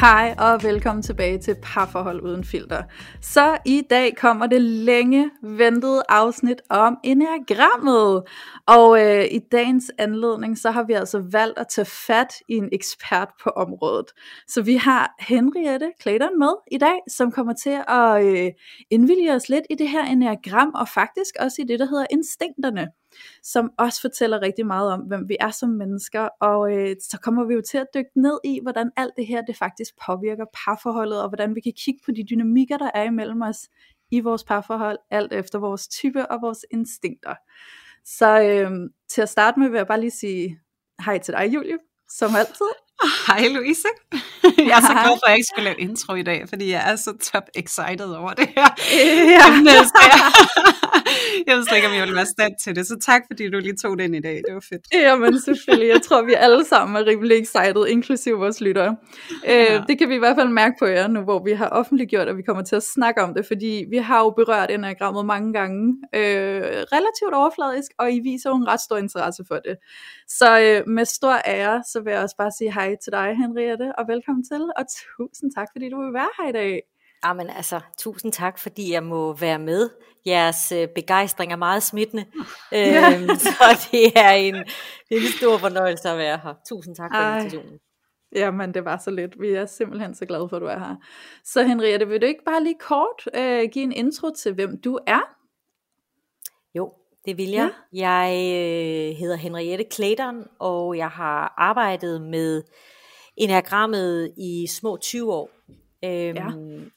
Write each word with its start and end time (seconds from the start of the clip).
Hej 0.00 0.34
og 0.38 0.62
velkommen 0.62 1.02
tilbage 1.02 1.38
til 1.38 1.56
Parforhold 1.62 2.22
Uden 2.22 2.44
Filter. 2.44 2.82
Så 3.20 3.58
i 3.64 3.82
dag 3.90 4.16
kommer 4.16 4.46
det 4.46 4.62
længe 4.62 5.30
ventede 5.42 6.02
afsnit 6.08 6.62
om 6.70 6.96
Enneagrammet. 7.04 8.22
Og 8.66 9.02
øh, 9.02 9.24
i 9.24 9.38
dagens 9.52 9.90
anledning, 9.98 10.58
så 10.58 10.70
har 10.70 10.82
vi 10.82 10.92
altså 10.92 11.22
valgt 11.30 11.58
at 11.58 11.66
tage 11.68 11.84
fat 11.84 12.34
i 12.48 12.54
en 12.54 12.68
ekspert 12.72 13.28
på 13.42 13.50
området. 13.50 14.06
Så 14.48 14.62
vi 14.62 14.76
har 14.76 15.14
Henriette 15.20 15.92
Clayton 16.02 16.38
med 16.38 16.54
i 16.72 16.78
dag, 16.78 16.98
som 17.08 17.32
kommer 17.32 17.52
til 17.52 17.82
at 17.88 18.24
øh, 18.24 18.50
indvilge 18.90 19.34
os 19.34 19.48
lidt 19.48 19.64
i 19.70 19.74
det 19.74 19.88
her 19.88 20.04
Enneagram, 20.04 20.72
og 20.74 20.88
faktisk 20.88 21.34
også 21.40 21.62
i 21.62 21.64
det, 21.64 21.78
der 21.78 21.86
hedder 21.86 22.06
instinkterne 22.10 22.88
som 23.42 23.70
også 23.78 24.00
fortæller 24.00 24.42
rigtig 24.42 24.66
meget 24.66 24.92
om, 24.92 25.00
hvem 25.00 25.28
vi 25.28 25.36
er 25.40 25.50
som 25.50 25.68
mennesker, 25.68 26.28
og 26.40 26.72
øh, 26.72 26.96
så 27.00 27.18
kommer 27.22 27.44
vi 27.44 27.54
jo 27.54 27.62
til 27.70 27.78
at 27.78 27.86
dykke 27.94 28.10
ned 28.14 28.38
i, 28.44 28.60
hvordan 28.62 28.90
alt 28.96 29.12
det 29.16 29.26
her, 29.26 29.42
det 29.42 29.56
faktisk 29.56 29.94
påvirker 30.06 30.44
parforholdet, 30.66 31.22
og 31.22 31.28
hvordan 31.28 31.54
vi 31.54 31.60
kan 31.60 31.72
kigge 31.76 32.00
på 32.04 32.10
de 32.12 32.24
dynamikker, 32.24 32.76
der 32.76 32.90
er 32.94 33.02
imellem 33.02 33.42
os 33.42 33.68
i 34.10 34.20
vores 34.20 34.44
parforhold, 34.44 34.98
alt 35.10 35.32
efter 35.32 35.58
vores 35.58 35.88
type 35.88 36.26
og 36.30 36.38
vores 36.42 36.64
instinkter. 36.70 37.34
Så 38.04 38.42
øh, 38.42 38.70
til 39.08 39.22
at 39.22 39.28
starte 39.28 39.60
med 39.60 39.68
vil 39.68 39.76
jeg 39.76 39.86
bare 39.86 40.00
lige 40.00 40.10
sige 40.10 40.60
hej 41.04 41.18
til 41.18 41.34
dig, 41.34 41.54
Julie, 41.54 41.78
som 42.08 42.30
altid. 42.36 42.85
Hej 43.02 43.48
Louise. 43.48 43.88
Jeg 44.42 44.76
er 44.78 44.80
så 44.80 44.92
glad 44.92 45.16
for, 45.20 45.26
at 45.26 45.28
jeg 45.28 45.36
ikke 45.36 45.48
skulle 45.52 45.64
lave 45.64 45.80
intro 45.80 46.14
i 46.14 46.22
dag, 46.22 46.48
fordi 46.48 46.70
jeg 46.70 46.92
er 46.92 46.96
så 46.96 47.12
top 47.32 47.42
excited 47.54 48.10
over 48.20 48.30
det 48.30 48.48
her. 48.56 48.68
Ja. 48.92 49.46
jeg 51.46 51.56
ved 51.56 51.64
slet 51.64 51.76
ikke, 51.76 51.88
om 51.88 51.94
jeg 51.94 52.00
ville 52.00 52.16
være 52.16 52.26
stand 52.26 52.54
til 52.64 52.76
det, 52.76 52.86
så 52.86 52.96
tak 53.06 53.22
fordi 53.30 53.50
du 53.50 53.58
lige 53.58 53.76
tog 53.82 53.98
den 53.98 54.14
i 54.14 54.20
dag. 54.20 54.34
Det 54.46 54.54
var 54.54 54.64
fedt. 54.68 54.86
Jamen 54.92 55.40
selvfølgelig. 55.40 55.88
Jeg 55.88 56.02
tror, 56.02 56.22
vi 56.22 56.34
alle 56.34 56.64
sammen 56.64 56.96
er 56.96 57.06
rimelig 57.06 57.38
excited, 57.38 57.86
inklusive 57.86 58.38
vores 58.38 58.60
lyttere. 58.60 58.96
Øh, 59.46 59.54
ja. 59.54 59.82
Det 59.88 59.98
kan 59.98 60.08
vi 60.08 60.14
i 60.14 60.18
hvert 60.18 60.36
fald 60.36 60.48
mærke 60.48 60.74
på 60.78 60.86
jer 60.86 61.08
nu, 61.08 61.20
hvor 61.20 61.44
vi 61.44 61.52
har 61.52 61.68
offentliggjort, 61.68 62.28
at 62.28 62.36
vi 62.36 62.42
kommer 62.42 62.62
til 62.62 62.76
at 62.76 62.82
snakke 62.82 63.22
om 63.22 63.34
det, 63.34 63.46
fordi 63.46 63.84
vi 63.90 63.96
har 63.96 64.20
jo 64.20 64.30
berørt 64.30 64.70
enagrammet 64.70 65.26
mange 65.26 65.52
gange, 65.52 65.96
øh, 66.14 66.62
relativt 66.92 67.34
overfladisk, 67.34 67.90
og 67.98 68.12
I 68.12 68.20
viser 68.20 68.50
jo 68.50 68.56
en 68.56 68.68
ret 68.68 68.80
stor 68.80 68.96
interesse 68.96 69.42
for 69.48 69.54
det. 69.54 69.76
Så 70.28 70.60
øh, 70.60 70.88
med 70.88 71.04
stor 71.04 71.40
ære, 71.46 71.82
så 71.92 72.00
vil 72.00 72.10
jeg 72.10 72.22
også 72.22 72.36
bare 72.38 72.50
sige 72.58 72.72
hej 72.72 72.85
til 73.02 73.12
dig, 73.12 73.36
Henriette, 73.36 73.92
og 73.98 74.08
velkommen 74.08 74.44
til, 74.44 74.62
og 74.76 74.84
tusind 75.16 75.52
tak, 75.56 75.68
fordi 75.72 75.88
du 75.88 76.02
vil 76.02 76.12
være 76.12 76.28
her 76.38 76.48
i 76.48 76.52
dag. 76.52 76.82
Jamen 77.24 77.50
altså, 77.50 77.80
tusind 77.98 78.32
tak, 78.32 78.58
fordi 78.58 78.92
jeg 78.92 79.02
må 79.02 79.32
være 79.34 79.58
med. 79.58 79.90
Jeres 80.26 80.72
øh, 80.72 80.88
begejstring 80.94 81.52
er 81.52 81.56
meget 81.56 81.82
smittende, 81.82 82.24
ja. 82.72 83.14
øhm, 83.14 83.28
så 83.28 83.88
det 83.92 84.12
er, 84.16 84.30
en, 84.30 84.54
det 85.08 85.16
er 85.16 85.16
en 85.16 85.38
stor 85.38 85.58
fornøjelse 85.58 86.08
at 86.08 86.18
være 86.18 86.38
her. 86.42 86.54
Tusind 86.68 86.96
tak 86.96 87.10
for 87.14 87.22
Ej. 87.22 87.38
invitationen. 87.38 87.78
Jamen, 88.34 88.74
det 88.74 88.84
var 88.84 88.96
så 88.96 89.10
lidt. 89.10 89.40
Vi 89.40 89.48
er 89.48 89.66
simpelthen 89.66 90.14
så 90.14 90.26
glade 90.26 90.48
for, 90.48 90.56
at 90.56 90.62
du 90.62 90.66
er 90.66 90.78
her. 90.78 90.96
Så 91.44 91.62
Henriette, 91.62 92.08
vil 92.08 92.20
du 92.20 92.26
ikke 92.26 92.44
bare 92.44 92.64
lige 92.64 92.78
kort 92.80 93.28
øh, 93.34 93.68
give 93.72 93.82
en 93.82 93.92
intro 93.92 94.30
til, 94.36 94.54
hvem 94.54 94.80
du 94.80 94.98
er? 95.06 95.35
Det 97.26 97.36
vil 97.36 97.50
jeg. 97.50 97.70
Ja. 97.92 97.98
Jeg 98.10 98.32
øh, 98.34 99.16
hedder 99.16 99.36
Henriette 99.36 99.86
Clayton, 99.92 100.44
og 100.58 100.96
jeg 100.96 101.08
har 101.08 101.54
arbejdet 101.56 102.22
med 102.22 102.62
enagrammet 103.36 104.32
i 104.36 104.66
små 104.66 104.96
20 104.96 105.32
år. 105.34 105.50
Øhm, 106.04 106.36
ja. 106.36 106.48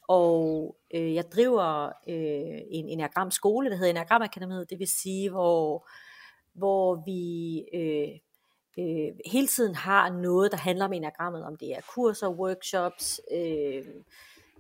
Og 0.07 0.75
øh, 0.94 1.13
jeg 1.16 1.31
driver 1.31 1.85
øh, 1.85 2.62
en 2.72 2.89
enagram 2.89 3.31
skole, 3.31 3.69
der 3.69 3.75
hedder 3.75 3.89
Enagram 3.89 4.22
Akademiet, 4.22 4.69
det 4.69 4.79
vil 4.79 4.88
sige, 4.88 5.29
hvor, 5.29 5.89
hvor 6.53 7.03
vi 7.06 7.63
øh, 7.73 8.09
øh, 8.79 9.12
hele 9.31 9.47
tiden 9.47 9.75
har 9.75 10.09
noget, 10.09 10.51
der 10.51 10.57
handler 10.57 10.85
om 10.85 10.94
enagrammet, 10.94 11.45
om 11.45 11.56
det 11.56 11.72
er 11.72 11.81
kurser, 11.95 12.29
workshops, 12.29 13.22
øh, 13.31 13.84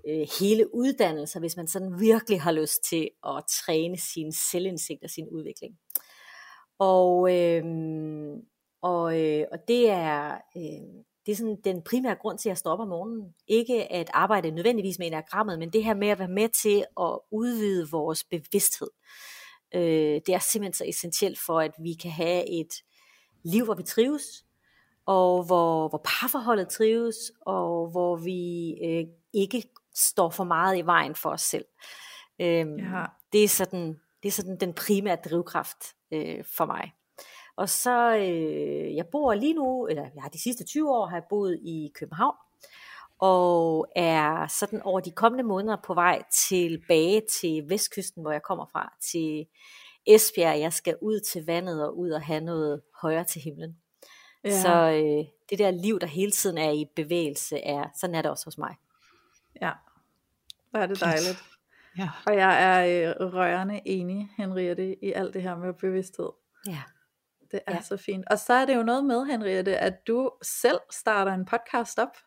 øh, 0.07 0.27
hele 0.39 0.75
uddannelser, 0.75 1.39
hvis 1.39 1.57
man 1.57 1.67
sådan 1.67 1.99
virkelig 1.99 2.41
har 2.41 2.51
lyst 2.51 2.83
til 2.89 3.09
at 3.27 3.43
træne 3.65 3.97
sin 3.97 4.31
selvindsigt 4.31 5.03
og 5.03 5.09
sin 5.09 5.29
udvikling. 5.29 5.75
Og, 6.79 7.35
øh, 7.35 7.63
og, 8.81 9.21
øh, 9.21 9.45
og 9.51 9.59
det 9.67 9.89
er 9.89 10.37
øh, 10.57 11.03
det 11.25 11.31
er 11.31 11.37
sådan 11.37 11.57
den 11.63 11.81
primære 11.81 12.15
grund 12.15 12.37
til, 12.37 12.49
at 12.49 12.51
jeg 12.51 12.57
står 12.57 12.71
op 12.71 12.79
om 12.79 12.87
morgenen. 12.87 13.33
Ikke 13.47 13.91
at 13.91 14.09
arbejde 14.13 14.51
nødvendigvis 14.51 14.99
med 14.99 15.07
enagrammet, 15.07 15.59
men 15.59 15.73
det 15.73 15.83
her 15.83 15.93
med 15.93 16.07
at 16.07 16.19
være 16.19 16.27
med 16.27 16.49
til 16.49 16.85
at 16.99 17.19
udvide 17.31 17.89
vores 17.91 18.23
bevidsthed. 18.23 18.89
Øh, 19.75 20.21
det 20.25 20.29
er 20.29 20.39
simpelthen 20.39 20.73
så 20.73 20.85
essentielt 20.87 21.39
for, 21.39 21.59
at 21.59 21.71
vi 21.79 21.93
kan 21.93 22.11
have 22.11 22.49
et 22.49 22.73
liv, 23.43 23.65
hvor 23.65 23.73
vi 23.73 23.83
trives, 23.83 24.23
og 25.05 25.43
hvor, 25.43 25.87
hvor 25.87 26.01
parforholdet 26.03 26.69
trives, 26.69 27.15
og 27.45 27.91
hvor 27.91 28.15
vi 28.15 28.71
øh, 28.83 29.05
ikke 29.33 29.63
står 29.99 30.29
for 30.29 30.43
meget 30.43 30.77
i 30.77 30.81
vejen 30.81 31.15
for 31.15 31.29
os 31.29 31.41
selv. 31.41 31.65
Øh, 32.39 32.47
ja. 32.47 33.05
det, 33.33 33.43
er 33.43 33.47
sådan, 33.47 33.99
det 34.23 34.27
er 34.27 34.31
sådan 34.31 34.57
den 34.59 34.73
primære 34.73 35.17
drivkraft 35.25 35.95
øh, 36.11 36.43
for 36.57 36.65
mig. 36.65 36.93
Og 37.55 37.69
så, 37.69 38.15
øh, 38.15 38.95
jeg 38.95 39.07
bor 39.07 39.33
lige 39.33 39.53
nu, 39.53 39.87
eller 39.87 40.03
jeg 40.15 40.21
har 40.21 40.29
de 40.29 40.41
sidste 40.41 40.65
20 40.65 40.91
år, 40.91 41.05
har 41.05 41.15
jeg 41.15 41.23
boet 41.29 41.59
i 41.61 41.91
København, 41.95 42.35
og 43.19 43.87
er 43.95 44.47
sådan 44.47 44.81
over 44.81 44.99
de 44.99 45.11
kommende 45.11 45.43
måneder 45.43 45.77
på 45.83 45.93
vej 45.93 46.23
tilbage 46.31 47.21
til 47.31 47.69
vestkysten, 47.69 48.21
hvor 48.21 48.31
jeg 48.31 48.43
kommer 48.43 48.65
fra, 48.65 48.93
til 49.01 49.45
Esbjerg. 50.07 50.59
Jeg 50.59 50.73
skal 50.73 50.97
ud 51.01 51.19
til 51.19 51.45
vandet 51.45 51.87
og 51.87 51.97
ud 51.97 52.09
og 52.09 52.21
have 52.21 52.41
noget 52.41 52.81
højere 53.01 53.23
til 53.23 53.41
himlen. 53.41 53.77
Ja. 54.43 54.61
Så 54.61 54.73
øh, 54.73 55.25
det 55.49 55.59
der 55.59 55.71
liv, 55.71 55.99
der 55.99 56.07
hele 56.07 56.31
tiden 56.31 56.57
er 56.57 56.71
i 56.71 56.85
bevægelse, 56.95 57.57
er 57.57 57.85
sådan 57.99 58.15
er 58.15 58.21
det 58.21 58.31
også 58.31 58.45
hos 58.45 58.57
mig. 58.57 58.75
Ja, 59.61 59.71
er 60.73 60.85
det 60.85 60.99
dejligt. 61.01 61.43
Ja. 61.97 62.09
Og 62.27 62.35
jeg 62.35 62.63
er 62.63 63.09
øh, 63.09 63.33
rørende 63.33 63.81
enig, 63.85 64.29
Henriette, 64.37 65.05
i 65.05 65.11
alt 65.11 65.33
det 65.33 65.41
her 65.41 65.55
med 65.55 65.73
bevidsthed. 65.73 66.29
Ja. 66.67 66.81
Det 67.51 67.59
er 67.67 67.75
ja. 67.75 67.81
så 67.81 67.97
fint. 67.97 68.25
Og 68.31 68.39
så 68.39 68.53
er 68.53 68.65
det 68.65 68.75
jo 68.75 68.83
noget 68.83 69.05
med, 69.05 69.25
Henriette, 69.25 69.77
at 69.77 70.07
du 70.07 70.31
selv 70.41 70.79
starter 70.91 71.33
en 71.33 71.45
podcast 71.45 71.99
op. 71.99 72.17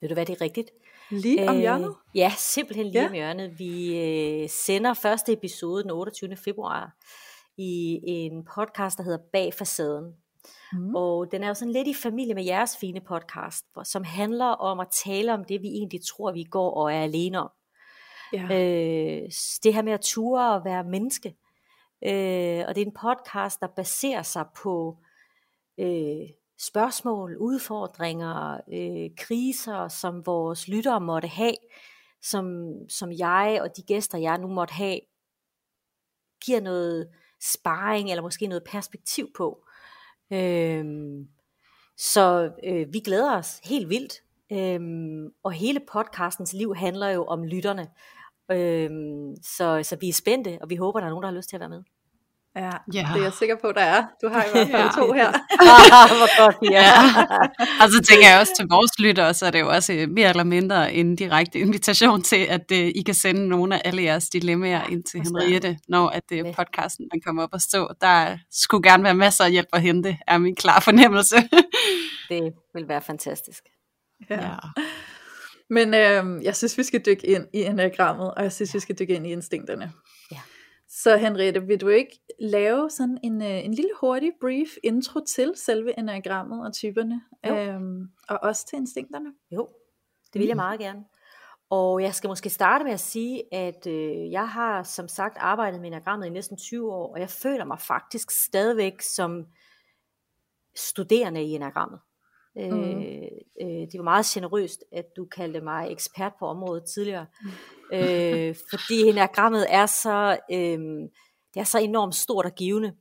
Ved 0.00 0.08
du 0.08 0.14
hvad, 0.14 0.26
det 0.26 0.36
er 0.36 0.40
rigtigt. 0.40 0.70
Lige 1.10 1.48
om 1.48 1.54
øh, 1.54 1.60
hjørnet? 1.60 1.94
ja, 2.14 2.32
simpelthen 2.38 2.86
lige 2.86 3.00
ja. 3.00 3.06
om 3.06 3.12
hjørnet. 3.12 3.58
Vi 3.58 3.98
øh, 3.98 4.48
sender 4.48 4.94
første 4.94 5.32
episode 5.32 5.82
den 5.82 5.90
28. 5.90 6.36
februar 6.36 6.96
i 7.56 8.00
en 8.04 8.44
podcast, 8.54 8.98
der 8.98 9.04
hedder 9.04 9.18
Bag 9.32 9.54
facaden. 9.54 10.14
Mm. 10.72 10.94
Og 10.94 11.32
den 11.32 11.42
er 11.42 11.48
jo 11.48 11.54
sådan 11.54 11.72
lidt 11.72 11.88
i 11.88 11.94
familie 11.94 12.34
med 12.34 12.44
jeres 12.44 12.76
fine 12.76 13.00
podcast, 13.00 13.66
som 13.84 14.04
handler 14.04 14.46
om 14.46 14.80
at 14.80 14.88
tale 15.04 15.34
om 15.34 15.44
det, 15.44 15.62
vi 15.62 15.68
egentlig 15.68 16.00
tror, 16.04 16.32
vi 16.32 16.44
går 16.44 16.70
og 16.70 16.92
er 16.92 17.02
alene 17.02 17.40
om. 17.40 17.50
Ja. 18.32 18.42
Øh, 18.42 19.30
det 19.62 19.74
her 19.74 19.82
med 19.82 19.92
at 19.92 20.00
ture 20.00 20.54
og 20.54 20.64
være 20.64 20.84
menneske. 20.84 21.36
Øh, 22.04 22.64
og 22.68 22.74
det 22.74 22.82
er 22.82 22.86
en 22.86 22.94
podcast, 23.00 23.60
der 23.60 23.66
baserer 23.66 24.22
sig 24.22 24.46
på 24.62 24.96
øh, 25.78 26.28
spørgsmål, 26.58 27.36
udfordringer, 27.36 28.60
øh, 28.72 29.10
kriser, 29.16 29.88
som 29.88 30.26
vores 30.26 30.68
lyttere 30.68 31.00
måtte 31.00 31.28
have, 31.28 31.56
som, 32.22 32.72
som 32.88 33.12
jeg 33.12 33.58
og 33.62 33.76
de 33.76 33.82
gæster, 33.82 34.18
jeg 34.18 34.38
nu 34.38 34.46
måtte 34.46 34.74
have, 34.74 35.00
giver 36.44 36.60
noget 36.60 37.08
sparring 37.40 38.10
eller 38.10 38.22
måske 38.22 38.46
noget 38.46 38.64
perspektiv 38.64 39.32
på. 39.36 39.64
Øh, 40.32 40.84
så 41.96 42.52
øh, 42.64 42.92
vi 42.92 43.00
glæder 43.00 43.36
os 43.36 43.60
helt 43.64 43.88
vildt. 43.88 44.22
Øhm, 44.52 45.32
og 45.42 45.52
hele 45.52 45.80
podcastens 45.92 46.52
liv 46.52 46.74
handler 46.74 47.08
jo 47.08 47.24
om 47.24 47.44
lytterne. 47.44 47.90
Øhm, 48.50 49.34
så, 49.42 49.80
så 49.82 49.96
vi 50.00 50.08
er 50.08 50.12
spændte, 50.12 50.58
og 50.62 50.70
vi 50.70 50.76
håber, 50.76 51.00
der 51.00 51.06
er 51.06 51.10
nogen, 51.10 51.22
der 51.22 51.28
har 51.28 51.36
lyst 51.36 51.48
til 51.48 51.56
at 51.56 51.60
være 51.60 51.68
med. 51.68 51.82
Ja, 52.56 52.70
ja, 52.94 53.08
det 53.14 53.18
er 53.18 53.22
jeg 53.22 53.32
sikker 53.32 53.56
på, 53.56 53.72
der 53.72 53.80
er. 53.80 54.06
Du 54.22 54.28
har 54.28 54.44
i 54.44 54.48
hvert 54.52 54.68
fald 54.68 54.82
ja. 54.82 55.02
to 55.02 55.12
her. 55.12 55.30
Hvor 56.18 56.44
godt, 56.44 56.56
ja. 56.70 56.86
Og 57.84 57.90
så 57.90 58.02
tænker 58.08 58.28
jeg 58.28 58.40
også 58.40 58.52
til 58.56 58.66
vores 58.70 58.98
lyttere, 58.98 59.34
så 59.34 59.46
er 59.46 59.50
det 59.50 59.60
jo 59.60 59.68
også 59.68 60.06
mere 60.08 60.28
eller 60.28 60.44
mindre 60.44 60.94
en 60.94 61.16
direkte 61.16 61.58
invitation 61.58 62.22
til, 62.22 62.36
at 62.36 62.70
uh, 62.72 62.78
I 62.78 63.02
kan 63.06 63.14
sende 63.14 63.48
nogle 63.48 63.74
af 63.74 63.80
alle 63.84 64.02
jeres 64.02 64.28
dilemmaer 64.28 64.86
ind 64.86 65.04
til 65.04 65.20
Henriette, 65.20 65.78
når 65.88 66.08
at 66.08 66.24
uh, 66.32 66.54
podcasten 66.54 67.08
man 67.12 67.20
kommer 67.20 67.42
op 67.42 67.52
og 67.52 67.60
stå. 67.60 67.88
Der 68.00 68.38
skulle 68.50 68.90
gerne 68.90 69.04
være 69.04 69.14
masser 69.14 69.44
af 69.44 69.50
hjælp 69.50 69.68
at 69.72 69.82
hente, 69.82 70.18
er 70.26 70.38
min 70.38 70.56
klar 70.56 70.80
fornemmelse. 70.80 71.36
det 72.28 72.52
vil 72.74 72.88
være 72.88 73.02
fantastisk. 73.02 73.62
Ja. 74.30 74.42
ja. 74.42 74.56
Men 75.72 75.94
øh, 75.94 76.44
jeg 76.44 76.56
synes, 76.56 76.78
vi 76.78 76.82
skal 76.82 77.02
dykke 77.06 77.26
ind 77.26 77.46
i 77.52 77.62
enagrammet, 77.62 78.34
og 78.34 78.42
jeg 78.42 78.52
synes, 78.52 78.74
vi 78.74 78.80
skal 78.80 78.98
dykke 78.98 79.14
ind 79.14 79.26
i 79.26 79.32
instinkterne. 79.32 79.92
Ja. 80.32 80.40
Så 80.88 81.16
Henriette, 81.16 81.62
vil 81.66 81.80
du 81.80 81.88
ikke 81.88 82.20
lave 82.40 82.90
sådan 82.90 83.18
en, 83.22 83.42
øh, 83.42 83.64
en 83.64 83.74
lille 83.74 83.90
hurtig 84.00 84.32
brief 84.40 84.68
intro 84.84 85.20
til 85.24 85.52
selve 85.56 85.98
enagrammet 85.98 86.66
og 86.66 86.72
typerne, 86.72 87.22
øhm, 87.46 88.08
og 88.28 88.38
også 88.42 88.66
til 88.66 88.76
instinkterne? 88.76 89.32
Jo, 89.50 89.68
det 90.32 90.38
vil 90.40 90.46
jeg 90.46 90.56
meget 90.56 90.80
gerne. 90.80 91.04
Og 91.70 92.02
jeg 92.02 92.14
skal 92.14 92.28
måske 92.28 92.50
starte 92.50 92.84
med 92.84 92.92
at 92.92 93.00
sige, 93.00 93.54
at 93.54 93.86
øh, 93.86 94.30
jeg 94.30 94.48
har 94.48 94.82
som 94.82 95.08
sagt 95.08 95.36
arbejdet 95.40 95.80
med 95.80 95.88
enagrammet 95.88 96.26
i 96.26 96.30
næsten 96.30 96.56
20 96.56 96.92
år, 96.92 97.12
og 97.12 97.20
jeg 97.20 97.30
føler 97.30 97.64
mig 97.64 97.80
faktisk 97.80 98.30
stadigvæk 98.30 99.00
som 99.00 99.46
studerende 100.76 101.42
i 101.42 101.50
enagrammet. 101.50 102.00
Mm. 102.56 102.62
Øh, 102.62 103.22
øh, 103.60 103.66
det 103.68 103.94
var 103.94 104.02
meget 104.02 104.26
generøst, 104.26 104.84
at 104.92 105.16
du 105.16 105.24
kaldte 105.24 105.60
mig 105.60 105.92
ekspert 105.92 106.32
på 106.38 106.46
området 106.46 106.84
tidligere, 106.84 107.26
mm. 107.42 107.96
øh, 107.96 108.56
fordi 108.70 109.02
enagrammet 109.02 109.66
er 109.68 109.86
så, 109.86 110.38
øh, 110.50 110.78
det 111.54 111.60
er 111.60 111.64
så 111.64 111.78
enormt 111.78 112.14
stort 112.14 112.44
og 112.44 112.54
givende. 112.54 112.92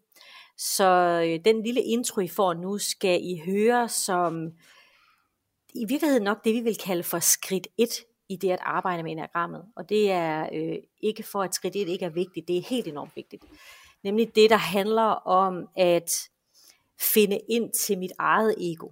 Så 0.57 0.87
øh, 1.27 1.45
den 1.45 1.63
lille 1.63 1.81
intro, 1.81 2.21
I 2.21 2.27
får 2.27 2.53
nu, 2.53 2.77
skal 2.77 3.19
I 3.23 3.41
høre 3.45 3.89
som 3.89 4.51
i 5.75 5.85
virkeligheden 5.85 6.23
nok 6.23 6.43
det, 6.45 6.53
vi 6.53 6.59
vil 6.59 6.77
kalde 6.77 7.03
for 7.03 7.19
skridt 7.19 7.67
1 7.77 7.89
i 8.29 8.35
det 8.35 8.51
at 8.51 8.59
arbejde 8.61 9.03
med 9.03 9.11
enagrammet. 9.11 9.65
Og 9.75 9.89
det 9.89 10.11
er 10.11 10.49
øh, 10.53 10.77
ikke 11.01 11.23
for, 11.23 11.43
at 11.43 11.55
skridt 11.55 11.75
1 11.75 11.87
ikke 11.87 12.05
er 12.05 12.09
vigtigt, 12.09 12.47
det 12.47 12.57
er 12.57 12.61
helt 12.61 12.87
enormt 12.87 13.15
vigtigt. 13.15 13.43
Nemlig 14.03 14.35
det, 14.35 14.49
der 14.49 14.57
handler 14.57 15.11
om 15.27 15.67
at 15.75 16.11
finde 16.99 17.39
ind 17.49 17.71
til 17.71 17.97
mit 17.97 18.11
eget 18.19 18.55
ego. 18.57 18.89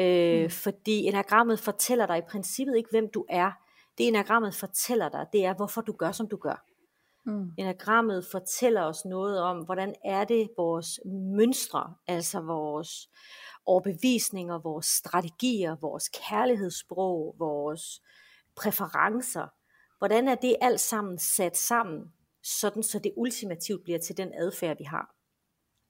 Øh, 0.00 0.42
mm. 0.42 0.50
Fordi 0.50 1.04
enagrammet 1.04 1.60
fortæller 1.60 2.06
dig 2.06 2.18
i 2.18 2.30
princippet 2.30 2.76
ikke, 2.76 2.90
hvem 2.90 3.10
du 3.14 3.24
er. 3.28 3.52
Det 3.98 4.08
enagrammet 4.08 4.54
fortæller 4.54 5.08
dig, 5.08 5.26
det 5.32 5.44
er, 5.44 5.54
hvorfor 5.54 5.80
du 5.80 5.92
gør, 5.92 6.12
som 6.12 6.28
du 6.28 6.36
gør. 6.36 6.64
Mm. 7.26 7.52
Enagrammet 7.58 8.26
fortæller 8.26 8.82
os 8.82 9.04
noget 9.04 9.42
om, 9.42 9.58
hvordan 9.58 9.94
er 10.04 10.24
det 10.24 10.50
vores 10.56 11.00
mønstre, 11.36 11.94
altså 12.06 12.40
vores 12.40 13.08
overbevisninger, 13.66 14.58
vores 14.58 14.86
strategier, 14.86 15.76
vores 15.80 16.08
kærlighedssprog, 16.08 17.34
vores 17.38 18.02
præferencer, 18.56 19.46
hvordan 19.98 20.28
er 20.28 20.34
det 20.34 20.56
alt 20.60 20.80
sammen 20.80 21.18
sat 21.18 21.56
sammen, 21.56 22.12
sådan 22.42 22.82
så 22.82 22.98
det 22.98 23.12
ultimativt 23.16 23.84
bliver 23.84 23.98
til 23.98 24.16
den 24.16 24.32
adfærd, 24.34 24.78
vi 24.78 24.84
har. 24.84 25.14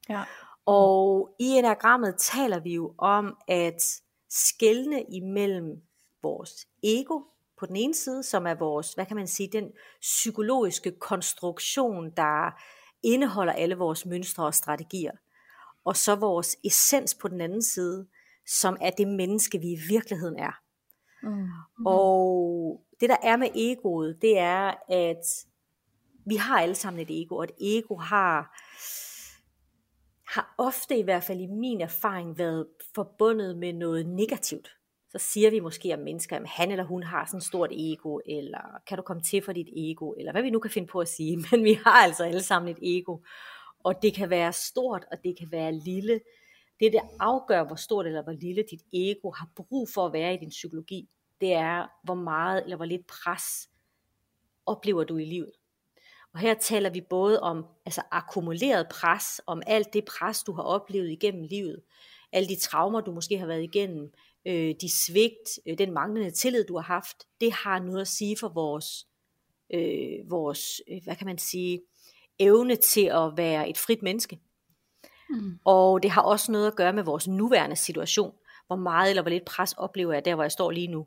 Ja. 0.08 0.24
Og 0.66 1.34
i 1.38 1.46
enagrammet 1.46 2.14
taler 2.18 2.60
vi 2.60 2.74
jo 2.74 2.94
om 2.98 3.36
at 3.48 4.02
skelne 4.28 5.02
imellem 5.02 5.82
vores 6.22 6.68
ego 6.82 7.20
på 7.58 7.66
den 7.66 7.76
ene 7.76 7.94
side, 7.94 8.22
som 8.22 8.46
er 8.46 8.54
vores, 8.54 8.92
hvad 8.92 9.06
kan 9.06 9.16
man 9.16 9.26
sige, 9.26 9.48
den 9.52 9.72
psykologiske 10.00 10.90
konstruktion, 10.90 12.10
der 12.10 12.62
indeholder 13.02 13.52
alle 13.52 13.74
vores 13.74 14.06
mønstre 14.06 14.44
og 14.44 14.54
strategier. 14.54 15.12
Og 15.84 15.96
så 15.96 16.14
vores 16.14 16.56
essens 16.64 17.14
på 17.14 17.28
den 17.28 17.40
anden 17.40 17.62
side, 17.62 18.06
som 18.46 18.76
er 18.80 18.90
det 18.90 19.08
menneske, 19.08 19.58
vi 19.58 19.72
i 19.72 19.78
virkeligheden 19.88 20.38
er. 20.38 20.52
Mm. 21.22 21.48
Og 21.86 22.80
det 23.00 23.08
der 23.08 23.16
er 23.22 23.36
med 23.36 23.48
egoet, 23.54 24.18
det 24.22 24.38
er, 24.38 24.74
at 24.88 25.46
vi 26.26 26.36
har 26.36 26.60
alle 26.60 26.74
sammen 26.74 27.02
et 27.02 27.22
ego, 27.22 27.36
og 27.36 27.44
et 27.44 27.52
ego 27.60 27.96
har 27.96 28.60
har 30.30 30.54
ofte 30.58 30.98
i 30.98 31.02
hvert 31.02 31.22
fald 31.22 31.40
i 31.40 31.46
min 31.46 31.80
erfaring 31.80 32.38
været 32.38 32.66
forbundet 32.94 33.58
med 33.58 33.72
noget 33.72 34.06
negativt. 34.06 34.76
Så 35.08 35.18
siger 35.18 35.50
vi 35.50 35.60
måske 35.60 35.94
om 35.94 36.00
mennesker, 36.00 36.36
at 36.36 36.48
han 36.48 36.70
eller 36.70 36.84
hun 36.84 37.02
har 37.02 37.26
sådan 37.26 37.38
et 37.38 37.44
stort 37.44 37.70
ego, 37.72 38.18
eller 38.26 38.80
kan 38.86 38.96
du 38.96 39.02
komme 39.02 39.22
til 39.22 39.42
for 39.42 39.52
dit 39.52 39.68
ego, 39.76 40.12
eller 40.12 40.32
hvad 40.32 40.42
vi 40.42 40.50
nu 40.50 40.58
kan 40.58 40.70
finde 40.70 40.88
på 40.88 41.00
at 41.00 41.08
sige. 41.08 41.36
Men 41.50 41.64
vi 41.64 41.72
har 41.72 42.02
altså 42.04 42.24
alle 42.24 42.42
sammen 42.42 42.76
et 42.76 42.78
ego. 42.82 43.18
Og 43.84 44.02
det 44.02 44.14
kan 44.14 44.30
være 44.30 44.52
stort, 44.52 45.04
og 45.12 45.18
det 45.24 45.38
kan 45.38 45.48
være 45.52 45.72
lille. 45.72 46.20
Det, 46.80 46.92
der 46.92 47.00
afgør, 47.20 47.64
hvor 47.64 47.76
stort 47.76 48.06
eller 48.06 48.22
hvor 48.22 48.32
lille 48.32 48.64
dit 48.70 48.82
ego 48.92 49.30
har 49.30 49.48
brug 49.56 49.88
for 49.94 50.06
at 50.06 50.12
være 50.12 50.34
i 50.34 50.36
din 50.36 50.48
psykologi, 50.48 51.08
det 51.40 51.52
er, 51.52 51.86
hvor 52.04 52.14
meget 52.14 52.62
eller 52.62 52.76
hvor 52.76 52.84
lidt 52.84 53.06
pres 53.06 53.68
oplever 54.66 55.04
du 55.04 55.16
i 55.16 55.24
livet. 55.24 55.52
Og 56.34 56.40
her 56.40 56.54
taler 56.54 56.90
vi 56.90 57.00
både 57.00 57.40
om 57.40 57.66
altså 57.86 58.02
akkumuleret 58.10 58.88
pres, 58.90 59.40
om 59.46 59.62
alt 59.66 59.92
det 59.92 60.04
pres, 60.04 60.42
du 60.42 60.52
har 60.52 60.62
oplevet 60.62 61.10
igennem 61.10 61.42
livet, 61.42 61.82
alle 62.32 62.48
de 62.48 62.60
traumer, 62.60 63.00
du 63.00 63.12
måske 63.12 63.38
har 63.38 63.46
været 63.46 63.62
igennem, 63.62 64.12
øh, 64.46 64.74
de 64.80 64.90
svigt, 65.06 65.58
øh, 65.66 65.78
den 65.78 65.92
manglende 65.92 66.30
tillid, 66.30 66.64
du 66.64 66.76
har 66.76 66.82
haft, 66.82 67.16
det 67.40 67.52
har 67.52 67.78
noget 67.78 68.00
at 68.00 68.08
sige 68.08 68.36
for 68.36 68.48
vores, 68.48 69.06
øh, 69.74 70.30
vores 70.30 70.80
øh, 70.90 71.00
hvad 71.04 71.16
kan 71.16 71.26
man 71.26 71.38
sige, 71.38 71.80
evne 72.38 72.76
til 72.76 73.04
at 73.04 73.36
være 73.36 73.68
et 73.68 73.78
frit 73.78 74.02
menneske. 74.02 74.40
Mm. 75.30 75.58
Og 75.64 76.02
det 76.02 76.10
har 76.10 76.22
også 76.22 76.52
noget 76.52 76.66
at 76.66 76.76
gøre 76.76 76.92
med 76.92 77.02
vores 77.02 77.28
nuværende 77.28 77.76
situation. 77.76 78.34
Hvor 78.66 78.76
meget 78.76 79.10
eller 79.10 79.22
hvor 79.22 79.30
lidt 79.30 79.44
pres 79.44 79.72
oplever 79.72 80.12
jeg 80.12 80.24
der, 80.24 80.34
hvor 80.34 80.44
jeg 80.44 80.52
står 80.52 80.70
lige 80.70 80.86
nu. 80.86 81.06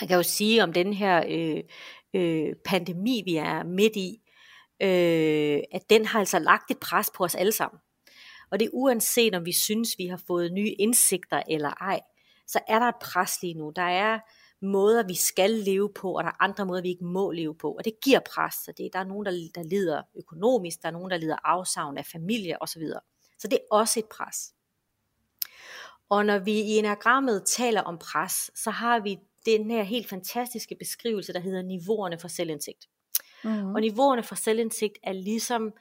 Man 0.00 0.08
kan 0.08 0.16
jo 0.16 0.22
sige 0.22 0.62
om 0.62 0.72
den 0.72 0.92
her 0.92 1.24
øh, 1.28 1.62
øh, 2.14 2.54
pandemi, 2.64 3.22
vi 3.24 3.36
er 3.36 3.62
midt 3.64 3.96
i, 3.96 4.20
øh, 4.82 5.60
at 5.72 5.90
den 5.90 6.06
har 6.06 6.18
altså 6.18 6.38
lagt 6.38 6.70
et 6.70 6.78
pres 6.78 7.10
på 7.14 7.24
os 7.24 7.34
alle 7.34 7.52
sammen. 7.52 7.80
Og 8.50 8.60
det 8.60 8.66
er 8.66 8.70
uanset 8.72 9.34
om 9.34 9.46
vi 9.46 9.52
synes, 9.52 9.98
vi 9.98 10.06
har 10.06 10.20
fået 10.26 10.52
nye 10.52 10.74
indsigter 10.78 11.42
eller 11.48 11.70
ej, 11.70 12.00
så 12.46 12.60
er 12.68 12.78
der 12.78 12.86
et 12.86 12.94
pres 13.02 13.42
lige 13.42 13.54
nu. 13.54 13.72
Der 13.76 13.82
er 13.82 14.18
måder, 14.62 15.06
vi 15.06 15.14
skal 15.14 15.50
leve 15.50 15.92
på, 15.94 16.12
og 16.12 16.24
der 16.24 16.30
er 16.30 16.42
andre 16.42 16.66
måder, 16.66 16.82
vi 16.82 16.88
ikke 16.88 17.04
må 17.04 17.30
leve 17.30 17.54
på. 17.54 17.72
Og 17.72 17.84
det 17.84 17.92
giver 18.04 18.20
pres. 18.34 18.54
Så 18.54 18.72
det, 18.78 18.90
der 18.92 18.98
er 18.98 19.04
nogen, 19.04 19.26
der, 19.26 19.32
der 19.54 19.62
lider 19.62 20.02
økonomisk, 20.16 20.82
der 20.82 20.88
er 20.88 20.92
nogen, 20.92 21.10
der 21.10 21.16
lider 21.16 21.36
afsavn 21.44 21.98
af 21.98 22.06
familie 22.06 22.62
osv. 22.62 22.82
Så 23.38 23.48
det 23.48 23.58
er 23.58 23.76
også 23.76 24.00
et 24.00 24.06
pres. 24.06 24.52
Og 26.08 26.26
når 26.26 26.38
vi 26.38 26.52
i 26.52 26.78
enagrammet 26.78 27.42
taler 27.46 27.82
om 27.82 27.98
pres, 27.98 28.50
så 28.54 28.70
har 28.70 29.00
vi 29.00 29.18
den 29.46 29.70
her 29.70 29.82
helt 29.82 30.08
fantastiske 30.08 30.76
beskrivelse, 30.78 31.32
der 31.32 31.40
hedder 31.40 31.62
niveauerne 31.62 32.18
for 32.18 32.28
selvindsigt. 32.28 32.88
Mm. 33.44 33.74
Og 33.74 33.80
niveauerne 33.80 34.22
for 34.22 34.34
selvindsigt 34.34 34.98
er 35.02 35.12
ligesom, 35.12 35.72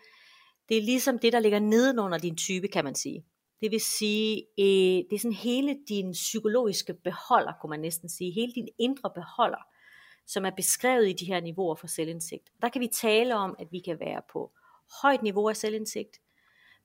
det 0.70 0.78
er 0.78 0.82
ligesom 0.82 1.20
det, 1.20 1.34
der 1.34 1.40
ligger 1.40 1.60
nedenunder 1.60 2.18
din 2.18 2.36
type, 2.36 2.68
kan 2.68 2.84
man 2.84 2.96
sige. 2.96 3.26
Det 3.62 3.72
vil 3.72 3.82
sige, 3.82 4.46
øh, 4.60 4.66
det 5.10 5.14
er 5.14 5.20
sådan 5.20 5.34
hele 5.34 5.78
din 5.90 6.12
psykologiske 6.12 6.94
beholder, 6.94 7.54
kunne 7.62 7.70
man 7.70 7.80
næsten 7.80 8.10
sige, 8.10 8.32
hele 8.32 8.52
din 8.54 8.68
indre 8.80 9.12
beholder, 9.16 9.68
som 10.28 10.46
er 10.46 10.50
beskrevet 10.50 11.10
i 11.10 11.14
de 11.14 11.26
her 11.26 11.40
niveauer 11.40 11.76
for 11.76 11.88
selvindsigt. 11.88 12.50
Der 12.62 12.70
kan 12.70 12.82
vi 12.82 12.88
tale 12.88 13.36
om, 13.36 13.56
at 13.60 13.68
vi 13.72 13.80
kan 13.80 14.00
være 14.00 14.22
på 14.34 14.52
højt 15.02 15.24
niveau 15.24 15.50
af 15.50 15.58
selvindsigt, 15.58 16.22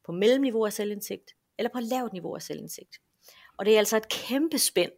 på 0.07 0.13
mellemniveau 0.13 0.67
af 0.67 0.73
selvindsigt, 0.73 1.37
eller 1.59 1.71
på 1.73 1.81
lavt 1.81 2.13
niveau 2.13 2.35
af 2.35 2.43
selvindsigt. 2.43 3.01
Og 3.57 3.65
det 3.65 3.75
er 3.75 3.79
altså 3.79 3.97
et 3.97 4.09
kæmpe 4.09 4.59
spænd, 4.59 4.93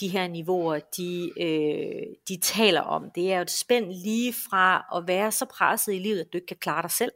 de 0.00 0.08
her 0.08 0.28
niveauer, 0.28 0.78
de, 0.96 1.32
øh, 1.40 2.06
de 2.28 2.40
taler 2.40 2.80
om. 2.80 3.10
Det 3.14 3.32
er 3.32 3.36
jo 3.36 3.42
et 3.42 3.50
spænd 3.50 3.92
lige 3.92 4.32
fra 4.32 4.84
at 4.96 5.06
være 5.06 5.32
så 5.32 5.44
presset 5.44 5.94
i 5.94 5.98
livet, 5.98 6.20
at 6.20 6.32
du 6.32 6.38
ikke 6.38 6.46
kan 6.46 6.56
klare 6.56 6.82
dig 6.82 6.90
selv, 6.90 7.12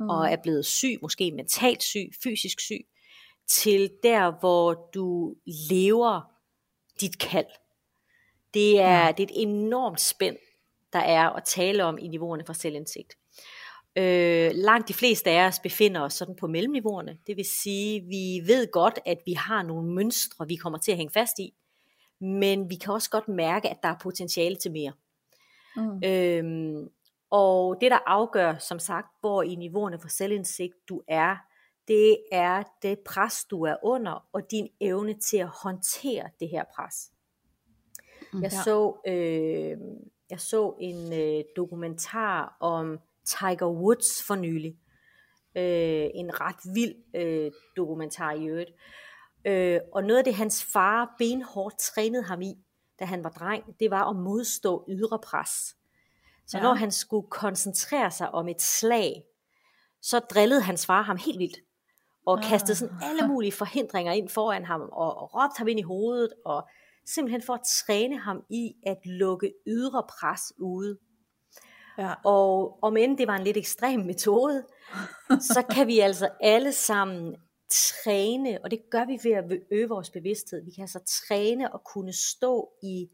mm. 0.00 0.08
og 0.08 0.30
er 0.30 0.36
blevet 0.42 0.66
syg, 0.66 0.98
måske 1.02 1.32
mentalt 1.32 1.82
syg, 1.82 2.10
fysisk 2.22 2.60
syg, 2.60 2.86
til 3.48 3.90
der, 4.02 4.40
hvor 4.40 4.90
du 4.94 5.34
lever 5.70 6.20
dit 7.00 7.18
kald. 7.18 7.46
Det 8.54 8.80
er, 8.80 9.04
ja. 9.04 9.12
det 9.12 9.22
er 9.22 9.26
et 9.34 9.42
enormt 9.42 10.00
spænd, 10.00 10.36
der 10.92 10.98
er 10.98 11.30
at 11.30 11.44
tale 11.44 11.84
om 11.84 11.98
i 11.98 12.08
niveauerne 12.08 12.44
for 12.46 12.52
selvindsigt. 12.52 13.14
Øh, 13.96 14.50
langt 14.54 14.88
de 14.88 14.94
fleste 14.94 15.30
af 15.30 15.46
os 15.46 15.58
befinder 15.58 16.00
os 16.00 16.14
sådan 16.14 16.36
på 16.36 16.46
mellemniveauerne. 16.46 17.18
Det 17.26 17.36
vil 17.36 17.44
sige, 17.44 18.00
vi 18.00 18.42
ved 18.46 18.70
godt, 18.72 18.98
at 19.06 19.18
vi 19.26 19.32
har 19.32 19.62
nogle 19.62 19.94
mønstre, 19.94 20.48
vi 20.48 20.56
kommer 20.56 20.78
til 20.78 20.92
at 20.92 20.96
hænge 20.96 21.12
fast 21.12 21.38
i 21.38 21.54
men 22.20 22.70
vi 22.70 22.74
kan 22.74 22.92
også 22.92 23.10
godt 23.10 23.28
mærke, 23.28 23.68
at 23.68 23.78
der 23.82 23.88
er 23.88 23.96
potentiale 24.02 24.56
til 24.56 24.72
mere. 24.72 24.92
Mm. 25.76 26.04
Øhm, 26.04 26.88
og 27.30 27.76
det, 27.80 27.90
der 27.90 27.98
afgør, 28.06 28.58
som 28.58 28.78
sagt, 28.78 29.06
hvor 29.20 29.42
i 29.42 29.54
niveauerne 29.54 29.98
for 30.00 30.08
selvindsigt 30.08 30.74
du 30.88 31.02
er, 31.08 31.36
det 31.88 32.18
er 32.32 32.62
det 32.82 32.98
pres, 32.98 33.44
du 33.44 33.62
er 33.62 33.76
under, 33.82 34.28
og 34.32 34.50
din 34.50 34.68
evne 34.80 35.14
til 35.14 35.36
at 35.36 35.48
håndtere 35.62 36.28
det 36.40 36.48
her 36.48 36.64
pres. 36.76 37.10
Mm, 38.32 38.42
jeg, 38.42 38.52
ja. 38.52 38.62
så, 38.62 39.00
øh, 39.06 39.78
jeg 40.30 40.40
så 40.40 40.76
en 40.80 41.12
øh, 41.12 41.44
dokumentar 41.56 42.56
om 42.60 42.98
Tiger 43.24 43.66
Woods 43.66 44.22
for 44.26 44.34
nylig. 44.34 44.76
Øh, 45.56 46.10
en 46.14 46.40
ret 46.40 46.74
vild 46.74 46.94
øh, 47.14 47.52
dokumentar 47.76 48.32
i 48.32 48.46
øvrigt, 48.46 48.70
Øh, 48.70 48.76
og 49.92 50.04
noget 50.04 50.18
af 50.18 50.24
det, 50.24 50.34
hans 50.34 50.64
far 50.64 51.14
benhårdt 51.18 51.78
trænede 51.78 52.22
ham 52.22 52.42
i, 52.42 52.54
da 53.00 53.04
han 53.04 53.24
var 53.24 53.30
dreng, 53.30 53.64
det 53.80 53.90
var 53.90 54.10
at 54.10 54.16
modstå 54.16 54.84
ydre 54.88 55.18
pres. 55.18 55.76
Så 56.46 56.56
ja. 56.56 56.62
når 56.62 56.74
han 56.74 56.90
skulle 56.90 57.26
koncentrere 57.30 58.10
sig 58.10 58.30
om 58.30 58.48
et 58.48 58.62
slag, 58.62 59.24
så 60.02 60.18
drillede 60.18 60.60
hans 60.60 60.86
far 60.86 61.02
ham 61.02 61.16
helt 61.16 61.38
vildt. 61.38 61.56
Og 62.26 62.38
ah. 62.38 62.44
kastede 62.44 62.76
sådan 62.76 62.96
alle 63.02 63.28
mulige 63.28 63.52
forhindringer 63.52 64.12
ind 64.12 64.28
foran 64.28 64.64
ham, 64.64 64.80
og, 64.80 65.18
og 65.18 65.34
råbte 65.34 65.58
ham 65.58 65.68
ind 65.68 65.80
i 65.80 65.82
hovedet, 65.82 66.32
og 66.44 66.68
simpelthen 67.06 67.42
for 67.42 67.54
at 67.54 67.60
træne 67.86 68.18
ham 68.18 68.42
i 68.50 68.72
at 68.86 68.98
lukke 69.04 69.52
ydre 69.66 70.02
pres 70.08 70.52
ude. 70.58 70.98
Ja. 71.98 72.14
Og 72.24 72.78
om 72.82 72.96
end 72.96 73.18
det 73.18 73.26
var 73.26 73.36
en 73.36 73.44
lidt 73.44 73.56
ekstrem 73.56 74.00
metode, 74.00 74.64
så 75.54 75.64
kan 75.70 75.86
vi 75.86 75.98
altså 75.98 76.28
alle 76.40 76.72
sammen 76.72 77.36
træne, 77.70 78.58
og 78.64 78.70
det 78.70 78.80
gør 78.90 79.04
vi 79.04 79.18
ved 79.22 79.32
at 79.32 79.44
øge 79.70 79.88
vores 79.88 80.10
bevidsthed. 80.10 80.64
Vi 80.64 80.70
kan 80.70 80.82
altså 80.82 81.00
træne 81.06 81.72
og 81.72 81.84
kunne 81.84 82.12
stå 82.12 82.72
i 82.82 83.10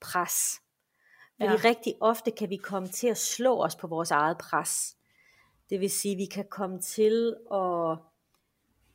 pres. 0.00 0.60
Fordi 1.36 1.52
ja. 1.52 1.68
rigtig 1.68 1.94
ofte 2.00 2.30
kan 2.30 2.50
vi 2.50 2.56
komme 2.56 2.88
til 2.88 3.06
at 3.06 3.18
slå 3.18 3.62
os 3.64 3.76
på 3.76 3.86
vores 3.86 4.10
eget 4.10 4.38
pres. 4.38 4.96
Det 5.70 5.80
vil 5.80 5.90
sige, 5.90 6.12
at 6.12 6.18
vi 6.18 6.26
kan 6.26 6.44
komme 6.50 6.80
til 6.80 7.36
at 7.52 7.98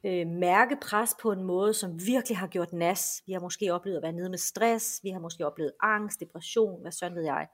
øh, 0.03 0.27
mærke 0.27 0.77
pres 0.81 1.15
på 1.21 1.31
en 1.31 1.43
måde, 1.43 1.73
som 1.73 2.05
virkelig 2.05 2.37
har 2.37 2.47
gjort 2.47 2.73
nas. 2.73 3.23
Vi 3.25 3.33
har 3.33 3.39
måske 3.39 3.73
oplevet 3.73 3.97
at 3.97 4.03
være 4.03 4.11
nede 4.11 4.29
med 4.29 4.37
stress, 4.37 4.99
vi 5.03 5.09
har 5.09 5.19
måske 5.19 5.45
oplevet 5.45 5.73
angst, 5.81 6.19
depression, 6.19 6.81
hvad 6.81 6.91
sådan 6.91 7.15
ved 7.15 7.23
jeg. 7.23 7.47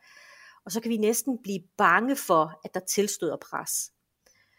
Og 0.65 0.71
så 0.71 0.81
kan 0.81 0.89
vi 0.89 0.97
næsten 0.97 1.37
blive 1.43 1.61
bange 1.77 2.15
for, 2.15 2.59
at 2.63 2.73
der 2.73 2.79
tilstøder 2.79 3.37
pres. 3.37 3.91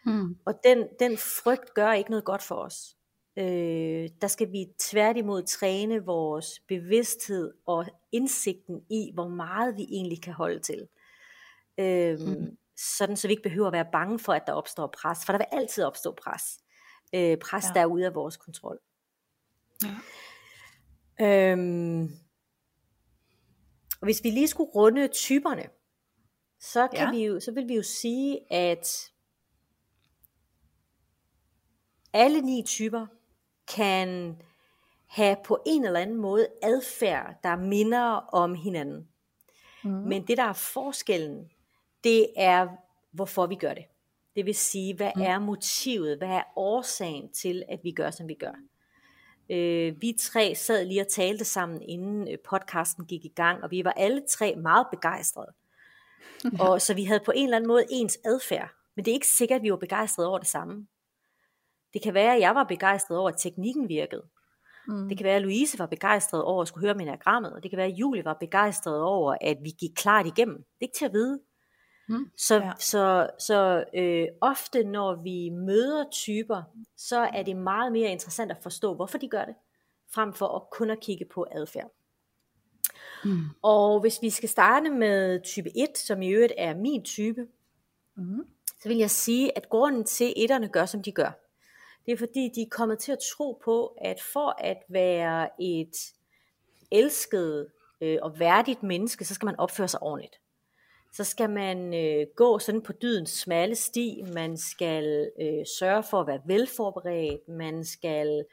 Hmm. 0.07 0.37
Og 0.45 0.53
den, 0.63 0.87
den 0.99 1.17
frygt 1.17 1.73
gør 1.73 1.91
ikke 1.91 2.09
noget 2.09 2.25
godt 2.25 2.43
for 2.43 2.55
os. 2.55 2.95
Øh, 3.37 4.09
der 4.21 4.27
skal 4.27 4.51
vi 4.51 4.65
tværtimod 4.79 5.43
træne 5.43 6.05
vores 6.05 6.59
bevidsthed 6.67 7.53
og 7.65 7.85
indsigten 8.11 8.81
i, 8.89 9.11
hvor 9.13 9.27
meget 9.27 9.77
vi 9.77 9.83
egentlig 9.89 10.21
kan 10.21 10.33
holde 10.33 10.59
til. 10.59 10.87
Øh, 11.77 12.19
hmm. 12.19 12.57
Sådan 12.77 13.17
så 13.17 13.27
vi 13.27 13.31
ikke 13.31 13.43
behøver 13.43 13.67
at 13.67 13.73
være 13.73 13.87
bange 13.91 14.19
for, 14.19 14.33
at 14.33 14.43
der 14.47 14.53
opstår 14.53 14.87
pres. 14.87 15.25
For 15.25 15.33
der 15.33 15.39
vil 15.39 15.59
altid 15.59 15.83
opstå 15.83 16.11
pres. 16.23 16.43
Øh, 17.15 17.37
pres, 17.37 17.65
ja. 17.65 17.73
der 17.73 17.81
er 17.81 17.85
ude 17.85 18.05
af 18.05 18.15
vores 18.15 18.37
kontrol. 18.37 18.79
Ja. 19.83 21.51
Øhm, 21.51 22.03
og 24.01 24.05
hvis 24.05 24.23
vi 24.23 24.29
lige 24.29 24.47
skulle 24.47 24.69
runde 24.69 25.07
typerne, 25.07 25.69
så, 26.59 26.87
kan 26.87 27.07
ja. 27.07 27.11
vi 27.11 27.25
jo, 27.25 27.39
så 27.39 27.51
vil 27.51 27.67
vi 27.67 27.75
jo 27.75 27.83
sige, 27.83 28.53
at 28.53 29.11
alle 32.17 32.41
ni 32.41 32.63
typer 32.65 33.05
kan 33.75 34.37
have 35.07 35.37
på 35.45 35.59
en 35.65 35.85
eller 35.85 35.99
anden 35.99 36.17
måde 36.17 36.47
adfærd, 36.63 37.35
der 37.43 37.55
minder 37.55 38.03
om 38.33 38.55
hinanden. 38.55 39.07
Mm. 39.83 39.91
Men 39.91 40.27
det 40.27 40.37
der 40.37 40.43
er 40.43 40.53
forskellen, 40.53 41.49
det 42.03 42.27
er 42.37 42.67
hvorfor 43.11 43.45
vi 43.45 43.55
gør 43.55 43.73
det. 43.73 43.85
Det 44.35 44.45
vil 44.45 44.55
sige, 44.55 44.95
hvad 44.95 45.11
mm. 45.15 45.21
er 45.21 45.39
motivet, 45.39 46.17
hvad 46.17 46.27
er 46.27 46.43
årsagen 46.55 47.31
til, 47.33 47.63
at 47.69 47.79
vi 47.83 47.91
gør, 47.91 48.11
som 48.11 48.27
vi 48.27 48.33
gør. 48.33 48.53
Øh, 49.49 50.01
vi 50.01 50.15
tre 50.19 50.55
sad 50.55 50.85
lige 50.85 51.01
og 51.01 51.07
talte 51.07 51.45
sammen, 51.45 51.81
inden 51.81 52.27
øh, 52.27 52.37
podcasten 52.49 53.05
gik 53.05 53.25
i 53.25 53.33
gang, 53.35 53.63
og 53.63 53.71
vi 53.71 53.83
var 53.83 53.91
alle 53.91 54.21
tre 54.29 54.55
meget 54.55 54.87
begejstrede. 54.91 55.53
Og 56.69 56.81
så 56.81 56.93
vi 56.93 57.03
havde 57.03 57.19
på 57.25 57.31
en 57.35 57.43
eller 57.43 57.57
anden 57.57 57.67
måde 57.67 57.85
ens 57.89 58.17
adfærd, 58.25 58.69
men 58.95 59.05
det 59.05 59.11
er 59.11 59.15
ikke 59.15 59.27
sikkert, 59.27 59.55
at 59.55 59.63
vi 59.63 59.71
var 59.71 59.77
begejstrede 59.77 60.27
over 60.27 60.37
det 60.37 60.47
samme. 60.47 60.87
Det 61.97 62.03
kan 62.03 62.13
være, 62.13 62.35
at 62.35 62.41
jeg 62.41 62.55
var 62.55 62.63
begejstret 62.63 63.17
over, 63.17 63.29
at 63.29 63.35
teknikken 63.37 63.89
virkede. 63.89 64.23
Mm. 64.87 65.09
Det 65.09 65.17
kan 65.17 65.23
være, 65.23 65.35
at 65.35 65.41
Louise 65.41 65.79
var 65.79 65.85
begejstret 65.85 66.43
over 66.43 66.61
at 66.61 66.67
skulle 66.67 66.87
høre 66.87 66.95
minagrammet, 66.95 67.53
og 67.53 67.63
det 67.63 67.71
kan 67.71 67.77
være, 67.77 67.87
at 67.87 67.93
Julie 67.93 68.25
var 68.25 68.33
begejstret 68.33 69.01
over, 69.01 69.35
at 69.41 69.57
vi 69.63 69.69
gik 69.69 69.91
klart 69.95 70.25
igennem. 70.25 70.55
Det 70.55 70.63
er 70.81 70.85
ikke 70.85 70.97
til 70.97 71.05
at 71.05 71.13
vide. 71.13 71.39
Mm. 72.09 72.31
Så, 72.37 72.55
ja. 72.55 72.71
så, 72.79 73.29
så 73.39 73.83
øh, 73.93 74.27
ofte 74.41 74.83
når 74.83 75.23
vi 75.23 75.49
møder 75.49 76.05
typer, 76.11 76.63
så 76.97 77.19
er 77.33 77.43
det 77.43 77.55
meget 77.55 77.91
mere 77.91 78.11
interessant 78.11 78.51
at 78.51 78.63
forstå, 78.63 78.93
hvorfor 78.95 79.17
de 79.17 79.29
gør 79.29 79.45
det, 79.45 79.55
frem 80.13 80.33
for 80.33 80.47
at 80.47 80.61
kun 80.71 80.89
at 80.89 80.99
kigge 80.99 81.25
på 81.25 81.45
adfærd. 81.51 81.91
Mm. 83.25 83.41
Og 83.61 83.99
hvis 83.99 84.19
vi 84.21 84.29
skal 84.29 84.49
starte 84.49 84.89
med 84.89 85.41
type 85.43 85.69
1, 85.77 85.97
som 85.97 86.21
i 86.21 86.29
øvrigt 86.29 86.53
er 86.57 86.75
min 86.75 87.03
type, 87.03 87.47
mm. 88.15 88.45
så 88.81 88.89
vil 88.89 88.97
jeg 88.97 89.11
sige, 89.11 89.57
at 89.57 89.69
grunden 89.69 90.03
til, 90.03 90.25
at 90.25 90.33
etterne 90.35 90.67
gør, 90.67 90.85
som 90.85 91.03
de 91.03 91.11
gør, 91.11 91.46
det 92.07 92.13
er 92.13 92.17
fordi, 92.17 92.51
de 92.55 92.61
er 92.61 92.69
kommet 92.71 92.99
til 92.99 93.11
at 93.11 93.17
tro 93.35 93.61
på, 93.65 93.97
at 94.01 94.21
for 94.33 94.55
at 94.57 94.77
være 94.89 95.49
et 95.61 95.93
elsket 96.91 97.67
øh, 98.01 98.17
og 98.21 98.39
værdigt 98.39 98.83
menneske, 98.83 99.25
så 99.25 99.33
skal 99.33 99.45
man 99.45 99.59
opføre 99.59 99.87
sig 99.87 100.01
ordentligt. 100.01 100.35
Så 101.13 101.23
skal 101.23 101.49
man 101.49 101.93
øh, 101.93 102.27
gå 102.35 102.59
sådan 102.59 102.81
på 102.81 102.93
dydens 102.93 103.29
smalle 103.29 103.75
sti, 103.75 104.23
man 104.33 104.57
skal 104.57 105.31
øh, 105.41 105.65
sørge 105.79 106.03
for 106.03 106.21
at 106.21 106.27
være 106.27 106.41
velforberedt, 106.45 107.47
man 107.47 107.85
skal, 107.85 108.45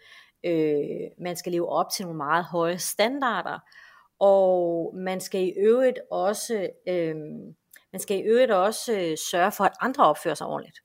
øh, 0.45 1.11
man 1.19 1.37
skal 1.37 1.53
leve 1.53 1.69
op 1.69 1.87
til 1.97 2.05
nogle 2.05 2.17
meget 2.17 2.45
høje 2.45 2.79
standarder, 2.79 3.59
og 4.19 4.95
man 4.97 5.21
skal 5.21 5.41
i 5.41 5.53
øvrigt 5.57 5.99
også, 6.11 6.71
øh, 6.89 7.17
man 7.93 8.01
skal 8.01 8.19
i 8.19 8.23
øvrigt 8.23 8.51
også 8.51 8.93
øh, 8.93 9.17
sørge 9.31 9.53
for, 9.53 9.65
at 9.65 9.73
andre 9.81 10.05
opfører 10.05 10.35
sig 10.35 10.47
ordentligt. 10.47 10.79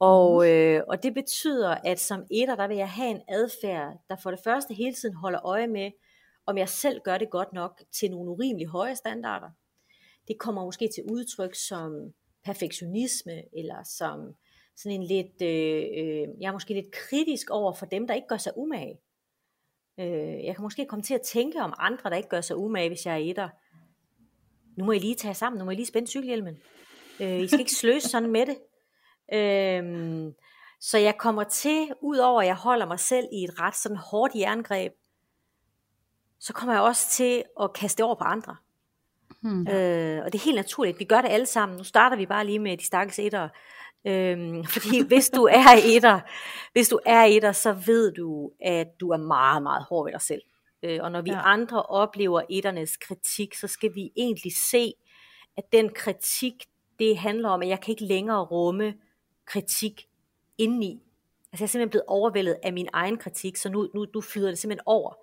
Og, 0.00 0.50
øh, 0.50 0.82
og 0.88 1.02
det 1.02 1.14
betyder, 1.14 1.70
at 1.70 2.00
som 2.00 2.24
etter, 2.30 2.56
der 2.56 2.68
vil 2.68 2.76
jeg 2.76 2.90
have 2.90 3.10
en 3.10 3.22
adfærd, 3.28 3.92
der 4.08 4.16
for 4.16 4.30
det 4.30 4.40
første 4.44 4.74
hele 4.74 4.94
tiden 4.94 5.14
holder 5.14 5.46
øje 5.46 5.66
med, 5.66 5.90
om 6.46 6.58
jeg 6.58 6.68
selv 6.68 7.00
gør 7.00 7.18
det 7.18 7.30
godt 7.30 7.52
nok 7.52 7.82
til 7.92 8.10
nogle 8.10 8.30
urimelig 8.30 8.66
høje 8.66 8.96
standarder. 8.96 9.50
Det 10.28 10.38
kommer 10.38 10.64
måske 10.64 10.88
til 10.94 11.04
udtryk 11.10 11.54
som 11.54 12.12
perfektionisme, 12.44 13.42
eller 13.58 13.82
som 13.84 14.34
sådan 14.76 15.00
en 15.00 15.06
lidt, 15.06 15.42
øh, 15.42 15.82
øh, 15.98 16.28
jeg 16.40 16.48
er 16.48 16.52
måske 16.52 16.74
lidt 16.74 16.92
kritisk 16.92 17.50
over 17.50 17.72
for 17.72 17.86
dem, 17.86 18.06
der 18.06 18.14
ikke 18.14 18.28
gør 18.28 18.36
sig 18.36 18.52
umage. 18.56 18.98
Øh, 20.00 20.44
jeg 20.44 20.54
kan 20.54 20.62
måske 20.62 20.86
komme 20.86 21.02
til 21.02 21.14
at 21.14 21.22
tænke 21.22 21.60
om 21.60 21.74
andre, 21.78 22.10
der 22.10 22.16
ikke 22.16 22.28
gør 22.28 22.40
sig 22.40 22.56
umage, 22.56 22.88
hvis 22.88 23.06
jeg 23.06 23.14
er 23.14 23.30
etter. 23.30 23.48
Nu 24.78 24.84
må 24.84 24.92
I 24.92 24.98
lige 24.98 25.14
tage 25.14 25.34
sammen, 25.34 25.58
nu 25.58 25.64
må 25.64 25.70
I 25.70 25.74
lige 25.74 25.86
spænde 25.86 26.08
cykelhjelmen. 26.08 26.58
Øh, 27.20 27.40
I 27.40 27.46
skal 27.46 27.60
ikke 27.60 27.74
sløse 27.82 28.08
sådan 28.08 28.30
med 28.30 28.46
det. 28.46 28.56
Øhm, 29.32 30.34
så 30.80 30.98
jeg 30.98 31.18
kommer 31.18 31.44
til, 31.44 31.88
udover 32.00 32.40
at 32.40 32.46
jeg 32.46 32.56
holder 32.56 32.86
mig 32.86 33.00
selv 33.00 33.26
i 33.32 33.44
et 33.44 33.60
ret 33.60 33.76
sådan 33.76 33.96
hårdt 33.96 34.34
jerngreb, 34.34 34.92
så 36.38 36.52
kommer 36.52 36.74
jeg 36.74 36.82
også 36.82 37.10
til 37.10 37.42
at 37.60 37.72
kaste 37.72 37.96
det 37.96 38.04
over 38.04 38.14
på 38.14 38.24
andre. 38.24 38.56
Hmm. 39.42 39.68
Øh, 39.68 40.24
og 40.24 40.32
det 40.32 40.38
er 40.38 40.44
helt 40.44 40.56
naturligt. 40.56 40.98
Vi 40.98 41.04
gør 41.04 41.20
det 41.20 41.28
alle 41.28 41.46
sammen. 41.46 41.78
Nu 41.78 41.84
starter 41.84 42.16
vi 42.16 42.26
bare 42.26 42.46
lige 42.46 42.58
med 42.58 42.76
de 42.76 42.84
stakkels 42.84 43.18
etter. 43.18 43.48
Øhm, 44.06 44.64
fordi 44.74 45.02
hvis 45.06 45.30
du 45.30 45.44
er 45.44 45.80
etter, 45.84 46.20
hvis 46.72 46.88
du 46.88 46.98
er 47.06 47.22
etter, 47.22 47.52
så 47.52 47.72
ved 47.72 48.12
du, 48.12 48.50
at 48.60 48.86
du 49.00 49.10
er 49.10 49.16
meget, 49.16 49.62
meget 49.62 49.84
hård 49.84 50.06
ved 50.06 50.12
dig 50.12 50.22
selv. 50.22 50.42
Øh, 50.82 50.98
og 51.02 51.12
når 51.12 51.22
vi 51.22 51.30
ja. 51.30 51.52
andre 51.52 51.82
oplever 51.82 52.42
etternes 52.50 52.96
kritik, 52.96 53.54
så 53.54 53.66
skal 53.68 53.94
vi 53.94 54.12
egentlig 54.16 54.56
se, 54.56 54.92
at 55.56 55.64
den 55.72 55.90
kritik, 55.94 56.54
det 56.98 57.18
handler 57.18 57.48
om, 57.48 57.62
at 57.62 57.68
jeg 57.68 57.80
kan 57.80 57.92
ikke 57.92 58.04
længere 58.04 58.44
rumme 58.44 58.94
kritik 59.46 60.08
indeni. 60.58 61.02
Altså 61.52 61.62
jeg 61.62 61.66
er 61.66 61.68
simpelthen 61.68 61.90
blevet 61.90 62.06
overvældet 62.06 62.56
af 62.62 62.72
min 62.72 62.88
egen 62.92 63.18
kritik, 63.18 63.56
så 63.56 63.68
nu, 63.68 63.90
nu, 63.94 64.06
nu 64.14 64.20
flyder 64.20 64.48
det 64.48 64.58
simpelthen 64.58 64.82
over. 64.86 65.14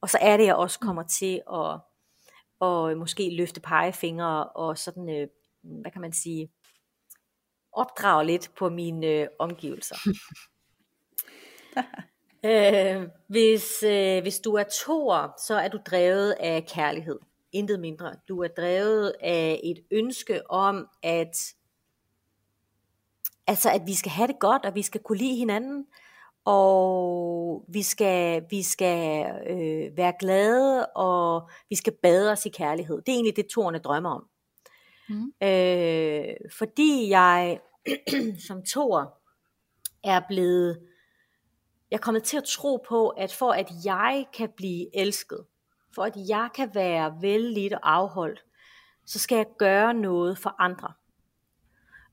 Og 0.00 0.10
så 0.10 0.18
er 0.20 0.36
det, 0.36 0.46
jeg 0.46 0.54
også 0.54 0.78
mm. 0.82 0.86
kommer 0.86 1.02
til 1.02 1.42
at, 1.52 1.80
at 2.68 2.98
måske 2.98 3.36
løfte 3.36 3.60
pegefingre 3.60 4.44
og 4.44 4.78
sådan, 4.78 5.08
øh, 5.08 5.28
hvad 5.62 5.90
kan 5.90 6.00
man 6.00 6.12
sige, 6.12 6.50
opdrage 7.72 8.26
lidt 8.26 8.50
på 8.58 8.68
mine 8.68 9.06
øh, 9.06 9.26
omgivelser. 9.38 9.96
øh, 12.50 13.08
hvis, 13.26 13.82
øh, 13.82 14.22
hvis 14.22 14.40
du 14.40 14.54
er 14.54 14.64
toer, 14.84 15.28
så 15.46 15.54
er 15.54 15.68
du 15.68 15.78
drevet 15.86 16.32
af 16.40 16.66
kærlighed. 16.66 17.18
Intet 17.52 17.80
mindre. 17.80 18.14
Du 18.28 18.42
er 18.42 18.48
drevet 18.48 19.14
af 19.20 19.60
et 19.64 19.78
ønske 19.90 20.50
om 20.50 20.88
at 21.02 21.36
Altså 23.46 23.70
at 23.70 23.82
vi 23.86 23.94
skal 23.94 24.10
have 24.10 24.26
det 24.26 24.38
godt, 24.38 24.64
og 24.64 24.74
vi 24.74 24.82
skal 24.82 25.00
kunne 25.00 25.18
lide 25.18 25.36
hinanden, 25.36 25.86
og 26.44 27.64
vi 27.68 27.82
skal, 27.82 28.44
vi 28.50 28.62
skal 28.62 29.26
øh, 29.50 29.96
være 29.96 30.12
glade, 30.20 30.86
og 30.86 31.50
vi 31.68 31.74
skal 31.76 31.92
bade 32.02 32.32
os 32.32 32.46
i 32.46 32.48
kærlighed. 32.48 32.96
Det 32.96 33.08
er 33.08 33.12
egentlig 33.12 33.36
det, 33.36 33.46
tårne 33.46 33.78
drømmer 33.78 34.10
om. 34.10 34.26
Mm. 35.08 35.32
Øh, 35.48 36.34
fordi 36.58 37.08
jeg 37.08 37.60
som 38.48 38.62
tor 38.62 39.18
er 40.04 40.20
blevet, 40.28 40.80
jeg 41.90 41.96
er 41.96 42.00
kommet 42.00 42.22
til 42.22 42.36
at 42.36 42.44
tro 42.44 42.84
på, 42.88 43.08
at 43.08 43.32
for 43.32 43.52
at 43.52 43.70
jeg 43.84 44.26
kan 44.32 44.48
blive 44.56 44.96
elsket, 44.96 45.44
for 45.94 46.02
at 46.02 46.16
jeg 46.28 46.48
kan 46.54 46.70
være 46.74 47.14
vældig 47.20 47.74
og 47.74 47.94
afholdt, 47.94 48.44
så 49.06 49.18
skal 49.18 49.36
jeg 49.36 49.46
gøre 49.58 49.94
noget 49.94 50.38
for 50.38 50.54
andre. 50.58 50.92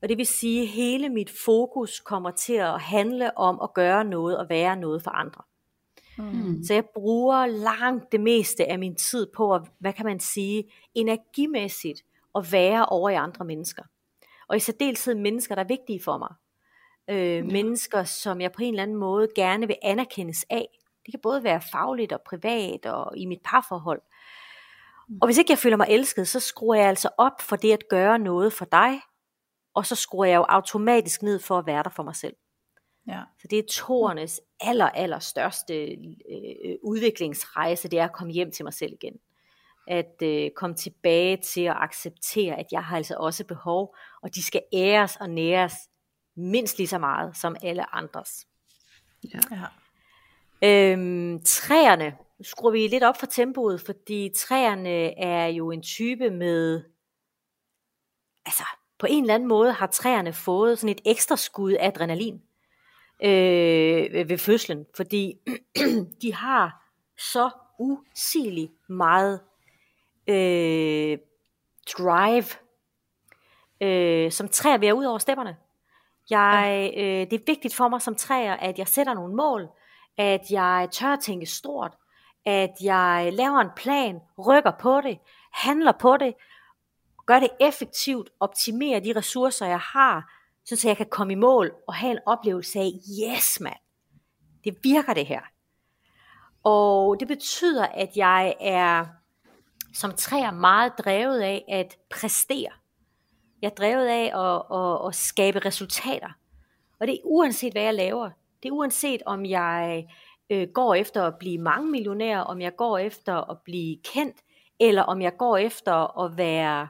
Og 0.02 0.08
det 0.08 0.18
vil 0.18 0.26
sige, 0.26 0.62
at 0.62 0.68
hele 0.68 1.08
mit 1.08 1.30
fokus 1.44 2.00
kommer 2.00 2.30
til 2.30 2.52
at 2.52 2.80
handle 2.80 3.38
om 3.38 3.60
at 3.62 3.74
gøre 3.74 4.04
noget 4.04 4.38
og 4.38 4.48
være 4.48 4.76
noget 4.76 5.02
for 5.02 5.10
andre. 5.10 5.42
Mm. 6.18 6.64
Så 6.64 6.74
jeg 6.74 6.84
bruger 6.94 7.46
langt 7.46 8.12
det 8.12 8.20
meste 8.20 8.66
af 8.70 8.78
min 8.78 8.96
tid 8.96 9.26
på 9.36 9.54
at, 9.54 9.62
hvad 9.78 9.92
kan 9.92 10.06
man 10.06 10.20
sige, 10.20 10.64
energimæssigt 10.94 12.02
at 12.34 12.52
være 12.52 12.86
over 12.86 13.10
i 13.10 13.14
andre 13.14 13.44
mennesker. 13.44 13.82
Og 14.48 14.56
i 14.56 14.60
særdeleshed 14.60 15.14
mennesker, 15.14 15.54
der 15.54 15.62
er 15.62 15.66
vigtige 15.66 16.02
for 16.02 16.18
mig. 16.18 16.34
Øh, 17.10 17.36
ja. 17.36 17.42
Mennesker, 17.42 18.04
som 18.04 18.40
jeg 18.40 18.52
på 18.52 18.62
en 18.62 18.74
eller 18.74 18.82
anden 18.82 18.96
måde 18.96 19.28
gerne 19.34 19.66
vil 19.66 19.76
anerkendes 19.82 20.44
af. 20.50 20.68
Det 21.06 21.12
kan 21.12 21.20
både 21.22 21.44
være 21.44 21.60
fagligt 21.72 22.12
og 22.12 22.20
privat 22.26 22.86
og 22.86 23.16
i 23.16 23.26
mit 23.26 23.40
parforhold. 23.44 24.02
Mm. 25.08 25.18
Og 25.20 25.28
hvis 25.28 25.38
ikke 25.38 25.50
jeg 25.50 25.58
føler 25.58 25.76
mig 25.76 25.86
elsket, 25.90 26.28
så 26.28 26.40
skruer 26.40 26.74
jeg 26.74 26.88
altså 26.88 27.08
op 27.18 27.40
for 27.40 27.56
det 27.56 27.72
at 27.72 27.88
gøre 27.88 28.18
noget 28.18 28.52
for 28.52 28.64
dig, 28.64 29.00
og 29.74 29.86
så 29.86 29.94
skruer 29.94 30.24
jeg 30.24 30.36
jo 30.36 30.44
automatisk 30.48 31.22
ned 31.22 31.38
for 31.38 31.58
at 31.58 31.66
være 31.66 31.82
der 31.82 31.90
for 31.90 32.02
mig 32.02 32.16
selv. 32.16 32.34
Ja. 33.08 33.22
Så 33.38 33.48
det 33.48 33.58
er 33.58 33.62
toernes 33.70 34.40
aller, 34.60 34.86
aller 34.86 35.18
største 35.18 35.84
øh, 35.84 36.76
udviklingsrejse, 36.82 37.88
det 37.88 37.98
er 37.98 38.04
at 38.04 38.12
komme 38.12 38.32
hjem 38.32 38.50
til 38.50 38.64
mig 38.64 38.74
selv 38.74 38.92
igen. 38.92 39.14
At 39.88 40.22
øh, 40.22 40.50
komme 40.56 40.76
tilbage 40.76 41.36
til 41.36 41.60
at 41.60 41.76
acceptere, 41.78 42.58
at 42.58 42.66
jeg 42.72 42.84
har 42.84 42.96
altså 42.96 43.16
også 43.18 43.44
behov, 43.44 43.96
og 44.22 44.34
de 44.34 44.42
skal 44.42 44.62
æres 44.72 45.16
og 45.16 45.30
næres 45.30 45.74
mindst 46.36 46.78
lige 46.78 46.88
så 46.88 46.98
meget 46.98 47.36
som 47.36 47.56
alle 47.62 47.94
andres. 47.94 48.46
Ja. 49.34 49.40
ja. 49.50 49.64
Øhm, 50.62 51.42
træerne, 51.44 52.16
nu 52.38 52.44
skruer 52.44 52.72
vi 52.72 52.88
lidt 52.88 53.04
op 53.04 53.16
for 53.16 53.26
tempoet, 53.26 53.80
fordi 53.80 54.30
træerne 54.36 55.18
er 55.18 55.46
jo 55.46 55.70
en 55.70 55.82
type 55.82 56.30
med, 56.30 56.84
altså 58.46 58.64
på 58.98 59.06
en 59.10 59.24
eller 59.24 59.34
anden 59.34 59.48
måde 59.48 59.72
har 59.72 59.86
træerne 59.86 60.32
fået 60.32 60.78
sådan 60.78 60.94
et 60.94 61.00
ekstra 61.04 61.36
skud 61.36 61.76
adrenalin 61.80 62.42
øh, 63.22 64.28
ved 64.28 64.38
fødslen, 64.38 64.86
fordi 64.96 65.38
de 66.22 66.34
har 66.34 66.82
så 67.18 67.50
usigeligt 67.78 68.72
meget 68.88 69.40
øh, 70.26 71.18
drive, 71.98 72.44
øh, 73.80 74.32
som 74.32 74.48
træer 74.48 74.78
ved 74.78 74.92
ud 74.92 75.04
over 75.04 75.18
stepperne. 75.18 75.56
Jeg, 76.30 76.92
øh, 76.96 77.30
det 77.30 77.32
er 77.32 77.46
vigtigt 77.46 77.74
for 77.74 77.88
mig 77.88 78.02
som 78.02 78.14
træer, 78.14 78.54
at 78.54 78.78
jeg 78.78 78.88
sætter 78.88 79.14
nogle 79.14 79.34
mål, 79.34 79.68
at 80.18 80.50
jeg 80.50 80.88
tør 80.92 81.12
at 81.12 81.20
tænke 81.20 81.46
stort, 81.46 81.96
at 82.46 82.70
jeg 82.82 83.30
laver 83.32 83.60
en 83.60 83.70
plan, 83.76 84.20
rykker 84.46 84.72
på 84.80 85.00
det, 85.00 85.18
handler 85.52 85.92
på 85.92 86.16
det, 86.16 86.34
gør 87.28 87.40
det 87.40 87.50
effektivt, 87.60 88.30
optimere 88.40 89.00
de 89.00 89.12
ressourcer, 89.16 89.66
jeg 89.66 89.80
har, 89.80 90.32
så 90.64 90.88
jeg 90.88 90.96
kan 90.96 91.06
komme 91.10 91.32
i 91.32 91.36
mål 91.36 91.74
og 91.88 91.94
have 91.94 92.12
en 92.12 92.18
oplevelse 92.26 92.78
af, 92.78 92.90
yes 93.24 93.60
mand, 93.60 93.78
det 94.64 94.76
virker 94.82 95.14
det 95.14 95.26
her. 95.26 95.40
Og 96.64 97.20
det 97.20 97.28
betyder, 97.28 97.86
at 97.86 98.16
jeg 98.16 98.54
er 98.60 99.06
som 99.94 100.12
træer 100.12 100.50
meget 100.50 100.92
drevet 100.98 101.40
af 101.40 101.64
at 101.68 101.98
præstere. 102.10 102.70
Jeg 103.62 103.68
er 103.68 103.74
drevet 103.74 104.06
af 104.06 104.24
at, 104.24 104.78
at, 104.78 105.08
at 105.08 105.14
skabe 105.14 105.58
resultater. 105.58 106.28
Og 107.00 107.06
det 107.06 107.14
er 107.14 107.20
uanset 107.24 107.72
hvad 107.72 107.82
jeg 107.82 107.94
laver. 107.94 108.30
Det 108.62 108.68
er 108.68 108.72
uanset 108.72 109.22
om 109.26 109.46
jeg 109.46 110.08
øh, 110.50 110.68
går 110.68 110.94
efter 110.94 111.24
at 111.24 111.38
blive 111.38 111.58
mange 111.58 111.90
millionær, 111.90 112.40
om 112.40 112.60
jeg 112.60 112.76
går 112.76 112.98
efter 112.98 113.50
at 113.50 113.58
blive 113.64 113.98
kendt, 114.14 114.36
eller 114.80 115.02
om 115.02 115.22
jeg 115.22 115.36
går 115.36 115.56
efter 115.56 116.20
at 116.24 116.36
være 116.36 116.88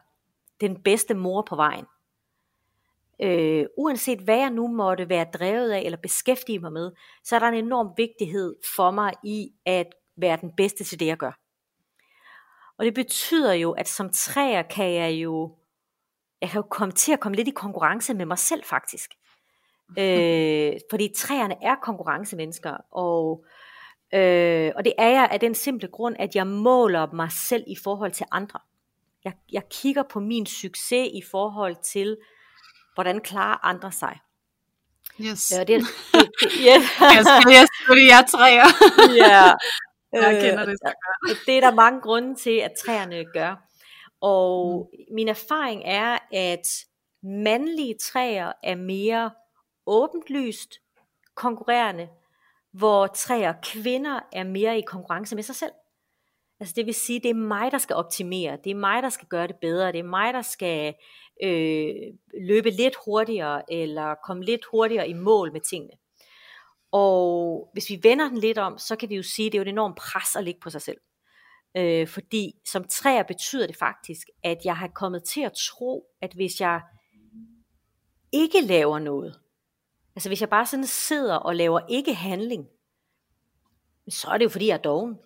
den 0.61 0.83
bedste 0.83 1.15
mor 1.15 1.43
på 1.43 1.57
vejen. 1.57 1.85
Øh, 3.23 3.67
uanset 3.77 4.21
hvad 4.21 4.37
jeg 4.37 4.51
nu 4.51 4.69
måtte 4.69 5.09
være 5.09 5.27
drevet 5.35 5.71
af 5.71 5.81
eller 5.81 5.99
beskæftige 5.99 6.59
mig 6.59 6.73
med, 6.73 6.93
så 7.25 7.35
er 7.35 7.39
der 7.39 7.47
en 7.47 7.65
enorm 7.65 7.89
vigtighed 7.97 8.57
for 8.77 8.91
mig 8.91 9.13
i 9.25 9.51
at 9.67 9.87
være 10.17 10.39
den 10.41 10.53
bedste 10.57 10.85
til 10.85 11.01
det, 11.01 11.07
jeg 11.07 11.17
gør. 11.17 11.33
Og 12.79 12.85
det 12.85 12.95
betyder 12.95 13.53
jo, 13.53 13.73
at 13.73 13.89
som 13.89 14.11
træer 14.11 14.63
kan 14.63 14.93
jeg 14.93 15.13
jo, 15.13 15.57
jeg 16.41 16.51
kan 16.51 16.59
jo 16.59 16.67
komme 16.71 16.93
til 16.93 17.13
at 17.13 17.21
komme 17.21 17.37
lidt 17.37 17.49
i 17.49 17.51
konkurrence 17.51 18.15
med 18.15 18.27
mig 18.27 18.39
selv 18.39 18.65
faktisk. 18.65 19.11
øh, 19.99 20.73
fordi 20.91 21.13
træerne 21.17 21.57
er 21.63 21.75
konkurrencemennesker, 21.83 22.77
og, 22.91 23.45
øh, 24.15 24.73
og 24.77 24.85
det 24.85 24.93
er 24.99 25.09
jeg 25.09 25.29
af 25.31 25.41
den 25.41 25.55
simple 25.55 25.89
grund, 25.89 26.17
at 26.19 26.37
jeg 26.37 26.47
måler 26.47 27.13
mig 27.13 27.33
selv 27.33 27.65
i 27.67 27.77
forhold 27.85 28.13
til 28.13 28.27
andre. 28.31 28.61
Jeg, 29.25 29.33
jeg 29.53 29.63
kigger 29.71 30.03
på 30.03 30.21
min 30.21 30.47
succes 30.47 31.09
i 31.15 31.23
forhold 31.31 31.77
til, 31.83 32.17
hvordan 32.95 33.21
klarer 33.21 33.67
andre 33.67 33.93
sig. 33.93 34.19
Yes. 35.21 35.53
Ja, 35.53 35.65
det, 35.69 35.69
det, 35.69 35.81
det, 36.13 36.53
yeah. 36.53 36.83
jeg 37.01 37.25
skal 37.25 37.53
yes, 37.53 37.69
fordi 37.87 38.07
jeg 38.07 38.19
er 38.19 38.27
træer. 38.27 38.67
ja. 39.25 39.53
Jeg 40.13 40.43
kender 40.43 40.65
det 40.65 40.79
så 40.79 40.93
godt. 41.03 41.39
Det 41.47 41.57
er 41.57 41.61
der 41.61 41.75
mange 41.75 42.01
grunde 42.01 42.35
til, 42.35 42.57
at 42.59 42.73
træerne 42.85 43.25
gør. 43.33 43.69
Og 44.21 44.89
mm. 44.93 45.15
min 45.15 45.29
erfaring 45.29 45.83
er, 45.85 46.19
at 46.33 46.67
mandlige 47.23 47.95
træer 48.03 48.53
er 48.63 48.75
mere 48.75 49.31
åbenlyst 49.87 50.75
konkurrerende, 51.35 52.09
hvor 52.73 53.07
træer 53.07 53.55
kvinder 53.63 54.21
er 54.33 54.45
mere 54.45 54.79
i 54.79 54.83
konkurrence 54.87 55.35
med 55.35 55.43
sig 55.43 55.55
selv. 55.55 55.73
Altså 56.61 56.75
det 56.77 56.87
vil 56.87 56.95
sige, 56.95 57.21
det 57.21 57.31
er 57.31 57.35
mig, 57.35 57.73
der 57.73 57.79
skal 57.79 57.97
optimere, 57.97 58.59
det 58.65 58.71
er 58.71 58.75
mig, 58.75 59.03
der 59.03 59.09
skal 59.09 59.29
gøre 59.29 59.47
det 59.47 59.57
bedre, 59.57 59.93
det 59.93 59.99
er 59.99 60.03
mig, 60.03 60.35
der 60.35 60.43
skal 60.43 60.95
øh, 61.43 61.95
løbe 62.41 62.71
lidt 62.71 62.95
hurtigere, 63.05 63.73
eller 63.73 64.15
komme 64.27 64.45
lidt 64.45 64.65
hurtigere 64.71 65.09
i 65.09 65.13
mål 65.13 65.53
med 65.53 65.61
tingene. 65.61 65.93
Og 66.93 67.71
hvis 67.73 67.91
vi 67.91 68.01
vender 68.03 68.29
den 68.29 68.39
lidt 68.39 68.59
om, 68.59 68.79
så 68.79 68.97
kan 68.97 69.09
vi 69.09 69.17
jo 69.17 69.23
sige, 69.23 69.47
at 69.47 69.53
det 69.53 69.59
er 69.59 69.63
jo 69.63 69.69
et 69.69 69.73
enormt 69.73 69.97
pres 69.97 70.37
at 70.37 70.45
ligge 70.45 70.61
på 70.61 70.71
sig 70.71 70.83
selv. 70.83 70.99
Øh, 71.77 72.09
fordi 72.09 72.53
som 72.67 72.85
træer 72.85 73.23
betyder 73.23 73.67
det 73.67 73.77
faktisk, 73.77 74.29
at 74.43 74.59
jeg 74.65 74.77
har 74.77 74.89
kommet 74.89 75.25
til 75.25 75.41
at 75.41 75.53
tro, 75.53 76.07
at 76.21 76.33
hvis 76.33 76.61
jeg 76.61 76.81
ikke 78.33 78.61
laver 78.61 78.99
noget, 78.99 79.41
altså 80.17 80.29
hvis 80.29 80.41
jeg 80.41 80.51
bare 80.51 80.67
sådan 80.67 80.87
sidder 80.87 81.37
og 81.37 81.57
laver 81.57 81.81
ikke 81.89 82.15
handling, 82.15 82.69
så 84.09 84.29
er 84.29 84.39
det 84.39 84.45
jo 84.45 84.51
fordi 84.51 84.67
jeg 84.67 84.75
er 84.75 84.83
doven. 84.83 85.19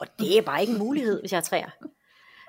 Og 0.00 0.06
det 0.18 0.38
er 0.38 0.42
bare 0.42 0.60
ikke 0.60 0.72
en 0.72 0.78
mulighed, 0.78 1.20
hvis 1.20 1.32
jeg 1.32 1.38
er 1.38 1.42
træer. 1.42 1.70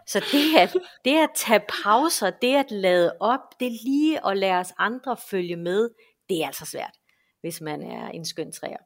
Så 0.07 0.19
det 0.31 0.59
at, 0.59 0.73
det 1.05 1.17
at 1.17 1.29
tage 1.35 1.61
pauser, 1.83 2.29
det 2.29 2.55
at 2.55 2.71
lade 2.71 3.15
op, 3.19 3.59
det 3.59 3.71
lige 3.71 4.27
at 4.27 4.37
lade 4.37 4.53
os 4.53 4.73
andre 4.77 5.17
følge 5.29 5.55
med, 5.55 5.89
det 6.29 6.43
er 6.43 6.47
altså 6.47 6.65
svært, 6.65 6.97
hvis 7.41 7.61
man 7.61 7.81
er 7.81 8.07
en 8.07 8.25
skøn 8.25 8.51
træer. 8.51 8.77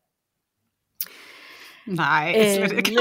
Nej, 1.88 2.34
slet 2.34 2.72
øhm, 2.72 2.78
ikke. 2.78 3.00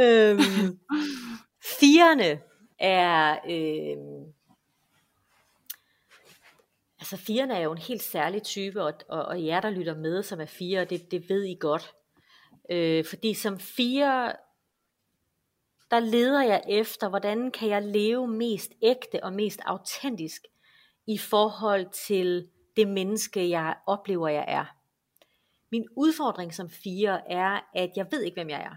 øhm, 0.00 0.78
firene 1.80 2.40
er... 2.78 3.38
Øhm, 3.50 4.34
altså 7.14 7.26
firene 7.26 7.54
er 7.54 7.60
jo 7.60 7.72
en 7.72 7.78
helt 7.78 8.02
særlig 8.02 8.42
type, 8.42 8.82
og, 8.82 8.94
og, 9.08 9.24
og 9.24 9.44
jer, 9.44 9.60
der 9.60 9.70
lytter 9.70 9.94
med, 9.94 10.22
som 10.22 10.40
er 10.40 10.46
fire, 10.46 10.84
det, 10.84 11.10
det 11.10 11.28
ved 11.28 11.44
I 11.44 11.56
godt. 11.60 11.94
Øh, 12.70 13.04
fordi 13.04 13.34
som 13.34 13.58
fire, 13.58 14.32
der 15.90 16.00
leder 16.00 16.42
jeg 16.42 16.62
efter, 16.68 17.08
hvordan 17.08 17.50
kan 17.50 17.68
jeg 17.68 17.82
leve 17.82 18.28
mest 18.28 18.72
ægte 18.82 19.24
og 19.24 19.32
mest 19.32 19.60
autentisk 19.64 20.42
i 21.06 21.18
forhold 21.18 21.86
til 22.06 22.48
det 22.76 22.88
menneske, 22.88 23.50
jeg 23.50 23.76
oplever, 23.86 24.28
jeg 24.28 24.44
er. 24.48 24.64
Min 25.70 25.88
udfordring 25.96 26.54
som 26.54 26.70
fire 26.70 27.30
er, 27.30 27.60
at 27.74 27.90
jeg 27.96 28.06
ved 28.10 28.22
ikke, 28.22 28.36
hvem 28.36 28.50
jeg 28.50 28.60
er. 28.60 28.76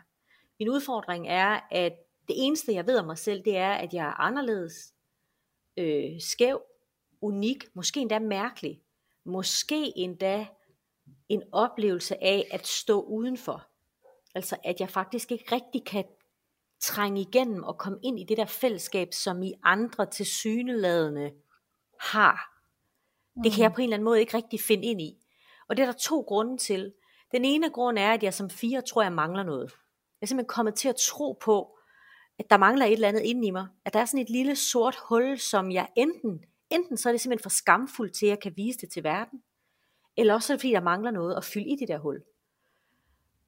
Min 0.60 0.70
udfordring 0.70 1.28
er, 1.28 1.60
at 1.72 1.94
det 2.28 2.36
eneste, 2.38 2.74
jeg 2.74 2.88
ved 2.88 3.00
om 3.00 3.06
mig 3.06 3.18
selv, 3.18 3.46
det 3.46 3.58
er, 3.58 3.72
at 3.72 3.94
jeg 3.94 4.08
er 4.08 4.22
anderledes, 4.22 4.94
øh, 5.78 6.22
skæv, 6.22 6.62
unik, 7.22 7.66
måske 7.74 8.00
endda 8.00 8.20
mærkelig, 8.20 8.82
måske 9.26 9.94
endda 9.96 10.48
en 11.30 11.44
oplevelse 11.52 12.24
af 12.24 12.48
at 12.52 12.68
stå 12.68 13.02
udenfor. 13.02 13.68
Altså 14.36 14.58
at 14.64 14.80
jeg 14.80 14.90
faktisk 14.90 15.32
ikke 15.32 15.56
rigtig 15.56 15.86
kan 15.86 16.06
trænge 16.80 17.22
igennem 17.22 17.64
og 17.64 17.78
komme 17.78 18.00
ind 18.04 18.20
i 18.20 18.24
det 18.24 18.38
der 18.38 18.46
fællesskab, 18.46 19.14
som 19.14 19.44
I 19.44 19.54
andre 19.64 20.06
til 20.06 20.26
syneladende 20.26 21.32
har. 22.00 22.54
Det 23.44 23.52
kan 23.52 23.62
jeg 23.62 23.70
mm. 23.70 23.76
på 23.76 23.82
en 23.82 23.84
eller 23.84 23.96
anden 23.96 24.06
måde 24.06 24.20
ikke 24.20 24.38
rigtig 24.38 24.60
finde 24.60 24.88
ind 24.88 25.02
i. 25.02 25.18
Og 25.70 25.78
det 25.78 25.84
er 25.84 25.86
der 25.86 25.98
to 25.98 26.22
grunde 26.22 26.58
til. 26.58 26.94
Den 27.32 27.46
ene 27.46 27.70
grund 27.70 28.00
er, 28.00 28.14
at 28.14 28.24
jeg 28.24 28.34
som 28.34 28.50
fire 28.50 28.82
tror, 28.82 29.02
jeg 29.02 29.14
mangler 29.14 29.44
noget. 29.44 29.72
Jeg 30.22 30.22
er 30.22 30.26
simpelthen 30.26 30.48
kommet 30.48 30.76
til 30.76 30.90
at 30.90 30.96
tro 30.96 31.38
på, 31.42 31.78
at 32.40 32.50
der 32.50 32.58
mangler 32.58 32.86
et 32.86 32.94
eller 32.94 33.08
andet 33.08 33.22
inde 33.22 33.48
i 33.48 33.52
mig. 33.52 33.68
At 33.86 33.94
der 33.94 34.00
er 34.00 34.06
sådan 34.06 34.24
et 34.24 34.30
lille 34.30 34.56
sort 34.56 34.98
hul, 35.10 35.38
som 35.38 35.72
jeg 35.72 35.88
enten, 35.96 36.44
enten 36.70 36.98
så 36.98 37.10
er 37.10 37.14
det 37.14 37.22
simpelthen 37.22 37.44
for 37.44 37.50
skamfuldt 37.50 38.14
til, 38.14 38.26
at 38.26 38.30
jeg 38.30 38.40
kan 38.40 38.54
vise 38.56 38.80
det 38.80 38.90
til 38.90 39.04
verden, 39.04 39.44
eller 40.18 40.34
også 40.34 40.54
er 40.54 40.56
det 40.56 40.62
fordi, 40.62 40.72
der 40.72 40.82
mangler 40.82 41.12
noget 41.12 41.36
at 41.36 41.44
fylde 41.44 41.70
i 41.70 41.76
det 41.76 41.88
der 41.88 41.98
hul. 41.98 42.24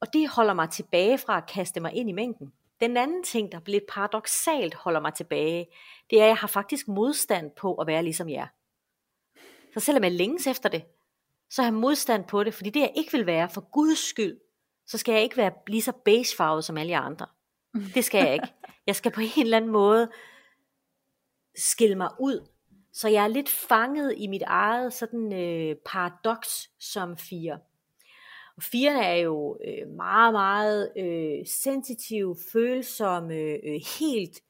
Og 0.00 0.12
det 0.12 0.28
holder 0.28 0.54
mig 0.54 0.70
tilbage 0.70 1.18
fra 1.18 1.36
at 1.36 1.46
kaste 1.48 1.80
mig 1.80 1.94
ind 1.94 2.10
i 2.10 2.12
mængden. 2.12 2.52
Den 2.80 2.96
anden 2.96 3.22
ting, 3.22 3.52
der 3.52 3.60
lidt 3.66 3.84
paradoxalt 3.88 4.74
holder 4.74 5.00
mig 5.00 5.14
tilbage, 5.14 5.66
det 6.10 6.20
er, 6.20 6.22
at 6.22 6.28
jeg 6.28 6.36
har 6.36 6.48
faktisk 6.48 6.88
modstand 6.88 7.50
på 7.50 7.74
at 7.74 7.86
være 7.86 8.02
ligesom 8.02 8.28
jer. 8.28 8.46
Så 9.74 9.80
selvom 9.80 10.04
jeg 10.04 10.12
længes 10.12 10.46
efter 10.46 10.68
det, 10.68 10.84
så 11.50 11.62
har 11.62 11.66
jeg 11.66 11.74
modstand 11.74 12.24
på 12.24 12.44
det, 12.44 12.54
fordi 12.54 12.70
det 12.70 12.80
jeg 12.80 12.92
ikke 12.96 13.12
vil 13.12 13.26
være, 13.26 13.48
for 13.48 13.60
Guds 13.60 13.98
skyld, 13.98 14.40
så 14.86 14.98
skal 14.98 15.12
jeg 15.12 15.22
ikke 15.22 15.36
være 15.36 15.52
lige 15.66 15.82
så 15.82 15.92
beigefarvet 16.04 16.64
som 16.64 16.76
alle 16.76 16.96
andre. 16.96 17.26
Det 17.94 18.04
skal 18.04 18.24
jeg 18.24 18.32
ikke. 18.32 18.54
Jeg 18.86 18.96
skal 18.96 19.12
på 19.12 19.20
en 19.20 19.42
eller 19.42 19.56
anden 19.56 19.70
måde 19.70 20.10
skille 21.56 21.96
mig 21.96 22.10
ud. 22.20 22.46
Så 22.92 23.08
jeg 23.08 23.24
er 23.24 23.28
lidt 23.28 23.48
fanget 23.48 24.14
i 24.16 24.26
mit 24.26 24.42
eget 24.42 24.92
sådan 24.92 25.32
øh, 25.32 25.76
paradoks 25.86 26.70
som 26.78 27.16
fire. 27.16 27.58
Og 28.56 28.62
firene 28.62 29.04
er 29.04 29.16
jo 29.16 29.58
øh, 29.66 29.88
meget, 29.88 30.32
meget 30.32 30.92
øh, 30.96 31.46
sensitive, 31.46 32.36
følsomme, 32.52 33.34
øh, 33.34 33.80
helt 33.98 34.40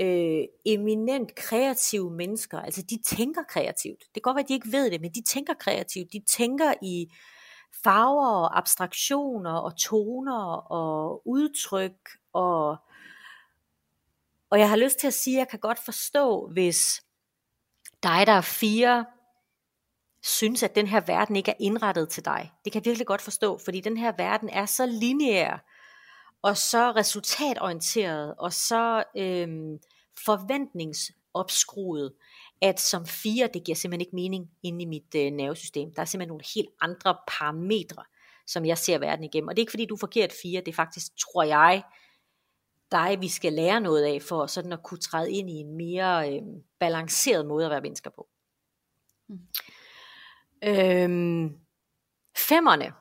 øh, 0.00 0.44
eminent 0.64 1.34
kreative 1.34 2.10
mennesker, 2.10 2.58
altså 2.58 2.82
de 2.82 2.98
tænker 3.06 3.42
kreativt. 3.42 3.98
Det 3.98 4.14
kan 4.14 4.22
godt 4.22 4.34
være, 4.34 4.42
at 4.42 4.48
de 4.48 4.54
ikke 4.54 4.72
ved 4.72 4.90
det, 4.90 5.00
men 5.00 5.12
de 5.12 5.22
tænker 5.22 5.54
kreativt. 5.54 6.12
De 6.12 6.22
tænker 6.26 6.74
i 6.82 7.08
farver 7.84 8.28
og 8.28 8.58
abstraktioner 8.58 9.52
og 9.52 9.76
toner 9.76 10.52
og 10.70 11.28
udtryk 11.28 11.96
og 12.32 12.76
og 14.50 14.58
jeg 14.58 14.68
har 14.68 14.76
lyst 14.76 14.98
til 14.98 15.06
at 15.06 15.14
sige, 15.14 15.36
at 15.36 15.38
jeg 15.38 15.48
kan 15.48 15.58
godt 15.58 15.78
forstå, 15.84 16.48
hvis 16.52 17.02
dig, 18.02 18.26
der 18.26 18.32
er 18.32 18.40
fire, 18.40 19.06
synes, 20.22 20.62
at 20.62 20.74
den 20.74 20.86
her 20.86 21.00
verden 21.00 21.36
ikke 21.36 21.50
er 21.50 21.56
indrettet 21.60 22.08
til 22.08 22.24
dig. 22.24 22.52
Det 22.64 22.72
kan 22.72 22.80
jeg 22.80 22.86
virkelig 22.86 23.06
godt 23.06 23.22
forstå, 23.22 23.58
fordi 23.64 23.80
den 23.80 23.96
her 23.96 24.12
verden 24.18 24.48
er 24.48 24.66
så 24.66 24.86
lineær, 24.86 25.64
og 26.42 26.56
så 26.56 26.92
resultatorienteret, 26.96 28.34
og 28.38 28.52
så 28.52 29.04
øhm, 29.16 29.78
forventningsopskruet, 30.24 32.12
at 32.62 32.80
som 32.80 33.06
fire, 33.06 33.48
det 33.54 33.64
giver 33.64 33.76
simpelthen 33.76 34.00
ikke 34.00 34.16
mening 34.16 34.50
inde 34.62 34.82
i 34.82 34.86
mit 34.86 35.14
øh, 35.16 35.30
nervesystem. 35.30 35.94
Der 35.94 36.02
er 36.02 36.06
simpelthen 36.06 36.28
nogle 36.28 36.44
helt 36.54 36.68
andre 36.80 37.16
parametre, 37.28 38.04
som 38.46 38.66
jeg 38.66 38.78
ser 38.78 38.98
verden 38.98 39.24
igennem. 39.24 39.48
Og 39.48 39.56
det 39.56 39.60
er 39.60 39.62
ikke 39.62 39.72
fordi, 39.72 39.86
du 39.86 39.94
er 39.94 39.98
forkert 39.98 40.32
fire, 40.42 40.60
det 40.60 40.68
er 40.68 40.76
faktisk, 40.76 41.12
tror 41.18 41.42
jeg, 41.42 41.82
dig, 42.92 43.16
vi 43.20 43.28
skal 43.28 43.52
lære 43.52 43.80
noget 43.80 44.04
af, 44.04 44.22
for 44.22 44.46
sådan 44.46 44.72
at 44.72 44.82
kunne 44.82 45.00
træde 45.00 45.32
ind 45.32 45.50
i 45.50 45.54
en 45.54 45.76
mere 45.76 46.34
øh, 46.34 46.42
balanceret 46.78 47.46
måde 47.46 47.64
at 47.64 47.70
være 47.70 47.80
mennesker 47.80 48.10
på. 48.10 48.28
Mm. 49.28 49.40
Øhm, 50.64 51.58
femmerne. 52.36 52.92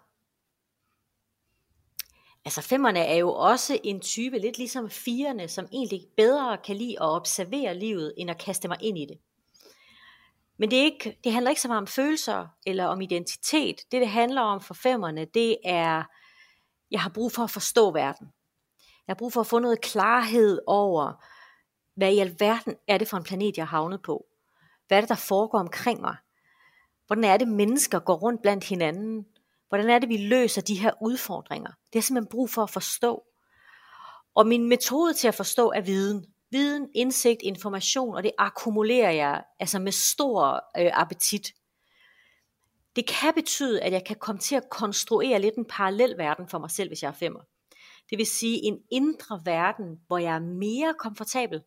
Altså 2.45 2.61
femmerne 2.61 2.99
er 2.99 3.15
jo 3.15 3.33
også 3.33 3.79
en 3.83 3.99
type, 3.99 4.39
lidt 4.39 4.57
ligesom 4.57 4.89
firerne, 4.89 5.47
som 5.47 5.67
egentlig 5.71 6.07
bedre 6.17 6.57
kan 6.57 6.75
lide 6.75 7.01
at 7.01 7.05
observere 7.05 7.75
livet, 7.75 8.13
end 8.17 8.29
at 8.29 8.37
kaste 8.37 8.67
mig 8.67 8.77
ind 8.81 8.97
i 8.97 9.05
det. 9.05 9.19
Men 10.57 10.71
det, 10.71 10.79
er 10.79 10.83
ikke, 10.83 11.17
det 11.23 11.33
handler 11.33 11.49
ikke 11.49 11.61
så 11.61 11.67
meget 11.67 11.81
om 11.81 11.87
følelser 11.87 12.47
eller 12.65 12.85
om 12.85 13.01
identitet. 13.01 13.75
Det, 13.91 14.01
det 14.01 14.09
handler 14.09 14.41
om 14.41 14.61
for 14.61 14.73
femmerne, 14.73 15.25
det 15.25 15.57
er, 15.65 16.03
jeg 16.91 17.01
har 17.01 17.09
brug 17.09 17.31
for 17.31 17.43
at 17.43 17.51
forstå 17.51 17.91
verden. 17.91 18.27
Jeg 19.09 19.13
har 19.13 19.19
brug 19.19 19.33
for 19.33 19.41
at 19.41 19.47
få 19.47 19.59
noget 19.59 19.81
klarhed 19.81 20.59
over, 20.67 21.23
hvad 21.95 22.13
i 22.13 22.19
alverden 22.19 22.75
er 22.87 22.97
det 22.97 23.07
for 23.07 23.17
en 23.17 23.23
planet, 23.23 23.57
jeg 23.57 23.67
har 23.67 23.77
havnet 23.77 24.01
på? 24.01 24.25
Hvad 24.87 24.97
er 24.97 25.01
det, 25.01 25.09
der 25.09 25.15
foregår 25.15 25.59
omkring 25.59 26.01
mig? 26.01 26.15
Hvordan 27.07 27.23
er 27.23 27.37
det, 27.37 27.47
mennesker 27.47 27.99
går 27.99 28.15
rundt 28.15 28.41
blandt 28.41 28.63
hinanden? 28.63 29.25
Hvordan 29.69 29.89
er 29.89 29.99
det, 29.99 30.09
vi 30.09 30.17
løser 30.17 30.61
de 30.61 30.79
her 30.79 30.91
udfordringer? 31.01 31.71
Det 31.93 31.99
er 31.99 32.03
simpelthen 32.03 32.31
brug 32.31 32.49
for 32.49 32.63
at 32.63 32.69
forstå. 32.69 33.23
Og 34.35 34.47
min 34.47 34.69
metode 34.69 35.13
til 35.13 35.27
at 35.27 35.35
forstå 35.35 35.71
er 35.71 35.81
viden. 35.81 36.25
Viden, 36.51 36.89
indsigt, 36.95 37.41
information, 37.41 38.15
og 38.15 38.23
det 38.23 38.31
akkumulerer 38.37 39.11
jeg 39.11 39.43
altså 39.59 39.79
med 39.79 39.91
stor 39.91 40.53
øh, 40.77 40.91
appetit. 40.93 41.53
Det 42.95 43.07
kan 43.07 43.33
betyde, 43.33 43.81
at 43.81 43.91
jeg 43.91 44.05
kan 44.05 44.15
komme 44.15 44.39
til 44.39 44.55
at 44.55 44.69
konstruere 44.69 45.39
lidt 45.39 45.55
en 45.55 45.65
parallel 45.65 46.17
verden 46.17 46.47
for 46.47 46.59
mig 46.59 46.71
selv, 46.71 46.89
hvis 46.89 47.03
jeg 47.03 47.09
er 47.09 47.13
femmer. 47.13 47.39
Det 48.09 48.17
vil 48.17 48.25
sige 48.25 48.63
en 48.63 48.79
indre 48.91 49.41
verden, 49.45 49.99
hvor 50.07 50.17
jeg 50.17 50.35
er 50.35 50.39
mere 50.39 50.93
komfortabel 50.99 51.61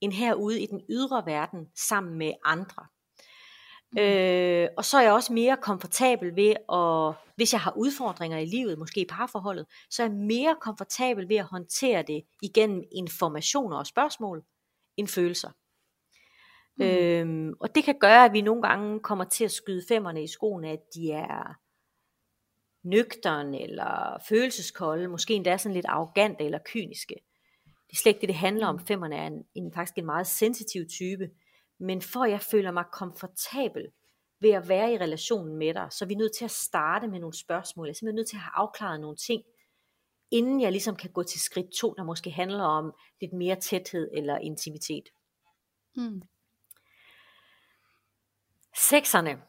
end 0.00 0.12
herude 0.12 0.60
i 0.60 0.66
den 0.66 0.80
ydre 0.90 1.22
verden 1.26 1.68
sammen 1.74 2.18
med 2.18 2.32
andre. 2.44 2.86
Mm. 3.92 3.98
Øh, 3.98 4.68
og 4.76 4.84
så 4.84 4.98
er 4.98 5.02
jeg 5.02 5.12
også 5.12 5.32
mere 5.32 5.56
komfortabel 5.62 6.36
ved 6.36 6.54
at, 6.72 7.32
hvis 7.36 7.52
jeg 7.52 7.60
har 7.60 7.72
udfordringer 7.76 8.38
i 8.38 8.44
livet, 8.44 8.78
måske 8.78 9.00
i 9.00 9.06
parforholdet, 9.08 9.66
så 9.90 10.02
er 10.02 10.06
jeg 10.06 10.16
mere 10.16 10.56
komfortabel 10.60 11.28
ved 11.28 11.36
at 11.36 11.44
håndtere 11.44 12.02
det 12.02 12.22
igennem 12.42 12.82
informationer 12.92 13.76
og 13.76 13.86
spørgsmål 13.86 14.44
end 14.96 15.08
følelser. 15.08 15.50
Mm. 16.76 16.84
Øhm, 16.84 17.52
og 17.60 17.74
det 17.74 17.84
kan 17.84 17.98
gøre, 18.00 18.24
at 18.24 18.32
vi 18.32 18.40
nogle 18.40 18.62
gange 18.62 19.00
kommer 19.00 19.24
til 19.24 19.44
at 19.44 19.50
skyde 19.50 19.84
femmerne 19.88 20.22
i 20.22 20.26
skoene, 20.26 20.68
at 20.68 20.80
de 20.94 21.10
er 21.10 21.54
nøgtern 22.82 23.54
eller 23.54 24.18
følelseskolde, 24.28 25.08
måske 25.08 25.34
endda 25.34 25.56
sådan 25.56 25.74
lidt 25.74 25.86
arrogante 25.88 26.44
eller 26.44 26.58
kyniske. 26.64 27.14
Det 27.64 27.92
er 27.92 27.96
slet 27.96 28.10
ikke 28.10 28.20
det, 28.20 28.28
det 28.28 28.36
handler 28.36 28.66
om. 28.66 28.74
Mm. 28.74 28.86
Femmerne 28.86 29.16
er 29.16 29.26
en, 29.26 29.44
en, 29.54 29.72
faktisk 29.72 29.98
en 29.98 30.06
meget 30.06 30.26
sensitiv 30.26 30.86
type. 30.88 31.30
Men 31.78 32.02
for 32.02 32.24
at 32.24 32.30
jeg 32.30 32.40
føler 32.40 32.70
mig 32.70 32.84
komfortabel 32.92 33.86
ved 34.40 34.50
at 34.50 34.68
være 34.68 34.92
i 34.92 34.98
relationen 34.98 35.56
med 35.56 35.74
dig, 35.74 35.86
så 35.90 36.04
er 36.04 36.06
vi 36.06 36.14
nødt 36.14 36.36
til 36.36 36.44
at 36.44 36.50
starte 36.50 37.08
med 37.08 37.20
nogle 37.20 37.38
spørgsmål. 37.38 37.86
Jeg 37.86 37.90
er 37.90 37.94
simpelthen 37.94 38.16
nødt 38.16 38.28
til 38.28 38.36
at 38.36 38.40
have 38.40 38.52
afklaret 38.54 39.00
nogle 39.00 39.16
ting, 39.16 39.42
inden 40.30 40.60
jeg 40.60 40.72
ligesom 40.72 40.96
kan 40.96 41.10
gå 41.10 41.22
til 41.22 41.40
skridt 41.40 41.70
to, 41.80 41.94
der 41.96 42.04
måske 42.04 42.30
handler 42.30 42.64
om 42.64 42.92
lidt 43.20 43.32
mere 43.32 43.56
tæthed 43.56 44.10
eller 44.12 44.38
intimitet. 44.38 45.08
Hmm. 45.94 46.22
Sekserne 48.76 49.42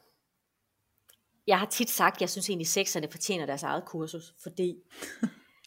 jeg 1.48 1.60
har 1.60 1.66
tit 1.66 1.90
sagt, 1.90 2.16
at 2.16 2.22
jeg 2.22 2.30
synes 2.30 2.50
egentlig, 2.50 2.66
at 2.66 2.70
sekserne 2.70 3.08
fortjener 3.12 3.46
deres 3.46 3.64
eget 3.64 3.86
kursus, 3.86 4.34
fordi 4.44 4.76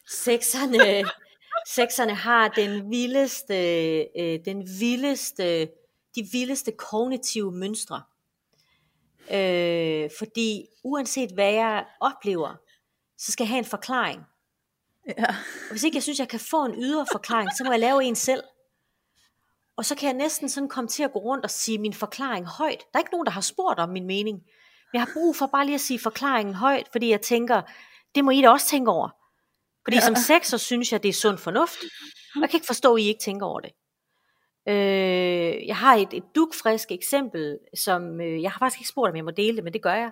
sekserne, 0.09 1.09
sekserne 1.75 2.13
har 2.13 2.47
den 2.47 2.91
vildeste, 2.91 3.55
øh, 4.19 4.39
den 4.45 4.67
vildeste, 4.79 5.69
de 6.15 6.27
vildeste 6.31 6.71
kognitive 6.71 7.51
mønstre. 7.51 8.01
Øh, 9.31 10.09
fordi 10.17 10.65
uanset 10.83 11.31
hvad 11.31 11.53
jeg 11.53 11.85
oplever, 12.01 12.55
så 13.17 13.31
skal 13.31 13.43
jeg 13.43 13.49
have 13.49 13.59
en 13.59 13.65
forklaring. 13.65 14.21
Ja. 15.07 15.25
Og 15.63 15.71
hvis 15.71 15.83
ikke 15.83 15.95
jeg 15.95 16.03
synes, 16.03 16.19
jeg 16.19 16.29
kan 16.29 16.39
få 16.39 16.65
en 16.65 16.75
ydre 16.77 17.05
forklaring, 17.11 17.49
så 17.57 17.63
må 17.63 17.71
jeg 17.71 17.79
lave 17.79 18.03
en 18.03 18.15
selv. 18.15 18.43
Og 19.77 19.85
så 19.85 19.95
kan 19.95 20.07
jeg 20.07 20.13
næsten 20.13 20.49
sådan 20.49 20.69
komme 20.69 20.87
til 20.87 21.03
at 21.03 21.13
gå 21.13 21.19
rundt 21.19 21.43
og 21.43 21.51
sige 21.51 21.77
min 21.77 21.93
forklaring 21.93 22.45
højt. 22.45 22.79
Der 22.79 22.99
er 22.99 22.99
ikke 22.99 23.11
nogen, 23.11 23.25
der 23.25 23.31
har 23.31 23.41
spurgt 23.41 23.79
om 23.79 23.89
min 23.89 24.07
mening. 24.07 24.43
Jeg 24.93 25.01
har 25.01 25.09
brug 25.13 25.35
for 25.35 25.45
bare 25.45 25.65
lige 25.65 25.75
at 25.75 25.81
sige 25.81 25.99
forklaringen 25.99 26.55
højt, 26.55 26.87
fordi 26.91 27.09
jeg 27.09 27.21
tænker, 27.21 27.61
det 28.15 28.25
må 28.25 28.31
I 28.31 28.41
da 28.41 28.49
også 28.49 28.67
tænke 28.67 28.91
over. 28.91 29.09
Fordi 29.83 29.97
ja. 29.97 30.01
som 30.01 30.15
sexer 30.15 30.57
synes 30.57 30.91
jeg, 30.91 31.03
det 31.03 31.09
er 31.09 31.13
sund 31.13 31.37
fornuft. 31.37 31.79
Jeg 32.35 32.49
kan 32.49 32.57
ikke 32.57 32.67
forstå, 32.67 32.95
at 32.95 33.01
I 33.01 33.07
ikke 33.07 33.23
tænker 33.23 33.45
over 33.45 33.59
det. 33.59 33.71
Øh, 34.69 35.67
jeg 35.67 35.77
har 35.77 35.95
et, 35.95 36.13
et 36.13 36.23
dukfrisk 36.35 36.91
eksempel, 36.91 37.59
som 37.75 38.21
øh, 38.21 38.41
jeg 38.41 38.51
har 38.51 38.59
faktisk 38.59 38.81
ikke 38.81 38.89
spurgt, 38.89 39.09
om 39.09 39.15
jeg 39.15 39.25
må 39.25 39.31
dele 39.31 39.55
det, 39.55 39.63
men 39.63 39.73
det 39.73 39.81
gør 39.81 39.93
jeg. 39.93 40.11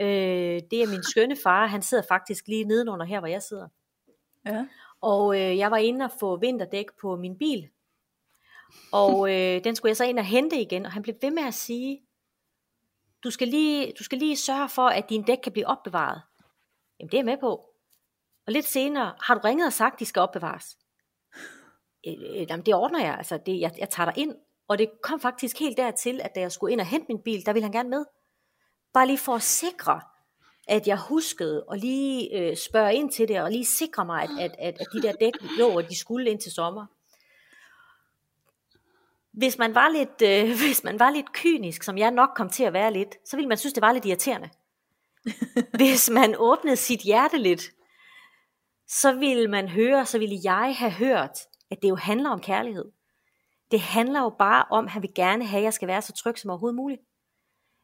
Øh, 0.00 0.60
det 0.70 0.82
er 0.82 0.90
min 0.90 1.02
skønne 1.02 1.36
far, 1.42 1.66
han 1.66 1.82
sidder 1.82 2.04
faktisk 2.08 2.48
lige 2.48 2.64
nedenunder 2.64 3.06
her, 3.06 3.18
hvor 3.18 3.28
jeg 3.28 3.42
sidder. 3.42 3.68
Ja. 4.46 4.66
Og 5.00 5.40
øh, 5.40 5.58
jeg 5.58 5.70
var 5.70 5.76
inde 5.76 6.04
og 6.04 6.10
få 6.20 6.36
vinterdæk 6.36 6.86
på 7.00 7.16
min 7.16 7.38
bil. 7.38 7.68
Og 8.92 9.30
øh, 9.30 9.64
den 9.64 9.76
skulle 9.76 9.90
jeg 9.90 9.96
så 9.96 10.04
ind 10.04 10.18
og 10.18 10.24
hente 10.24 10.60
igen, 10.60 10.86
og 10.86 10.92
han 10.92 11.02
blev 11.02 11.14
ved 11.22 11.30
med 11.30 11.42
at 11.42 11.54
sige, 11.54 12.00
du 13.24 13.30
skal 13.30 13.48
lige, 13.48 13.92
du 13.98 14.04
skal 14.04 14.18
lige 14.18 14.36
sørge 14.36 14.68
for, 14.68 14.86
at 14.88 15.10
din 15.10 15.22
dæk 15.22 15.38
kan 15.42 15.52
blive 15.52 15.66
opbevaret. 15.66 16.22
Jamen 17.00 17.10
det 17.10 17.14
er 17.14 17.18
jeg 17.18 17.24
med 17.24 17.38
på. 17.40 17.68
Og 18.46 18.52
lidt 18.52 18.66
senere, 18.66 19.14
har 19.20 19.34
du 19.34 19.40
ringet 19.44 19.66
og 19.66 19.72
sagt, 19.72 19.92
at 19.92 20.00
de 20.00 20.04
skal 20.04 20.22
opbevares? 20.22 20.78
Øh, 22.06 22.12
øh, 22.12 22.46
jamen 22.50 22.66
det 22.66 22.74
ordner 22.74 23.00
jeg, 23.04 23.14
altså 23.14 23.38
det, 23.46 23.60
jeg, 23.60 23.72
jeg 23.78 23.90
tager 23.90 24.10
dig 24.10 24.22
ind. 24.22 24.34
Og 24.68 24.78
det 24.78 24.90
kom 25.02 25.20
faktisk 25.20 25.58
helt 25.58 25.76
dertil, 25.76 26.20
at 26.20 26.34
da 26.34 26.40
jeg 26.40 26.52
skulle 26.52 26.72
ind 26.72 26.80
og 26.80 26.86
hente 26.86 27.06
min 27.08 27.22
bil, 27.22 27.46
der 27.46 27.52
ville 27.52 27.64
han 27.64 27.72
gerne 27.72 27.90
med. 27.90 28.04
Bare 28.94 29.06
lige 29.06 29.18
for 29.18 29.34
at 29.34 29.42
sikre, 29.42 30.00
at 30.68 30.86
jeg 30.86 30.98
huskede 30.98 31.64
og 31.64 31.78
lige 31.78 32.38
øh, 32.38 32.56
spørge 32.56 32.94
ind 32.94 33.12
til 33.12 33.28
det, 33.28 33.40
og 33.40 33.50
lige 33.50 33.64
sikre 33.64 34.04
mig, 34.04 34.22
at, 34.22 34.30
at, 34.38 34.54
at, 34.58 34.80
at 34.80 34.86
de 34.92 35.02
der 35.02 35.12
dæk 35.12 35.32
lå, 35.58 35.68
og 35.68 35.88
de 35.88 35.98
skulle 35.98 36.30
ind 36.30 36.40
til 36.40 36.52
sommer 36.52 36.86
hvis 39.32 39.58
man 39.58 39.74
var 39.74 39.88
lidt, 39.88 40.22
øh, 40.22 40.56
hvis 40.66 40.84
man 40.84 40.98
var 40.98 41.10
lidt 41.10 41.32
kynisk, 41.32 41.82
som 41.82 41.98
jeg 41.98 42.10
nok 42.10 42.30
kom 42.36 42.48
til 42.48 42.64
at 42.64 42.72
være 42.72 42.92
lidt, 42.92 43.16
så 43.28 43.36
ville 43.36 43.48
man 43.48 43.58
synes, 43.58 43.72
det 43.72 43.80
var 43.80 43.92
lidt 43.92 44.04
irriterende. 44.04 44.50
hvis 45.78 46.10
man 46.10 46.34
åbnede 46.38 46.76
sit 46.76 47.00
hjerte 47.00 47.38
lidt, 47.38 47.62
så 48.88 49.12
ville 49.12 49.48
man 49.48 49.68
høre, 49.68 50.06
så 50.06 50.18
ville 50.18 50.38
jeg 50.44 50.74
have 50.78 50.92
hørt, 50.92 51.38
at 51.70 51.82
det 51.82 51.88
jo 51.88 51.94
handler 51.94 52.30
om 52.30 52.40
kærlighed. 52.40 52.84
Det 53.70 53.80
handler 53.80 54.20
jo 54.20 54.28
bare 54.38 54.64
om, 54.70 54.84
at 54.84 54.90
han 54.90 55.02
vil 55.02 55.14
gerne 55.14 55.46
have, 55.46 55.58
at 55.58 55.64
jeg 55.64 55.72
skal 55.72 55.88
være 55.88 56.02
så 56.02 56.12
tryg 56.12 56.38
som 56.38 56.50
overhovedet 56.50 56.76
muligt. 56.76 57.00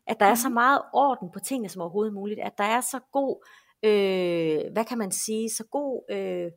At 0.07 0.17
der 0.21 0.27
er 0.27 0.35
så 0.35 0.49
mhm. 0.49 0.55
meget 0.55 0.83
orden 0.93 1.31
på 1.33 1.39
tingene 1.39 1.69
som 1.69 1.83
overhovedet 1.83 2.15
muligt. 2.15 2.41
At 2.41 2.59
der 2.59 2.65
er 2.65 2.81
så 2.81 3.01
god, 3.13 3.47
øh, 3.83 4.73
hvad 4.73 4.85
kan 4.85 4.99
man 4.99 5.13
sige, 5.13 5.51
så 5.51 5.65
god 5.65 6.03
øh, 6.11 6.53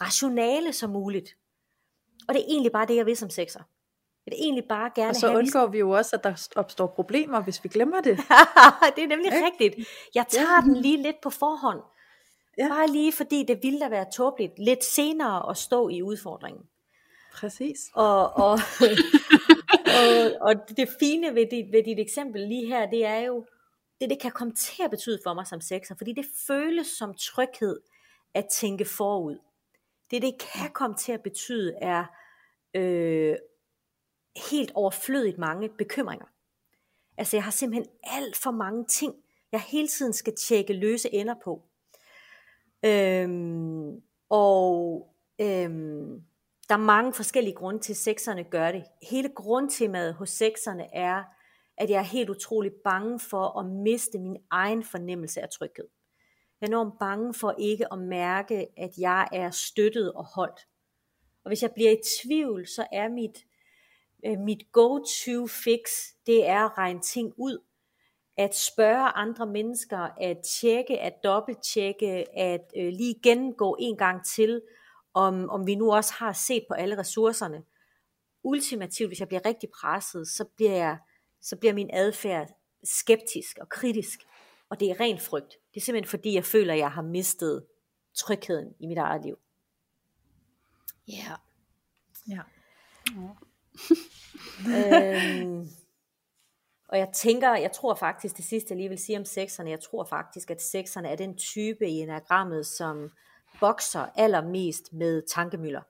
rationale 0.00 0.72
som 0.72 0.90
muligt. 0.90 1.36
Og 2.28 2.34
det 2.34 2.40
er 2.40 2.46
egentlig 2.48 2.72
bare 2.72 2.86
det, 2.86 2.96
jeg 2.96 3.06
vil 3.06 3.16
som 3.16 3.30
sexer. 3.30 3.62
Jeg 4.26 4.32
vil 4.32 4.38
egentlig 4.44 4.64
bare 4.68 4.90
gerne 4.94 5.10
Og 5.10 5.16
så 5.16 5.26
have, 5.26 5.38
undgår 5.38 5.66
vi 5.66 5.78
jo 5.78 5.90
også, 5.90 6.16
at 6.16 6.24
der 6.24 6.48
opstår 6.56 6.86
problemer, 6.86 7.40
hvis 7.40 7.64
vi 7.64 7.68
glemmer 7.68 8.00
det. 8.00 8.16
det 8.96 9.04
er 9.04 9.08
nemlig 9.08 9.32
ja. 9.32 9.44
rigtigt. 9.44 9.88
Jeg 10.14 10.26
tager 10.28 10.54
ja. 10.54 10.60
den 10.60 10.76
lige 10.76 11.02
lidt 11.02 11.20
på 11.22 11.30
forhånd. 11.30 11.80
Ja. 12.58 12.68
Bare 12.68 12.86
lige 12.86 13.12
fordi 13.12 13.44
det 13.48 13.62
ville 13.62 13.80
da 13.80 13.88
være 13.88 14.06
tåbeligt 14.14 14.58
lidt 14.58 14.84
senere 14.84 15.50
at 15.50 15.56
stå 15.56 15.88
i 15.88 16.02
udfordringen. 16.02 16.62
Præcis. 17.34 17.78
Og, 17.94 18.36
og, 18.36 18.52
og, 19.98 20.30
og 20.40 20.54
det 20.76 20.88
fine 20.98 21.34
ved 21.34 21.46
dit, 21.50 21.72
ved 21.72 21.84
dit 21.84 21.98
eksempel 21.98 22.48
lige 22.48 22.66
her, 22.66 22.90
det 22.90 23.04
er 23.04 23.18
jo, 23.18 23.46
det 24.00 24.10
det 24.10 24.20
kan 24.20 24.30
komme 24.30 24.54
til 24.54 24.82
at 24.82 24.90
betyde 24.90 25.20
for 25.24 25.34
mig 25.34 25.46
som 25.46 25.60
sexer, 25.60 25.94
fordi 25.98 26.12
det 26.12 26.26
føles 26.46 26.86
som 26.86 27.14
tryghed 27.14 27.80
at 28.34 28.46
tænke 28.50 28.84
forud. 28.84 29.38
Det 30.10 30.22
det 30.22 30.34
kan 30.38 30.70
komme 30.70 30.96
til 30.96 31.12
at 31.12 31.22
betyde 31.22 31.74
er 31.80 32.04
øh, 32.74 33.36
helt 34.50 34.72
overflødigt 34.74 35.38
mange 35.38 35.68
bekymringer. 35.68 36.26
Altså 37.16 37.36
jeg 37.36 37.44
har 37.44 37.50
simpelthen 37.50 37.92
alt 38.02 38.36
for 38.36 38.50
mange 38.50 38.84
ting, 38.84 39.14
jeg 39.52 39.60
hele 39.60 39.88
tiden 39.88 40.12
skal 40.12 40.36
tjekke 40.36 40.72
løse 40.72 41.14
ender 41.14 41.34
på. 41.44 41.62
Øhm, 42.84 44.02
og 44.30 45.08
øhm, 45.40 46.22
der 46.68 46.74
er 46.74 46.76
mange 46.76 47.12
forskellige 47.12 47.54
grunde 47.54 47.80
til, 47.80 47.92
at 47.92 47.96
sexerne 47.96 48.44
gør 48.44 48.72
det. 48.72 48.84
Hele 49.10 49.28
grundtemaet 49.28 50.14
hos 50.14 50.30
sexerne 50.30 50.94
er, 50.94 51.24
at 51.76 51.90
jeg 51.90 51.98
er 51.98 52.02
helt 52.02 52.30
utrolig 52.30 52.72
bange 52.84 53.20
for 53.20 53.58
at 53.58 53.66
miste 53.66 54.18
min 54.18 54.36
egen 54.50 54.84
fornemmelse 54.84 55.40
af 55.40 55.48
tryghed. 55.48 55.88
Jeg 56.60 56.66
er 56.66 56.70
enormt 56.70 56.98
bange 56.98 57.34
for 57.34 57.54
ikke 57.58 57.92
at 57.92 57.98
mærke, 57.98 58.66
at 58.76 58.90
jeg 58.98 59.28
er 59.32 59.50
støttet 59.50 60.12
og 60.12 60.24
holdt. 60.24 60.68
Og 61.44 61.50
hvis 61.50 61.62
jeg 61.62 61.72
bliver 61.74 61.90
i 61.90 62.00
tvivl, 62.22 62.66
så 62.66 62.86
er 62.92 63.08
mit, 63.08 63.38
øh, 64.26 64.38
mit 64.38 64.72
go-to 64.72 65.46
fix, 65.46 65.80
det 66.26 66.48
er 66.48 66.64
at 66.64 66.78
regne 66.78 67.00
ting 67.00 67.34
ud. 67.36 67.58
At 68.36 68.56
spørge 68.56 69.08
andre 69.08 69.46
mennesker, 69.46 69.98
at 69.98 70.36
tjekke, 70.60 71.00
at 71.00 71.12
dobbelttjekke, 71.24 72.38
at 72.38 72.72
øh, 72.76 72.92
lige 72.92 73.20
gennemgå 73.22 73.76
en 73.80 73.96
gang 73.96 74.26
til, 74.26 74.62
om, 75.14 75.50
om 75.50 75.66
vi 75.66 75.74
nu 75.74 75.92
også 75.92 76.12
har 76.12 76.32
set 76.32 76.64
på 76.68 76.74
alle 76.74 76.98
ressourcerne. 76.98 77.64
Ultimativt, 78.44 79.08
hvis 79.08 79.20
jeg 79.20 79.28
bliver 79.28 79.46
rigtig 79.46 79.68
presset, 79.80 80.28
så 80.28 80.44
bliver, 80.56 80.76
jeg, 80.76 80.98
så 81.40 81.56
bliver 81.56 81.74
min 81.74 81.90
adfærd 81.92 82.48
skeptisk 82.84 83.58
og 83.58 83.68
kritisk. 83.68 84.20
Og 84.70 84.80
det 84.80 84.90
er 84.90 85.00
ren 85.00 85.18
frygt. 85.18 85.56
Det 85.74 85.80
er 85.80 85.84
simpelthen 85.84 86.10
fordi, 86.10 86.34
jeg 86.34 86.44
føler, 86.44 86.72
at 86.72 86.78
jeg 86.78 86.92
har 86.92 87.02
mistet 87.02 87.66
trygheden 88.14 88.74
i 88.80 88.86
mit 88.86 88.98
eget 88.98 89.24
liv. 89.24 89.38
Ja. 91.08 91.14
Yeah. 91.14 91.38
Ja. 92.28 92.42
øhm, 94.66 95.68
og 96.88 96.98
jeg 96.98 97.08
tænker, 97.14 97.56
jeg 97.56 97.72
tror 97.72 97.94
faktisk, 97.94 98.36
det 98.36 98.44
sidste 98.44 98.72
jeg 98.72 98.76
lige 98.76 98.88
vil 98.88 98.98
sige 98.98 99.18
om 99.18 99.24
sekserne, 99.24 99.70
jeg 99.70 99.80
tror 99.80 100.04
faktisk, 100.04 100.50
at 100.50 100.62
sekserne 100.62 101.08
er 101.08 101.16
den 101.16 101.36
type 101.36 101.88
i 101.88 102.00
enagrammet, 102.00 102.66
som 102.66 103.10
bokser 103.60 104.06
allermest 104.16 104.92
med 104.92 105.22
tankemøller. 105.34 105.82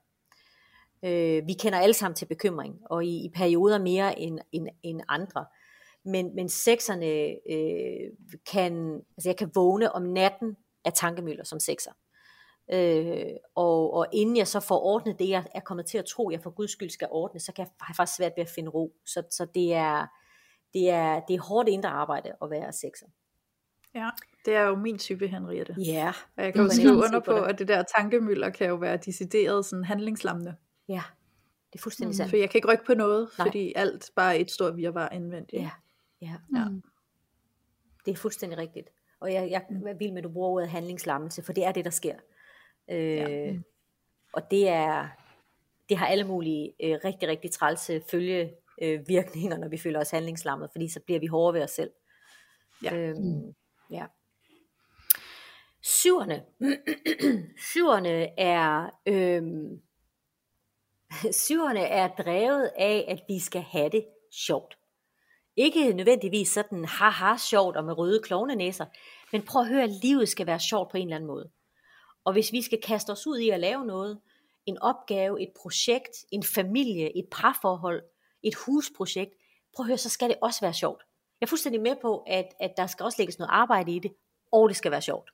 Øh, 1.05 1.47
vi 1.47 1.53
kender 1.53 1.79
alle 1.79 1.95
sammen 1.95 2.17
til 2.17 2.27
bekymring, 2.27 2.79
og 2.85 3.05
i, 3.05 3.25
i 3.25 3.31
perioder 3.35 3.79
mere 3.79 4.19
end, 4.19 4.39
end, 4.53 4.69
end 4.83 5.01
andre. 5.09 5.47
Men, 6.05 6.35
men 6.35 6.49
sekserne 6.49 7.07
øh, 7.53 8.39
kan, 8.53 9.03
altså 9.17 9.29
jeg 9.29 9.37
kan 9.37 9.51
vågne 9.55 9.93
om 9.93 10.03
natten 10.03 10.57
af 10.85 10.93
tankemøller 10.93 11.45
som 11.45 11.61
sekser. 11.61 11.93
Øh, 12.73 13.27
og, 13.55 13.95
og 13.95 14.07
inden 14.13 14.37
jeg 14.37 14.49
så 14.49 14.61
får 14.61 14.81
ordnet 14.81 15.19
det, 15.19 15.29
jeg 15.29 15.45
er 15.55 15.61
kommet 15.61 15.87
til 15.87 15.99
at 15.99 16.05
tro, 16.05 16.31
jeg 16.31 16.41
for 16.43 16.51
guds 16.51 16.71
skyld 16.71 16.91
skal 16.91 17.09
ordne, 17.11 17.41
så 17.41 17.53
kan 17.53 17.63
jeg, 17.63 17.71
have 17.81 17.95
faktisk 17.95 18.17
svært 18.17 18.33
ved 18.37 18.45
at 18.45 18.51
finde 18.51 18.71
ro. 18.71 18.97
Så, 19.07 19.23
så 19.31 19.47
det, 19.55 19.75
er, 19.75 20.07
det, 20.75 20.91
er, 20.91 21.21
det 21.21 21.37
er 21.37 21.41
hårdt 21.41 21.69
indre 21.69 21.89
arbejde 21.89 22.33
at 22.43 22.51
være 22.51 22.73
sexer. 22.73 23.07
Ja, 23.95 24.11
det 24.45 24.55
er 24.55 24.63
jo 24.63 24.77
min 24.77 24.99
type, 24.99 25.29
Henriette. 25.29 25.77
Ja. 25.79 25.93
Yeah. 25.93 26.15
Og 26.37 26.45
jeg 26.45 26.55
kan 26.55 26.63
jo 26.63 26.71
skrive 26.71 26.97
under 26.97 27.21
på, 27.21 27.33
at 27.33 27.59
det 27.59 27.69
der 27.69 27.83
tankemøller 27.97 28.51
kan 28.51 28.69
jo 28.69 28.75
være 28.75 28.97
decideret 28.97 29.65
sådan 29.65 29.85
handlingslammende. 29.85 30.55
Ja, 30.89 31.03
det 31.73 31.79
er 31.79 31.83
fuldstændig 31.83 32.09
mm. 32.09 32.17
sandt. 32.17 32.31
For 32.31 32.37
jeg 32.37 32.51
kan 32.51 32.59
ikke 32.59 32.73
rykke 32.73 32.85
på 32.85 32.95
noget, 32.95 33.29
Nej. 33.39 33.47
fordi 33.47 33.73
alt 33.77 34.11
bare 34.17 34.37
er 34.37 34.41
et 34.41 34.51
stort 34.51 34.77
virvar 34.77 35.09
indvendigt. 35.09 35.63
Ja, 35.63 35.71
ja. 36.21 36.35
ja. 36.57 36.69
Mm. 36.69 36.83
Det 38.05 38.13
er 38.13 38.17
fuldstændig 38.17 38.59
rigtigt. 38.59 38.89
Og 39.21 39.33
jeg, 39.33 39.51
jeg 39.51 39.63
er 39.87 39.95
vild 39.95 40.13
med, 40.13 40.19
at 40.19 40.25
du 40.25 40.29
bruger 40.29 40.49
ordet 40.49 40.69
handlingslammelse, 40.69 41.43
for 41.43 41.53
det 41.53 41.65
er 41.65 41.73
det, 41.73 41.85
der 41.85 41.91
sker. 41.91 42.15
Øh, 42.91 43.17
ja. 43.17 43.55
Og 44.33 44.51
det 44.51 44.69
er 44.69 45.09
det 45.89 45.99
har 45.99 46.07
alle 46.07 46.25
mulige 46.25 46.73
øh, 46.83 46.99
rigtig, 47.05 47.29
rigtig 47.29 47.51
trælse 47.51 48.03
følge 48.11 48.53
øh, 48.83 49.09
virkninger, 49.09 49.59
når 49.59 49.69
vi 49.69 49.79
føler 49.79 50.01
os 50.01 50.11
handlingslammet, 50.11 50.71
fordi 50.73 50.89
så 50.89 51.01
bliver 51.01 51.21
vi 51.21 51.27
hårdere 51.27 51.55
ved 51.55 51.63
os 51.63 51.71
selv. 51.71 51.91
Ja. 52.83 52.97
Øhm, 52.97 53.55
ja. 53.91 54.07
Syverne. 55.83 56.45
Syverne 57.73 58.41
er 58.41 58.91
øhm, 59.07 59.81
syverne 61.47 61.81
er 61.81 62.09
drevet 62.09 62.71
af, 62.79 63.05
at 63.09 63.23
vi 63.29 63.39
skal 63.39 63.63
have 63.63 63.89
det 63.89 64.07
sjovt. 64.47 64.79
Ikke 65.57 65.93
nødvendigvis 65.93 66.49
sådan 66.49 66.85
haha 66.85 67.37
sjovt 67.37 67.77
og 67.77 67.85
med 67.85 67.99
røde 67.99 68.23
klovnenæser, 68.23 68.87
men 69.33 69.43
prøv 69.43 69.63
at 69.63 69.69
høre, 69.69 69.83
at 69.83 69.91
livet 70.03 70.29
skal 70.29 70.47
være 70.47 70.61
sjovt 70.61 70.91
på 70.91 70.97
en 70.97 71.03
eller 71.03 71.17
anden 71.17 71.27
måde. 71.27 71.51
Og 72.25 72.33
hvis 72.33 72.53
vi 72.53 72.63
skal 72.63 72.81
kaste 72.81 73.11
os 73.11 73.27
ud 73.27 73.39
i 73.39 73.51
at 73.51 73.61
lave 73.61 73.87
noget, 73.87 74.21
en 74.67 74.79
opgave, 74.79 75.43
et 75.43 75.51
projekt, 75.57 76.25
en 76.33 76.43
familie, 76.43 77.17
et 77.17 77.29
parforhold, 77.31 78.03
et 78.43 78.55
husprojekt, 78.55 79.35
prøv 79.77 79.85
at 79.85 79.89
høre, 79.89 79.99
så 79.99 80.09
skal 80.09 80.29
det 80.29 80.39
også 80.43 80.61
være 80.61 80.75
sjovt. 80.75 81.03
Jeg 81.41 81.47
er 81.47 81.49
fuldstændig 81.49 81.81
med 81.81 81.97
på, 82.03 82.25
at, 82.27 82.55
at 82.61 82.73
der 82.77 82.87
skal 82.87 83.05
også 83.05 83.17
lægges 83.19 83.39
noget 83.39 83.51
arbejde 83.53 83.95
i 83.95 83.99
det, 83.99 84.13
og 84.53 84.69
det 84.69 84.77
skal 84.77 84.91
være 84.91 85.03
sjovt. 85.03 85.31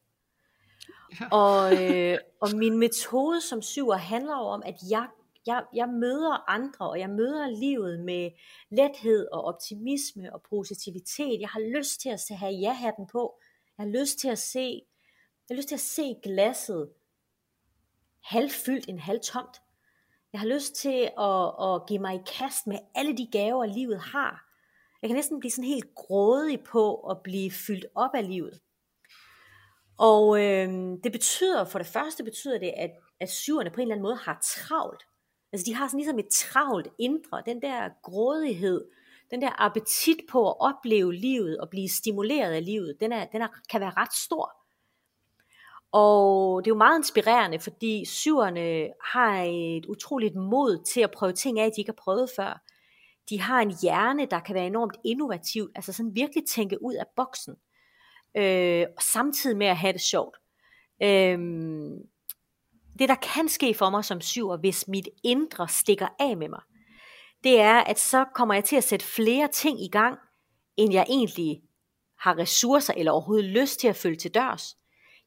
Og, 1.32 1.82
øh, 1.82 2.18
og 2.42 2.48
min 2.54 2.78
metode 2.78 3.40
som 3.40 3.62
syver 3.62 3.96
handler 3.96 4.34
om, 4.34 4.62
at 4.66 4.74
jeg, 4.90 5.08
jeg, 5.46 5.64
jeg 5.74 5.88
møder 5.88 6.50
andre, 6.50 6.90
og 6.90 7.00
jeg 7.00 7.10
møder 7.10 7.50
livet 7.50 8.00
med 8.00 8.30
lethed 8.70 9.28
og 9.32 9.44
optimisme 9.44 10.34
og 10.34 10.42
positivitet. 10.50 11.40
Jeg 11.40 11.48
har 11.48 11.78
lyst 11.78 12.00
til 12.00 12.08
at 12.08 12.24
have 12.30 12.52
ja-hatten 12.52 13.06
på. 13.06 13.40
Jeg 13.78 13.84
har 13.84 14.00
lyst 14.00 14.18
til 14.18 14.28
at 14.28 14.38
se 14.38 14.82
jeg 15.48 15.54
har 15.54 15.56
lyst 15.56 15.68
til 15.68 15.74
at 15.74 15.80
se 15.80 16.16
glasset 16.22 16.90
halvfyldt 18.24 18.88
end 18.88 18.98
halvtomt. 18.98 19.62
Jeg 20.32 20.40
har 20.40 20.48
lyst 20.48 20.74
til 20.74 21.10
at, 21.18 21.74
at 21.74 21.86
give 21.88 21.98
mig 21.98 22.14
i 22.14 22.38
kast 22.38 22.66
med 22.66 22.78
alle 22.94 23.16
de 23.16 23.28
gaver, 23.32 23.66
livet 23.66 24.00
har. 24.00 24.48
Jeg 25.02 25.08
kan 25.08 25.14
næsten 25.14 25.40
blive 25.40 25.50
sådan 25.50 25.68
helt 25.68 25.94
grådig 25.94 26.64
på 26.64 26.94
at 26.94 27.22
blive 27.22 27.50
fyldt 27.50 27.86
op 27.94 28.10
af 28.14 28.26
livet. 28.26 28.60
Og 29.98 30.44
øh, 30.44 30.68
det 31.04 31.12
betyder, 31.12 31.64
for 31.64 31.78
det 31.78 31.86
første 31.86 32.24
betyder 32.24 32.58
det, 32.58 32.72
at, 32.76 32.90
at 33.20 33.30
syverne 33.30 33.70
på 33.70 33.76
en 33.76 33.82
eller 33.82 33.94
anden 33.94 34.02
måde 34.02 34.16
har 34.16 34.38
travlt. 34.44 35.02
Altså 35.52 35.64
de 35.66 35.74
har 35.74 35.88
sådan 35.88 35.98
ligesom 35.98 36.18
et 36.18 36.28
travlt 36.28 36.88
indre, 36.98 37.42
den 37.46 37.62
der 37.62 37.88
grådighed, 38.02 38.88
den 39.30 39.42
der 39.42 39.62
appetit 39.62 40.16
på 40.30 40.50
at 40.50 40.56
opleve 40.60 41.14
livet 41.14 41.58
og 41.58 41.70
blive 41.70 41.88
stimuleret 41.88 42.52
af 42.52 42.64
livet, 42.64 42.96
den, 43.00 43.12
er, 43.12 43.26
den 43.26 43.42
er, 43.42 43.48
kan 43.70 43.80
være 43.80 43.92
ret 43.96 44.12
stor. 44.12 44.57
Og 45.92 46.64
det 46.64 46.70
er 46.70 46.74
jo 46.74 46.78
meget 46.78 46.98
inspirerende, 46.98 47.60
fordi 47.60 48.04
syverne 48.04 48.88
har 49.04 49.42
et 49.42 49.86
utroligt 49.86 50.34
mod 50.34 50.84
til 50.84 51.00
at 51.00 51.10
prøve 51.10 51.32
ting 51.32 51.60
af, 51.60 51.70
de 51.76 51.80
ikke 51.80 51.92
har 51.92 52.02
prøvet 52.02 52.30
før. 52.36 52.62
De 53.28 53.40
har 53.40 53.60
en 53.60 53.74
hjerne, 53.82 54.26
der 54.26 54.40
kan 54.40 54.54
være 54.54 54.66
enormt 54.66 54.96
innovativ, 55.04 55.70
altså 55.74 55.92
sådan 55.92 56.14
virkelig 56.14 56.44
tænke 56.46 56.82
ud 56.82 56.94
af 56.94 57.04
boksen, 57.16 57.54
øh, 58.36 58.86
og 58.96 59.02
samtidig 59.02 59.56
med 59.56 59.66
at 59.66 59.76
have 59.76 59.92
det 59.92 60.00
sjovt. 60.00 60.36
Øh, 61.02 61.38
det 62.98 63.08
der 63.08 63.14
kan 63.34 63.48
ske 63.48 63.74
for 63.74 63.90
mig 63.90 64.04
som 64.04 64.20
syver, 64.20 64.56
hvis 64.56 64.88
mit 64.88 65.08
indre 65.24 65.68
stikker 65.68 66.08
af 66.20 66.36
med 66.36 66.48
mig, 66.48 66.60
det 67.44 67.60
er, 67.60 67.74
at 67.80 67.98
så 67.98 68.24
kommer 68.34 68.54
jeg 68.54 68.64
til 68.64 68.76
at 68.76 68.84
sætte 68.84 69.06
flere 69.06 69.48
ting 69.48 69.82
i 69.82 69.88
gang, 69.88 70.18
end 70.76 70.92
jeg 70.92 71.06
egentlig 71.08 71.62
har 72.18 72.38
ressourcer 72.38 72.94
eller 72.96 73.12
overhovedet 73.12 73.44
lyst 73.44 73.80
til 73.80 73.88
at 73.88 73.96
følge 73.96 74.16
til 74.16 74.34
dørs. 74.34 74.76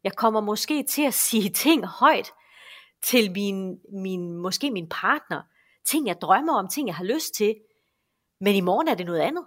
Jeg 0.03 0.15
kommer 0.15 0.41
måske 0.41 0.83
til 0.83 1.01
at 1.01 1.13
sige 1.13 1.49
ting 1.65 1.85
højt 1.85 2.31
til 3.03 3.31
min, 3.31 3.79
min, 3.93 4.37
måske 4.37 4.71
min 4.71 4.89
partner. 4.89 5.41
Ting 5.85 6.07
jeg 6.07 6.21
drømmer 6.21 6.53
om, 6.53 6.67
ting 6.67 6.87
jeg 6.87 6.95
har 6.95 7.03
lyst 7.03 7.33
til. 7.33 7.55
Men 8.41 8.55
i 8.55 8.61
morgen 8.61 8.87
er 8.87 8.95
det 8.95 9.05
noget 9.05 9.19
andet. 9.19 9.45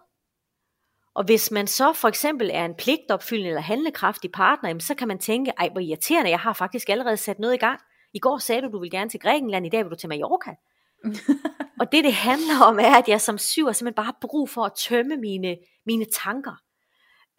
Og 1.14 1.25
hvis 1.25 1.51
man 1.51 1.67
så 1.67 1.93
for 1.93 2.09
eksempel 2.09 2.51
er 2.53 2.64
en 2.64 2.75
pligtopfyldende 2.75 3.49
eller 3.49 3.61
handlekraftig 3.61 4.33
partner, 4.33 4.69
jamen, 4.69 4.81
så 4.81 4.95
kan 4.95 5.09
man 5.09 5.19
tænke, 5.19 5.53
ej 5.59 5.69
hvor 5.69 5.81
irriterende, 5.81 6.31
jeg 6.31 6.40
har 6.40 6.53
faktisk 6.53 6.88
allerede 6.88 7.17
sat 7.17 7.38
noget 7.38 7.55
i 7.55 7.59
gang. 7.59 7.81
I 8.14 8.19
går 8.19 8.38
sagde 8.38 8.62
du, 8.62 8.69
du 8.73 8.81
vil 8.81 8.90
gerne 8.90 9.11
til 9.11 9.21
Grækenland, 9.21 9.67
i 9.67 9.69
dag 9.69 9.85
vil 9.85 9.90
du 9.90 9.97
til 9.97 10.09
Mallorca. 10.09 10.55
og 11.81 11.93
det 11.93 12.05
det 12.05 12.14
handler 12.14 12.64
om 12.67 12.79
er, 12.79 12.95
at 12.99 13.09
jeg 13.09 13.21
som 13.21 13.38
syv 13.38 13.64
simpelthen 13.64 13.95
bare 13.95 14.05
har 14.05 14.19
brug 14.21 14.51
for 14.51 14.64
at 14.64 14.73
tømme 14.88 15.17
mine, 15.17 15.57
mine 15.87 16.05
tanker. 16.25 16.55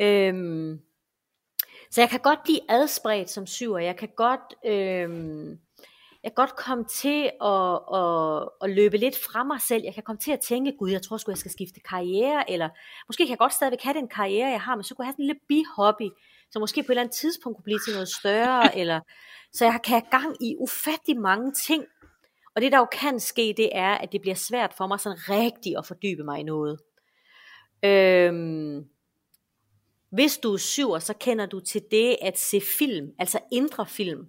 Øhm, 0.01 0.79
så 1.91 2.01
jeg 2.01 2.09
kan 2.09 2.19
godt 2.19 2.43
blive 2.43 2.59
adspredt 2.69 3.29
som 3.29 3.47
syver. 3.47 3.79
Jeg 3.79 3.95
kan 3.97 4.09
godt, 4.15 4.53
øh, 4.65 5.09
jeg 6.23 6.31
kan 6.31 6.45
godt 6.45 6.55
komme 6.55 6.83
til 6.83 7.31
at, 7.41 7.79
at, 7.99 8.49
at 8.61 8.69
løbe 8.69 8.97
lidt 8.97 9.17
fra 9.25 9.43
mig 9.43 9.61
selv. 9.61 9.83
Jeg 9.83 9.93
kan 9.93 10.03
komme 10.03 10.19
til 10.19 10.31
at 10.31 10.39
tænke, 10.39 10.75
gud, 10.79 10.89
jeg 10.89 11.01
tror 11.01 11.17
sgu, 11.17 11.31
jeg 11.31 11.37
skal 11.37 11.51
skifte 11.51 11.79
karriere, 11.79 12.51
eller 12.51 12.69
måske 13.07 13.23
kan 13.23 13.29
jeg 13.29 13.37
godt 13.37 13.53
stadigvæk 13.53 13.81
have 13.81 13.93
den 13.93 14.07
karriere, 14.07 14.49
jeg 14.49 14.61
har, 14.61 14.75
men 14.75 14.83
så 14.83 14.95
kunne 14.95 15.03
jeg 15.03 15.07
have 15.07 15.13
sådan 15.13 15.23
en 15.23 15.27
lille 15.27 15.41
bihobby, 15.47 16.09
som 16.51 16.59
måske 16.59 16.83
på 16.83 16.85
et 16.85 16.89
eller 16.89 17.01
andet 17.01 17.15
tidspunkt 17.15 17.55
kunne 17.55 17.63
blive 17.63 17.79
til 17.85 17.93
noget 17.93 18.09
større, 18.09 18.75
eller, 18.79 18.99
så 19.53 19.65
jeg 19.65 19.79
kan 19.83 19.93
have 19.93 20.21
gang 20.21 20.43
i 20.43 20.55
ufattelig 20.59 21.17
mange 21.21 21.51
ting. 21.51 21.83
Og 22.55 22.61
det 22.61 22.71
der 22.71 22.77
jo 22.77 22.87
kan 22.91 23.19
ske, 23.19 23.53
det 23.57 23.69
er, 23.71 23.93
at 23.93 24.11
det 24.11 24.21
bliver 24.21 24.35
svært 24.35 24.73
for 24.73 24.87
mig 24.87 24.99
sådan 24.99 25.29
rigtig 25.29 25.77
at 25.77 25.85
fordybe 25.85 26.23
mig 26.23 26.39
i 26.39 26.43
noget. 26.43 26.79
Øhm, 27.83 28.85
hvis 30.15 30.37
du 30.37 30.53
er 30.53 30.57
syver, 30.57 30.99
så 30.99 31.13
kender 31.13 31.45
du 31.45 31.59
til 31.59 31.81
det 31.91 32.17
at 32.21 32.39
se 32.39 32.61
film, 32.61 33.11
altså 33.19 33.39
indre 33.51 33.85
film. 33.85 34.27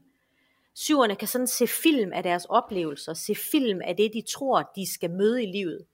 Syverne 0.75 1.17
kan 1.17 1.29
sådan 1.29 1.47
se 1.47 1.67
film 1.67 2.13
af 2.13 2.23
deres 2.23 2.45
oplevelser, 2.45 3.15
se 3.15 3.35
film 3.35 3.81
af 3.85 3.97
det, 3.97 4.11
de 4.15 4.23
tror, 4.23 4.73
de 4.77 4.93
skal 4.93 5.11
møde 5.11 5.43
i 5.43 5.47
livet. 5.47 5.87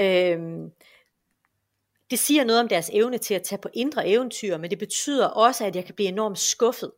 Øhm, 0.00 0.70
det 2.10 2.18
siger 2.18 2.44
noget 2.44 2.60
om 2.60 2.68
deres 2.68 2.90
evne 2.92 3.18
til 3.18 3.34
at 3.34 3.42
tage 3.42 3.60
på 3.62 3.68
indre 3.74 4.08
eventyr, 4.08 4.56
men 4.56 4.70
det 4.70 4.78
betyder 4.78 5.26
også, 5.26 5.66
at 5.66 5.76
jeg 5.76 5.84
kan 5.84 5.94
blive 5.94 6.08
enormt 6.08 6.38
skuffet 6.38 6.92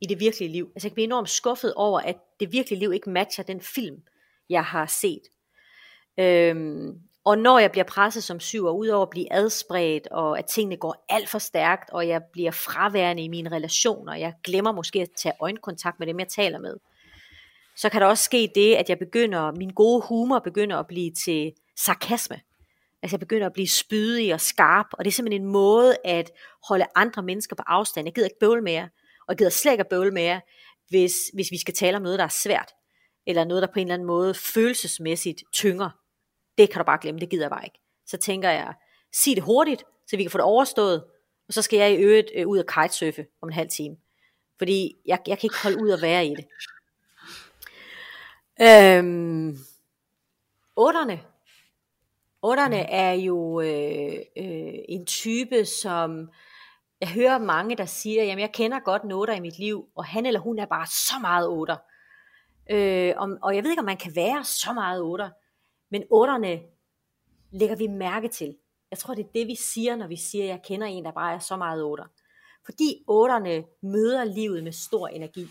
i 0.00 0.06
det 0.06 0.20
virkelige 0.20 0.52
liv. 0.52 0.72
Altså 0.74 0.86
jeg 0.86 0.90
kan 0.90 0.94
blive 0.94 1.04
enormt 1.04 1.30
skuffet 1.30 1.74
over, 1.74 2.00
at 2.00 2.16
det 2.40 2.52
virkelige 2.52 2.78
liv 2.78 2.92
ikke 2.92 3.10
matcher 3.10 3.44
den 3.44 3.60
film, 3.60 4.02
jeg 4.48 4.64
har 4.64 4.86
set. 4.86 5.22
Øhm, 6.18 7.00
og 7.24 7.38
når 7.38 7.58
jeg 7.58 7.70
bliver 7.70 7.84
presset 7.84 8.24
som 8.24 8.40
syv, 8.40 8.64
og 8.64 8.78
udover 8.78 9.02
at 9.02 9.10
blive 9.10 9.32
adspredt, 9.32 10.06
og 10.06 10.38
at 10.38 10.44
tingene 10.44 10.76
går 10.76 11.04
alt 11.08 11.28
for 11.28 11.38
stærkt, 11.38 11.90
og 11.90 12.08
jeg 12.08 12.22
bliver 12.32 12.50
fraværende 12.50 13.22
i 13.22 13.28
mine 13.28 13.50
relationer, 13.50 14.14
jeg 14.14 14.32
glemmer 14.44 14.72
måske 14.72 15.00
at 15.00 15.08
tage 15.16 15.34
øjenkontakt 15.40 15.98
med 15.98 16.06
dem, 16.06 16.18
jeg 16.18 16.28
taler 16.28 16.58
med, 16.58 16.76
så 17.76 17.88
kan 17.88 18.00
der 18.00 18.06
også 18.06 18.24
ske 18.24 18.50
det, 18.54 18.74
at 18.74 18.88
jeg 18.88 18.98
begynder, 18.98 19.52
min 19.52 19.70
gode 19.70 20.02
humor 20.08 20.38
begynder 20.38 20.76
at 20.76 20.86
blive 20.86 21.10
til 21.24 21.52
sarkasme. 21.76 22.40
Altså 23.02 23.14
jeg 23.14 23.20
begynder 23.20 23.46
at 23.46 23.52
blive 23.52 23.68
spydig 23.68 24.34
og 24.34 24.40
skarp, 24.40 24.86
og 24.92 25.04
det 25.04 25.10
er 25.10 25.12
simpelthen 25.12 25.42
en 25.42 25.52
måde 25.52 25.96
at 26.04 26.30
holde 26.68 26.86
andre 26.94 27.22
mennesker 27.22 27.56
på 27.56 27.62
afstand. 27.66 28.06
Jeg 28.06 28.14
gider 28.14 28.26
ikke 28.26 28.38
bøvle 28.40 28.62
mere, 28.62 28.82
og 29.18 29.28
jeg 29.28 29.36
gider 29.38 29.50
slet 29.50 29.72
ikke 29.72 29.82
at 29.82 29.88
bøvle 29.88 30.10
mere, 30.10 30.40
hvis, 30.88 31.14
hvis 31.34 31.50
vi 31.50 31.58
skal 31.58 31.74
tale 31.74 31.96
om 31.96 32.02
noget, 32.02 32.18
der 32.18 32.24
er 32.24 32.28
svært, 32.42 32.72
eller 33.26 33.44
noget, 33.44 33.62
der 33.62 33.68
på 33.72 33.80
en 33.80 33.86
eller 33.86 33.94
anden 33.94 34.06
måde 34.06 34.34
følelsesmæssigt 34.34 35.42
tynger 35.52 35.90
det 36.58 36.70
kan 36.70 36.78
du 36.78 36.84
bare 36.84 36.98
glemme, 37.00 37.20
det 37.20 37.30
gider 37.30 37.44
jeg 37.44 37.50
bare 37.50 37.64
ikke. 37.64 37.80
Så 38.06 38.16
tænker 38.16 38.50
jeg, 38.50 38.74
sig 39.12 39.36
det 39.36 39.44
hurtigt, 39.44 39.84
så 40.06 40.16
vi 40.16 40.22
kan 40.22 40.30
få 40.30 40.38
det 40.38 40.44
overstået, 40.44 41.04
og 41.48 41.54
så 41.54 41.62
skal 41.62 41.78
jeg 41.78 41.92
i 41.92 41.96
øvrigt 41.96 42.30
øh, 42.34 42.46
ud 42.46 42.58
og 42.58 42.66
kitesurfe 42.66 43.26
om 43.42 43.48
en 43.48 43.52
halv 43.52 43.68
time. 43.68 43.96
Fordi 44.58 44.96
jeg, 45.06 45.18
jeg 45.26 45.38
kan 45.38 45.46
ikke 45.46 45.62
holde 45.62 45.82
ud 45.82 45.90
og 45.90 46.02
være 46.02 46.26
i 46.26 46.34
det. 46.34 46.46
Øhm, 48.60 49.58
otterne. 50.76 51.20
Otterne 52.42 52.76
er 52.76 53.12
jo 53.12 53.60
øh, 53.60 54.14
øh, 54.36 54.74
en 54.88 55.06
type, 55.06 55.64
som 55.64 56.30
jeg 57.00 57.08
hører 57.08 57.38
mange, 57.38 57.76
der 57.76 57.84
siger, 57.84 58.24
jamen 58.24 58.40
jeg 58.40 58.52
kender 58.52 58.80
godt 58.80 59.02
en 59.02 59.12
otter 59.12 59.34
i 59.34 59.40
mit 59.40 59.58
liv, 59.58 59.88
og 59.94 60.04
han 60.04 60.26
eller 60.26 60.40
hun 60.40 60.58
er 60.58 60.66
bare 60.66 60.86
så 60.86 61.14
meget 61.20 61.48
otter. 61.48 61.76
Øh, 62.70 63.12
om, 63.16 63.38
og 63.42 63.56
jeg 63.56 63.62
ved 63.62 63.70
ikke, 63.70 63.80
om 63.80 63.86
man 63.86 63.96
kan 63.96 64.16
være 64.16 64.44
så 64.44 64.72
meget 64.72 65.02
otter. 65.02 65.30
Men 65.90 66.04
otterne 66.10 66.60
lægger 67.50 67.76
vi 67.76 67.86
mærke 67.86 68.28
til. 68.28 68.56
Jeg 68.90 68.98
tror, 68.98 69.14
det 69.14 69.24
er 69.24 69.32
det, 69.34 69.46
vi 69.46 69.54
siger, 69.54 69.96
når 69.96 70.06
vi 70.06 70.16
siger, 70.16 70.44
at 70.44 70.50
jeg 70.50 70.60
kender 70.64 70.86
en, 70.86 71.04
der 71.04 71.12
bare 71.12 71.34
er 71.34 71.38
så 71.38 71.56
meget 71.56 71.82
otter. 71.82 72.04
Fordi 72.64 73.04
otterne 73.06 73.64
møder 73.82 74.24
livet 74.24 74.64
med 74.64 74.72
stor 74.72 75.08
energi. 75.08 75.46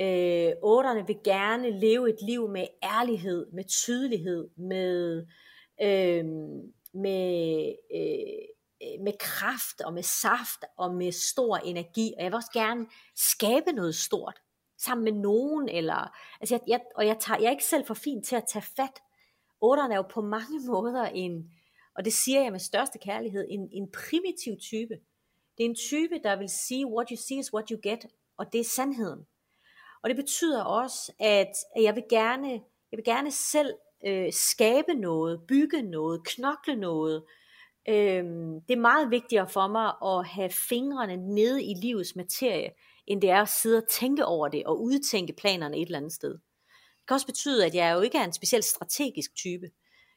Øh, 0.00 0.52
otterne 0.62 1.06
vil 1.06 1.18
gerne 1.24 1.80
leve 1.80 2.10
et 2.10 2.22
liv 2.22 2.48
med 2.48 2.66
ærlighed, 2.82 3.46
med 3.52 3.64
tydelighed, 3.64 4.48
med, 4.56 5.26
øh, 5.82 6.24
med, 6.94 7.74
øh, 7.94 9.04
med 9.04 9.18
kraft 9.18 9.80
og 9.80 9.92
med 9.92 10.02
saft 10.02 10.64
og 10.78 10.94
med 10.94 11.12
stor 11.12 11.56
energi. 11.56 12.12
Og 12.16 12.22
jeg 12.22 12.30
vil 12.30 12.36
også 12.36 12.52
gerne 12.54 12.86
skabe 13.16 13.72
noget 13.72 13.94
stort 13.94 14.40
sammen 14.78 15.04
med 15.04 15.12
nogen. 15.12 15.68
Eller, 15.68 16.16
altså 16.40 16.54
jeg, 16.54 16.60
jeg, 16.66 16.80
og 16.96 17.06
jeg, 17.06 17.16
tager, 17.20 17.38
jeg 17.38 17.46
er 17.46 17.50
ikke 17.50 17.64
selv 17.64 17.86
for 17.86 17.94
fin 17.94 18.22
til 18.22 18.36
at 18.36 18.44
tage 18.52 18.64
fat 18.76 19.02
Otteren 19.60 19.92
er 19.92 19.96
jo 19.96 20.02
på 20.02 20.20
mange 20.20 20.60
måder 20.72 21.04
en, 21.04 21.50
og 21.94 22.04
det 22.04 22.12
siger 22.12 22.42
jeg 22.42 22.52
med 22.52 22.60
største 22.60 22.98
kærlighed, 22.98 23.46
en, 23.48 23.68
en 23.72 23.92
primitiv 23.92 24.56
type. 24.60 24.94
Det 25.58 25.64
er 25.64 25.68
en 25.68 25.74
type, 25.74 26.20
der 26.24 26.36
vil 26.36 26.48
sige, 26.48 26.86
what 26.86 27.08
you 27.10 27.16
see 27.16 27.38
is 27.38 27.54
what 27.54 27.68
you 27.68 27.78
get, 27.82 28.06
og 28.36 28.52
det 28.52 28.60
er 28.60 28.64
sandheden. 28.64 29.26
Og 30.02 30.10
det 30.10 30.16
betyder 30.16 30.64
også, 30.64 31.12
at 31.18 31.52
jeg 31.76 31.94
vil 31.94 32.04
gerne, 32.10 32.50
jeg 32.92 32.96
vil 32.96 33.04
gerne 33.04 33.30
selv 33.30 33.74
øh, 34.06 34.32
skabe 34.32 34.94
noget, 34.94 35.40
bygge 35.48 35.82
noget, 35.82 36.24
knokle 36.24 36.76
noget. 36.76 37.24
Øhm, 37.88 38.60
det 38.68 38.76
er 38.76 38.80
meget 38.80 39.10
vigtigere 39.10 39.48
for 39.48 39.68
mig 39.68 39.92
at 40.02 40.26
have 40.26 40.50
fingrene 40.50 41.16
nede 41.16 41.64
i 41.64 41.74
livets 41.74 42.16
materie, 42.16 42.70
end 43.06 43.22
det 43.22 43.30
er 43.30 43.42
at 43.42 43.48
sidde 43.48 43.78
og 43.78 43.88
tænke 43.88 44.24
over 44.24 44.48
det 44.48 44.66
og 44.66 44.82
udtænke 44.82 45.32
planerne 45.32 45.76
et 45.76 45.86
eller 45.86 45.98
andet 45.98 46.12
sted 46.12 46.38
kan 47.10 47.14
også 47.14 47.26
betyde, 47.26 47.66
at 47.66 47.74
jeg 47.74 47.94
jo 47.94 48.00
ikke 48.00 48.18
er 48.18 48.24
en 48.24 48.32
specielt 48.32 48.64
strategisk 48.64 49.34
type. 49.34 49.70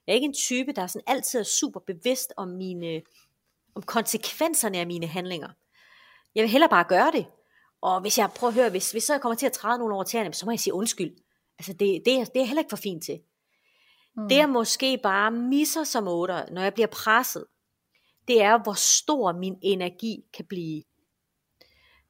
Jeg 0.07 0.13
er 0.13 0.15
ikke 0.15 0.25
en 0.25 0.33
type, 0.33 0.71
der 0.71 0.87
sådan 0.87 1.03
altid 1.07 1.39
er 1.39 1.43
super 1.43 1.79
bevidst 1.79 2.33
om, 2.37 2.47
mine, 2.47 3.01
om 3.75 3.81
konsekvenserne 3.81 4.77
af 4.77 4.87
mine 4.87 5.07
handlinger. 5.07 5.49
Jeg 6.35 6.41
vil 6.41 6.49
hellere 6.49 6.69
bare 6.69 6.83
gøre 6.83 7.11
det. 7.11 7.25
Og 7.81 8.01
hvis 8.01 8.17
jeg 8.17 8.29
prøver 8.35 8.51
at 8.51 8.55
høre, 8.55 8.69
hvis, 8.69 8.91
hvis 8.91 9.03
så 9.03 9.13
jeg 9.13 9.21
kommer 9.21 9.35
til 9.35 9.45
at 9.45 9.51
træde 9.51 9.77
nogen 9.77 9.93
over 9.93 10.03
tæerne, 10.03 10.33
så 10.33 10.45
må 10.45 10.51
jeg 10.51 10.59
sige 10.59 10.73
undskyld. 10.73 11.15
Altså 11.59 11.73
det, 11.73 12.01
det, 12.05 12.13
er, 12.19 12.25
det 12.25 12.41
er 12.41 12.45
heller 12.45 12.61
ikke 12.61 12.69
for 12.69 12.77
fint 12.77 13.03
til. 13.03 13.19
Mm. 14.17 14.29
Det 14.29 14.37
jeg 14.37 14.49
måske 14.49 14.99
bare 15.03 15.31
misser 15.31 15.83
som 15.83 16.07
otter, 16.07 16.45
når 16.51 16.61
jeg 16.61 16.73
bliver 16.73 16.87
presset, 16.87 17.45
det 18.27 18.41
er, 18.41 18.63
hvor 18.63 18.73
stor 18.73 19.31
min 19.31 19.57
energi 19.61 20.23
kan 20.33 20.45
blive. 20.45 20.83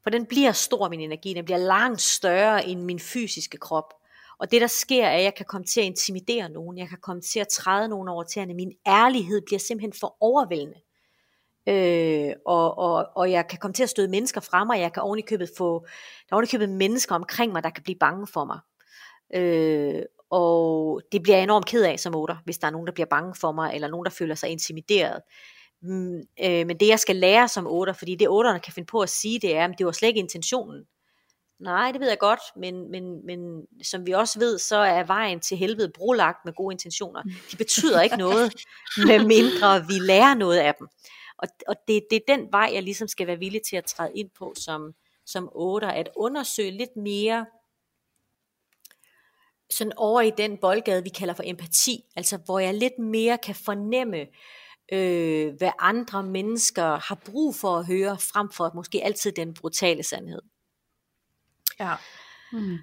For 0.03 0.09
den 0.09 0.25
bliver 0.25 0.51
stor, 0.51 0.89
min 0.89 0.99
energi. 0.99 1.33
Den 1.33 1.45
bliver 1.45 1.57
langt 1.57 2.01
større 2.01 2.67
end 2.67 2.81
min 2.81 2.99
fysiske 2.99 3.57
krop. 3.57 3.93
Og 4.39 4.51
det 4.51 4.61
der 4.61 4.67
sker 4.67 5.05
er, 5.05 5.17
at 5.17 5.23
jeg 5.23 5.35
kan 5.35 5.45
komme 5.45 5.65
til 5.65 5.79
at 5.79 5.85
intimidere 5.85 6.49
nogen, 6.49 6.77
jeg 6.77 6.89
kan 6.89 6.97
komme 7.01 7.21
til 7.21 7.39
at 7.39 7.47
træde 7.47 7.87
nogen 7.87 8.07
over 8.07 8.23
tæerne, 8.23 8.53
min 8.53 8.71
ærlighed 8.87 9.41
bliver 9.45 9.59
simpelthen 9.59 9.93
for 9.99 10.17
overvældende. 10.19 10.79
Øh, 11.67 12.33
og, 12.45 12.77
og, 12.77 13.07
og 13.15 13.31
jeg 13.31 13.47
kan 13.47 13.59
komme 13.59 13.73
til 13.73 13.83
at 13.83 13.89
støde 13.89 14.07
mennesker 14.07 14.41
frem, 14.41 14.69
og 14.69 14.79
jeg 14.79 14.93
kan 14.93 15.03
ovenikøbet 15.03 15.49
få, 15.57 15.79
der 16.29 16.31
er 16.31 16.35
ovenikøbet 16.35 16.69
mennesker 16.69 17.15
omkring 17.15 17.51
mig, 17.51 17.63
der 17.63 17.69
kan 17.69 17.83
blive 17.83 17.99
bange 17.99 18.27
for 18.27 18.45
mig. 18.45 18.59
Øh, 19.35 20.03
og 20.29 21.01
det 21.11 21.23
bliver 21.23 21.35
jeg 21.35 21.43
enormt 21.43 21.65
ked 21.65 21.83
af 21.83 21.99
som 21.99 22.15
otter, 22.15 22.35
hvis 22.43 22.57
der 22.57 22.67
er 22.67 22.71
nogen, 22.71 22.87
der 22.87 22.93
bliver 22.93 23.07
bange 23.07 23.35
for 23.35 23.51
mig, 23.51 23.71
eller 23.75 23.87
nogen, 23.87 24.05
der 24.05 24.11
føler 24.11 24.35
sig 24.35 24.49
intimideret. 24.49 25.21
Mm, 25.81 26.21
øh, 26.43 26.67
men 26.67 26.77
det 26.79 26.87
jeg 26.87 26.99
skal 26.99 27.15
lære 27.15 27.47
som 27.47 27.67
otter, 27.67 27.93
fordi 27.93 28.15
det 28.15 28.29
otterne 28.29 28.59
kan 28.59 28.73
finde 28.73 28.87
på 28.87 28.99
at 28.99 29.09
sige, 29.09 29.39
det 29.39 29.55
er, 29.55 29.65
at 29.65 29.75
det 29.77 29.85
var 29.85 29.91
slet 29.91 30.07
ikke 30.07 30.19
intentionen. 30.19 30.83
Nej, 31.59 31.91
det 31.91 32.01
ved 32.01 32.09
jeg 32.09 32.19
godt, 32.19 32.39
men, 32.55 32.91
men, 32.91 33.25
men 33.25 33.67
som 33.83 34.05
vi 34.05 34.11
også 34.11 34.39
ved, 34.39 34.59
så 34.59 34.75
er 34.75 35.03
vejen 35.03 35.39
til 35.39 35.57
helvede 35.57 35.91
brolagt 35.95 36.45
med 36.45 36.53
gode 36.53 36.73
intentioner. 36.73 37.23
De 37.51 37.57
betyder 37.57 38.01
ikke 38.01 38.17
noget, 38.17 38.53
medmindre 39.07 39.87
vi 39.87 39.93
lærer 39.99 40.33
noget 40.33 40.57
af 40.57 40.75
dem. 40.75 40.87
Og, 41.37 41.47
og 41.67 41.75
det, 41.87 42.03
det 42.09 42.15
er 42.15 42.35
den 42.35 42.47
vej, 42.51 42.69
jeg 42.73 42.83
ligesom 42.83 43.07
skal 43.07 43.27
være 43.27 43.39
villig 43.39 43.61
til 43.61 43.75
at 43.75 43.85
træde 43.85 44.11
ind 44.15 44.29
på 44.37 44.53
som, 44.57 44.93
som 45.25 45.49
otter, 45.51 45.87
at 45.87 46.09
undersøge 46.15 46.71
lidt 46.71 46.95
mere 46.95 47.45
sådan 49.69 49.93
over 49.95 50.21
i 50.21 50.31
den 50.37 50.57
boldgade, 50.57 51.03
vi 51.03 51.09
kalder 51.09 51.33
for 51.33 51.43
empati, 51.45 52.03
altså 52.15 52.37
hvor 52.37 52.59
jeg 52.59 52.73
lidt 52.73 52.99
mere 52.99 53.37
kan 53.37 53.55
fornemme, 53.55 54.27
øh, 54.93 55.53
hvad 55.57 55.71
andre 55.79 56.23
mennesker 56.23 56.99
har 57.07 57.21
brug 57.25 57.55
for 57.55 57.77
at 57.77 57.85
høre, 57.85 58.17
frem 58.19 58.51
for 58.51 58.71
måske 58.75 59.03
altid 59.03 59.31
den 59.31 59.53
brutale 59.53 60.03
sandhed. 60.03 60.41
Ja. 61.79 61.95
Mm. 62.51 62.77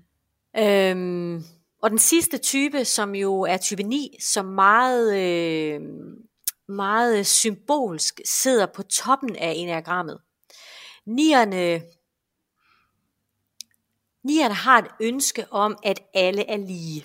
Øhm, 0.57 1.45
og 1.83 1.91
den 1.91 1.99
sidste 1.99 2.39
type, 2.39 2.85
som 2.85 3.15
jo 3.15 3.41
er 3.41 3.57
type 3.57 3.83
9, 3.83 4.17
som 4.21 4.45
meget, 4.45 5.19
øh, 5.19 5.81
meget 6.69 7.27
symbolsk 7.27 8.21
sidder 8.25 8.67
på 8.67 8.83
toppen 8.83 9.37
af 9.37 9.53
enagrammet. 9.57 10.19
Nierne, 11.07 11.83
nierne 14.25 14.55
har 14.55 14.79
et 14.79 14.91
ønske 15.01 15.47
om, 15.51 15.77
at 15.85 16.03
alle 16.15 16.51
er 16.51 16.57
lige. 16.57 17.05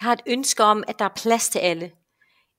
Jeg 0.00 0.06
har 0.06 0.12
et 0.12 0.22
ønske 0.26 0.62
om, 0.62 0.84
at 0.88 0.98
der 0.98 1.04
er 1.04 1.14
plads 1.16 1.48
til 1.48 1.58
alle. 1.58 1.92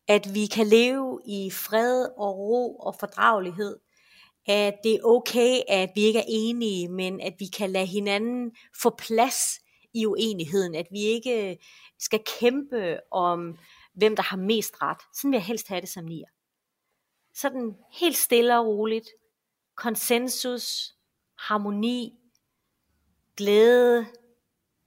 At 0.08 0.34
vi 0.34 0.46
kan 0.46 0.68
leve 0.68 1.22
i 1.26 1.52
fred 1.52 2.08
og 2.18 2.38
ro 2.38 2.78
og 2.78 2.96
fordragelighed 3.00 3.80
at 4.46 4.76
det 4.84 4.94
er 4.94 5.04
okay, 5.04 5.60
at 5.68 5.90
vi 5.96 6.02
ikke 6.02 6.20
er 6.20 6.28
enige, 6.28 6.88
men 6.88 7.22
at 7.22 7.34
vi 7.40 7.46
kan 7.46 7.70
lade 7.70 7.86
hinanden 7.86 8.52
få 8.82 8.90
plads 8.90 9.60
i 9.94 10.06
uenigheden, 10.06 10.76
at 10.76 10.88
vi 10.92 11.00
ikke 11.00 11.58
skal 12.00 12.20
kæmpe 12.40 13.00
om, 13.12 13.58
hvem 13.94 14.16
der 14.16 14.24
har 14.24 14.38
mest 14.38 14.82
ret. 14.82 14.98
Sådan 15.14 15.32
vil 15.32 15.38
jeg 15.38 15.46
helst 15.46 15.68
have 15.68 15.82
det 15.82 15.90
som 15.90 16.06
nier. 16.06 16.28
Sådan 17.36 17.76
helt 17.92 18.18
stille 18.18 18.60
og 18.60 18.66
roligt, 18.66 19.08
konsensus, 19.76 20.96
harmoni, 21.40 22.14
glæde, 23.38 24.00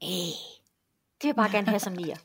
øh, 0.03 0.37
det 1.17 1.23
vil 1.23 1.29
jeg 1.29 1.37
bare 1.37 1.51
gerne 1.51 1.69
have 1.69 1.81
som 1.81 1.93
nier. 1.93 2.17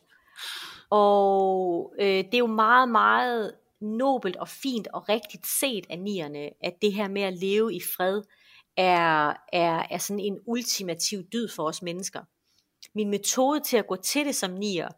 Og 0.90 1.94
øh, 2.00 2.06
det 2.08 2.34
er 2.34 2.40
jo 2.40 2.48
meget, 2.48 2.90
meget 2.90 3.56
nobelt 3.82 4.36
og 4.36 4.48
fint 4.48 4.88
og 4.88 5.10
rigtigt 5.10 5.48
set 5.48 5.86
af 5.90 6.00
nierne, 6.00 6.50
at 6.62 6.74
det 6.82 6.94
her 6.94 7.08
med 7.08 7.22
at 7.22 7.38
leve 7.38 7.74
i 7.74 7.80
fred 7.96 8.22
er, 8.78 9.34
er, 9.54 9.86
er 9.90 9.98
sådan 9.98 10.20
en 10.20 10.40
ultimativ 10.46 11.24
dyd 11.34 11.50
for 11.50 11.68
os 11.68 11.82
mennesker. 11.82 12.22
Min 12.96 13.10
metode 13.10 13.60
til 13.60 13.78
at 13.78 13.88
gå 13.88 13.96
til 13.96 14.26
det 14.26 14.36
som 14.36 14.52
nier, 14.52 14.90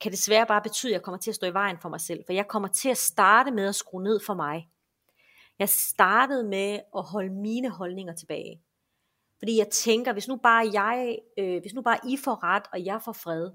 kan 0.00 0.12
desværre 0.12 0.46
bare 0.46 0.62
betyde, 0.62 0.92
at 0.92 0.94
jeg 0.94 1.02
kommer 1.02 1.18
til 1.18 1.30
at 1.30 1.34
stå 1.34 1.46
i 1.46 1.54
vejen 1.54 1.78
for 1.82 1.88
mig 1.88 2.00
selv, 2.00 2.24
for 2.26 2.32
jeg 2.32 2.48
kommer 2.48 2.68
til 2.68 2.88
at 2.88 2.96
starte 2.96 3.50
med 3.50 3.66
at 3.68 3.74
skrue 3.74 4.02
ned 4.02 4.20
for 4.26 4.34
mig. 4.34 4.68
Jeg 5.58 5.68
startede 5.68 6.44
med 6.44 6.80
at 6.96 7.02
holde 7.02 7.32
mine 7.32 7.70
holdninger 7.70 8.14
tilbage. 8.14 8.62
Fordi 9.38 9.58
jeg 9.58 9.68
tænker, 9.68 10.12
hvis 10.12 10.28
nu 10.28 10.36
bare 10.36 10.70
jeg, 10.72 11.18
øh, 11.38 11.60
hvis 11.60 11.74
nu 11.74 11.82
bare 11.82 11.98
I 12.08 12.16
får 12.16 12.44
ret, 12.44 12.62
og 12.72 12.84
jeg 12.84 13.00
får 13.04 13.12
fred, 13.12 13.50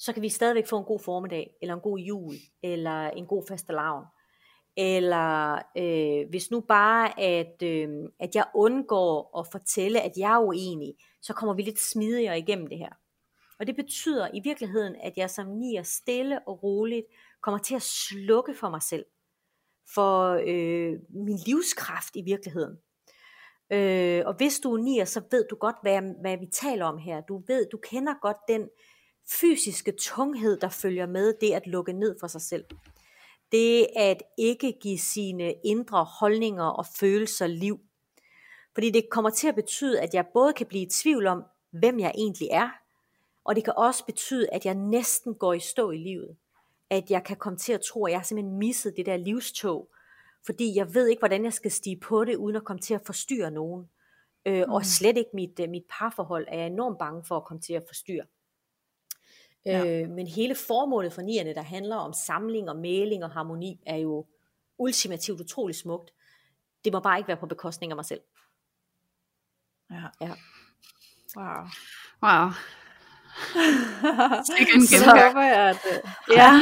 så 0.00 0.12
kan 0.12 0.22
vi 0.22 0.28
stadigvæk 0.28 0.66
få 0.66 0.78
en 0.78 0.84
god 0.84 1.00
formiddag, 1.00 1.50
eller 1.62 1.74
en 1.74 1.80
god 1.80 1.98
jul, 1.98 2.34
eller 2.62 3.10
en 3.10 3.26
god 3.26 3.44
fastelavn. 3.48 4.04
Eller 4.76 5.54
øh, 5.76 6.28
hvis 6.30 6.50
nu 6.50 6.60
bare, 6.60 7.20
at, 7.20 7.62
øh, 7.62 7.88
at 8.20 8.34
jeg 8.34 8.44
undgår 8.54 9.38
at 9.38 9.46
fortælle, 9.52 10.00
at 10.00 10.12
jeg 10.16 10.32
er 10.32 10.38
uenig, 10.38 10.94
så 11.22 11.32
kommer 11.32 11.54
vi 11.54 11.62
lidt 11.62 11.78
smidigere 11.78 12.38
igennem 12.38 12.66
det 12.66 12.78
her. 12.78 12.92
Og 13.58 13.66
det 13.66 13.76
betyder 13.76 14.28
i 14.34 14.40
virkeligheden, 14.44 14.96
at 15.02 15.12
jeg 15.16 15.30
som 15.30 15.46
nier 15.46 15.82
stille 15.82 16.48
og 16.48 16.62
roligt 16.62 17.06
kommer 17.42 17.58
til 17.58 17.74
at 17.74 17.82
slukke 17.82 18.54
for 18.54 18.70
mig 18.70 18.82
selv. 18.82 19.04
For 19.94 20.40
øh, 20.46 20.98
min 21.08 21.38
livskraft 21.46 22.16
i 22.16 22.22
virkeligheden. 22.22 22.76
Øh, 23.72 24.22
og 24.26 24.34
hvis 24.34 24.60
du 24.60 24.74
er 24.74 24.82
nier, 24.82 25.04
så 25.04 25.22
ved 25.30 25.44
du 25.50 25.56
godt, 25.56 25.76
hvad, 25.82 26.02
hvad 26.20 26.38
vi 26.38 26.46
taler 26.52 26.84
om 26.84 26.98
her. 26.98 27.20
Du 27.20 27.42
ved, 27.46 27.66
du 27.72 27.76
kender 27.76 28.14
godt 28.22 28.36
den 28.48 28.68
fysiske 29.30 29.92
tunghed, 30.00 30.56
der 30.60 30.68
følger 30.68 31.06
med 31.06 31.34
det 31.40 31.52
at 31.52 31.66
lukke 31.66 31.92
ned 31.92 32.16
for 32.20 32.26
sig 32.26 32.40
selv. 32.40 32.64
Det 33.52 33.86
at 33.96 34.22
ikke 34.38 34.78
give 34.80 34.98
sine 34.98 35.54
indre 35.64 36.04
holdninger 36.04 36.64
og 36.64 36.86
følelser 37.00 37.46
liv. 37.46 37.80
Fordi 38.74 38.90
det 38.90 39.10
kommer 39.10 39.30
til 39.30 39.48
at 39.48 39.54
betyde, 39.54 40.00
at 40.00 40.14
jeg 40.14 40.26
både 40.34 40.52
kan 40.52 40.66
blive 40.66 40.82
i 40.82 40.90
tvivl 40.90 41.26
om, 41.26 41.44
hvem 41.70 42.00
jeg 42.00 42.12
egentlig 42.14 42.48
er, 42.50 42.70
og 43.44 43.56
det 43.56 43.64
kan 43.64 43.74
også 43.76 44.04
betyde, 44.04 44.50
at 44.52 44.64
jeg 44.64 44.74
næsten 44.74 45.34
går 45.34 45.52
i 45.52 45.60
stå 45.60 45.90
i 45.90 45.96
livet. 45.96 46.36
At 46.90 47.10
jeg 47.10 47.24
kan 47.24 47.36
komme 47.36 47.58
til 47.58 47.72
at 47.72 47.80
tro, 47.80 48.06
at 48.06 48.10
jeg 48.10 48.18
har 48.18 48.24
simpelthen 48.24 48.58
misset 48.58 48.96
det 48.96 49.06
der 49.06 49.16
livstog, 49.16 49.88
fordi 50.46 50.76
jeg 50.76 50.94
ved 50.94 51.08
ikke, 51.08 51.20
hvordan 51.20 51.44
jeg 51.44 51.52
skal 51.52 51.70
stige 51.70 51.96
på 51.96 52.24
det, 52.24 52.36
uden 52.36 52.56
at 52.56 52.64
komme 52.64 52.80
til 52.80 52.94
at 52.94 53.02
forstyrre 53.06 53.50
nogen. 53.50 53.88
Øh, 54.46 54.64
mm. 54.66 54.72
Og 54.72 54.86
slet 54.86 55.16
ikke 55.16 55.30
mit, 55.34 55.60
mit 55.68 55.84
parforhold 55.90 56.46
er 56.48 56.58
jeg 56.58 56.66
enormt 56.66 56.98
bange 56.98 57.24
for 57.24 57.36
at 57.36 57.44
komme 57.44 57.60
til 57.60 57.72
at 57.72 57.84
forstyrre. 57.86 58.24
Ja. 59.64 60.02
Øh, 60.02 60.10
men 60.10 60.26
hele 60.26 60.54
formålet 60.54 61.12
for 61.12 61.22
nierne, 61.22 61.54
der 61.54 61.62
handler 61.62 61.96
om 61.96 62.12
samling 62.12 62.68
og 62.68 62.76
maling 62.76 63.24
og 63.24 63.30
harmoni, 63.30 63.80
er 63.86 63.96
jo 63.96 64.26
ultimativt 64.78 65.40
utrolig 65.40 65.76
smukt. 65.76 66.10
Det 66.84 66.92
må 66.92 67.00
bare 67.00 67.18
ikke 67.18 67.28
være 67.28 67.36
på 67.36 67.46
bekostning 67.46 67.92
af 67.92 67.96
mig 67.96 68.04
selv. 68.04 68.20
Ja. 69.90 70.04
ja. 70.20 70.32
Wow. 71.36 71.66
Wow. 72.22 72.50
så 74.88 75.10
håber 75.16 75.42
jeg, 75.42 75.68
at 75.70 75.76
øh, 75.92 75.98
ja, 76.36 76.52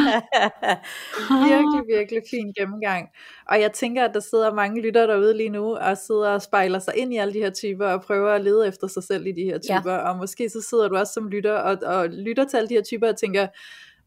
virkelig, 1.48 1.96
virkelig 1.96 2.22
fin 2.30 2.52
gennemgang. 2.52 3.08
Og 3.48 3.60
jeg 3.60 3.72
tænker, 3.72 4.04
at 4.04 4.14
der 4.14 4.20
sidder 4.20 4.54
mange 4.54 4.82
lytter 4.82 5.06
derude 5.06 5.36
lige 5.36 5.48
nu, 5.48 5.76
og 5.76 5.98
sidder 5.98 6.30
og 6.30 6.42
spejler 6.42 6.78
sig 6.78 6.96
ind 6.96 7.14
i 7.14 7.16
alle 7.16 7.34
de 7.34 7.38
her 7.38 7.50
typer, 7.50 7.86
og 7.86 8.02
prøver 8.02 8.32
at 8.32 8.44
lede 8.44 8.68
efter 8.68 8.86
sig 8.86 9.02
selv 9.02 9.26
i 9.26 9.32
de 9.32 9.44
her 9.44 9.58
typer. 9.58 9.92
Ja. 9.92 10.08
Og 10.08 10.16
måske 10.16 10.50
så 10.50 10.62
sidder 10.62 10.88
du 10.88 10.96
også 10.96 11.12
som 11.12 11.28
lytter, 11.28 11.52
og, 11.52 11.78
og 11.82 12.08
lytter 12.08 12.44
til 12.44 12.56
alle 12.56 12.68
de 12.68 12.74
her 12.74 12.82
typer, 12.82 13.08
og 13.08 13.16
tænker, 13.16 13.46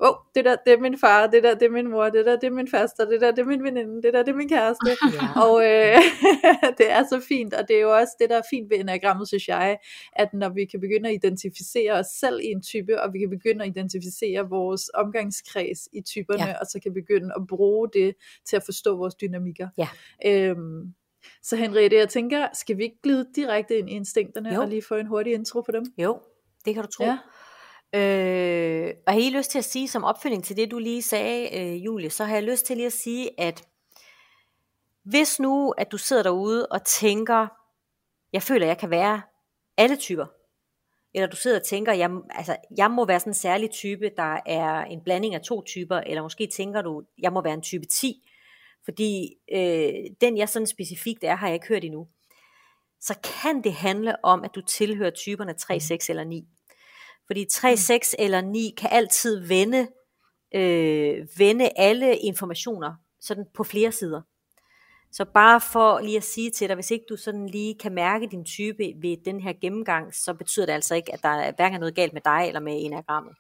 åh, 0.02 0.10
oh, 0.10 0.16
det 0.36 0.46
der, 0.46 0.56
det 0.66 0.74
er 0.74 0.78
min 0.78 0.98
far, 0.98 1.28
det 1.28 1.44
der, 1.44 1.54
det 1.54 1.66
er 1.66 1.70
min 1.70 1.90
mor, 1.90 2.10
det 2.10 2.26
der, 2.26 2.36
det 2.36 2.48
er 2.48 2.52
min 2.52 2.68
faster, 2.68 3.06
det 3.06 3.22
der, 3.22 3.32
det 3.32 3.40
er 3.40 3.46
min 3.46 3.64
veninde, 3.64 4.02
det 4.04 4.14
der, 4.14 4.24
det 4.24 4.32
er 4.32 4.36
min 4.36 4.50
kæreste. 4.50 4.90
Ja. 4.90 5.42
Og 5.46 5.56
øh, 5.66 5.98
det 6.80 6.92
er 6.92 7.04
så 7.10 7.22
fint, 7.28 7.54
og 7.54 7.68
det 7.68 7.76
er 7.76 7.82
jo 7.82 7.98
også 7.98 8.14
det, 8.20 8.30
der 8.30 8.38
er 8.38 8.42
fint 8.50 8.70
ved 8.70 8.78
enagrammet, 8.78 9.28
synes 9.28 9.48
jeg, 9.48 9.78
at 10.14 10.34
når 10.34 10.50
vi 10.50 10.66
kan 10.66 10.80
begynde 10.80 11.10
at 11.10 11.16
identificere 11.16 11.92
os 11.94 12.06
selv 12.06 12.40
i 12.44 12.46
en 12.46 12.62
type, 12.62 13.02
og 13.02 13.14
vi 13.14 13.20
kan 13.20 13.30
begynde 13.30 13.66
at 13.66 13.70
identificere 13.70 14.50
vores 14.50 14.90
omgangskreds 14.94 15.88
i 15.94 16.02
typerne, 16.02 16.48
ja. 16.48 16.60
og 16.60 16.66
så 16.66 16.80
kan 16.84 16.96
vi 16.96 17.02
begynde 17.02 17.34
at 17.36 17.48
bruge 17.48 17.90
det 17.94 18.14
til 18.46 18.56
at 18.56 18.64
forstå 18.64 18.98
vores 18.98 19.16
dynamikker. 19.16 19.68
Ja. 19.78 19.88
Øhm, 20.26 20.94
så 21.44 21.56
Henriette, 21.56 21.98
jeg 21.98 22.10
tænker, 22.10 22.48
skal 22.54 22.78
vi 22.78 22.84
ikke 22.84 23.02
glide 23.04 23.28
direkte 23.36 23.78
ind 23.78 23.90
i 23.90 23.94
instinkterne, 23.94 24.54
jo. 24.54 24.62
og 24.62 24.68
lige 24.68 24.82
få 24.82 24.96
en 24.96 25.08
hurtig 25.08 25.34
intro 25.34 25.62
på 25.62 25.72
dem? 25.72 25.86
Jo, 25.98 26.20
det 26.66 26.74
kan 26.74 26.84
du 26.84 26.90
tro. 26.90 27.04
Ja. 27.04 27.18
Øh, 27.96 28.94
og 29.08 29.14
har 29.14 29.20
I 29.20 29.30
lyst 29.30 29.52
til 29.52 29.58
at 29.58 29.66
sige 29.66 29.88
som 29.88 30.04
opfølging 30.04 30.44
til 30.44 30.58
det, 30.58 30.72
du 30.72 30.80
lige 30.80 31.02
sagde, 31.02 31.60
øh, 31.60 31.86
Julie, 31.86 32.10
så 32.10 32.24
har 32.26 32.34
jeg 32.34 32.44
lyst 32.44 32.66
til 32.66 32.78
lige 32.78 32.86
at 32.86 32.94
sige, 32.94 33.40
at 33.40 33.68
hvis 35.04 35.40
nu, 35.40 35.74
at 35.78 35.92
du 35.92 35.98
sidder 35.98 36.24
derude 36.24 36.68
og 36.68 36.86
tænker, 36.86 37.48
jeg 38.34 38.44
føler, 38.44 38.68
jeg 38.68 38.78
kan 38.78 38.90
være 38.90 39.22
alle 39.78 39.96
typer, 39.96 40.26
eller 41.14 41.28
du 41.28 41.36
sidder 41.36 41.60
og 41.60 41.66
tænker, 41.66 41.94
jeg, 41.94 42.12
altså, 42.30 42.58
jeg 42.78 42.92
må 42.92 43.06
være 43.06 43.20
sådan 43.20 43.32
en 43.32 43.36
særlig 43.36 43.72
type, 43.72 44.12
der 44.18 44.40
er 44.46 44.84
en 44.84 45.04
blanding 45.04 45.36
af 45.36 45.42
to 45.42 45.62
typer, 45.62 45.98
eller 45.98 46.22
måske 46.22 46.48
tænker 46.48 46.82
du, 46.82 47.04
jeg 47.18 47.34
må 47.34 47.42
være 47.42 47.54
en 47.54 47.62
type 47.62 47.86
10, 47.86 48.28
fordi 48.86 49.36
øh, 49.52 49.94
den 50.22 50.38
jeg 50.38 50.50
sådan 50.50 50.68
specifikt 50.68 51.24
er, 51.24 51.36
har 51.36 51.48
jeg 51.48 51.54
ikke 51.54 51.68
hørt 51.68 51.84
endnu. 51.84 52.08
Så 53.00 53.20
kan 53.44 53.64
det 53.64 53.74
handle 53.74 54.26
om, 54.26 54.44
at 54.44 54.56
du 54.56 54.62
tilhører 54.62 55.12
typerne 55.12 55.54
3, 55.54 55.80
6 55.80 56.10
eller 56.10 56.24
9. 56.24 56.48
Fordi 57.28 57.46
3, 57.52 57.78
6 57.78 58.16
mm. 58.20 58.24
eller 58.24 58.42
9 58.42 58.74
kan 58.78 58.90
altid 58.92 59.48
vende, 59.48 59.88
øh, 60.56 61.28
vende 61.38 61.70
alle 61.76 62.18
informationer 62.18 62.94
sådan 63.20 63.46
på 63.54 63.64
flere 63.64 63.92
sider. 63.92 64.22
Så 65.12 65.26
bare 65.26 65.62
for 65.62 66.00
lige 66.00 66.18
at 66.18 66.24
sige 66.24 66.52
til 66.52 66.68
dig, 66.68 66.76
hvis 66.76 66.92
ikke 66.92 67.06
du 67.10 67.18
sådan 67.18 67.48
lige 67.48 67.76
kan 67.80 67.94
mærke 67.94 68.28
din 68.32 68.46
type 68.46 68.84
ved 69.02 69.18
den 69.26 69.42
her 69.42 69.54
gennemgang, 69.62 70.16
så 70.16 70.34
betyder 70.34 70.66
det 70.66 70.74
altså 70.74 70.96
ikke, 70.96 71.14
at 71.14 71.24
der 71.24 71.30
er 71.30 71.52
hverken 71.56 71.80
noget 71.80 71.96
galt 71.96 72.14
med 72.14 72.22
dig 72.26 72.44
eller 72.48 72.60
med 72.60 72.86
enagrammet. 72.86 73.36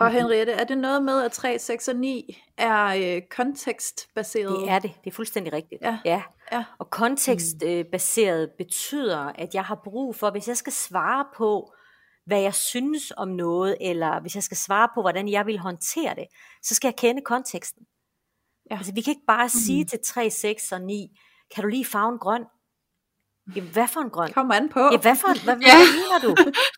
Og 0.00 0.10
Henriette, 0.10 0.52
er 0.52 0.64
det 0.64 0.78
noget 0.78 1.02
med, 1.02 1.22
at 1.22 1.32
3, 1.32 1.58
6 1.58 1.88
og 1.88 1.96
9 1.96 2.42
er 2.56 2.84
øh, 3.16 3.22
kontekstbaseret? 3.30 4.60
Det 4.60 4.70
er 4.70 4.78
det, 4.78 4.92
det 5.04 5.10
er 5.10 5.14
fuldstændig 5.14 5.52
rigtigt. 5.52 5.82
Ja. 5.82 5.98
ja. 6.04 6.22
ja. 6.52 6.64
Og 6.78 6.90
kontekstbaseret 6.90 8.50
betyder, 8.58 9.18
at 9.18 9.54
jeg 9.54 9.64
har 9.64 9.80
brug 9.84 10.16
for, 10.16 10.30
hvis 10.30 10.48
jeg 10.48 10.56
skal 10.56 10.72
svare 10.72 11.26
på, 11.36 11.72
hvad 12.26 12.40
jeg 12.40 12.54
synes 12.54 13.12
om 13.16 13.28
noget, 13.28 13.76
eller 13.80 14.20
hvis 14.20 14.34
jeg 14.34 14.42
skal 14.42 14.56
svare 14.56 14.88
på, 14.94 15.00
hvordan 15.00 15.28
jeg 15.28 15.46
vil 15.46 15.58
håndtere 15.58 16.14
det, 16.14 16.26
så 16.62 16.74
skal 16.74 16.88
jeg 16.88 16.96
kende 16.96 17.22
konteksten. 17.22 17.86
Ja. 18.70 18.76
Altså, 18.76 18.92
vi 18.94 19.00
kan 19.00 19.10
ikke 19.10 19.26
bare 19.26 19.48
sige 19.48 19.82
mm. 19.82 19.88
til 19.88 19.98
3, 20.04 20.30
6 20.30 20.72
og 20.72 20.80
9, 20.80 21.20
kan 21.54 21.62
du 21.62 21.68
lige 21.68 21.84
farven 21.84 22.18
grøn? 22.18 22.44
Ja, 23.56 23.60
hvad 23.60 23.88
for 23.88 24.00
en 24.00 24.10
grøn? 24.10 24.32
Kom 24.32 24.50
an 24.50 24.68
på. 24.68 24.80
Ja, 24.92 24.98
hvad 24.98 25.16
for 25.16 25.28
hvad, 25.44 25.56
ja. 25.56 25.76
hvad 25.76 25.86
mener 26.00 26.18
du? 26.22 26.30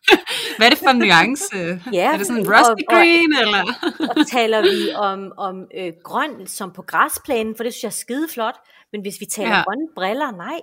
hvad 0.57 0.67
er 0.67 0.69
det 0.69 0.79
for 0.79 0.89
en 0.89 0.97
nuance? 0.97 1.81
Ja, 1.93 2.13
er 2.13 2.17
det 2.17 2.27
sådan 2.27 2.41
en 2.41 2.49
rusty 2.53 2.83
og, 2.87 2.93
green, 2.93 3.33
og, 3.33 3.41
eller? 3.41 3.63
og 4.09 4.27
taler 4.27 4.61
vi 4.61 4.93
om, 4.95 5.31
om 5.37 5.55
øh, 5.77 5.93
grøn 6.03 6.47
som 6.47 6.71
på 6.71 6.81
græsplænen, 6.81 7.55
for 7.55 7.63
det 7.63 7.73
synes 7.73 7.83
jeg 7.83 7.89
er 7.89 8.01
skide 8.05 8.27
flot, 8.33 8.55
men 8.91 9.01
hvis 9.01 9.15
vi 9.19 9.25
taler 9.25 9.57
ja. 9.57 9.63
grønne 9.63 9.87
briller, 9.95 10.31
nej. 10.31 10.59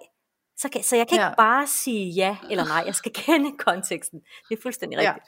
Så, 0.57 0.69
kan, 0.69 0.83
så 0.83 0.97
jeg 0.97 1.09
kan 1.09 1.19
ja. 1.19 1.29
ikke 1.29 1.37
bare 1.37 1.67
sige 1.67 2.11
ja 2.11 2.37
eller 2.51 2.65
nej, 2.65 2.83
jeg 2.87 2.95
skal 2.95 3.13
kende 3.27 3.59
konteksten. 3.59 4.21
Det 4.49 4.59
er 4.59 4.63
fuldstændig 4.63 4.99
rigtigt. 4.99 5.27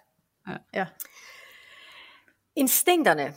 Ja. 0.49 0.57
Ja. 0.75 0.87
Instinkterne. 2.57 3.35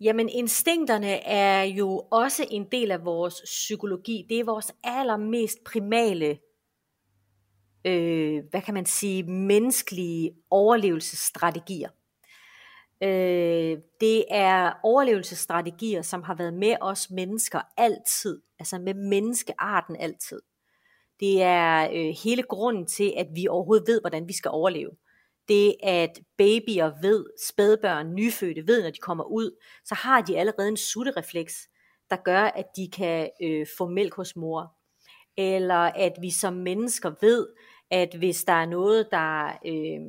Jamen 0.00 0.28
instinkterne 0.28 1.26
er 1.26 1.62
jo 1.62 2.08
også 2.10 2.46
en 2.50 2.66
del 2.72 2.90
af 2.90 3.04
vores 3.04 3.42
psykologi. 3.44 4.26
Det 4.28 4.40
er 4.40 4.44
vores 4.44 4.72
allermest 4.84 5.58
primale, 5.64 6.38
øh, 7.84 8.42
hvad 8.50 8.62
kan 8.62 8.74
man 8.74 8.86
sige, 8.86 9.22
menneskelige 9.22 10.32
overlevelsesstrategier. 10.50 11.88
Øh, 13.02 13.78
det 14.00 14.24
er 14.30 14.72
overlevelsesstrategier, 14.82 16.02
som 16.02 16.22
har 16.22 16.34
været 16.34 16.54
med 16.54 16.76
os 16.80 17.10
mennesker 17.10 17.60
altid, 17.76 18.42
altså 18.58 18.78
med 18.78 18.94
menneskearten 18.94 19.96
altid. 19.96 20.40
Det 21.20 21.42
er 21.42 21.88
øh, 21.92 22.14
hele 22.24 22.42
grunden 22.42 22.86
til, 22.86 23.14
at 23.16 23.26
vi 23.34 23.48
overhovedet 23.48 23.88
ved, 23.88 24.00
hvordan 24.00 24.28
vi 24.28 24.32
skal 24.32 24.50
overleve. 24.50 24.90
Det 25.48 25.74
at 25.82 26.20
babyer 26.38 26.92
ved, 27.02 27.26
spædbørn, 27.48 28.14
nyfødte 28.14 28.66
ved, 28.66 28.82
når 28.82 28.90
de 28.90 28.98
kommer 28.98 29.24
ud, 29.24 29.56
så 29.84 29.94
har 29.94 30.20
de 30.20 30.38
allerede 30.38 30.68
en 30.68 30.76
sutterefleks, 30.76 31.68
der 32.10 32.16
gør, 32.16 32.42
at 32.42 32.66
de 32.76 32.90
kan 32.90 33.30
øh, 33.42 33.66
få 33.78 33.88
mælk 33.88 34.14
hos 34.14 34.36
mor. 34.36 34.74
Eller 35.36 35.74
at 35.74 36.12
vi 36.20 36.30
som 36.30 36.52
mennesker 36.52 37.12
ved, 37.20 37.48
at 37.90 38.14
hvis 38.14 38.44
der 38.44 38.52
er 38.52 38.66
noget, 38.66 39.08
der, 39.10 39.58
øh, 39.66 40.00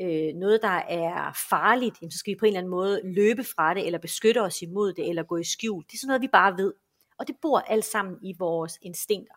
øh, 0.00 0.34
noget, 0.34 0.62
der 0.62 0.82
er 0.88 1.44
farligt, 1.50 1.96
så 2.12 2.18
skal 2.18 2.30
vi 2.34 2.38
på 2.38 2.44
en 2.44 2.48
eller 2.48 2.60
anden 2.60 2.70
måde 2.70 3.00
løbe 3.04 3.44
fra 3.44 3.74
det, 3.74 3.86
eller 3.86 3.98
beskytte 3.98 4.42
os 4.42 4.62
imod 4.62 4.92
det, 4.92 5.08
eller 5.08 5.22
gå 5.22 5.36
i 5.36 5.44
skjul. 5.44 5.84
Det 5.84 5.92
er 5.92 5.98
sådan 5.98 6.08
noget, 6.08 6.22
vi 6.22 6.28
bare 6.32 6.56
ved. 6.56 6.74
Og 7.18 7.26
det 7.28 7.36
bor 7.42 7.58
alt 7.58 7.84
sammen 7.84 8.18
i 8.22 8.34
vores 8.38 8.78
instinkter. 8.82 9.34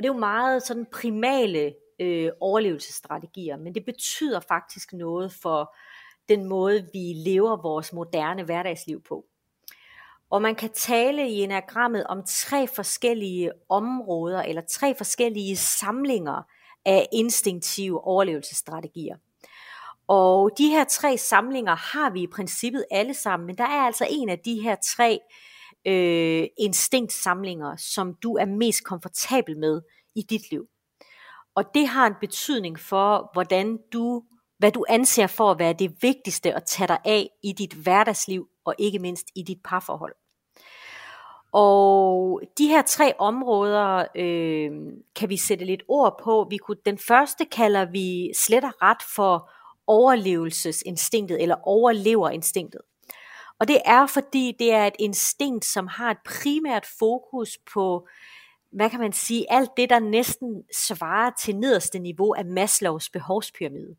Og 0.00 0.04
det 0.04 0.10
er 0.10 0.14
jo 0.14 0.18
meget 0.18 0.62
sådan 0.62 0.86
primale 0.92 1.74
øh, 2.00 2.30
overlevelsesstrategier, 2.40 3.56
men 3.56 3.74
det 3.74 3.84
betyder 3.84 4.40
faktisk 4.40 4.92
noget 4.92 5.32
for 5.32 5.74
den 6.28 6.44
måde, 6.44 6.88
vi 6.92 7.12
lever 7.16 7.62
vores 7.62 7.92
moderne 7.92 8.42
hverdagsliv 8.42 9.02
på. 9.02 9.24
Og 10.30 10.42
man 10.42 10.54
kan 10.54 10.70
tale 10.72 11.28
i 11.28 11.42
enagrammet 11.42 12.04
om 12.06 12.22
tre 12.26 12.66
forskellige 12.66 13.52
områder, 13.68 14.42
eller 14.42 14.62
tre 14.70 14.94
forskellige 14.94 15.56
samlinger 15.56 16.42
af 16.84 17.08
instinktive 17.12 18.04
overlevelsesstrategier. 18.04 19.16
Og 20.08 20.50
de 20.58 20.68
her 20.68 20.84
tre 20.84 21.18
samlinger 21.18 21.74
har 21.74 22.10
vi 22.10 22.22
i 22.22 22.26
princippet 22.34 22.84
alle 22.90 23.14
sammen, 23.14 23.46
men 23.46 23.58
der 23.58 23.64
er 23.64 23.82
altså 23.86 24.06
en 24.10 24.28
af 24.28 24.38
de 24.38 24.60
her 24.62 24.76
tre 24.96 25.20
øh, 25.86 26.46
instinktsamlinger, 26.58 27.76
som 27.76 28.14
du 28.22 28.36
er 28.36 28.44
mest 28.44 28.84
komfortabel 28.84 29.58
med 29.58 29.82
i 30.14 30.22
dit 30.22 30.50
liv. 30.50 30.66
Og 31.54 31.64
det 31.74 31.88
har 31.88 32.06
en 32.06 32.14
betydning 32.20 32.78
for, 32.78 33.30
hvordan 33.32 33.78
du, 33.92 34.22
hvad 34.58 34.72
du 34.72 34.84
anser 34.88 35.26
for 35.26 35.50
at 35.50 35.58
være 35.58 35.72
det 35.72 36.02
vigtigste 36.02 36.54
at 36.54 36.64
tage 36.64 36.88
dig 36.88 36.98
af 37.04 37.30
i 37.42 37.52
dit 37.52 37.72
hverdagsliv, 37.72 38.48
og 38.64 38.74
ikke 38.78 38.98
mindst 38.98 39.26
i 39.36 39.42
dit 39.42 39.58
parforhold. 39.64 40.14
Og 41.52 42.42
de 42.58 42.68
her 42.68 42.82
tre 42.82 43.12
områder 43.18 44.04
øh, 44.16 44.70
kan 45.16 45.28
vi 45.28 45.36
sætte 45.36 45.64
lidt 45.64 45.82
ord 45.88 46.20
på. 46.22 46.46
Vi 46.50 46.56
kunne, 46.56 46.76
den 46.86 46.98
første 46.98 47.44
kalder 47.44 47.84
vi 47.84 48.32
slet 48.34 48.64
og 48.64 48.72
ret 48.82 49.02
for 49.14 49.50
overlevelsesinstinktet 49.86 51.42
eller 51.42 51.56
overleverinstinktet. 51.62 52.80
Og 53.60 53.68
det 53.68 53.80
er 53.84 54.06
fordi 54.06 54.56
det 54.58 54.72
er 54.72 54.86
et 54.86 54.96
instinkt, 54.98 55.64
som 55.64 55.86
har 55.86 56.10
et 56.10 56.18
primært 56.24 56.86
fokus 56.98 57.58
på, 57.72 58.08
hvad 58.72 58.90
kan 58.90 59.00
man 59.00 59.12
sige, 59.12 59.52
alt 59.52 59.70
det, 59.76 59.90
der 59.90 59.98
næsten 59.98 60.64
svarer 60.76 61.30
til 61.38 61.56
nederste 61.56 61.98
niveau 61.98 62.34
af 62.34 62.44
Maslows 62.44 63.08
behovspyramide. 63.10 63.96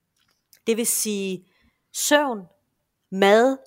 Det 0.67 0.77
vil 0.77 0.87
sige 0.87 1.45
søvn, 1.93 2.39
mad, 3.11 3.57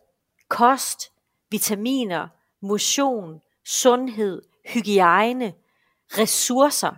kost, 0.48 1.12
vitaminer, 1.50 2.28
motion, 2.62 3.40
sundhed, 3.64 4.42
hygiejne, 4.66 5.54
ressourcer. 6.18 6.92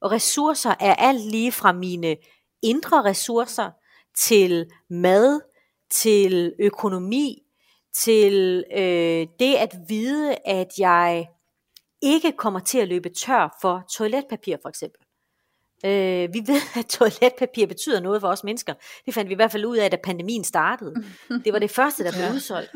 Og 0.00 0.10
ressourcer 0.10 0.74
er 0.80 0.94
alt 0.94 1.20
lige 1.20 1.52
fra 1.52 1.72
mine 1.72 2.16
indre 2.62 3.04
ressourcer 3.04 3.70
til 4.16 4.70
mad, 4.88 5.40
til 5.90 6.54
økonomi, 6.58 7.45
til 7.96 8.64
øh, 8.72 9.26
det 9.40 9.54
at 9.54 9.76
vide, 9.88 10.36
at 10.44 10.68
jeg 10.78 11.28
ikke 12.02 12.32
kommer 12.32 12.60
til 12.60 12.78
at 12.78 12.88
løbe 12.88 13.08
tør 13.08 13.58
for 13.60 13.84
toiletpapir 13.90 14.56
for 14.62 14.68
eksempel. 14.68 15.00
Øh, 15.84 16.34
vi 16.34 16.42
ved, 16.46 16.60
at 16.80 16.86
toiletpapir 16.86 17.66
betyder 17.66 18.00
noget 18.00 18.20
for 18.20 18.28
os 18.28 18.44
mennesker. 18.44 18.74
Det 19.06 19.14
fandt 19.14 19.28
vi 19.28 19.32
i 19.32 19.36
hvert 19.36 19.52
fald 19.52 19.64
ud 19.64 19.76
af, 19.76 19.90
da 19.90 19.96
pandemien 20.04 20.44
startede. 20.44 20.94
Det 21.44 21.52
var 21.52 21.58
det 21.58 21.70
første, 21.70 22.04
der 22.04 22.12
blev 22.18 22.34
udsolgt. 22.34 22.70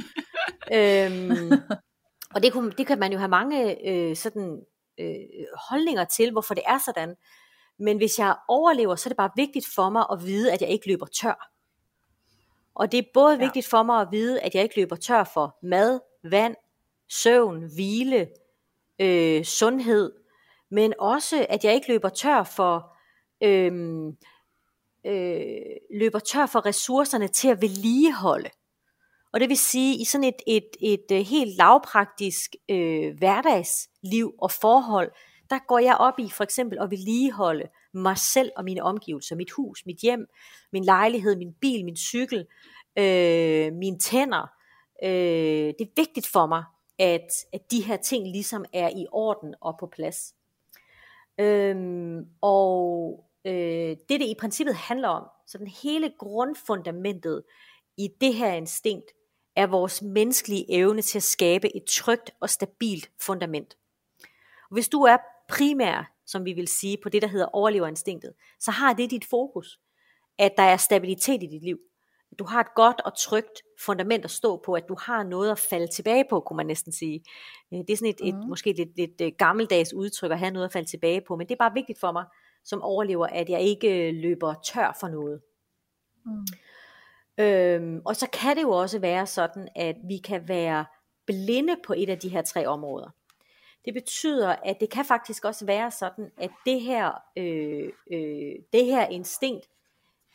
øhm, 0.72 1.52
og 2.34 2.42
det, 2.42 2.52
kunne, 2.52 2.72
det 2.78 2.86
kan 2.86 2.98
man 2.98 3.12
jo 3.12 3.18
have 3.18 3.28
mange 3.28 3.88
øh, 3.88 4.16
sådan, 4.16 4.60
øh, 5.00 5.14
holdninger 5.70 6.04
til, 6.04 6.32
hvorfor 6.32 6.54
det 6.54 6.62
er 6.66 6.78
sådan. 6.84 7.14
Men 7.78 7.96
hvis 7.96 8.18
jeg 8.18 8.36
overlever, 8.48 8.94
så 8.94 9.06
er 9.06 9.10
det 9.10 9.16
bare 9.16 9.30
vigtigt 9.36 9.66
for 9.74 9.90
mig 9.90 10.04
at 10.12 10.24
vide, 10.24 10.52
at 10.52 10.60
jeg 10.60 10.70
ikke 10.70 10.88
løber 10.88 11.06
tør. 11.06 11.50
Og 12.74 12.92
det 12.92 12.98
er 12.98 13.10
både 13.14 13.34
ja. 13.34 13.44
vigtigt 13.44 13.66
for 13.66 13.82
mig 13.82 14.00
at 14.00 14.08
vide, 14.10 14.40
at 14.40 14.54
jeg 14.54 14.62
ikke 14.62 14.80
løber 14.80 14.96
tør 14.96 15.24
for 15.24 15.58
mad, 15.62 16.00
vand, 16.24 16.56
søvn, 17.08 17.74
hvile, 17.74 18.28
øh, 19.00 19.44
sundhed, 19.44 20.12
men 20.70 20.94
også 20.98 21.46
at 21.48 21.64
jeg 21.64 21.74
ikke 21.74 21.88
løber 21.88 22.08
tør 22.08 22.42
for 22.42 22.96
øh, 23.42 24.06
øh, 25.06 25.76
løber 25.94 26.18
tør 26.18 26.46
for 26.46 26.66
ressourcerne 26.66 27.28
til 27.28 27.48
at 27.48 27.62
vedligeholde. 27.62 28.50
Og 29.32 29.40
det 29.40 29.48
vil 29.48 29.58
sige, 29.58 29.96
i 29.96 30.04
sådan 30.04 30.24
et, 30.24 30.42
et, 30.46 30.68
et, 30.80 31.04
øh, 31.12 31.18
helt 31.18 31.56
lavpraktisk 31.56 32.54
øh, 32.68 33.18
hverdagsliv 33.18 34.34
og 34.38 34.50
forhold, 34.50 35.12
der 35.50 35.58
går 35.68 35.78
jeg 35.78 35.96
op 35.96 36.18
i 36.18 36.30
for 36.30 36.44
eksempel 36.44 36.78
at 36.78 36.90
vedligeholde 36.90 37.68
mig 37.94 38.18
selv 38.18 38.50
og 38.56 38.64
mine 38.64 38.82
omgivelser, 38.82 39.36
mit 39.36 39.50
hus, 39.50 39.86
mit 39.86 39.96
hjem, 39.96 40.26
min 40.72 40.84
lejlighed, 40.84 41.36
min 41.36 41.54
bil, 41.60 41.84
min 41.84 41.96
cykel, 41.96 42.46
øh, 42.98 43.72
mine 43.72 43.98
tænder. 43.98 44.50
Øh, 45.02 45.74
det 45.78 45.80
er 45.80 45.96
vigtigt 45.96 46.26
for 46.26 46.46
mig, 46.46 46.64
at, 46.98 47.28
at 47.52 47.70
de 47.70 47.84
her 47.84 47.96
ting 47.96 48.26
ligesom 48.26 48.64
er 48.72 48.88
i 48.88 49.06
orden 49.12 49.54
og 49.60 49.76
på 49.80 49.86
plads. 49.86 50.34
Øhm, 51.38 52.26
og 52.40 53.24
øh, 53.44 53.96
det 54.08 54.20
det 54.20 54.22
i 54.22 54.34
princippet 54.40 54.74
handler 54.74 55.08
om, 55.08 55.26
så 55.46 55.58
den 55.58 55.66
hele 55.66 56.12
grundfundamentet 56.18 57.42
i 57.96 58.08
det 58.20 58.34
her 58.34 58.52
instinkt, 58.52 59.12
er 59.56 59.66
vores 59.66 60.02
menneskelige 60.02 60.72
evne 60.72 61.02
til 61.02 61.18
at 61.18 61.22
skabe 61.22 61.76
et 61.76 61.84
trygt 61.84 62.30
og 62.40 62.50
stabilt 62.50 63.10
fundament. 63.20 63.76
Hvis 64.70 64.88
du 64.88 65.02
er 65.02 65.16
primær, 65.48 66.12
som 66.30 66.44
vi 66.44 66.52
vil 66.52 66.68
sige, 66.68 66.96
på 67.02 67.08
det, 67.08 67.22
der 67.22 67.28
hedder 67.28 67.46
overleverinstinktet, 67.46 68.32
så 68.60 68.70
har 68.70 68.92
det 68.92 69.10
dit 69.10 69.24
fokus, 69.24 69.78
at 70.38 70.52
der 70.56 70.62
er 70.62 70.76
stabilitet 70.76 71.42
i 71.42 71.46
dit 71.46 71.62
liv. 71.62 71.78
Du 72.38 72.44
har 72.44 72.60
et 72.60 72.74
godt 72.74 73.00
og 73.00 73.18
trygt 73.18 73.62
fundament 73.84 74.24
at 74.24 74.30
stå 74.30 74.62
på, 74.64 74.72
at 74.74 74.84
du 74.88 74.96
har 75.00 75.22
noget 75.22 75.50
at 75.50 75.58
falde 75.58 75.86
tilbage 75.86 76.24
på, 76.30 76.40
kunne 76.40 76.56
man 76.56 76.66
næsten 76.66 76.92
sige. 76.92 77.24
Øh, 77.72 77.78
det 77.78 77.90
er 77.90 77.96
sådan 77.96 78.14
et, 78.20 78.34
mm. 78.34 78.40
et 78.40 78.48
måske 78.48 78.72
lidt, 78.72 78.96
lidt 78.96 79.20
øh, 79.20 79.32
gammeldags 79.38 79.94
udtryk 79.94 80.30
at 80.30 80.38
have 80.38 80.50
noget 80.50 80.66
at 80.66 80.72
falde 80.72 80.88
tilbage 80.88 81.22
på, 81.28 81.36
men 81.36 81.46
det 81.46 81.54
er 81.54 81.58
bare 81.58 81.74
vigtigt 81.74 82.00
for 82.00 82.12
mig 82.12 82.24
som 82.64 82.82
overlever, 82.82 83.26
at 83.26 83.48
jeg 83.48 83.60
ikke 83.60 84.12
løber 84.12 84.54
tør 84.64 84.96
for 85.00 85.08
noget. 85.08 85.40
Mm. 86.26 86.46
Øhm, 87.44 88.00
og 88.04 88.16
så 88.16 88.28
kan 88.32 88.56
det 88.56 88.62
jo 88.62 88.70
også 88.70 88.98
være 88.98 89.26
sådan, 89.26 89.68
at 89.76 89.96
vi 90.08 90.18
kan 90.24 90.48
være 90.48 90.84
blinde 91.26 91.76
på 91.86 91.94
et 91.96 92.10
af 92.10 92.18
de 92.18 92.28
her 92.28 92.42
tre 92.42 92.66
områder. 92.66 93.10
Det 93.84 93.94
betyder, 93.94 94.48
at 94.64 94.80
det 94.80 94.90
kan 94.90 95.04
faktisk 95.04 95.44
også 95.44 95.66
være 95.66 95.90
sådan, 95.90 96.30
at 96.36 96.50
det 96.66 96.80
her, 96.80 97.12
øh, 97.36 97.92
øh, 98.12 98.54
det 98.72 98.84
her 98.84 99.06
instinkt, 99.06 99.68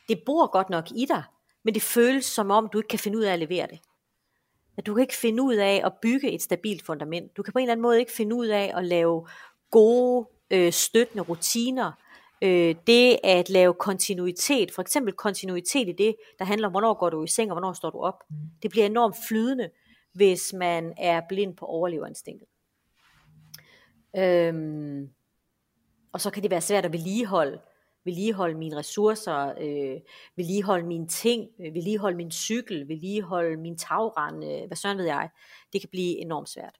det 0.09 0.23
bor 0.25 0.51
godt 0.51 0.69
nok 0.69 0.91
i 0.91 1.05
dig, 1.05 1.23
men 1.63 1.73
det 1.73 1.81
føles 1.81 2.25
som 2.25 2.51
om, 2.51 2.69
du 2.73 2.77
ikke 2.79 2.87
kan 2.87 2.99
finde 2.99 3.17
ud 3.17 3.23
af 3.23 3.33
at 3.33 3.39
levere 3.39 3.67
det. 3.67 3.79
At 4.77 4.85
du 4.85 4.93
kan 4.93 5.01
ikke 5.01 5.15
finde 5.15 5.43
ud 5.43 5.55
af 5.55 5.81
at 5.85 5.93
bygge 6.01 6.31
et 6.31 6.41
stabilt 6.41 6.85
fundament. 6.85 7.37
Du 7.37 7.43
kan 7.43 7.53
på 7.53 7.59
en 7.59 7.63
eller 7.63 7.71
anden 7.71 7.81
måde 7.81 7.99
ikke 7.99 8.11
finde 8.11 8.35
ud 8.35 8.47
af 8.47 8.71
at 8.75 8.85
lave 8.85 9.27
gode, 9.71 10.27
øh, 10.51 10.73
støttende 10.73 11.23
rutiner, 11.23 11.91
øh, 12.41 12.75
det 12.87 13.19
at 13.23 13.49
lave 13.49 13.73
kontinuitet, 13.73 14.71
for 14.71 14.81
eksempel 14.81 15.13
kontinuitet 15.13 15.89
i 15.89 15.91
det, 15.91 16.15
der 16.39 16.45
handler 16.45 16.67
om, 16.67 16.71
hvornår 16.71 16.93
går 16.93 17.09
du 17.09 17.23
i 17.23 17.27
seng, 17.27 17.51
og 17.51 17.55
hvornår 17.55 17.73
står 17.73 17.89
du 17.89 17.99
op, 17.99 18.23
mm. 18.29 18.35
det 18.63 18.71
bliver 18.71 18.85
enormt 18.85 19.15
flydende, 19.27 19.69
hvis 20.13 20.53
man 20.53 20.93
er 20.97 21.21
blind 21.29 21.55
på 21.55 21.65
overleverinstinktet. 21.65 22.47
Øhm, 24.17 25.09
og 26.13 26.21
så 26.21 26.29
kan 26.31 26.43
det 26.43 26.51
være 26.51 26.61
svært 26.61 26.85
at 26.85 26.93
vedligeholde, 26.93 27.59
vedligeholde 28.05 28.57
mine 28.57 28.77
ressourcer, 28.77 29.53
øh, 29.61 30.01
vedligeholde 30.35 30.87
mine 30.87 31.07
ting, 31.07 31.49
øh, 31.59 31.73
vedligeholde 31.73 32.17
min 32.17 32.31
cykel, 32.31 32.87
vedligeholde 32.87 33.57
min 33.57 33.77
tagrende, 33.77 34.61
øh, 34.61 34.67
hvad 34.67 34.77
sådan 34.77 34.97
ved 34.97 35.05
jeg. 35.05 35.29
Det 35.73 35.81
kan 35.81 35.89
blive 35.89 36.17
enormt 36.17 36.49
svært. 36.49 36.79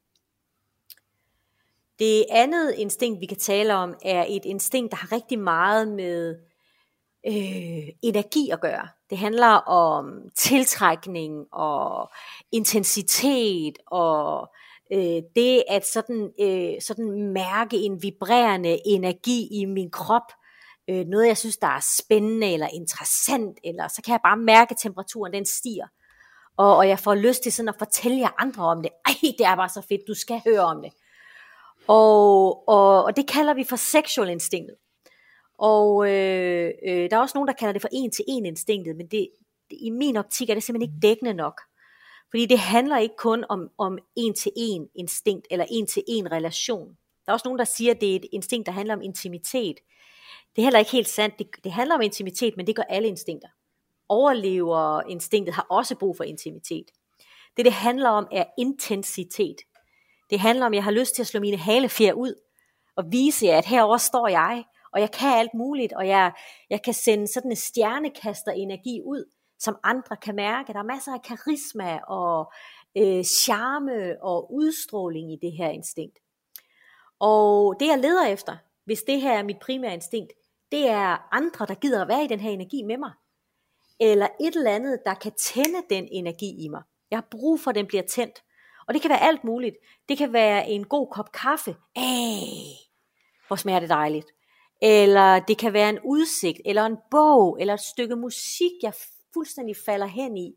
Det 1.99 2.25
andet 2.29 2.75
instinkt, 2.77 3.21
vi 3.21 3.25
kan 3.25 3.37
tale 3.37 3.75
om, 3.75 3.95
er 4.03 4.25
et 4.29 4.45
instinkt, 4.45 4.91
der 4.91 4.97
har 4.97 5.11
rigtig 5.11 5.39
meget 5.39 5.87
med 5.87 6.39
øh, 7.27 7.89
energi 8.01 8.49
at 8.49 8.61
gøre. 8.61 8.87
Det 9.09 9.17
handler 9.17 9.47
om 9.67 10.29
tiltrækning 10.35 11.53
og 11.53 12.11
intensitet 12.51 13.77
og 13.87 14.53
øh, 14.93 15.21
det 15.35 15.63
at 15.69 15.85
sådan, 15.85 16.31
øh, 16.39 16.81
sådan 16.81 17.33
mærke 17.33 17.77
en 17.77 18.03
vibrerende 18.03 18.79
energi 18.85 19.47
i 19.51 19.65
min 19.65 19.91
krop. 19.91 20.31
Øh, 20.89 21.05
noget 21.05 21.27
jeg 21.27 21.37
synes, 21.37 21.57
der 21.57 21.67
er 21.67 21.87
spændende 21.99 22.53
eller 22.53 22.67
interessant, 22.73 23.59
eller 23.63 23.87
så 23.87 24.01
kan 24.01 24.11
jeg 24.11 24.19
bare 24.23 24.37
mærke, 24.37 24.71
at 24.71 24.77
temperaturen 24.77 25.33
den 25.33 25.45
stiger. 25.45 25.87
Og, 26.57 26.77
og 26.77 26.87
jeg 26.87 26.99
får 26.99 27.15
lyst 27.15 27.43
til 27.43 27.51
sådan 27.51 27.69
at 27.69 27.75
fortælle 27.77 28.19
jer 28.19 28.41
andre 28.41 28.63
om 28.63 28.81
det. 28.81 28.91
Ej, 29.05 29.13
det 29.21 29.45
er 29.45 29.55
bare 29.55 29.69
så 29.69 29.81
fedt, 29.81 30.01
du 30.07 30.13
skal 30.13 30.41
høre 30.47 30.59
om 30.59 30.81
det. 30.81 30.91
Og, 31.87 32.69
og, 32.69 33.03
og 33.03 33.15
det 33.15 33.27
kalder 33.27 33.53
vi 33.53 33.63
for 33.63 33.75
sexual 33.75 34.29
instinktet. 34.29 34.75
Og 35.57 36.09
øh, 36.09 36.71
øh, 36.87 37.09
der 37.09 37.17
er 37.17 37.21
også 37.21 37.37
nogen, 37.37 37.47
der 37.47 37.53
kalder 37.53 37.73
det 37.73 37.81
for 37.81 37.89
en-til-en 37.91 38.45
instinktet, 38.45 38.95
men 38.95 39.07
det, 39.07 39.29
det, 39.69 39.77
i 39.81 39.89
min 39.89 40.17
optik 40.17 40.49
er 40.49 40.53
det 40.53 40.63
simpelthen 40.63 40.93
ikke 40.93 41.07
dækkende 41.07 41.33
nok. 41.33 41.61
Fordi 42.35 42.45
det 42.45 42.59
handler 42.59 42.97
ikke 42.97 43.15
kun 43.17 43.45
om, 43.49 43.69
om 43.77 43.97
en-til-en 44.15 44.87
instinkt, 44.95 45.47
eller 45.51 45.65
en-til-en 45.69 46.31
relation. 46.31 46.87
Der 47.25 47.31
er 47.31 47.33
også 47.33 47.47
nogen, 47.47 47.59
der 47.59 47.65
siger, 47.65 47.93
at 47.93 48.01
det 48.01 48.11
er 48.11 48.15
et 48.15 48.25
instinkt, 48.33 48.65
der 48.65 48.71
handler 48.71 48.95
om 48.95 49.01
intimitet. 49.01 49.75
Det 50.55 50.61
er 50.61 50.63
heller 50.63 50.79
ikke 50.79 50.91
helt 50.91 51.07
sandt. 51.07 51.39
Det, 51.39 51.47
det 51.63 51.71
handler 51.71 51.95
om 51.95 52.01
intimitet, 52.01 52.53
men 52.57 52.67
det 52.67 52.75
gør 52.75 52.83
alle 52.83 53.07
instinkter. 53.07 53.47
Overlever-instinktet 54.09 55.55
har 55.55 55.67
også 55.69 55.95
brug 55.95 56.17
for 56.17 56.23
intimitet. 56.23 56.85
Det, 57.57 57.65
det 57.65 57.73
handler 57.73 58.09
om, 58.09 58.27
er 58.31 58.45
intensitet. 58.57 59.57
Det 60.29 60.39
handler 60.39 60.65
om, 60.65 60.73
at 60.73 60.75
jeg 60.75 60.83
har 60.83 60.91
lyst 60.91 61.15
til 61.15 61.23
at 61.23 61.27
slå 61.27 61.39
mine 61.39 61.57
halefjer 61.57 62.13
ud 62.13 62.33
og 62.95 63.03
vise 63.11 63.45
jer, 63.45 63.57
at 63.57 63.65
herover 63.65 63.97
står 63.97 64.27
jeg, 64.27 64.63
og 64.93 64.99
jeg 64.99 65.11
kan 65.11 65.39
alt 65.39 65.53
muligt, 65.53 65.93
og 65.93 66.07
jeg, 66.07 66.31
jeg 66.69 66.81
kan 66.81 66.93
sende 66.93 67.27
sådan 67.27 67.51
en 67.51 67.57
stjernekaster 67.57 68.51
energi 68.51 69.01
ud, 69.05 69.25
som 69.65 69.77
andre 69.83 70.17
kan 70.17 70.35
mærke. 70.35 70.73
Der 70.73 70.79
er 70.79 70.83
masser 70.83 71.13
af 71.13 71.21
karisma 71.21 71.99
og 72.07 72.51
øh, 72.97 73.23
charme 73.23 74.23
og 74.23 74.53
udstråling 74.53 75.31
i 75.31 75.37
det 75.41 75.51
her 75.51 75.69
instinkt. 75.69 76.19
Og 77.19 77.75
det 77.79 77.87
jeg 77.87 77.99
leder 77.99 78.25
efter, 78.25 78.57
hvis 78.85 79.03
det 79.03 79.21
her 79.21 79.33
er 79.33 79.43
mit 79.43 79.59
primære 79.59 79.93
instinkt, 79.93 80.33
det 80.71 80.89
er 80.89 81.27
andre, 81.31 81.65
der 81.65 81.75
gider 81.75 82.01
at 82.01 82.07
være 82.07 82.23
i 82.23 82.27
den 82.27 82.39
her 82.39 82.51
energi 82.51 82.83
med 82.83 82.97
mig. 82.97 83.11
Eller 83.99 84.27
et 84.41 84.55
eller 84.55 84.71
andet, 84.71 84.99
der 85.05 85.13
kan 85.13 85.31
tænde 85.31 85.83
den 85.89 86.07
energi 86.11 86.65
i 86.65 86.67
mig. 86.67 86.81
Jeg 87.11 87.17
har 87.17 87.27
brug 87.31 87.59
for, 87.59 87.69
at 87.69 87.75
den 87.75 87.87
bliver 87.87 88.03
tændt. 88.03 88.43
Og 88.87 88.93
det 88.93 89.01
kan 89.01 89.09
være 89.09 89.21
alt 89.21 89.43
muligt. 89.43 89.75
Det 90.09 90.17
kan 90.17 90.33
være 90.33 90.69
en 90.69 90.85
god 90.85 91.07
kop 91.11 91.31
kaffe. 91.31 91.75
Æh, 91.97 92.75
hvor 93.47 93.55
smager 93.55 93.79
det 93.79 93.89
dejligt. 93.89 94.27
eller 94.81 95.39
det 95.39 95.57
kan 95.57 95.73
være 95.73 95.89
en 95.89 95.99
udsigt, 96.03 96.61
eller 96.65 96.85
en 96.85 96.97
bog, 97.11 97.57
eller 97.59 97.73
et 97.73 97.79
stykke 97.79 98.15
musik, 98.15 98.71
jeg 98.83 98.93
fuldstændig 99.35 99.75
falder 99.85 100.05
hen 100.07 100.37
i. 100.37 100.53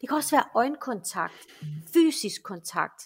Det 0.00 0.08
kan 0.08 0.16
også 0.16 0.36
være 0.36 0.48
øjenkontakt, 0.54 1.46
fysisk 1.94 2.42
kontakt. 2.42 3.02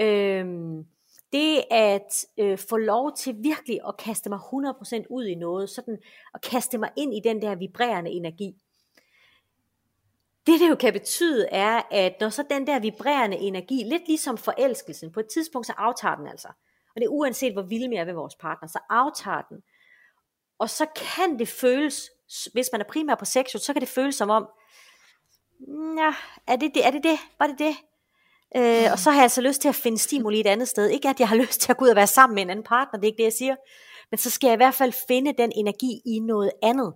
Øhm, 0.00 0.84
det 1.32 1.64
at 1.70 2.26
øh, 2.38 2.58
få 2.58 2.76
lov 2.76 3.16
til 3.16 3.36
virkelig 3.42 3.80
at 3.88 3.96
kaste 3.96 4.28
mig 4.28 4.38
100% 4.38 5.06
ud 5.10 5.24
i 5.24 5.34
noget, 5.34 5.70
sådan 5.70 5.98
at 6.34 6.42
kaste 6.42 6.78
mig 6.78 6.90
ind 6.96 7.14
i 7.14 7.20
den 7.24 7.42
der 7.42 7.54
vibrerende 7.54 8.10
energi. 8.10 8.54
Det 10.46 10.60
det 10.60 10.68
jo 10.70 10.74
kan 10.74 10.92
betyde 10.92 11.48
er, 11.48 11.82
at 11.90 12.14
når 12.20 12.28
så 12.28 12.44
den 12.50 12.66
der 12.66 12.80
vibrerende 12.80 13.36
energi, 13.36 13.82
lidt 13.82 14.06
ligesom 14.06 14.38
forelskelsen, 14.38 15.12
på 15.12 15.20
et 15.20 15.26
tidspunkt 15.26 15.66
så 15.66 15.72
aftager 15.76 16.16
den 16.16 16.26
altså. 16.26 16.48
Og 16.94 17.00
det 17.00 17.04
er 17.04 17.08
uanset 17.08 17.52
hvor 17.52 17.62
vilde 17.62 17.88
vi 17.88 17.96
er 17.96 18.04
ved 18.04 18.12
vores 18.12 18.34
partner, 18.34 18.68
så 18.68 18.78
aftager 18.90 19.42
den. 19.42 19.62
Og 20.58 20.70
så 20.70 20.86
kan 20.96 21.38
det 21.38 21.48
føles, 21.48 22.10
hvis 22.52 22.68
man 22.72 22.80
er 22.80 22.84
primær 22.84 23.14
på 23.14 23.24
seksuelt, 23.24 23.64
så 23.64 23.72
kan 23.72 23.80
det 23.80 23.88
føles 23.88 24.14
som 24.14 24.30
om, 24.30 24.48
ja, 25.98 26.14
er 26.46 26.56
det 26.56 26.74
det? 26.74 26.86
Er 26.86 26.90
det 26.90 27.02
det? 27.02 27.18
Var 27.38 27.46
det 27.46 27.58
det? 27.58 27.76
Øh, 28.56 28.92
og 28.92 28.98
så 28.98 29.10
har 29.10 29.18
jeg 29.18 29.22
altså 29.22 29.40
lyst 29.40 29.60
til 29.60 29.68
at 29.68 29.74
finde 29.74 29.98
stimuli 29.98 30.40
et 30.40 30.46
andet 30.46 30.68
sted. 30.68 30.88
Ikke 30.88 31.08
at 31.08 31.20
jeg 31.20 31.28
har 31.28 31.36
lyst 31.46 31.60
til 31.60 31.72
at 31.72 31.76
gå 31.76 31.84
ud 31.84 31.90
og 31.90 31.96
være 31.96 32.06
sammen 32.06 32.34
med 32.34 32.42
en 32.42 32.50
anden 32.50 32.64
partner, 32.64 33.00
det 33.00 33.06
er 33.06 33.12
ikke 33.12 33.18
det, 33.18 33.24
jeg 33.24 33.32
siger. 33.32 33.56
Men 34.10 34.18
så 34.18 34.30
skal 34.30 34.48
jeg 34.48 34.54
i 34.54 34.56
hvert 34.56 34.74
fald 34.74 34.92
finde 35.08 35.32
den 35.32 35.52
energi 35.54 36.00
i 36.06 36.18
noget 36.18 36.52
andet. 36.62 36.94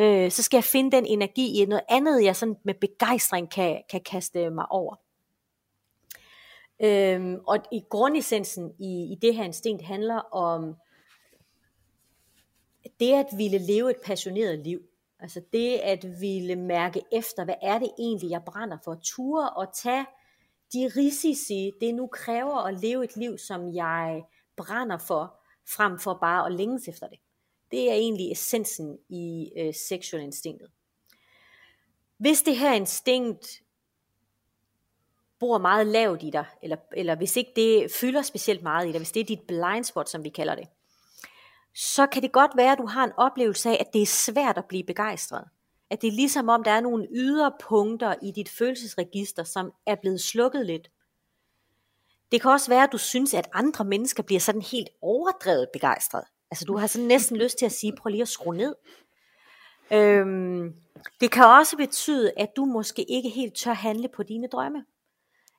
Øh, 0.00 0.30
så 0.30 0.42
skal 0.42 0.56
jeg 0.56 0.64
finde 0.64 0.96
den 0.96 1.06
energi 1.06 1.62
i 1.62 1.64
noget 1.64 1.84
andet, 1.88 2.24
jeg 2.24 2.36
sådan 2.36 2.56
med 2.64 2.74
begejstring 2.74 3.50
kan, 3.50 3.82
kan 3.90 4.00
kaste 4.00 4.50
mig 4.50 4.66
over. 4.70 4.94
Øhm, 6.82 7.38
og 7.46 7.58
i 7.72 7.80
grundessensen 7.90 8.72
i, 8.78 9.12
i 9.12 9.18
det 9.22 9.34
her 9.34 9.44
instinkt 9.44 9.82
handler 9.82 10.34
om 10.34 10.76
det 13.00 13.12
at 13.12 13.26
ville 13.36 13.58
leve 13.58 13.90
et 13.90 13.96
passioneret 14.04 14.58
liv. 14.58 14.82
Altså 15.20 15.42
det 15.52 15.76
at 15.76 16.20
ville 16.20 16.56
mærke 16.56 17.02
efter, 17.12 17.44
hvad 17.44 17.54
er 17.62 17.78
det 17.78 17.90
egentlig, 17.98 18.30
jeg 18.30 18.42
brænder 18.46 18.78
for. 18.84 18.98
Ture 19.02 19.50
og 19.50 19.74
tage 19.74 20.06
de 20.72 20.90
risici, 20.96 21.72
det 21.80 21.94
nu 21.94 22.06
kræver 22.06 22.56
at 22.56 22.80
leve 22.80 23.04
et 23.04 23.16
liv, 23.16 23.38
som 23.38 23.74
jeg 23.74 24.24
brænder 24.56 24.98
for, 24.98 25.40
frem 25.68 25.98
for 25.98 26.18
bare 26.20 26.46
at 26.46 26.52
længes 26.52 26.88
efter 26.88 27.08
det. 27.08 27.18
Det 27.70 27.90
er 27.90 27.94
egentlig 27.94 28.32
essensen 28.32 28.98
i 29.08 29.52
øh, 29.56 29.74
sexual 29.74 30.22
instinktet. 30.22 30.70
Hvis 32.18 32.42
det 32.42 32.56
her 32.56 32.72
instinkt 32.72 33.62
bor 35.38 35.58
meget 35.58 35.86
lavt 35.86 36.22
i 36.22 36.30
dig, 36.30 36.44
eller, 36.62 36.76
eller 36.92 37.14
hvis 37.14 37.36
ikke 37.36 37.52
det 37.56 37.92
fylder 37.92 38.22
specielt 38.22 38.62
meget 38.62 38.88
i 38.88 38.92
dig, 38.92 38.98
hvis 38.98 39.12
det 39.12 39.20
er 39.20 39.24
dit 39.24 39.42
blind 39.42 39.84
spot, 39.84 40.08
som 40.08 40.24
vi 40.24 40.28
kalder 40.28 40.54
det, 40.54 40.68
så 41.80 42.06
kan 42.06 42.22
det 42.22 42.32
godt 42.32 42.50
være, 42.56 42.72
at 42.72 42.78
du 42.78 42.86
har 42.86 43.04
en 43.04 43.12
oplevelse 43.16 43.70
af, 43.70 43.76
at 43.80 43.92
det 43.92 44.02
er 44.02 44.06
svært 44.06 44.58
at 44.58 44.64
blive 44.64 44.84
begejstret. 44.84 45.44
At 45.90 46.02
det 46.02 46.08
er 46.08 46.12
ligesom 46.12 46.48
om, 46.48 46.64
der 46.64 46.70
er 46.70 46.80
nogle 46.80 47.08
yderpunkter 47.10 48.14
i 48.22 48.30
dit 48.30 48.48
følelsesregister, 48.48 49.44
som 49.44 49.72
er 49.86 49.94
blevet 49.94 50.20
slukket 50.20 50.66
lidt. 50.66 50.90
Det 52.32 52.42
kan 52.42 52.50
også 52.50 52.70
være, 52.70 52.82
at 52.82 52.92
du 52.92 52.98
synes, 52.98 53.34
at 53.34 53.48
andre 53.52 53.84
mennesker 53.84 54.22
bliver 54.22 54.40
sådan 54.40 54.62
helt 54.62 54.88
overdrevet 55.02 55.68
begejstret. 55.72 56.24
Altså 56.50 56.64
du 56.64 56.76
har 56.76 56.86
sådan 56.86 57.08
næsten 57.08 57.36
lyst 57.36 57.58
til 57.58 57.66
at 57.66 57.72
sige, 57.72 57.96
prøv 57.96 58.10
lige 58.10 58.22
at 58.22 58.28
skrue 58.28 58.56
ned. 58.56 58.74
Øhm, 59.92 60.74
det 61.20 61.30
kan 61.30 61.44
også 61.44 61.76
betyde, 61.76 62.32
at 62.36 62.48
du 62.56 62.64
måske 62.64 63.10
ikke 63.10 63.28
helt 63.28 63.54
tør 63.54 63.72
handle 63.72 64.08
på 64.08 64.22
dine 64.22 64.46
drømme. 64.46 64.84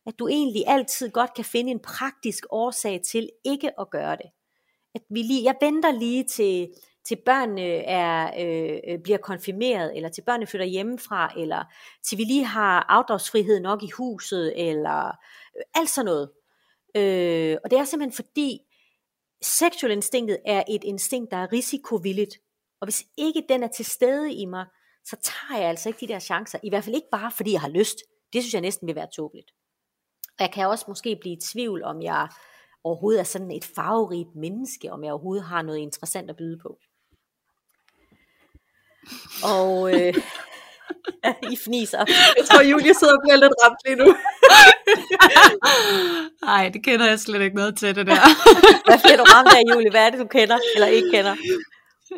At 0.06 0.20
du 0.20 0.28
egentlig 0.28 0.64
altid 0.68 1.10
godt 1.10 1.34
kan 1.34 1.46
finde 1.46 1.72
en 1.72 1.80
praktisk 1.80 2.46
årsag 2.50 3.02
til 3.06 3.30
ikke 3.46 3.80
at 3.80 3.90
gøre 3.90 4.16
det. 4.16 4.30
At 4.96 5.02
vi 5.10 5.22
lige, 5.22 5.44
jeg 5.44 5.56
venter 5.62 5.92
lige 5.92 6.24
til, 6.24 6.70
til 7.06 7.18
børnene 7.26 7.76
er, 7.76 8.32
øh, 8.40 8.80
øh, 8.88 9.00
bliver 9.04 9.18
konfirmeret, 9.18 9.96
eller 9.96 10.10
til 10.10 10.22
børnene 10.22 10.48
flytter 10.48 10.66
hjemmefra, 10.66 11.34
eller 11.38 11.64
til 12.04 12.18
vi 12.18 12.24
lige 12.24 12.46
har 12.46 12.86
afdragsfrihed 12.90 13.60
nok 13.60 13.84
i 13.84 13.90
huset, 13.90 14.70
eller 14.70 15.08
øh, 15.58 15.64
alt 15.76 15.90
sådan 15.90 16.06
noget. 16.06 16.30
Øh, 16.96 17.58
og 17.64 17.72
det 17.72 17.80
er 17.80 17.84
simpelthen 17.84 18.26
fordi, 18.26 18.60
Sexual 19.42 19.92
instinktet 19.92 20.38
er 20.46 20.64
et 20.70 20.84
instinkt, 20.84 21.32
der 21.32 21.38
er 21.38 21.52
risikovilligt. 21.54 22.36
Og 22.82 22.86
hvis 22.86 23.04
ikke 23.18 23.44
den 23.50 23.64
er 23.64 23.68
til 23.68 23.86
stede 23.86 24.34
i 24.34 24.46
mig, 24.46 24.66
så 25.06 25.16
tager 25.22 25.62
jeg 25.62 25.70
altså 25.70 25.90
ikke 25.90 26.00
de 26.00 26.08
der 26.08 26.20
chancer. 26.20 26.60
I 26.64 26.70
hvert 26.70 26.84
fald 26.84 26.96
ikke 26.96 27.08
bare 27.12 27.32
fordi 27.32 27.52
jeg 27.52 27.62
har 27.62 27.70
lyst. 27.70 27.98
Det 28.34 28.44
synes 28.44 28.54
jeg 28.54 28.62
næsten 28.62 28.88
vil 28.88 28.96
være 28.96 29.08
tåbeligt. 29.16 29.52
Og 30.40 30.42
jeg 30.46 30.52
kan 30.52 30.68
også 30.68 30.86
måske 30.88 31.18
blive 31.22 31.36
i 31.36 31.40
tvivl, 31.42 31.84
om 31.84 32.02
jeg 32.02 32.28
overhovedet 32.84 33.20
er 33.20 33.24
sådan 33.24 33.52
et 33.52 33.66
farverigt 33.66 34.36
menneske, 34.36 34.92
om 34.92 35.04
jeg 35.04 35.12
overhovedet 35.12 35.46
har 35.46 35.62
noget 35.62 35.80
interessant 35.80 36.30
at 36.30 36.38
byde 36.38 36.60
på. 36.62 36.78
Og 39.44 39.94
øh, 39.94 40.14
I 41.54 41.56
fniser. 41.66 42.06
Jeg 42.38 42.46
tror, 42.46 42.62
Julie 42.62 42.94
sidder 42.94 43.14
og 43.14 43.22
bliver 43.24 43.36
lidt 43.36 43.54
ramt 43.64 43.78
lige 43.86 43.96
nu. 43.96 44.16
Nej, 46.50 46.70
det 46.74 46.84
kender 46.84 47.06
jeg 47.08 47.20
slet 47.20 47.42
ikke 47.42 47.56
noget 47.56 47.78
til 47.78 47.96
det 47.96 48.08
der. 48.08 48.22
Hvad 48.86 49.00
bliver 49.04 49.18
du 49.18 49.24
ramt 49.24 49.54
af, 49.58 49.76
Julie? 49.76 49.92
Hvad 49.92 50.06
er 50.06 50.10
det, 50.10 50.20
du 50.20 50.28
kender 50.28 50.58
eller 50.76 50.88
ikke 50.88 51.12
kender? 51.12 51.36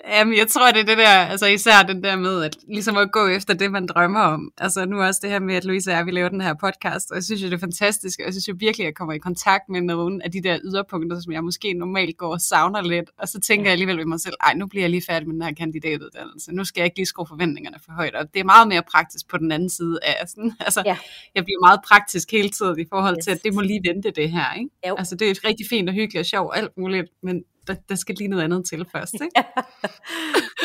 Jamen, 0.08 0.38
jeg 0.38 0.48
tror, 0.48 0.72
det 0.72 0.80
er 0.80 0.86
det 0.86 0.98
der, 0.98 1.08
altså 1.08 1.46
især 1.46 1.82
den 1.88 2.04
der 2.04 2.16
med, 2.16 2.44
at 2.44 2.58
ligesom 2.68 2.98
at 2.98 3.12
gå 3.12 3.28
efter 3.28 3.54
det, 3.54 3.72
man 3.72 3.88
drømmer 3.88 4.20
om. 4.20 4.52
Altså 4.58 4.86
nu 4.86 5.02
også 5.02 5.20
det 5.24 5.30
her 5.30 5.40
med, 5.40 5.56
at 5.56 5.66
Louise 5.66 5.92
og 5.92 5.96
jeg, 5.96 6.06
vi 6.06 6.12
laver 6.12 6.30
den 6.30 6.42
her 6.42 6.54
podcast, 6.54 7.12
og 7.12 7.16
jeg 7.16 7.24
synes 7.24 7.42
jo, 7.42 7.48
det 7.48 7.54
er 7.54 7.60
fantastisk, 7.60 8.20
og 8.20 8.26
jeg 8.26 8.34
synes 8.34 8.48
jo 8.48 8.56
virkelig, 8.58 8.86
at 8.86 8.88
jeg 8.88 8.96
kommer 8.96 9.14
i 9.14 9.18
kontakt 9.18 9.70
med 9.70 9.82
nogle 9.82 10.24
af 10.24 10.32
de 10.32 10.44
der 10.44 10.60
yderpunkter, 10.64 11.20
som 11.20 11.32
jeg 11.32 11.44
måske 11.44 11.74
normalt 11.74 12.18
går 12.18 12.32
og 12.34 12.42
savner 12.42 12.82
lidt, 12.82 13.10
og 13.18 13.28
så 13.28 13.40
tænker 13.40 13.66
jeg 13.66 13.72
alligevel 13.72 13.98
ved 13.98 14.06
mig 14.06 14.20
selv, 14.20 14.36
ej, 14.42 14.54
nu 14.54 14.68
bliver 14.68 14.84
jeg 14.84 14.90
lige 14.90 15.04
færdig 15.08 15.28
med 15.28 15.34
den 15.34 15.42
her 15.42 15.54
kandidatuddannelse, 15.54 16.52
nu 16.52 16.64
skal 16.64 16.82
jeg 16.82 16.86
ikke 16.86 16.98
lige 16.98 17.06
skrue 17.06 17.28
forventningerne 17.28 17.78
for 17.86 17.92
højt, 17.92 18.16
og 18.16 18.34
det 18.34 18.40
er 18.40 18.44
meget 18.44 18.68
mere 18.68 18.84
praktisk 18.92 19.28
på 19.30 19.38
den 19.38 19.52
anden 19.52 19.70
side 19.70 20.00
af 20.04 20.30
sådan, 20.30 20.54
altså, 20.68 20.84
ja. 20.86 20.98
jeg 21.36 21.44
bliver 21.44 21.60
meget 21.68 21.80
praktisk 21.88 22.32
hele 22.32 22.50
tiden 22.50 22.80
i 22.80 22.86
forhold 22.90 23.16
yes. 23.18 23.24
til, 23.24 23.32
at 23.32 23.44
det 23.44 23.54
må 23.54 23.62
lige 23.62 23.82
vente 23.88 24.12
det 24.12 24.32
her, 24.32 24.54
ikke? 24.54 24.70
Jo. 24.88 24.96
Altså 24.98 25.16
det 25.16 25.30
er 25.30 25.48
rigtig 25.48 25.66
fint 25.70 25.90
og 25.90 25.96
hyggeligt 25.96 26.20
og 26.20 26.26
sjovt 26.26 26.58
alt 26.58 26.78
muligt, 26.78 27.08
men 27.24 27.44
der, 27.68 27.76
der 27.90 27.96
skal 27.96 28.16
lige 28.16 28.28
noget 28.28 28.44
andet 28.44 28.66
til 28.70 28.86
først, 28.92 29.14
ikke? 29.14 29.32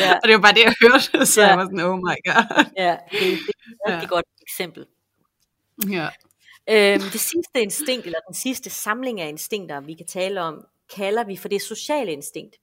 ja. 0.03 0.15
og 0.15 0.29
det 0.29 0.35
var 0.35 0.41
bare 0.41 0.55
det, 0.55 0.65
jeg 0.65 0.75
hørte, 0.83 1.27
så 1.27 1.43
ja. 1.43 1.49
jeg 1.49 1.59
var 1.59 1.65
sådan, 1.65 1.81
oh 1.81 1.99
my 1.99 2.17
god. 2.27 2.65
ja, 2.77 2.97
det, 3.11 3.21
det 3.21 3.29
er 3.29 3.33
et 3.33 3.41
rigtig 3.87 4.03
ja. 4.03 4.15
godt 4.15 4.27
eksempel. 4.43 4.87
Ja. 5.91 6.09
Øhm, 6.71 7.01
det 7.13 7.21
sidste 7.21 7.63
instinkt, 7.63 8.07
eller 8.07 8.19
den 8.29 8.35
sidste 8.35 8.71
samling 8.71 9.21
af 9.21 9.29
instinkter, 9.29 9.81
vi 9.81 9.95
kan 9.95 10.07
tale 10.07 10.43
om, 10.43 10.65
kalder 10.97 11.25
vi 11.25 11.37
for 11.37 11.49
det 11.49 11.63
sociale 11.63 12.13
instinkt. 12.13 12.57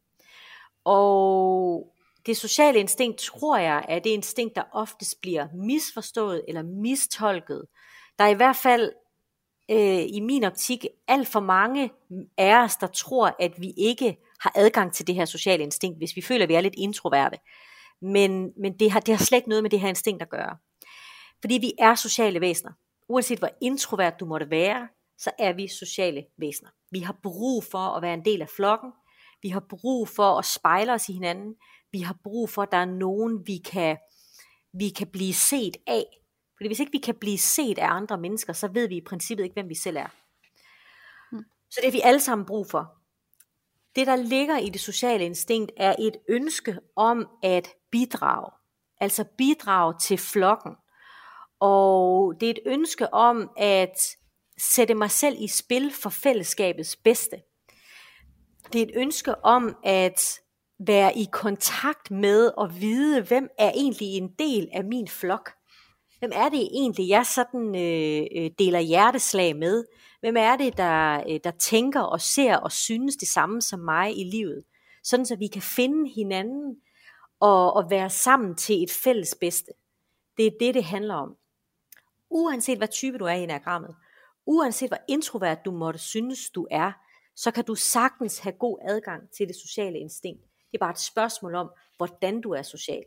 Og 0.86 1.94
det 2.26 2.38
sociale 2.38 2.80
instinkt, 2.80 3.20
tror 3.20 3.58
jeg, 3.58 3.86
er 3.90 4.00
det 4.00 4.10
instinkt, 4.10 4.56
der 4.56 4.64
oftest 4.72 5.22
bliver 5.22 5.48
misforstået 5.54 6.42
eller 6.48 6.64
mistolket. 6.64 7.66
Der 8.20 8.26
er 8.26 8.30
i 8.30 8.34
hvert 8.34 8.56
fald 8.56 8.92
øh, 9.72 10.04
i 10.10 10.20
min 10.20 10.44
optik 10.44 10.86
alt 11.08 11.28
for 11.28 11.40
mange 11.40 11.92
af 12.38 12.64
os, 12.64 12.76
der 12.76 12.88
tror, 12.88 13.36
at 13.40 13.62
vi 13.62 13.74
ikke 13.78 14.18
har 14.40 14.52
adgang 14.56 14.94
til 14.94 15.08
det 15.08 15.16
her 15.16 15.26
sociale 15.26 15.64
instinkt, 15.64 15.98
hvis 15.98 16.16
vi 16.16 16.22
føler, 16.22 16.44
at 16.44 16.50
vi 16.50 16.54
er 16.54 16.62
lidt 16.62 16.76
introverte. 16.78 17.38
Men, 18.02 18.52
men 18.58 18.80
det, 18.80 18.92
har, 18.92 19.00
det 19.00 19.18
har 19.18 19.26
slet 19.26 19.38
ikke 19.38 19.50
noget 19.50 19.64
med 19.64 19.70
det 19.70 19.80
her 19.80 19.90
instinkt 19.90 20.22
at 20.22 20.30
gøre. 20.30 20.58
Fordi 21.42 21.58
vi 21.58 21.74
er 21.80 21.96
sociale 21.96 22.42
væsener. 22.42 22.72
Uanset 23.10 23.40
hvor 23.40 23.50
introvert 23.62 24.20
du 24.20 24.26
måtte 24.26 24.50
være, 24.50 24.88
så 25.18 25.32
er 25.40 25.54
vi 25.54 25.68
sociale 25.68 26.26
væsener. 26.38 26.70
Vi 26.92 27.00
har 27.00 27.16
brug 27.24 27.64
for 27.64 27.78
at 27.78 28.02
være 28.02 28.14
en 28.14 28.26
del 28.26 28.42
af 28.42 28.50
flokken. 28.50 28.92
Vi 29.42 29.50
har 29.50 29.66
brug 29.70 30.08
for 30.08 30.40
at 30.40 30.46
spejle 30.46 30.94
os 30.94 31.10
i 31.10 31.14
hinanden. 31.14 31.56
Vi 31.92 32.00
har 32.00 32.18
brug 32.24 32.50
for, 32.50 32.62
at 32.62 32.72
der 32.72 32.78
er 32.78 32.86
nogen, 32.86 33.48
vi 33.48 33.58
kan, 33.58 33.98
vi 34.74 34.90
kan 34.90 35.08
blive 35.08 35.34
set 35.34 35.78
af. 35.88 36.06
Fordi 36.58 36.70
hvis 36.70 36.80
ikke 36.80 36.92
vi 36.92 36.98
kan 36.98 37.16
blive 37.16 37.38
set 37.38 37.78
af 37.78 37.88
andre 37.88 38.18
mennesker, 38.18 38.54
så 38.54 38.68
ved 38.68 38.88
vi 38.88 38.98
i 38.98 39.06
princippet 39.06 39.44
ikke, 39.44 39.54
hvem 39.54 39.70
vi 39.70 39.76
selv 39.76 39.98
er. 39.98 40.08
Hmm. 41.32 41.46
Så 41.70 41.80
det 41.82 41.86
har 41.86 41.92
vi 41.92 42.02
alle 42.04 42.20
sammen 42.20 42.46
brug 42.46 42.70
for. 42.70 42.98
Det, 43.96 44.08
der 44.08 44.16
ligger 44.16 44.58
i 44.58 44.70
det 44.70 44.82
sociale 44.82 45.26
instinkt, 45.26 45.72
er 45.78 45.96
et 46.00 46.18
ønske 46.30 46.80
om 46.96 47.28
at 47.44 47.70
bidrage. 47.92 48.52
Altså 49.00 49.24
bidrage 49.38 49.94
til 50.02 50.18
flokken. 50.18 50.72
Og 51.60 52.34
det 52.40 52.46
er 52.46 52.52
et 52.52 52.60
ønske 52.66 53.14
om 53.14 53.50
at 53.58 54.18
sætte 54.58 54.94
mig 54.94 55.12
selv 55.12 55.36
i 55.40 55.48
spil 55.48 55.92
for 55.92 56.10
fællesskabets 56.10 56.96
bedste. 56.96 57.42
Det 58.74 58.82
er 58.82 58.86
et 58.86 58.92
ønske 58.96 59.46
om 59.46 59.76
at 59.84 60.40
være 60.80 61.18
i 61.18 61.28
kontakt 61.32 62.12
med 62.12 62.52
og 62.58 62.82
vide, 62.82 63.22
hvem 63.22 63.50
er 63.58 63.72
egentlig 63.72 64.08
en 64.08 64.36
del 64.40 64.70
af 64.74 64.84
min 64.84 65.08
flok. 65.08 65.52
Hvem 66.24 66.32
er 66.36 66.50
det 66.50 66.62
egentlig, 66.62 67.10
jeg 67.10 67.26
sådan 67.26 67.76
øh, 67.76 68.28
øh, 68.36 68.52
deler 68.60 68.80
hjerteslag 68.80 69.56
med? 69.56 69.86
Hvem 70.20 70.38
er 70.38 70.56
det, 70.58 70.78
der, 70.78 71.24
øh, 71.30 71.40
der 71.44 71.52
tænker 71.52 72.02
og 72.02 72.22
ser 72.22 72.58
og 72.58 72.72
synes 72.72 73.16
det 73.16 73.28
samme 73.28 73.62
som 73.62 73.80
mig 73.80 74.20
i 74.20 74.24
livet? 74.24 74.64
Sådan 75.04 75.26
så 75.26 75.36
vi 75.36 75.48
kan 75.48 75.62
finde 75.62 76.12
hinanden 76.16 76.76
og, 77.40 77.74
og 77.74 77.90
være 77.90 78.10
sammen 78.10 78.56
til 78.56 78.84
et 78.84 78.92
fælles 78.92 79.36
bedste. 79.42 79.72
Det 80.38 80.48
er 80.48 80.52
det, 80.60 80.74
det 80.74 80.84
handler 80.84 81.16
om. 81.16 81.36
Uanset 82.30 82.78
hvad 82.78 82.88
type 82.88 83.18
du 83.18 83.26
er 83.26 83.34
i 83.34 83.44
enagrammet, 83.44 83.96
uanset 84.46 84.90
hvor 84.90 85.00
introvert 85.08 85.66
du 85.66 85.72
måtte 85.72 86.00
synes 86.00 86.50
du 86.50 86.68
er, 86.72 86.92
så 87.36 87.52
kan 87.52 87.66
du 87.66 87.76
sagtens 87.76 88.40
have 88.40 88.56
god 88.60 88.78
adgang 88.90 89.22
til 89.38 89.48
det 89.48 89.56
sociale 89.56 90.00
instinkt. 90.00 90.42
Det 90.42 90.78
er 90.78 90.86
bare 90.86 90.92
et 90.92 91.00
spørgsmål 91.00 91.56
om, 91.56 91.70
hvordan 91.98 92.42
du 92.42 92.52
er 92.52 92.62
social. 92.62 93.04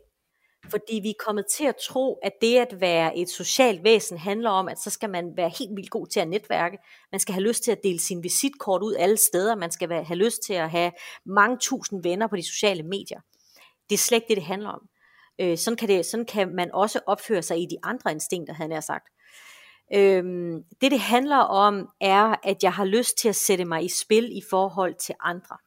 Fordi 0.69 0.99
vi 1.03 1.09
er 1.09 1.23
kommet 1.25 1.45
til 1.45 1.65
at 1.65 1.75
tro, 1.75 2.19
at 2.23 2.31
det 2.41 2.57
at 2.57 2.81
være 2.81 3.17
et 3.17 3.29
socialt 3.29 3.83
væsen 3.83 4.17
handler 4.17 4.49
om, 4.49 4.67
at 4.67 4.79
så 4.79 4.89
skal 4.89 5.09
man 5.09 5.37
være 5.37 5.49
helt 5.59 5.75
vildt 5.75 5.89
god 5.89 6.07
til 6.07 6.19
at 6.19 6.27
netværke. 6.27 6.77
Man 7.11 7.19
skal 7.19 7.33
have 7.33 7.47
lyst 7.47 7.63
til 7.63 7.71
at 7.71 7.83
dele 7.83 7.99
sin 7.99 8.23
visitkort 8.23 8.83
ud 8.83 8.95
alle 8.95 9.17
steder. 9.17 9.55
Man 9.55 9.71
skal 9.71 9.89
have 10.05 10.17
lyst 10.17 10.41
til 10.43 10.53
at 10.53 10.69
have 10.69 10.91
mange 11.25 11.57
tusind 11.57 12.03
venner 12.03 12.27
på 12.27 12.35
de 12.35 12.43
sociale 12.43 12.83
medier. 12.83 13.19
Det 13.89 13.95
er 13.95 13.97
slet 13.97 14.15
ikke 14.15 14.27
det, 14.27 14.37
det 14.37 14.45
handler 14.45 14.69
om. 14.69 14.81
Øh, 15.39 15.57
sådan, 15.57 15.77
kan 15.77 15.87
det, 15.87 16.05
sådan 16.05 16.25
kan 16.25 16.55
man 16.55 16.71
også 16.73 16.99
opføre 17.07 17.41
sig 17.41 17.61
i 17.61 17.65
de 17.65 17.77
andre 17.83 18.11
instinkter, 18.11 18.53
han 18.53 18.71
har 18.71 18.81
sagt. 18.81 19.07
Øhm, 19.93 20.63
det 20.81 20.91
det 20.91 20.99
handler 20.99 21.37
om, 21.37 21.89
er, 22.01 22.35
at 22.43 22.63
jeg 22.63 22.73
har 22.73 22.85
lyst 22.85 23.17
til 23.17 23.29
at 23.29 23.35
sætte 23.35 23.65
mig 23.65 23.83
i 23.83 23.89
spil 23.89 24.37
i 24.37 24.41
forhold 24.49 24.95
til 24.95 25.15
andre. 25.19 25.57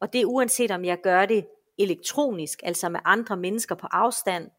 Og 0.00 0.12
det 0.12 0.20
er 0.20 0.26
uanset 0.26 0.70
om 0.70 0.84
jeg 0.84 0.98
gør 1.02 1.26
det 1.26 1.46
elektronisk, 1.78 2.60
altså 2.62 2.88
med 2.88 3.00
andre 3.04 3.36
mennesker 3.36 3.74
på 3.74 3.86
afstand, 3.90 4.50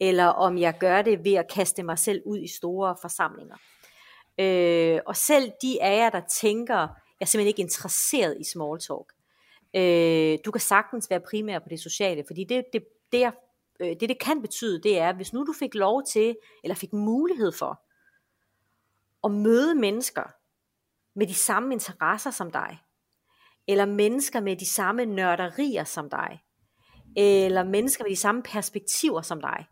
eller 0.00 0.24
om 0.24 0.58
jeg 0.58 0.78
gør 0.78 1.02
det 1.02 1.24
ved 1.24 1.34
at 1.34 1.50
kaste 1.50 1.82
mig 1.82 1.98
selv 1.98 2.22
ud 2.26 2.38
i 2.38 2.48
store 2.56 2.96
forsamlinger. 3.02 3.56
Øh, 4.38 5.00
og 5.06 5.16
selv 5.16 5.52
de 5.62 5.82
af 5.82 5.96
jer, 5.96 6.10
der 6.10 6.20
tænker, 6.20 6.78
jeg 6.78 7.20
er 7.20 7.24
simpelthen 7.24 7.48
ikke 7.48 7.62
interesseret 7.62 8.36
i 8.40 8.44
small 8.44 8.80
talk, 8.80 9.12
øh, 9.76 10.38
du 10.44 10.50
kan 10.50 10.60
sagtens 10.60 11.10
være 11.10 11.20
primær 11.30 11.58
på 11.58 11.68
det 11.68 11.80
sociale, 11.80 12.24
fordi 12.26 12.44
det, 12.44 12.64
det, 12.72 12.84
det, 13.12 13.32
øh, 13.80 13.88
det, 14.00 14.08
det 14.08 14.20
kan 14.20 14.42
betyde, 14.42 14.82
det 14.82 14.98
er, 14.98 15.12
hvis 15.12 15.32
nu 15.32 15.44
du 15.44 15.52
fik 15.58 15.74
lov 15.74 16.02
til, 16.04 16.36
eller 16.64 16.74
fik 16.74 16.92
mulighed 16.92 17.52
for, 17.52 17.82
at 19.24 19.30
møde 19.30 19.74
mennesker 19.74 20.22
med 21.14 21.26
de 21.26 21.34
samme 21.34 21.74
interesser 21.74 22.30
som 22.30 22.50
dig, 22.50 22.78
eller 23.68 23.84
mennesker 23.84 24.40
med 24.40 24.56
de 24.56 24.66
samme 24.66 25.04
nørderier 25.04 25.84
som 25.84 26.10
dig, 26.10 26.42
eller 27.16 27.64
mennesker 27.64 28.04
med 28.04 28.10
de 28.10 28.16
samme 28.16 28.42
perspektiver 28.42 29.22
som 29.22 29.40
dig, 29.40 29.66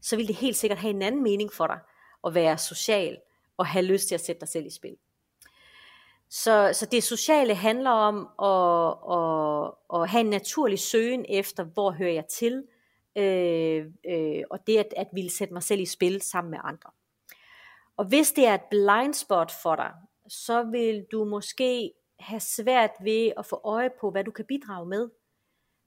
så 0.00 0.16
vil 0.16 0.28
det 0.28 0.36
helt 0.36 0.56
sikkert 0.56 0.78
have 0.78 0.90
en 0.90 1.02
anden 1.02 1.22
mening 1.22 1.52
for 1.52 1.66
dig 1.66 1.78
at 2.26 2.34
være 2.34 2.58
social 2.58 3.18
og 3.56 3.66
have 3.66 3.84
lyst 3.84 4.08
til 4.08 4.14
at 4.14 4.24
sætte 4.24 4.40
dig 4.40 4.48
selv 4.48 4.66
i 4.66 4.70
spil. 4.70 4.96
Så, 6.30 6.70
så 6.72 6.86
det 6.86 7.02
sociale 7.02 7.54
handler 7.54 7.90
om 7.90 8.16
at, 8.42 8.88
at, 9.16 10.00
at 10.00 10.08
have 10.08 10.20
en 10.20 10.30
naturlig 10.30 10.78
søgen 10.78 11.24
efter, 11.28 11.64
hvor 11.64 11.90
hører 11.90 12.12
jeg 12.12 12.26
til, 12.26 12.64
øh, 13.16 13.86
øh, 14.08 14.42
og 14.50 14.66
det 14.66 14.78
at, 14.78 14.94
at 14.96 15.08
ville 15.12 15.30
sætte 15.30 15.54
mig 15.54 15.62
selv 15.62 15.80
i 15.80 15.86
spil 15.86 16.22
sammen 16.22 16.50
med 16.50 16.58
andre. 16.64 16.90
Og 17.96 18.04
hvis 18.04 18.32
det 18.32 18.46
er 18.46 18.54
et 18.54 18.68
blind 18.70 19.14
spot 19.14 19.52
for 19.62 19.76
dig, 19.76 19.92
så 20.28 20.62
vil 20.62 21.06
du 21.12 21.24
måske 21.24 21.92
have 22.20 22.40
svært 22.40 22.90
ved 23.00 23.32
at 23.36 23.46
få 23.46 23.60
øje 23.64 23.90
på, 24.00 24.10
hvad 24.10 24.24
du 24.24 24.30
kan 24.30 24.44
bidrage 24.44 24.86
med. 24.86 25.08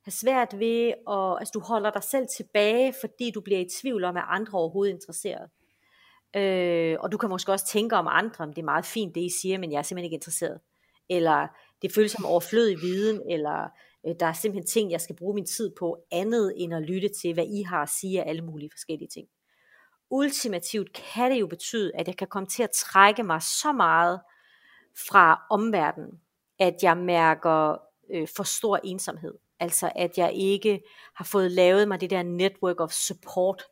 Have 0.05 0.11
svært 0.11 0.59
ved, 0.59 0.87
at 1.09 1.39
altså 1.39 1.51
du 1.53 1.59
holder 1.59 1.91
dig 1.91 2.03
selv 2.03 2.27
tilbage, 2.37 2.93
fordi 3.01 3.31
du 3.31 3.41
bliver 3.41 3.59
i 3.59 3.69
tvivl 3.81 4.03
om, 4.03 4.17
at 4.17 4.23
andre 4.27 4.57
overhovedet 4.57 4.91
er 4.91 4.95
interesseret. 4.95 5.49
Øh, 6.35 6.97
og 6.99 7.11
du 7.11 7.17
kan 7.17 7.29
måske 7.29 7.51
også 7.51 7.67
tænke 7.67 7.95
om 7.95 8.07
andre, 8.09 8.43
om 8.43 8.53
det 8.53 8.61
er 8.61 8.65
meget 8.65 8.85
fint 8.85 9.15
det 9.15 9.21
I 9.21 9.29
siger, 9.41 9.57
men 9.57 9.71
jeg 9.71 9.77
er 9.77 9.81
simpelthen 9.81 10.05
ikke 10.05 10.15
interesseret. 10.15 10.59
Eller 11.09 11.47
det 11.81 11.93
føles 11.95 12.11
som 12.11 12.25
overflødig 12.25 12.77
viden, 12.81 13.21
eller 13.29 13.69
øh, 14.07 14.15
der 14.19 14.25
er 14.25 14.33
simpelthen 14.33 14.67
ting, 14.67 14.91
jeg 14.91 15.01
skal 15.01 15.15
bruge 15.15 15.35
min 15.35 15.45
tid 15.45 15.71
på, 15.79 15.97
andet 16.11 16.53
end 16.57 16.73
at 16.73 16.81
lytte 16.81 17.09
til, 17.21 17.33
hvad 17.33 17.45
I 17.45 17.61
har 17.61 17.81
at 17.81 17.89
sige 17.89 18.23
af 18.23 18.29
alle 18.29 18.41
mulige 18.41 18.69
forskellige 18.71 19.09
ting 19.09 19.27
ultimativt 20.11 20.93
kan 20.93 21.31
det 21.31 21.39
jo 21.39 21.47
betyde, 21.47 21.91
at 21.95 22.07
jeg 22.07 22.17
kan 22.17 22.27
komme 22.27 22.47
til 22.47 22.63
at 22.63 22.71
trække 22.71 23.23
mig 23.23 23.41
så 23.41 23.71
meget 23.71 24.21
fra 25.09 25.45
omverdenen, 25.49 26.21
at 26.59 26.75
jeg 26.83 26.97
mærker 26.97 27.77
øh, 28.11 28.27
for 28.35 28.43
stor 28.43 28.79
ensomhed. 28.83 29.33
Altså 29.61 29.91
at 29.95 30.17
jeg 30.17 30.33
ikke 30.33 30.81
har 31.15 31.25
fået 31.25 31.51
lavet 31.51 31.87
mig 31.87 32.01
det 32.01 32.09
der 32.09 32.23
network 32.23 32.79
of 32.79 32.91
support, 32.91 33.63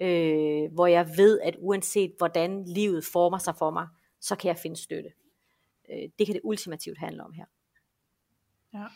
øh, 0.00 0.72
hvor 0.72 0.86
jeg 0.86 1.08
ved, 1.16 1.40
at 1.40 1.56
uanset 1.58 2.14
hvordan 2.18 2.64
livet 2.64 3.04
former 3.04 3.38
sig 3.38 3.54
for 3.58 3.70
mig, 3.70 3.88
så 4.20 4.36
kan 4.36 4.48
jeg 4.48 4.56
finde 4.56 4.76
støtte. 4.76 5.10
Øh, 5.90 6.08
det 6.18 6.26
kan 6.26 6.34
det 6.34 6.40
ultimativt 6.44 6.98
handle 6.98 7.24
om 7.24 7.32
her. 7.32 7.44
Ja. 8.74 8.86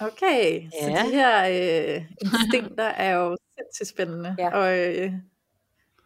Okay, 0.00 0.62
ja. 0.62 0.80
så 0.80 1.06
de 1.06 1.10
her 1.10 1.44
øh, 1.96 2.06
instinkter 2.20 2.84
er 2.84 3.14
jo 3.14 3.36
sindssygt 3.56 3.88
spændende. 3.88 4.36
Ja. 4.38 4.50
Og 4.56 4.78
øh, 4.78 5.12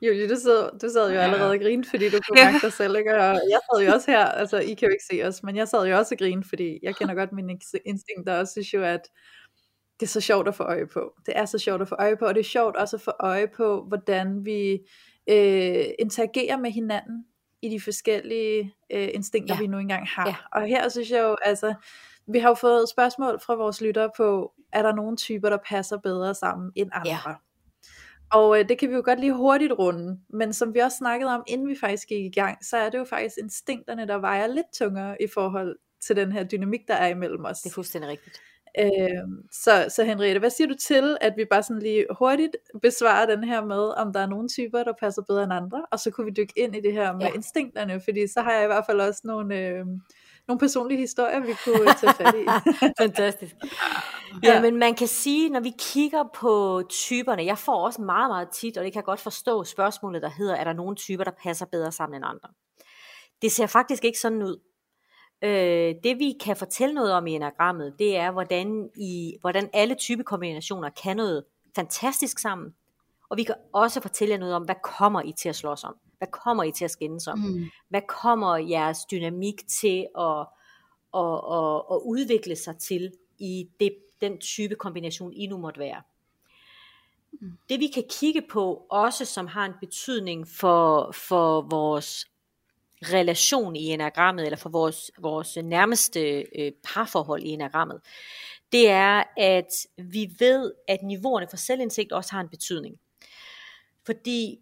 Julie, 0.02 0.28
du 0.28 0.36
sad, 0.36 0.78
du 0.78 0.88
sad 0.88 1.12
jo 1.12 1.18
allerede 1.18 1.50
og 1.50 1.58
grinede, 1.58 1.88
fordi 1.88 2.10
du 2.10 2.18
kunne 2.28 2.42
mærke 2.44 2.58
dig 2.62 2.72
selv, 2.72 2.96
ikke? 2.96 3.14
Og 3.14 3.34
jeg 3.50 3.60
sad 3.72 3.86
jo 3.86 3.92
også 3.92 4.10
her, 4.10 4.24
altså 4.24 4.58
I 4.58 4.74
kan 4.74 4.88
jo 4.88 4.92
ikke 4.92 5.04
se 5.10 5.22
os, 5.24 5.42
men 5.42 5.56
jeg 5.56 5.68
sad 5.68 5.86
jo 5.86 5.96
også 5.96 6.14
og 6.14 6.18
grinede, 6.18 6.48
fordi 6.48 6.78
jeg 6.82 6.96
kender 6.96 7.14
godt 7.14 7.32
mine 7.32 7.58
instinkter, 7.84 8.38
og 8.38 8.48
synes 8.48 8.74
jo, 8.74 8.82
at 8.82 9.08
det 10.00 10.06
er 10.06 10.10
så 10.10 10.20
sjovt 10.20 10.48
at 10.48 10.54
få 10.54 10.62
øje 10.62 10.86
på. 10.86 11.14
Det 11.26 11.36
er 11.36 11.44
så 11.44 11.58
sjovt 11.58 11.82
at 11.82 11.88
få 11.88 11.94
øje 11.98 12.16
på, 12.16 12.24
og 12.24 12.34
det 12.34 12.40
er 12.40 12.44
sjovt 12.44 12.76
også 12.76 12.96
at 12.96 13.00
få 13.02 13.12
øje 13.20 13.48
på, 13.56 13.84
hvordan 13.88 14.44
vi 14.44 14.78
øh, 15.30 15.84
interagerer 15.98 16.56
med 16.56 16.70
hinanden 16.70 17.24
i 17.62 17.68
de 17.68 17.80
forskellige 17.80 18.74
øh, 18.92 19.08
instinkter, 19.14 19.54
ja. 19.54 19.60
vi 19.60 19.66
nu 19.66 19.78
engang 19.78 20.06
har. 20.06 20.26
Ja. 20.26 20.36
Og 20.52 20.66
her 20.66 20.88
synes 20.88 21.10
jeg 21.10 21.22
jo, 21.22 21.36
altså, 21.44 21.74
vi 22.32 22.38
har 22.38 22.48
jo 22.48 22.54
fået 22.54 22.88
spørgsmål 22.88 23.40
fra 23.40 23.54
vores 23.54 23.80
lyttere 23.80 24.10
på, 24.16 24.52
er 24.72 24.82
der 24.82 24.94
nogle 24.94 25.16
typer, 25.16 25.50
der 25.50 25.58
passer 25.68 25.98
bedre 25.98 26.34
sammen 26.34 26.72
end 26.76 26.90
andre? 26.92 27.10
Ja. 27.10 27.34
Og 28.32 28.58
øh, 28.58 28.68
det 28.68 28.78
kan 28.78 28.88
vi 28.88 28.94
jo 28.94 29.02
godt 29.04 29.20
lige 29.20 29.32
hurtigt 29.32 29.72
runde, 29.72 30.18
men 30.28 30.52
som 30.52 30.74
vi 30.74 30.78
også 30.78 30.96
snakkede 30.96 31.30
om, 31.30 31.42
inden 31.46 31.68
vi 31.68 31.76
faktisk 31.80 32.08
gik 32.08 32.24
i 32.24 32.40
gang, 32.40 32.64
så 32.64 32.76
er 32.76 32.90
det 32.90 32.98
jo 32.98 33.04
faktisk 33.04 33.36
instinkterne, 33.42 34.06
der 34.06 34.18
vejer 34.18 34.46
lidt 34.46 34.66
tungere 34.78 35.22
i 35.22 35.26
forhold 35.34 35.76
til 36.06 36.16
den 36.16 36.32
her 36.32 36.44
dynamik, 36.44 36.80
der 36.88 36.94
er 36.94 37.06
imellem 37.06 37.44
os. 37.44 37.60
Det 37.60 37.70
er 37.70 37.74
fuldstændig 37.74 38.10
rigtigt. 38.10 38.40
Øh, 38.78 39.42
så, 39.52 39.86
så 39.88 40.04
Henriette, 40.04 40.38
hvad 40.38 40.50
siger 40.50 40.68
du 40.68 40.74
til, 40.74 41.16
at 41.20 41.34
vi 41.36 41.44
bare 41.44 41.62
sådan 41.62 41.82
lige 41.82 42.06
hurtigt 42.18 42.56
besvarer 42.82 43.26
den 43.26 43.44
her 43.44 43.64
med, 43.64 43.96
om 43.96 44.12
der 44.12 44.20
er 44.20 44.26
nogle 44.26 44.48
typer, 44.48 44.84
der 44.84 44.92
passer 45.00 45.22
bedre 45.22 45.44
end 45.44 45.52
andre, 45.52 45.86
og 45.92 45.98
så 45.98 46.10
kunne 46.10 46.24
vi 46.24 46.32
dykke 46.36 46.52
ind 46.56 46.76
i 46.76 46.80
det 46.80 46.92
her 46.92 47.12
med 47.12 47.26
ja. 47.26 47.32
instinkterne, 47.34 48.00
fordi 48.00 48.26
så 48.26 48.40
har 48.40 48.52
jeg 48.52 48.64
i 48.64 48.66
hvert 48.66 48.86
fald 48.86 49.00
også 49.00 49.20
nogle... 49.24 49.58
Øh, 49.58 49.86
nogle 50.48 50.58
personlige 50.58 51.00
historier, 51.00 51.40
vi 51.40 51.54
kunne 51.64 51.94
tage 51.94 52.14
fat 52.14 52.34
i. 52.34 52.44
Fantastisk. 53.02 53.54
Ja. 54.42 54.54
ja, 54.54 54.62
men 54.62 54.76
man 54.76 54.94
kan 54.94 55.08
sige, 55.08 55.48
når 55.48 55.60
vi 55.60 55.72
kigger 55.78 56.24
på 56.34 56.82
typerne, 56.88 57.44
jeg 57.44 57.58
får 57.58 57.84
også 57.84 58.02
meget, 58.02 58.30
meget 58.30 58.48
tit, 58.48 58.76
og 58.76 58.84
det 58.84 58.92
kan 58.92 59.00
jeg 59.00 59.04
godt 59.04 59.20
forstå 59.20 59.64
spørgsmålet, 59.64 60.22
der 60.22 60.30
hedder, 60.30 60.54
er 60.54 60.64
der 60.64 60.72
nogle 60.72 60.96
typer, 60.96 61.24
der 61.24 61.30
passer 61.42 61.66
bedre 61.66 61.92
sammen 61.92 62.16
end 62.16 62.24
andre? 62.24 62.48
Det 63.42 63.52
ser 63.52 63.66
faktisk 63.66 64.04
ikke 64.04 64.18
sådan 64.18 64.42
ud. 64.42 64.60
Øh, 65.44 65.94
det 66.04 66.18
vi 66.18 66.34
kan 66.40 66.56
fortælle 66.56 66.94
noget 66.94 67.12
om 67.12 67.26
i 67.26 67.32
enagrammet, 67.32 67.94
det 67.98 68.16
er, 68.16 68.30
hvordan, 68.30 68.90
i, 68.96 69.36
hvordan 69.40 69.70
alle 69.72 69.94
typekombinationer 69.94 70.90
kan 71.02 71.16
noget 71.16 71.44
fantastisk 71.76 72.38
sammen. 72.38 72.74
Og 73.30 73.36
vi 73.36 73.42
kan 73.42 73.54
også 73.74 74.00
fortælle 74.00 74.32
jer 74.32 74.38
noget 74.38 74.54
om, 74.54 74.62
hvad 74.62 74.74
kommer 74.84 75.22
I 75.22 75.32
til 75.32 75.48
at 75.48 75.56
slås 75.56 75.84
om? 75.84 75.94
Hvad 76.18 76.28
kommer 76.28 76.64
I 76.64 76.72
til 76.72 76.84
at 76.84 76.90
skændes 76.90 77.26
om? 77.26 77.38
Mm. 77.38 77.64
Hvad 77.88 78.02
kommer 78.08 78.56
jeres 78.56 79.04
dynamik 79.04 79.68
til 79.68 80.06
at, 80.18 80.46
at, 81.14 81.40
at, 81.52 81.82
at 81.92 82.00
udvikle 82.04 82.56
sig 82.56 82.76
til 82.76 83.12
i 83.38 83.68
det, 83.80 83.96
den 84.20 84.38
type 84.38 84.74
kombination, 84.74 85.32
I 85.32 85.46
nu 85.46 85.58
måtte 85.58 85.80
være? 85.80 86.02
Mm. 87.40 87.52
Det 87.68 87.80
vi 87.80 87.86
kan 87.86 88.04
kigge 88.10 88.42
på, 88.50 88.86
også 88.90 89.24
som 89.24 89.46
har 89.46 89.64
en 89.64 89.74
betydning 89.80 90.48
for, 90.48 91.12
for 91.12 91.60
vores 91.60 92.26
relation 93.02 93.76
i 93.76 93.86
enagrammet, 93.86 94.44
eller 94.44 94.56
for 94.56 94.68
vores, 94.68 95.10
vores 95.18 95.56
nærmeste 95.56 96.44
øh, 96.58 96.72
parforhold 96.84 97.42
i 97.42 97.48
enagrammet, 97.48 98.00
det 98.72 98.88
er, 98.88 99.22
at 99.36 99.86
vi 99.96 100.30
ved, 100.38 100.72
at 100.88 101.02
niveauerne 101.02 101.46
for 101.50 101.56
selvindsigt 101.56 102.12
også 102.12 102.32
har 102.32 102.40
en 102.40 102.48
betydning. 102.48 102.96
Fordi 104.06 104.60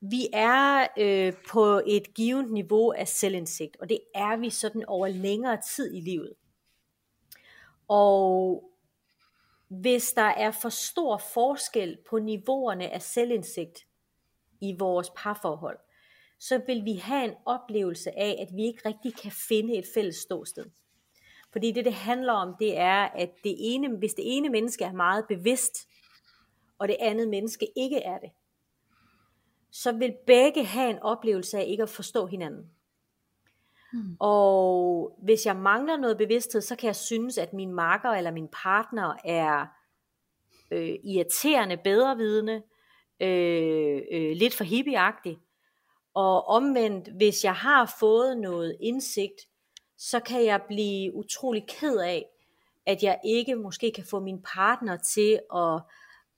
vi 0.00 0.28
er 0.32 0.86
øh, 0.98 1.32
på 1.50 1.80
et 1.86 2.14
givet 2.14 2.50
niveau 2.50 2.92
af 2.92 3.08
selvindsigt, 3.08 3.76
og 3.80 3.88
det 3.88 4.00
er 4.14 4.36
vi 4.36 4.50
sådan 4.50 4.84
over 4.86 5.08
længere 5.08 5.58
tid 5.76 5.94
i 5.94 6.00
livet. 6.00 6.32
Og 7.88 8.64
hvis 9.68 10.12
der 10.12 10.22
er 10.22 10.50
for 10.50 10.68
stor 10.68 11.16
forskel 11.16 11.98
på 12.10 12.18
niveauerne 12.18 12.90
af 12.90 13.02
selvindsigt 13.02 13.86
i 14.60 14.76
vores 14.78 15.10
parforhold, 15.16 15.78
så 16.38 16.60
vil 16.66 16.84
vi 16.84 16.94
have 16.94 17.24
en 17.24 17.34
oplevelse 17.46 18.18
af, 18.18 18.46
at 18.48 18.56
vi 18.56 18.64
ikke 18.64 18.88
rigtig 18.88 19.14
kan 19.16 19.32
finde 19.48 19.78
et 19.78 19.84
fælles 19.94 20.16
ståsted. 20.16 20.64
Fordi 21.52 21.72
det, 21.72 21.84
det 21.84 21.94
handler 21.94 22.32
om, 22.32 22.54
det 22.58 22.78
er, 22.78 23.04
at 23.04 23.30
det 23.44 23.56
ene, 23.58 23.96
hvis 23.96 24.14
det 24.14 24.36
ene 24.36 24.48
menneske 24.48 24.84
er 24.84 24.92
meget 24.92 25.24
bevidst, 25.28 25.88
og 26.78 26.88
det 26.88 26.96
andet 27.00 27.28
menneske 27.28 27.66
ikke 27.76 27.98
er 27.98 28.18
det, 28.18 28.30
så 29.70 29.92
vil 29.92 30.14
begge 30.26 30.64
have 30.64 30.90
en 30.90 30.98
oplevelse 30.98 31.58
af 31.58 31.64
ikke 31.68 31.82
at 31.82 31.88
forstå 31.88 32.26
hinanden. 32.26 32.70
Hmm. 33.92 34.16
Og 34.20 35.18
hvis 35.22 35.46
jeg 35.46 35.56
mangler 35.56 35.96
noget 35.96 36.18
bevidsthed, 36.18 36.60
så 36.60 36.76
kan 36.76 36.86
jeg 36.86 36.96
synes, 36.96 37.38
at 37.38 37.52
min 37.52 37.72
marker 37.72 38.10
eller 38.10 38.30
min 38.30 38.48
partner 38.48 39.14
er 39.24 39.66
øh, 40.70 40.94
irriterende, 41.04 41.76
bedrevidende, 41.76 42.62
øh, 43.20 44.02
øh, 44.12 44.36
lidt 44.36 44.54
for 44.54 44.64
hippieagtig. 44.64 45.38
Og 46.14 46.48
omvendt, 46.48 47.08
hvis 47.08 47.44
jeg 47.44 47.54
har 47.54 47.96
fået 48.00 48.38
noget 48.38 48.76
indsigt, 48.80 49.48
så 49.98 50.20
kan 50.20 50.44
jeg 50.44 50.62
blive 50.68 51.14
utrolig 51.14 51.66
ked 51.68 51.98
af, 51.98 52.26
at 52.86 53.02
jeg 53.02 53.20
ikke 53.24 53.56
måske 53.56 53.92
kan 53.94 54.04
få 54.04 54.20
min 54.20 54.42
partner 54.42 54.96
til 54.96 55.40
at, 55.54 55.80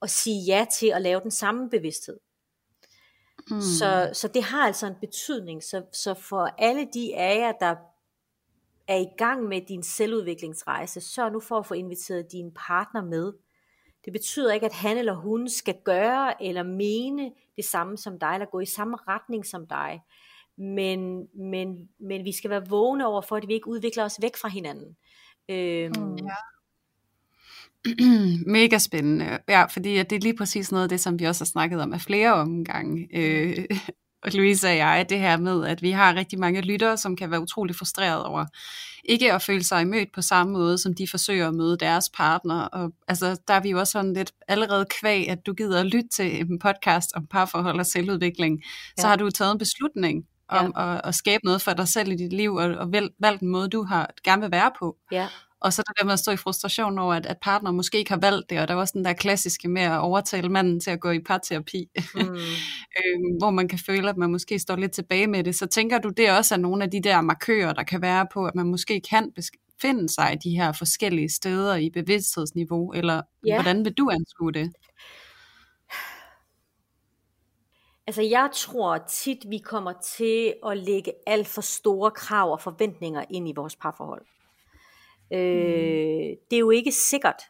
at 0.02 0.10
sige 0.10 0.44
ja 0.46 0.66
til 0.72 0.86
at 0.86 1.02
lave 1.02 1.20
den 1.20 1.30
samme 1.30 1.70
bevidsthed. 1.70 2.18
Mm. 3.50 3.60
Så, 3.60 4.10
så 4.12 4.28
det 4.28 4.42
har 4.42 4.66
altså 4.66 4.86
en 4.86 4.94
betydning. 5.00 5.62
Så, 5.62 5.82
så 5.92 6.14
for 6.14 6.50
alle 6.58 6.88
de 6.94 7.16
af 7.16 7.38
jer, 7.38 7.52
der 7.52 7.74
er 8.88 8.96
i 8.96 9.08
gang 9.18 9.42
med 9.42 9.60
din 9.60 9.82
selvudviklingsrejse, 9.82 11.00
sørg 11.00 11.32
nu 11.32 11.40
for 11.40 11.58
at 11.58 11.66
få 11.66 11.74
inviteret 11.74 12.32
din 12.32 12.52
partner 12.54 13.04
med. 13.04 13.32
Det 14.04 14.12
betyder 14.12 14.52
ikke, 14.52 14.66
at 14.66 14.72
han 14.72 14.98
eller 14.98 15.14
hun 15.14 15.48
skal 15.48 15.74
gøre 15.84 16.42
eller 16.42 16.62
mene 16.62 17.32
det 17.56 17.64
samme 17.64 17.96
som 17.96 18.18
dig, 18.18 18.30
eller 18.34 18.46
gå 18.46 18.60
i 18.60 18.66
samme 18.66 18.96
retning 19.08 19.46
som 19.46 19.66
dig. 19.66 20.02
Men, 20.58 21.28
men, 21.34 21.88
men 22.00 22.24
vi 22.24 22.32
skal 22.32 22.50
være 22.50 22.68
vågne 22.68 23.06
over 23.06 23.20
for, 23.20 23.36
at 23.36 23.48
vi 23.48 23.52
ikke 23.52 23.68
udvikler 23.68 24.04
os 24.04 24.18
væk 24.22 24.36
fra 24.36 24.48
hinanden. 24.48 24.96
Øhm, 25.48 25.92
mm. 25.96 26.16
ja. 26.16 26.34
Mega 28.46 28.78
spændende. 28.78 29.38
Ja, 29.48 29.64
fordi 29.64 29.96
det 29.96 30.12
er 30.12 30.20
lige 30.20 30.36
præcis 30.36 30.72
noget 30.72 30.82
af 30.82 30.88
det, 30.88 31.00
som 31.00 31.18
vi 31.18 31.24
også 31.24 31.44
har 31.44 31.46
snakket 31.46 31.80
om 31.80 31.92
af 31.92 32.00
flere 32.00 32.34
omgange. 32.34 33.08
Øh, 33.14 33.64
og 34.22 34.32
Louise 34.34 34.68
og 34.68 34.76
jeg, 34.76 35.06
det 35.08 35.18
her 35.18 35.36
med, 35.36 35.66
at 35.66 35.82
vi 35.82 35.90
har 35.90 36.14
rigtig 36.14 36.38
mange 36.38 36.60
lyttere, 36.60 36.96
som 36.96 37.16
kan 37.16 37.30
være 37.30 37.42
utrolig 37.42 37.76
frustreret 37.76 38.24
over 38.24 38.46
ikke 39.04 39.32
at 39.32 39.42
føle 39.42 39.64
sig 39.64 39.86
mødt 39.86 40.12
på 40.14 40.22
samme 40.22 40.52
måde, 40.52 40.78
som 40.78 40.94
de 40.94 41.08
forsøger 41.08 41.48
at 41.48 41.54
møde 41.54 41.76
deres 41.76 42.10
partner. 42.14 42.62
Og 42.62 42.92
altså, 43.08 43.40
der 43.48 43.54
er 43.54 43.60
vi 43.60 43.70
jo 43.70 43.78
også 43.78 43.90
sådan 43.90 44.12
lidt 44.12 44.32
allerede 44.48 44.86
kvæg, 45.00 45.28
at 45.28 45.46
du 45.46 45.52
gider 45.52 45.80
at 45.80 45.86
lytte 45.86 46.08
til 46.08 46.40
en 46.40 46.58
podcast 46.58 47.10
om 47.14 47.26
parforhold 47.26 47.78
og 47.78 47.86
selvudvikling. 47.86 48.62
Ja. 48.98 49.00
Så 49.00 49.08
har 49.08 49.16
du 49.16 49.30
taget 49.30 49.52
en 49.52 49.58
beslutning 49.58 50.24
om 50.48 50.72
ja. 50.76 50.94
at, 50.94 51.00
at 51.04 51.14
skabe 51.14 51.44
noget 51.44 51.62
for 51.62 51.72
dig 51.72 51.88
selv 51.88 52.12
i 52.12 52.16
dit 52.16 52.32
liv, 52.32 52.54
og, 52.54 52.64
og 52.64 52.92
valgt 53.18 53.42
en 53.42 53.48
måde, 53.48 53.68
du 53.68 53.82
har 53.82 54.10
gerne 54.24 54.42
vil 54.42 54.50
være 54.50 54.70
på. 54.78 54.96
Ja. 55.12 55.28
Og 55.60 55.72
så 55.72 55.82
der 55.98 56.04
med 56.04 56.12
at 56.12 56.18
stå 56.18 56.32
i 56.32 56.36
frustration 56.36 56.98
over, 56.98 57.14
at, 57.14 57.26
at 57.26 57.36
partner 57.42 57.70
måske 57.70 57.98
ikke 57.98 58.10
har 58.10 58.18
valgt 58.18 58.50
det, 58.50 58.60
og 58.60 58.68
der 58.68 58.74
var 58.74 58.80
også 58.80 58.92
den 58.96 59.04
der 59.04 59.12
klassiske 59.12 59.68
med 59.68 59.82
at 59.82 59.98
overtale 59.98 60.48
manden 60.48 60.80
til 60.80 60.90
at 60.90 61.00
gå 61.00 61.10
i 61.10 61.20
parterapi, 61.20 61.88
mm. 62.14 62.20
øhm, 63.00 63.36
hvor 63.38 63.50
man 63.50 63.68
kan 63.68 63.78
føle, 63.86 64.08
at 64.08 64.16
man 64.16 64.30
måske 64.30 64.58
står 64.58 64.76
lidt 64.76 64.92
tilbage 64.92 65.26
med 65.26 65.44
det. 65.44 65.54
Så 65.54 65.66
tænker 65.66 65.98
du, 65.98 66.08
det 66.08 66.30
også 66.30 66.54
er 66.54 66.58
nogle 66.58 66.84
af 66.84 66.90
de 66.90 67.00
der 67.02 67.20
markører, 67.20 67.72
der 67.72 67.82
kan 67.82 68.02
være 68.02 68.26
på, 68.32 68.46
at 68.46 68.54
man 68.54 68.66
måske 68.66 69.00
kan 69.00 69.32
finde 69.82 70.08
sig 70.08 70.32
i 70.32 70.48
de 70.48 70.56
her 70.56 70.72
forskellige 70.72 71.30
steder 71.30 71.76
i 71.76 71.90
bevidsthedsniveau, 71.90 72.92
eller 72.92 73.22
ja. 73.46 73.54
hvordan 73.54 73.84
vil 73.84 73.92
du 73.92 74.10
anskue 74.10 74.52
det? 74.52 74.72
Altså 78.06 78.22
jeg 78.22 78.50
tror 78.54 78.98
tit, 79.08 79.38
vi 79.48 79.58
kommer 79.58 79.92
til 80.02 80.54
at 80.66 80.78
lægge 80.78 81.12
alt 81.26 81.48
for 81.48 81.60
store 81.60 82.10
krav 82.10 82.52
og 82.52 82.60
forventninger 82.60 83.24
ind 83.30 83.48
i 83.48 83.52
vores 83.56 83.76
parforhold. 83.76 84.26
Øh, 85.32 86.36
det 86.50 86.56
er 86.56 86.58
jo 86.58 86.70
ikke 86.70 86.92
sikkert, 86.92 87.42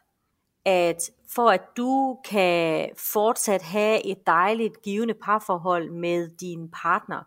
at 0.65 1.11
for 1.35 1.49
at 1.49 1.61
du 1.77 2.19
kan 2.25 2.89
fortsat 2.97 3.61
have 3.61 4.05
et 4.05 4.27
dejligt 4.27 4.81
givende 4.81 5.13
parforhold 5.13 5.91
med 5.91 6.29
din 6.37 6.69
partner, 6.71 7.23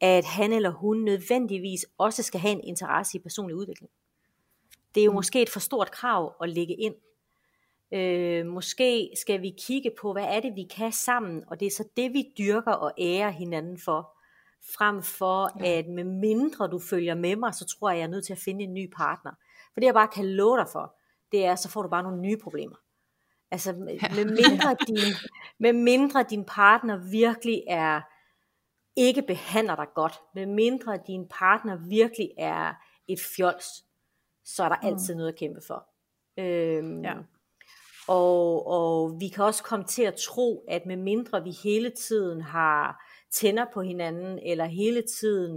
at 0.00 0.24
han 0.24 0.52
eller 0.52 0.70
hun 0.70 0.98
nødvendigvis 0.98 1.86
også 1.98 2.22
skal 2.22 2.40
have 2.40 2.52
en 2.52 2.64
interesse 2.64 3.18
i 3.18 3.20
personlig 3.20 3.56
udvikling. 3.56 3.90
Det 4.94 5.00
er 5.00 5.04
jo 5.04 5.10
mm. 5.10 5.14
måske 5.14 5.42
et 5.42 5.48
for 5.48 5.60
stort 5.60 5.90
krav 5.90 6.34
at 6.42 6.48
lægge 6.48 6.74
ind. 6.74 6.94
Øh, 7.92 8.46
måske 8.46 9.10
skal 9.20 9.42
vi 9.42 9.54
kigge 9.58 9.90
på, 10.00 10.12
hvad 10.12 10.24
er 10.24 10.40
det, 10.40 10.56
vi 10.56 10.66
kan 10.76 10.92
sammen, 10.92 11.44
og 11.46 11.60
det 11.60 11.66
er 11.66 11.70
så 11.70 11.84
det, 11.96 12.12
vi 12.12 12.24
dyrker 12.38 12.72
og 12.72 12.92
ærer 12.98 13.30
hinanden 13.30 13.78
for. 13.78 14.14
Frem 14.76 15.02
for, 15.02 15.64
ja. 15.64 15.78
at 15.78 15.86
med 15.86 16.04
mindre 16.04 16.68
du 16.68 16.78
følger 16.78 17.14
med 17.14 17.36
mig, 17.36 17.54
så 17.54 17.66
tror 17.66 17.90
jeg, 17.90 17.98
jeg 17.98 18.04
er 18.04 18.08
nødt 18.08 18.24
til 18.24 18.32
at 18.32 18.38
finde 18.38 18.64
en 18.64 18.74
ny 18.74 18.90
partner. 18.96 19.30
For 19.78 19.80
det 19.80 19.86
jeg 19.86 19.94
bare 19.94 20.08
kan 20.08 20.26
love 20.26 20.56
dig 20.56 20.68
for, 20.72 20.96
det 21.32 21.44
er, 21.44 21.54
så 21.54 21.68
får 21.68 21.82
du 21.82 21.88
bare 21.88 22.02
nogle 22.02 22.20
nye 22.20 22.36
problemer. 22.36 22.76
Altså 23.50 23.72
med 23.72 24.24
mindre, 24.24 24.76
din, 24.86 25.14
med 25.58 25.72
mindre 25.72 26.22
din 26.30 26.44
partner 26.44 27.10
virkelig 27.10 27.62
er, 27.68 28.00
ikke 28.96 29.22
behandler 29.22 29.76
dig 29.76 29.86
godt, 29.94 30.12
med 30.34 30.46
mindre 30.46 30.98
din 31.06 31.28
partner 31.30 31.76
virkelig 31.88 32.30
er 32.38 32.74
et 33.08 33.20
fjols, 33.36 33.66
så 34.44 34.64
er 34.64 34.68
der 34.68 34.76
mm. 34.82 34.88
altid 34.88 35.14
noget 35.14 35.32
at 35.32 35.38
kæmpe 35.38 35.60
for. 35.66 35.88
Øhm, 36.38 37.04
ja. 37.04 37.14
og, 38.08 38.66
og 38.66 39.20
vi 39.20 39.28
kan 39.28 39.44
også 39.44 39.62
komme 39.62 39.84
til 39.84 40.02
at 40.02 40.14
tro, 40.14 40.64
at 40.68 40.86
med 40.86 40.96
mindre 40.96 41.42
vi 41.42 41.50
hele 41.50 41.90
tiden 41.90 42.40
har 42.40 43.04
tænder 43.32 43.64
på 43.74 43.82
hinanden, 43.82 44.38
eller 44.38 44.64
hele 44.64 45.02
tiden 45.02 45.56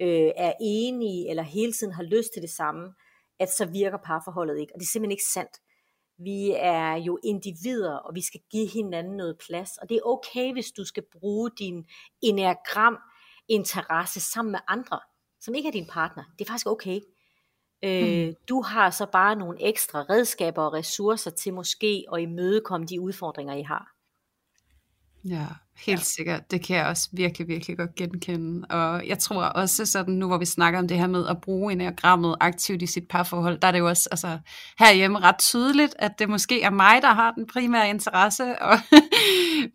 øh, 0.00 0.30
er 0.36 0.52
enige, 0.60 1.30
eller 1.30 1.42
hele 1.42 1.72
tiden 1.72 1.92
har 1.92 2.02
lyst 2.02 2.32
til 2.32 2.42
det 2.42 2.50
samme, 2.50 2.94
at 3.40 3.52
så 3.52 3.66
virker 3.66 3.98
parforholdet 4.04 4.60
ikke. 4.60 4.72
Og 4.74 4.80
det 4.80 4.86
er 4.86 4.90
simpelthen 4.90 5.10
ikke 5.12 5.32
sandt. 5.32 5.60
Vi 6.18 6.54
er 6.56 6.94
jo 6.94 7.18
individer, 7.24 7.96
og 7.96 8.14
vi 8.14 8.22
skal 8.22 8.40
give 8.50 8.68
hinanden 8.68 9.16
noget 9.16 9.38
plads. 9.48 9.70
Og 9.82 9.88
det 9.88 9.94
er 9.94 10.00
okay, 10.04 10.52
hvis 10.52 10.70
du 10.70 10.84
skal 10.84 11.02
bruge 11.12 11.50
din 11.58 11.84
enneagram 12.22 12.98
interesse 13.48 14.20
sammen 14.20 14.52
med 14.52 14.60
andre, 14.68 15.00
som 15.40 15.54
ikke 15.54 15.68
er 15.68 15.72
din 15.72 15.86
partner. 15.86 16.24
Det 16.38 16.44
er 16.44 16.48
faktisk 16.48 16.66
okay. 16.66 17.00
Øh, 17.84 18.28
mm. 18.28 18.34
Du 18.48 18.62
har 18.62 18.90
så 18.90 19.06
bare 19.06 19.36
nogle 19.36 19.62
ekstra 19.62 20.02
redskaber 20.02 20.62
og 20.62 20.72
ressourcer 20.72 21.30
til 21.30 21.54
måske 21.54 22.04
at 22.12 22.20
imødekomme 22.20 22.86
de 22.86 23.00
udfordringer, 23.00 23.54
I 23.54 23.62
har. 23.62 23.97
Ja, 25.28 25.46
helt 25.86 26.00
ja. 26.00 26.04
sikkert. 26.04 26.50
Det 26.50 26.66
kan 26.66 26.76
jeg 26.76 26.86
også 26.86 27.08
virkelig, 27.12 27.48
virkelig 27.48 27.76
godt 27.76 27.94
genkende. 27.94 28.66
Og 28.70 29.08
jeg 29.08 29.18
tror 29.18 29.42
også 29.42 29.86
sådan, 29.86 30.14
nu 30.14 30.26
hvor 30.26 30.38
vi 30.38 30.44
snakker 30.44 30.78
om 30.78 30.88
det 30.88 30.98
her 30.98 31.06
med 31.06 31.26
at 31.26 31.40
bruge 31.40 31.72
enagrammet 31.72 32.36
aktivt 32.40 32.82
i 32.82 32.86
sit 32.86 33.08
parforhold, 33.08 33.58
der 33.60 33.68
er 33.68 33.72
det 33.72 33.78
jo 33.78 33.88
også 33.88 34.08
altså, 34.10 34.38
herhjemme 34.78 35.18
ret 35.18 35.38
tydeligt, 35.38 35.94
at 35.98 36.18
det 36.18 36.28
måske 36.28 36.62
er 36.62 36.70
mig, 36.70 37.02
der 37.02 37.14
har 37.14 37.30
den 37.30 37.46
primære 37.46 37.90
interesse, 37.90 38.58
og 38.70 38.78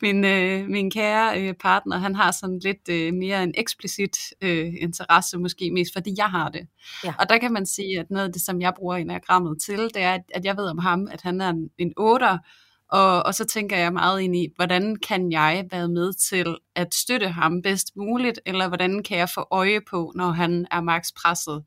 min, 0.02 0.26
øh, 0.26 0.68
min 0.70 0.92
kære 0.92 1.42
øh, 1.42 1.54
partner, 1.54 1.98
han 1.98 2.16
har 2.16 2.32
sådan 2.32 2.60
lidt 2.60 2.90
øh, 2.90 3.14
mere 3.14 3.44
en 3.44 3.54
eksplicit 3.58 4.18
øh, 4.42 4.74
interesse, 4.80 5.38
måske 5.38 5.72
mest 5.72 5.94
fordi 5.94 6.14
jeg 6.18 6.30
har 6.30 6.50
det. 6.50 6.68
Ja. 7.04 7.14
Og 7.20 7.30
der 7.30 7.38
kan 7.38 7.54
man 7.54 7.66
sige, 7.66 8.00
at 8.00 8.06
noget 8.10 8.28
af 8.28 8.34
det, 8.34 8.42
som 8.42 8.62
jeg 8.62 8.74
bruger 8.78 8.96
enagrammet 8.96 9.62
til, 9.62 9.80
det 9.80 10.02
er, 10.04 10.18
at 10.36 10.46
jeg 10.46 10.58
ved 10.58 10.66
om 10.66 10.78
ham, 10.78 11.08
at 11.12 11.22
han 11.22 11.42
er 11.42 11.50
en, 11.50 11.70
en 11.78 11.94
8'er, 12.00 12.38
og, 12.90 13.24
og 13.26 13.36
så 13.36 13.46
tænker 13.46 13.78
jeg 13.78 13.94
meget 13.94 14.22
ind 14.22 14.36
i, 14.36 14.48
hvordan 14.56 14.96
kan 14.96 15.32
jeg 15.32 15.66
være 15.72 15.88
med 15.88 16.14
til 16.14 16.58
at 16.76 16.94
støtte 16.94 17.28
ham 17.28 17.62
bedst 17.62 17.96
muligt, 17.96 18.40
eller 18.46 18.68
hvordan 18.68 19.04
kan 19.04 19.18
jeg 19.18 19.30
få 19.30 19.48
øje 19.52 19.82
på, 19.90 20.12
når 20.16 20.32
han 20.32 20.68
er 20.72 20.82
max 20.82 21.08
presset, 21.24 21.64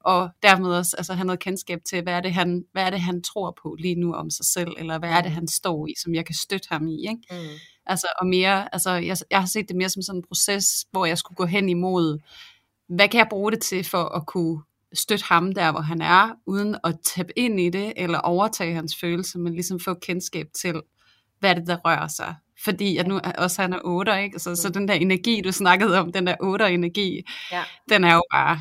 og 0.00 0.30
dermed 0.42 0.70
også 0.70 0.96
altså, 0.98 1.14
have 1.14 1.26
noget 1.26 1.40
kendskab 1.40 1.78
til, 1.88 2.02
hvad 2.02 2.12
er, 2.12 2.20
det, 2.20 2.34
han, 2.34 2.64
hvad 2.72 2.82
er 2.82 2.90
det, 2.90 3.00
han 3.00 3.22
tror 3.22 3.56
på 3.62 3.76
lige 3.78 3.94
nu 3.94 4.12
om 4.12 4.30
sig 4.30 4.46
selv, 4.46 4.68
eller 4.78 4.98
hvad 4.98 5.10
er 5.10 5.20
det, 5.20 5.30
mm. 5.30 5.34
han 5.34 5.48
står 5.48 5.86
i, 5.86 5.94
som 6.02 6.14
jeg 6.14 6.26
kan 6.26 6.34
støtte 6.34 6.68
ham 6.70 6.86
i. 6.86 7.00
Ikke? 7.00 7.22
Mm. 7.30 7.58
Altså, 7.86 8.06
og 8.20 8.26
mere, 8.26 8.74
altså, 8.74 8.90
jeg, 8.90 9.16
jeg 9.30 9.40
har 9.40 9.46
set 9.46 9.68
det 9.68 9.76
mere 9.76 9.88
som 9.88 10.02
sådan 10.02 10.18
en 10.18 10.24
proces, 10.28 10.86
hvor 10.90 11.06
jeg 11.06 11.18
skulle 11.18 11.36
gå 11.36 11.46
hen 11.46 11.68
imod, 11.68 12.18
hvad 12.88 13.08
kan 13.08 13.18
jeg 13.18 13.26
bruge 13.30 13.52
det 13.52 13.62
til 13.62 13.84
for 13.84 14.04
at 14.04 14.26
kunne 14.26 14.62
støtte 14.94 15.24
ham 15.24 15.52
der, 15.52 15.70
hvor 15.70 15.80
han 15.80 16.00
er, 16.00 16.30
uden 16.46 16.76
at 16.84 16.96
tabe 17.04 17.38
ind 17.38 17.60
i 17.60 17.70
det, 17.70 17.92
eller 17.96 18.18
overtage 18.18 18.74
hans 18.74 18.96
følelser, 19.00 19.38
men 19.38 19.52
ligesom 19.52 19.80
få 19.80 19.94
kendskab 19.94 20.46
til, 20.60 20.80
hvad 21.40 21.54
det, 21.54 21.66
der 21.66 21.76
rører 21.76 22.08
sig. 22.08 22.34
Fordi 22.64 22.96
at 22.96 23.06
nu 23.06 23.20
også 23.38 23.62
han 23.62 23.72
er 23.72 23.78
8, 23.84 24.22
ikke? 24.22 24.38
Så, 24.38 24.54
så 24.54 24.68
mm. 24.68 24.72
den 24.72 24.88
der 24.88 24.94
energi, 24.94 25.40
du 25.40 25.52
snakkede 25.52 25.98
om, 25.98 26.12
den 26.12 26.26
der 26.26 26.34
8 26.40 26.70
energi, 26.70 27.22
ja. 27.52 27.64
den 27.88 28.04
er 28.04 28.14
jo 28.14 28.22
bare 28.32 28.60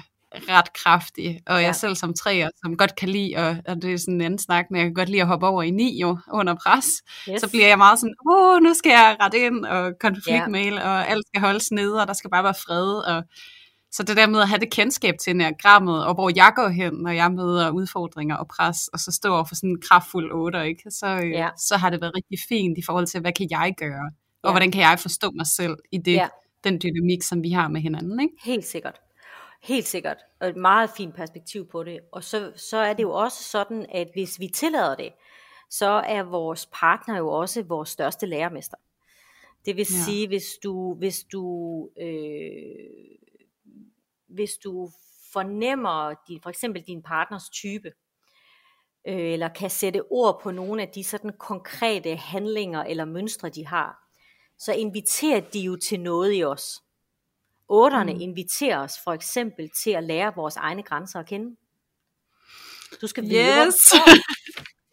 ret 0.50 0.74
kraftig, 0.74 1.42
og 1.48 1.56
jeg 1.56 1.62
ja. 1.62 1.72
selv 1.72 1.96
som 1.96 2.14
træer, 2.14 2.50
som 2.62 2.78
godt 2.78 2.96
kan 2.96 3.10
lide, 3.10 3.36
og, 3.38 3.58
og 3.68 3.82
det 3.82 3.94
er 3.94 3.98
sådan 3.98 4.14
en 4.14 4.22
anden 4.22 4.40
snak, 4.40 4.66
men 4.72 4.78
jeg 4.78 4.86
kan 4.86 4.94
godt 4.94 5.10
lide 5.10 5.22
at 5.22 5.28
hoppe 5.28 5.48
over 5.48 5.64
i 5.64 5.72
ni 5.72 6.02
jo, 6.02 6.18
under 6.34 6.56
pres, 6.66 6.86
yes. 7.30 7.42
så 7.42 7.50
bliver 7.50 7.68
jeg 7.68 7.78
meget 7.78 8.00
sådan, 8.00 8.16
åh, 8.32 8.62
nu 8.62 8.74
skal 8.74 8.90
jeg 8.90 9.18
rette 9.22 9.38
ind, 9.38 9.66
og 9.66 9.94
konfliktmail, 10.00 10.74
ja. 10.74 10.90
og 10.90 11.10
alt 11.10 11.28
skal 11.28 11.42
holdes 11.42 11.72
nede, 11.72 12.02
og 12.02 12.08
der 12.08 12.14
skal 12.14 12.30
bare 12.30 12.44
være 12.44 12.54
fred, 12.54 12.94
og 12.94 13.24
så 13.98 14.04
det 14.04 14.18
der 14.18 14.28
med 14.28 14.42
at 14.42 14.48
have 14.48 14.60
det 14.60 14.72
kendskab 14.72 15.16
til 15.18 15.32
enagrammet, 15.32 16.06
og 16.06 16.14
hvor 16.14 16.32
jeg 16.36 16.54
går 16.56 16.68
hen, 16.68 16.94
når 16.94 17.12
jeg 17.12 17.32
møder 17.32 17.70
udfordringer 17.70 18.36
og 18.36 18.48
pres, 18.48 18.88
og 18.88 19.00
så 19.00 19.12
står 19.12 19.44
for 19.44 19.56
sådan 19.56 19.70
en 19.70 19.82
kraftfuld 19.82 20.32
otter, 20.34 20.62
ikke? 20.62 20.92
Så, 20.92 21.08
øh, 21.08 21.32
ja. 21.32 21.50
så 21.58 21.78
har 21.78 21.90
det 21.90 22.02
været 22.02 22.16
rigtig 22.16 22.40
fint 22.50 22.78
i 22.78 22.82
forhold 22.86 23.08
til, 23.08 23.22
hvad 23.22 23.32
kan 23.32 23.48
jeg 23.50 23.74
gøre? 23.78 24.12
Og 24.44 24.50
ja. 24.50 24.52
hvordan 24.52 24.72
kan 24.72 24.82
jeg 24.82 25.00
forstå 25.00 25.32
mig 25.32 25.48
selv 25.48 25.78
i 25.92 25.98
det, 25.98 26.14
ja. 26.14 26.28
den 26.64 26.82
dynamik, 26.84 27.24
som 27.24 27.44
vi 27.44 27.52
har 27.52 27.68
med 27.68 27.82
hinanden, 27.82 28.20
ikke? 28.20 28.34
Helt 28.44 28.66
sikkert. 28.66 29.02
Helt 29.64 29.88
sikkert. 29.88 30.18
Og 30.40 30.48
et 30.48 30.56
meget 30.56 30.90
fint 30.98 31.16
perspektiv 31.16 31.68
på 31.72 31.84
det. 31.84 32.00
Og 32.12 32.24
så, 32.24 32.52
så 32.56 32.78
er 32.78 32.94
det 32.94 33.04
jo 33.04 33.12
også 33.12 33.44
sådan, 33.44 33.86
at 33.92 34.08
hvis 34.14 34.40
vi 34.40 34.48
tillader 34.48 34.96
det, 34.96 35.10
så 35.70 35.90
er 35.90 36.24
vores 36.24 36.70
partner 36.74 37.18
jo 37.18 37.30
også 37.30 37.64
vores 37.64 37.90
største 37.90 38.26
lærermester. 38.26 38.78
Det 39.66 39.76
vil 39.76 39.88
ja. 39.92 40.04
sige, 40.06 40.28
hvis 40.28 40.46
du, 40.64 40.94
hvis 40.94 41.24
du 41.24 41.44
øh, 42.02 42.08
hvis 44.28 44.52
du 44.64 44.92
fornemmer 45.34 46.14
din, 46.28 46.40
for 46.44 46.50
eksempel 46.50 46.82
din 46.82 47.04
partners 47.04 47.50
type, 47.50 47.92
øh, 49.08 49.34
eller 49.34 49.50
kan 49.50 49.70
sætte 49.70 50.12
ord 50.12 50.40
på 50.44 50.52
nogle 50.52 50.82
af 50.82 50.88
de 50.88 51.04
sådan 51.04 51.34
konkrete 51.40 52.16
handlinger 52.16 52.84
eller 52.84 53.06
mønstre, 53.06 53.50
de 53.50 53.68
har, 53.68 54.08
så 54.60 54.74
inviterer 54.74 55.40
de 55.40 55.60
jo 55.60 55.76
til 55.76 56.00
noget 56.00 56.38
i 56.38 56.44
os. 56.44 56.84
Otterne 57.70 58.14
mm. 58.14 58.22
inviterer 58.22 58.80
os 58.80 58.94
for 59.04 59.12
eksempel 59.14 59.70
til 59.84 59.92
at 59.92 60.04
lære 60.04 60.36
vores 60.36 60.56
egne 60.56 60.84
grænser 60.84 61.20
at 61.20 61.26
kende. 61.26 61.56
Du 63.02 63.08
skal 63.08 63.24
vide, 63.24 63.66
Yes. 63.68 63.76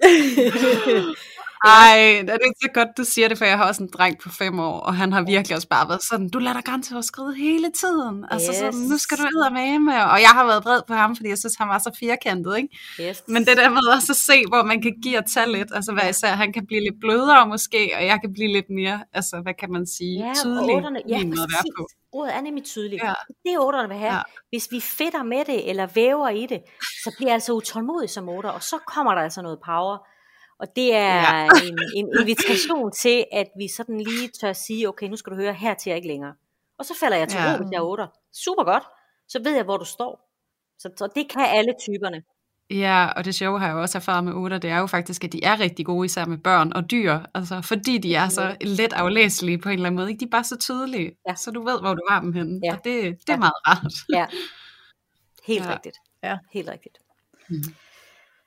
Ej, 1.64 2.22
det 2.22 2.30
er 2.30 2.52
så 2.62 2.68
godt, 2.74 2.88
du 2.96 3.04
siger 3.04 3.28
det, 3.28 3.38
for 3.38 3.44
jeg 3.44 3.56
har 3.58 3.68
også 3.68 3.82
en 3.82 3.88
dreng 3.92 4.18
på 4.22 4.28
fem 4.28 4.58
år, 4.60 4.80
og 4.80 4.94
han 4.96 5.12
har 5.12 5.22
virkelig 5.22 5.56
også 5.56 5.68
bare 5.68 5.88
været 5.88 6.02
sådan, 6.02 6.28
du 6.28 6.38
lader 6.38 6.54
dig 6.54 6.64
grænseoverskride 6.64 7.34
hele 7.34 7.70
tiden. 7.80 8.24
Altså 8.30 8.50
Yes. 8.52 8.58
sådan, 8.58 8.80
nu 8.80 8.98
skal 8.98 9.18
du 9.18 9.22
med 9.52 9.78
med. 9.78 9.94
Og 9.94 10.20
jeg 10.20 10.28
har 10.28 10.44
været 10.46 10.64
vred 10.64 10.80
på 10.88 10.94
ham, 10.94 11.16
fordi 11.16 11.28
jeg 11.28 11.38
synes, 11.38 11.54
han 11.58 11.68
var 11.68 11.78
så 11.78 11.90
firkantet, 12.00 12.56
ikke? 12.56 12.68
yes. 13.00 13.22
Men 13.28 13.44
det 13.46 13.56
der 13.56 13.68
med 13.68 13.86
også 13.96 14.12
at 14.12 14.16
se, 14.16 14.44
hvor 14.48 14.62
man 14.62 14.82
kan 14.82 14.92
give 15.02 15.18
og 15.18 15.24
tage 15.34 15.52
lidt, 15.52 15.68
altså 15.74 15.92
hvad 15.92 16.10
især, 16.10 16.28
han 16.28 16.52
kan 16.52 16.66
blive 16.66 16.80
lidt 16.80 17.00
blødere 17.00 17.46
måske, 17.48 17.92
og 17.98 18.04
jeg 18.06 18.18
kan 18.20 18.32
blive 18.32 18.52
lidt 18.52 18.70
mere, 18.70 19.00
altså 19.12 19.40
hvad 19.42 19.54
kan 19.54 19.72
man 19.72 19.86
sige, 19.86 20.26
Ja, 20.26 20.32
tydelig 20.42 20.74
otterne, 20.76 21.00
ja, 21.08 21.16
være 21.18 21.36
på. 21.36 21.82
præcis. 21.82 21.96
Ordet 22.12 22.34
er 22.36 22.40
nemlig 22.40 22.64
tydeligt. 22.64 23.02
Ja. 23.02 23.12
Det 23.44 23.52
er 23.54 23.58
otterne 23.58 23.88
vil 23.88 23.96
have. 23.98 24.14
Ja. 24.14 24.22
Hvis 24.48 24.68
vi 24.70 24.80
fedter 24.80 25.22
med 25.22 25.44
det, 25.46 25.70
eller 25.70 25.86
væver 25.94 26.28
i 26.28 26.46
det, 26.46 26.60
så 27.04 27.12
bliver 27.16 27.28
jeg 27.30 27.34
altså 27.34 27.52
utålmodig 27.52 28.10
som 28.10 28.28
otter, 28.28 28.50
og 28.50 28.62
så 28.62 28.76
kommer 28.86 29.14
der 29.14 29.22
altså 29.22 29.42
noget 29.42 29.58
power. 29.66 29.98
Og 30.64 30.70
det 30.76 30.94
er 30.94 31.14
Ja. 31.14 31.48
en, 31.66 31.78
en 31.96 32.08
invitation 32.20 32.92
til, 32.92 33.24
at 33.32 33.46
vi 33.58 33.68
sådan 33.76 34.00
lige 34.00 34.28
tør 34.40 34.52
sige, 34.52 34.88
okay, 34.88 35.06
nu 35.08 35.16
skal 35.16 35.30
du 35.32 35.36
høre, 35.36 35.54
her 35.54 35.74
til 35.74 35.92
ikke 35.92 36.08
længere. 36.08 36.34
Og 36.78 36.84
så 36.84 36.94
falder 37.00 37.16
jeg 37.16 37.28
til 37.28 37.38
Ja. 37.40 37.52
ro, 37.52 37.56
hvis 37.56 37.68
jeg 37.72 37.78
er 37.78 37.82
otter. 37.82 38.06
Super 38.44 38.64
godt. 38.64 38.82
Så 39.28 39.40
ved 39.44 39.54
jeg, 39.54 39.64
hvor 39.64 39.76
du 39.76 39.84
står. 39.84 40.30
Så, 40.78 40.88
så 40.96 41.08
det 41.14 41.28
kan 41.28 41.40
alle 41.48 41.72
typerne. 41.80 42.22
Ja, 42.70 43.08
og 43.16 43.24
det 43.24 43.34
sjove 43.34 43.58
har 43.60 43.66
jeg 43.66 43.76
også 43.76 43.98
erfaret 43.98 44.24
med 44.24 44.32
otter, 44.32 44.58
det 44.58 44.70
er 44.70 44.78
jo 44.78 44.86
faktisk, 44.86 45.24
at 45.24 45.32
de 45.32 45.44
er 45.44 45.60
rigtig 45.60 45.86
gode, 45.86 46.06
især 46.06 46.24
med 46.26 46.38
børn 46.38 46.72
og 46.72 46.90
dyr, 46.90 47.18
altså 47.34 47.60
fordi 47.60 47.98
de 47.98 48.14
er 48.14 48.28
så 48.28 48.56
let 48.60 48.92
aflæselige 48.92 49.58
på 49.58 49.68
en 49.68 49.72
eller 49.74 49.86
anden 49.86 49.96
måde, 50.00 50.10
ikke? 50.10 50.20
de 50.20 50.24
er 50.24 50.30
bare 50.30 50.44
så 50.44 50.56
tydelige, 50.58 51.12
Ja. 51.28 51.34
så 51.34 51.50
du 51.50 51.62
ved, 51.64 51.80
hvor 51.80 51.94
du 51.94 52.02
har 52.10 52.20
dem 52.20 52.32
henne, 52.32 52.60
Ja. 52.64 52.72
og 52.76 52.84
det, 52.84 53.02
det 53.04 53.28
er 53.28 53.32
Ja. 53.32 53.36
meget 53.36 53.52
rart. 53.68 53.92
Ja. 54.12 54.26
Helt 55.46 55.64
Ja. 55.64 55.72
rigtigt. 55.74 55.96
Ja. 56.22 56.38
Helt 56.52 56.68
rigtigt. 56.68 56.98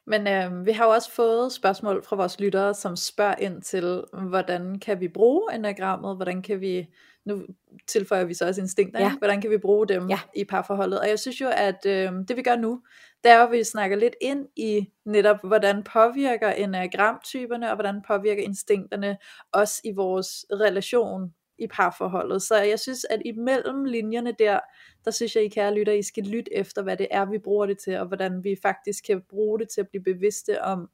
Men 0.08 0.28
øh, 0.28 0.66
vi 0.66 0.72
har 0.72 0.86
jo 0.86 0.92
også 0.92 1.12
fået 1.12 1.52
spørgsmål 1.52 2.04
fra 2.06 2.16
vores 2.16 2.40
lyttere, 2.40 2.74
som 2.74 2.96
spørger 2.96 3.36
ind 3.40 3.62
til, 3.62 4.04
hvordan 4.30 4.80
kan 4.80 5.00
vi 5.00 5.08
bruge 5.08 5.54
enagrammet, 5.56 6.16
hvordan 6.16 6.42
kan 6.42 6.62
vi, 6.62 6.88
nu 7.26 7.42
tilføjer 7.88 8.24
vi 8.26 8.34
så 8.34 8.48
også 8.48 8.62
instinkter, 8.62 9.00
Ja. 9.02 9.18
hvordan 9.18 9.42
kan 9.42 9.50
vi 9.52 9.58
bruge 9.58 9.88
dem 9.88 10.10
Ja. 10.10 10.20
i 10.36 10.44
parforholdet. 10.44 11.00
Og 11.00 11.10
jeg 11.10 11.20
synes 11.20 11.42
jo, 11.42 11.48
at 11.54 11.86
øh, 11.86 12.12
det 12.28 12.38
vi 12.38 12.42
gør 12.42 12.56
nu, 12.56 12.82
det 13.24 13.32
er 13.32 13.38
jo, 13.40 13.46
at 13.46 13.52
vi 13.52 13.64
snakker 13.64 13.98
lidt 13.98 14.16
ind 14.22 14.48
i 14.56 14.88
netop, 15.06 15.38
hvordan 15.44 15.84
påvirker 15.84 16.50
enagramtyperne, 16.52 17.70
og 17.70 17.76
hvordan 17.76 18.02
påvirker 18.08 18.44
instinkterne 18.44 19.18
os 19.54 19.82
i 19.84 19.92
vores 19.96 20.46
relation 20.52 21.34
i 21.60 21.68
parforholdet. 21.68 22.42
Så 22.42 22.56
jeg 22.56 22.80
synes, 22.80 23.06
at 23.10 23.22
imellem 23.26 23.86
linjerne 23.86 24.32
der, 24.40 24.60
der 25.06 25.12
synes 25.12 25.36
jeg, 25.36 25.44
I 25.44 25.48
kære 25.48 25.74
lytter, 25.74 25.94
I 25.94 26.04
skal 26.04 26.24
lytte 26.24 26.54
efter, 26.54 26.82
hvad 26.82 26.98
det 26.98 27.08
er, 27.12 27.26
vi 27.26 27.38
bruger 27.38 27.66
det 27.66 27.78
til, 27.78 27.98
og 27.98 28.08
hvordan 28.08 28.44
vi 28.44 28.56
faktisk 28.62 29.04
kan 29.04 29.22
bruge 29.30 29.60
det 29.60 29.70
til 29.70 29.82
at 29.82 29.90
blive 29.90 30.04
bevidste 30.04 30.64
om. 30.64 30.90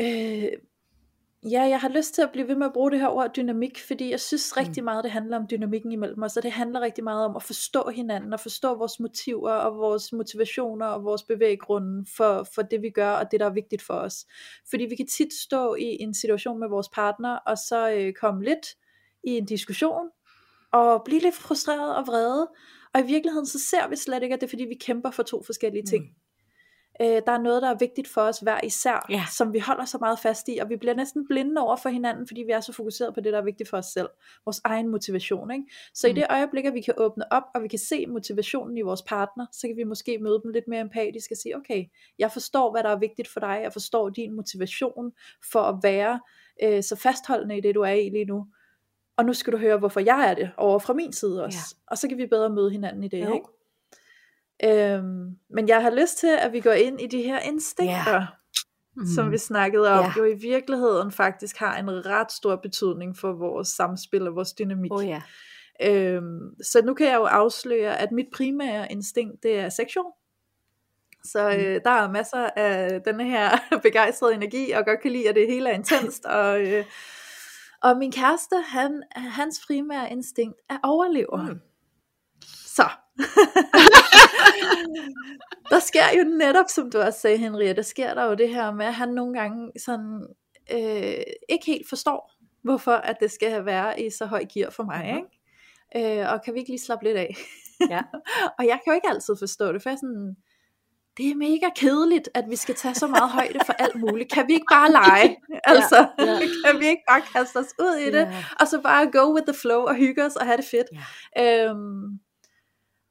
Øh, 0.00 0.48
ja, 1.42 1.62
jeg 1.62 1.80
har 1.80 1.88
lyst 1.88 2.14
til 2.14 2.22
at 2.22 2.30
blive 2.32 2.48
ved 2.48 2.56
med 2.56 2.66
at 2.66 2.72
bruge 2.72 2.90
det 2.90 3.00
her 3.00 3.08
ord 3.08 3.34
dynamik, 3.36 3.80
fordi 3.86 4.10
jeg 4.10 4.20
synes 4.20 4.56
rigtig 4.56 4.84
meget, 4.84 5.04
det 5.04 5.12
handler 5.12 5.36
om 5.36 5.46
dynamikken 5.50 5.92
imellem 5.92 6.22
os, 6.22 6.36
og 6.36 6.42
det 6.42 6.52
handler 6.52 6.80
rigtig 6.80 7.04
meget 7.04 7.24
om 7.24 7.36
at 7.36 7.42
forstå 7.42 7.90
hinanden, 7.94 8.32
og 8.32 8.40
forstå 8.40 8.74
vores 8.74 9.00
motiver, 9.00 9.52
og 9.52 9.78
vores 9.78 10.12
motivationer, 10.12 10.86
og 10.86 11.04
vores 11.04 11.22
bevæggrunde 11.22 12.06
for, 12.16 12.48
for 12.54 12.62
det, 12.62 12.82
vi 12.82 12.90
gør, 12.90 13.10
og 13.10 13.30
det, 13.30 13.40
der 13.40 13.46
er 13.46 13.52
vigtigt 13.52 13.82
for 13.82 13.94
os. 13.94 14.26
Fordi 14.70 14.84
vi 14.84 14.96
kan 14.96 15.06
tit 15.06 15.32
stå 15.32 15.74
i 15.74 15.96
en 16.00 16.14
situation 16.14 16.60
med 16.60 16.68
vores 16.68 16.88
partner, 16.88 17.36
og 17.36 17.58
så 17.58 17.92
øh, 17.92 18.12
komme 18.12 18.44
lidt 18.44 18.66
i 19.24 19.30
en 19.30 19.44
diskussion, 19.46 20.08
og 20.72 21.02
blive 21.04 21.20
lidt 21.20 21.34
frustreret 21.34 21.96
og 21.96 22.06
vrede, 22.06 22.48
og 22.94 23.00
i 23.00 23.06
virkeligheden 23.06 23.46
så 23.46 23.58
ser 23.58 23.88
vi 23.88 23.96
slet 23.96 24.22
ikke, 24.22 24.34
at 24.34 24.40
det 24.40 24.46
er 24.46 24.50
fordi 24.50 24.64
vi 24.64 24.74
kæmper 24.74 25.10
for 25.10 25.22
to 25.22 25.42
forskellige 25.42 25.86
ting. 25.86 26.04
Mm. 26.04 26.10
Øh, 27.02 27.22
der 27.26 27.32
er 27.32 27.42
noget, 27.42 27.62
der 27.62 27.70
er 27.70 27.78
vigtigt 27.78 28.08
for 28.08 28.20
os 28.20 28.38
hver 28.38 28.60
især, 28.64 29.06
Ja. 29.10 29.24
som 29.36 29.52
vi 29.52 29.58
holder 29.58 29.84
så 29.84 29.98
meget 29.98 30.18
fast 30.18 30.48
i, 30.48 30.58
og 30.58 30.68
vi 30.68 30.76
bliver 30.76 30.94
næsten 30.94 31.26
blinde 31.28 31.60
over 31.60 31.76
for 31.76 31.88
hinanden, 31.88 32.26
fordi 32.26 32.42
vi 32.42 32.52
er 32.52 32.60
så 32.60 32.72
fokuseret 32.72 33.14
på 33.14 33.20
det, 33.20 33.32
der 33.32 33.38
er 33.38 33.44
vigtigt 33.44 33.68
for 33.70 33.76
os 33.76 33.86
selv. 33.86 34.08
Vores 34.44 34.60
egen 34.64 34.88
motivation. 34.88 35.50
Ikke? 35.50 35.64
Så 35.94 36.06
mm. 36.06 36.10
i 36.10 36.14
det 36.14 36.26
øjeblik, 36.30 36.64
at 36.64 36.74
vi 36.74 36.80
kan 36.80 36.94
åbne 36.96 37.32
op, 37.32 37.42
og 37.54 37.62
vi 37.62 37.68
kan 37.68 37.78
se 37.78 38.06
motivationen 38.06 38.78
i 38.78 38.80
vores 38.80 39.02
partner, 39.02 39.46
så 39.52 39.66
kan 39.66 39.76
vi 39.76 39.84
måske 39.84 40.18
møde 40.18 40.40
dem 40.44 40.50
lidt 40.52 40.68
mere 40.68 40.80
empatisk 40.80 41.30
og 41.30 41.36
sige, 41.36 41.56
okay, 41.56 41.84
jeg 42.18 42.32
forstår, 42.32 42.70
hvad 42.70 42.82
der 42.82 42.90
er 42.90 42.98
vigtigt 42.98 43.28
for 43.28 43.40
dig, 43.40 43.60
jeg 43.62 43.72
forstår 43.72 44.08
din 44.08 44.36
motivation 44.36 45.12
for 45.52 45.60
at 45.60 45.76
være 45.82 46.20
øh, 46.62 46.82
så 46.82 46.96
fastholdende 46.96 47.58
i 47.58 47.60
det, 47.60 47.74
du 47.74 47.80
er 47.80 47.92
i 47.92 48.08
lige 48.08 48.24
nu. 48.24 48.46
Og 49.20 49.26
nu 49.26 49.32
skal 49.32 49.52
du 49.52 49.58
høre, 49.58 49.78
hvorfor 49.78 50.00
jeg 50.00 50.30
er 50.30 50.34
det, 50.34 50.50
over 50.56 50.78
fra 50.78 50.92
min 50.92 51.12
side 51.12 51.44
også. 51.44 51.58
Ja. 51.58 51.90
Og 51.90 51.98
så 51.98 52.08
kan 52.08 52.18
vi 52.18 52.26
bedre 52.26 52.50
møde 52.50 52.70
hinanden 52.70 53.04
i 53.04 53.08
det. 53.08 53.24
Jo. 53.24 53.34
Ikke? 53.34 54.94
Øhm, 54.94 55.36
men 55.50 55.68
jeg 55.68 55.82
har 55.82 55.90
lyst 55.90 56.18
til, 56.18 56.36
at 56.40 56.52
vi 56.52 56.60
går 56.60 56.72
ind 56.72 57.00
i 57.00 57.06
de 57.06 57.22
her 57.22 57.38
instinkter, 57.40 58.14
Ja. 58.14 58.26
mm. 58.96 59.06
som 59.06 59.30
vi 59.32 59.38
snakkede 59.38 59.88
om, 59.92 60.04
Ja. 60.04 60.12
jo 60.16 60.24
i 60.24 60.34
virkeligheden 60.34 61.10
faktisk 61.12 61.56
har 61.58 61.76
en 61.78 62.06
ret 62.06 62.32
stor 62.32 62.56
betydning 62.56 63.16
for 63.18 63.32
vores 63.32 63.68
samspil 63.68 64.28
og 64.28 64.34
vores 64.34 64.52
dynamik. 64.52 64.92
Oh 64.94 65.06
ja. 65.06 65.22
Øhm, 65.82 66.62
så 66.62 66.82
nu 66.84 66.94
kan 66.94 67.06
jeg 67.06 67.16
jo 67.16 67.24
afsløre, 67.24 67.98
at 68.00 68.12
mit 68.12 68.26
primære 68.34 68.92
instinkt, 68.92 69.42
det 69.42 69.58
er 69.58 69.68
seksual. 69.68 70.06
Så 71.24 71.50
øh, 71.50 71.80
der 71.84 71.90
er 71.90 72.10
masser 72.10 72.50
af 72.56 73.00
denne 73.02 73.24
her 73.24 73.50
begejstrede 73.82 74.34
energi, 74.34 74.70
og 74.70 74.84
godt 74.84 75.00
kan 75.02 75.10
lide, 75.12 75.28
at 75.28 75.34
det 75.34 75.46
hele 75.46 75.70
er 75.70 75.74
intenst. 75.74 76.24
Og, 76.24 76.60
øh, 76.60 76.84
og 77.82 77.98
min 77.98 78.12
kæreste, 78.12 78.56
han, 78.66 79.02
hans 79.12 79.60
primære 79.66 80.12
instinkt 80.12 80.56
er 80.70 80.78
overlever. 80.82 81.42
Mm. 81.42 81.60
Så. 82.76 82.88
der 85.70 85.78
sker 85.78 86.18
jo 86.18 86.24
netop, 86.24 86.66
som 86.68 86.90
du 86.90 86.98
også 86.98 87.20
sagde, 87.20 87.36
Henriette, 87.36 87.76
der 87.76 87.82
sker 87.82 88.14
der 88.14 88.24
jo 88.24 88.34
det 88.34 88.48
her 88.48 88.72
med, 88.72 88.86
at 88.86 88.94
han 88.94 89.08
nogle 89.08 89.38
gange 89.38 89.72
sådan, 89.84 90.26
øh, 90.72 91.22
ikke 91.48 91.66
helt 91.66 91.88
forstår, 91.88 92.32
hvorfor 92.62 92.92
at 92.92 93.16
det 93.20 93.30
skal 93.30 93.64
være 93.64 94.00
i 94.00 94.10
så 94.10 94.26
høj 94.26 94.44
gear 94.54 94.70
for 94.70 94.82
mig. 94.82 95.16
Ikke? 95.16 96.20
Øh, 96.20 96.32
og 96.32 96.42
kan 96.42 96.54
vi 96.54 96.58
ikke 96.58 96.70
lige 96.70 96.80
slappe 96.80 97.04
lidt 97.04 97.16
af? 97.16 97.36
Ja. 97.90 98.02
og 98.58 98.66
jeg 98.66 98.80
kan 98.84 98.90
jo 98.90 98.92
ikke 98.92 99.08
altid 99.08 99.36
forstå 99.38 99.72
det, 99.72 99.82
for 99.82 99.90
jeg 99.90 99.94
er 99.94 99.98
sådan, 99.98 100.36
det 101.20 101.30
er 101.30 101.34
mega 101.36 101.66
kedeligt, 101.76 102.28
at 102.34 102.44
vi 102.50 102.56
skal 102.56 102.74
tage 102.74 102.94
så 102.94 103.06
meget 103.06 103.30
højde 103.30 103.58
for 103.66 103.72
alt 103.72 103.94
muligt. 104.00 104.32
Kan 104.32 104.46
vi 104.48 104.52
ikke 104.52 104.66
bare 104.70 104.90
lege? 104.90 105.36
Altså, 105.64 106.08
Ja, 106.18 106.24
ja. 106.24 106.38
kan 106.66 106.80
vi 106.80 106.86
ikke 106.86 107.02
bare 107.08 107.20
kaste 107.20 107.56
os 107.56 107.74
ud 107.80 107.96
i 107.96 108.06
det, 108.06 108.12
Ja. 108.20 108.44
og 108.60 108.66
så 108.68 108.80
bare 108.80 109.10
go 109.12 109.34
with 109.34 109.46
the 109.46 109.54
flow 109.60 109.80
og 109.80 109.94
hygge 109.94 110.24
os 110.24 110.36
og 110.36 110.46
have 110.46 110.56
det 110.56 110.64
fedt? 110.64 110.86
Ja. 111.36 111.64
Øhm, 111.70 112.02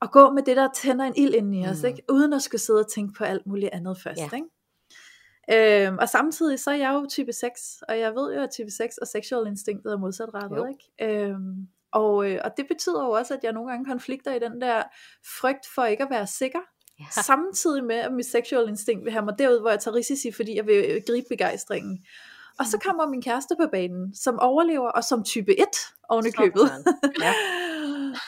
og 0.02 0.12
gå 0.12 0.32
med 0.32 0.44
det, 0.44 0.58
der 0.58 0.70
tænder 0.76 1.06
en 1.06 1.14
ild 1.18 1.34
ind 1.34 1.56
i 1.56 1.66
os, 1.68 1.82
Mm. 1.82 1.88
ikke? 1.88 2.04
uden 2.10 2.34
at 2.34 2.42
skulle 2.42 2.62
sidde 2.62 2.80
og 2.80 2.92
tænke 2.92 3.14
på 3.18 3.24
alt 3.24 3.46
muligt 3.48 3.70
andet 3.74 3.98
først. 4.04 4.20
Ja. 4.20 4.30
Ikke? 4.36 4.48
Øhm, 5.88 5.98
og 6.02 6.10
samtidig 6.10 6.60
så 6.60 6.72
er 6.72 6.76
jeg 6.76 6.94
jo 6.94 7.06
type 7.10 7.34
6, 7.34 7.62
og 7.88 8.00
jeg 8.00 8.16
ved 8.16 8.34
jo, 8.36 8.42
at 8.42 8.50
type 8.52 8.72
6 8.72 8.98
og 8.98 9.08
sexual 9.08 9.48
instinktet 9.48 9.94
er 9.94 9.98
modsatrettet. 9.98 10.58
Jo. 10.58 10.66
Ikke? 10.66 11.24
Øhm, 11.30 11.68
og, 11.92 12.32
øh, 12.32 12.40
og 12.44 12.52
det 12.58 12.68
betyder 12.68 13.04
jo 13.04 13.10
også, 13.12 13.34
at 13.34 13.40
jeg 13.44 13.54
nogle 13.54 13.70
gange 13.72 13.86
konflikter 13.86 14.34
i 14.34 14.40
den 14.40 14.62
der 14.62 14.84
frygt 15.40 15.68
for 15.76 15.84
ikke 15.86 16.04
at 16.04 16.10
være 16.10 16.28
sikker. 16.28 16.60
Ja. 17.00 17.22
Samtidig 17.22 17.84
med, 17.84 17.96
at 17.96 18.14
mit 18.14 18.26
sexual 18.26 18.70
instinkt 18.70 19.06
vil 19.06 19.12
have 19.12 19.26
mig 19.26 19.40
derud, 19.40 19.60
hvor 19.60 19.70
jeg 19.70 19.80
tager 19.80 19.96
risici, 19.96 20.32
fordi 20.32 20.56
jeg 20.56 20.66
vil 20.66 21.04
gribe 21.08 21.28
begejstringen. 21.30 22.06
Og 22.60 22.66
så 22.66 22.78
kommer 22.78 23.08
min 23.08 23.22
kæreste 23.22 23.56
på 23.60 23.68
banen, 23.72 24.16
som 24.16 24.40
overlever, 24.40 24.90
og 24.90 25.04
som 25.04 25.24
type 25.24 25.60
1 25.60 25.66
oven 26.10 26.26
i 26.26 26.32
købet. 26.32 26.72
Ja. 27.22 27.34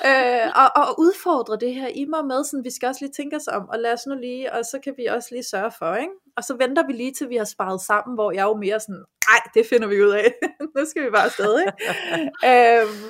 øh, 0.45 0.51
og, 0.55 0.83
og 0.83 0.99
udfordre 0.99 1.57
det 1.57 1.73
her 1.73 1.87
i 1.87 2.05
mig 2.05 2.25
med, 2.25 2.43
sådan, 2.43 2.63
vi 2.63 2.69
skal 2.69 2.87
også 2.87 3.05
lige 3.05 3.13
tænke 3.13 3.35
os 3.35 3.47
om, 3.47 3.69
og 3.69 3.79
lad 3.79 3.93
os 3.93 4.05
nu 4.07 4.15
lige, 4.15 4.53
og 4.53 4.65
så 4.65 4.79
kan 4.83 4.93
vi 4.97 5.05
også 5.05 5.27
lige 5.31 5.43
sørge 5.43 5.71
for, 5.79 5.95
ikke? 5.95 6.13
Og 6.37 6.43
så 6.43 6.55
venter 6.55 6.87
vi 6.87 6.93
lige 6.93 7.13
til 7.13 7.29
vi 7.29 7.35
har 7.35 7.45
sparet 7.45 7.81
sammen, 7.81 8.15
hvor 8.15 8.31
jeg 8.31 8.41
er 8.41 8.47
jo 8.47 8.57
mere 8.57 8.79
sådan, 8.79 9.03
nej, 9.29 9.41
det 9.53 9.65
finder 9.69 9.87
vi 9.87 10.03
ud 10.03 10.09
af, 10.11 10.33
nu 10.75 10.85
skal 10.85 11.05
vi 11.05 11.09
bare 11.09 11.25
afsted, 11.25 11.59
ikke? 11.59 11.73
øhm, 12.81 13.03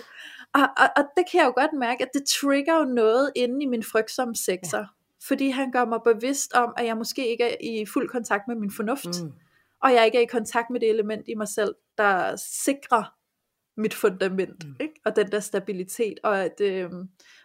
og, 0.53 0.67
og, 0.77 0.87
og 0.97 1.03
det 1.17 1.25
kan 1.31 1.39
jeg 1.39 1.45
jo 1.45 1.53
godt 1.61 1.73
mærke, 1.79 2.03
at 2.03 2.09
det 2.13 2.23
trigger 2.41 2.77
jo 2.79 2.85
noget 2.85 3.31
inde 3.35 3.63
i 3.63 3.67
min 3.67 3.83
frygtsomme 3.83 4.35
sekser, 4.35 4.77
ja. 4.77 4.85
Fordi 5.27 5.49
han 5.49 5.71
gør 5.71 5.85
mig 5.85 5.99
bevidst 6.05 6.53
om, 6.53 6.73
at 6.77 6.85
jeg 6.85 6.97
måske 6.97 7.27
ikke 7.31 7.43
er 7.43 7.55
i 7.61 7.85
fuld 7.85 8.09
kontakt 8.09 8.47
med 8.47 8.55
min 8.55 8.71
fornuft, 8.71 9.23
Mm. 9.23 9.31
og 9.83 9.93
jeg 9.93 10.05
ikke 10.05 10.17
er 10.17 10.21
i 10.21 10.25
kontakt 10.25 10.69
med 10.69 10.79
det 10.79 10.89
element 10.89 11.27
i 11.27 11.35
mig 11.35 11.47
selv, 11.47 11.75
der 11.97 12.35
sikrer 12.35 13.15
mit 13.77 13.93
fundament, 13.93 14.65
Mm. 14.67 14.75
ikke? 14.79 14.93
og 15.05 15.15
den 15.15 15.31
der 15.31 15.39
stabilitet, 15.39 16.19
og, 16.23 16.43
at, 16.45 16.61
øh, 16.61 16.89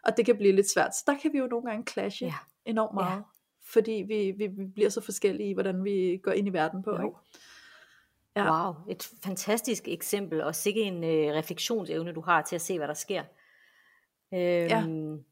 og 0.05 0.17
det 0.17 0.27
kan 0.27 0.37
blive 0.37 0.53
lidt 0.53 0.71
svært. 0.71 0.97
Så 0.97 1.03
der 1.07 1.15
kan 1.23 1.33
vi 1.33 1.39
jo 1.39 1.47
nogle 1.47 1.71
gange 1.71 1.85
clashe 1.93 2.25
Ja. 2.25 2.31
ja. 2.67 2.71
enormt 2.71 3.01
Ja. 3.01 3.05
meget, 3.05 3.25
fordi 3.73 4.05
vi, 4.09 4.31
vi, 4.37 4.47
vi 4.47 4.65
bliver 4.75 4.91
så 4.91 5.01
forskellige 5.01 5.51
i, 5.51 5.53
hvordan 5.53 5.85
vi 5.85 6.21
går 6.23 6.33
ind 6.33 6.49
i 6.49 6.53
verden 6.53 6.83
på. 6.83 6.91
Jo. 6.91 7.03
Ikke? 7.07 7.17
Ja. 8.37 8.65
Wow, 8.67 8.75
et 8.91 9.09
fantastisk 9.25 9.89
eksempel, 9.89 10.43
og 10.43 10.55
sikke 10.55 10.81
en 10.83 11.05
øh, 11.05 11.35
refleksionsevne, 11.35 12.13
du 12.13 12.21
har 12.21 12.43
til 12.43 12.55
at 12.55 12.61
se, 12.63 12.79
hvad 12.79 12.89
der 12.89 12.95
sker. 12.95 13.23
Øhm, 14.35 15.25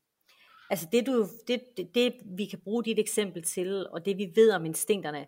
Altså 0.71 0.89
det, 0.93 1.07
du, 1.07 1.27
det, 1.49 1.63
det, 1.77 1.95
det, 1.95 2.15
vi 2.25 2.47
kan 2.47 2.61
bruge 2.65 2.85
dit 2.85 2.99
eksempel 2.99 3.43
til, 3.43 3.89
og 3.89 4.05
det 4.05 4.19
vi 4.19 4.33
ved 4.35 4.53
om 4.53 4.65
instinkterne, 4.65 5.27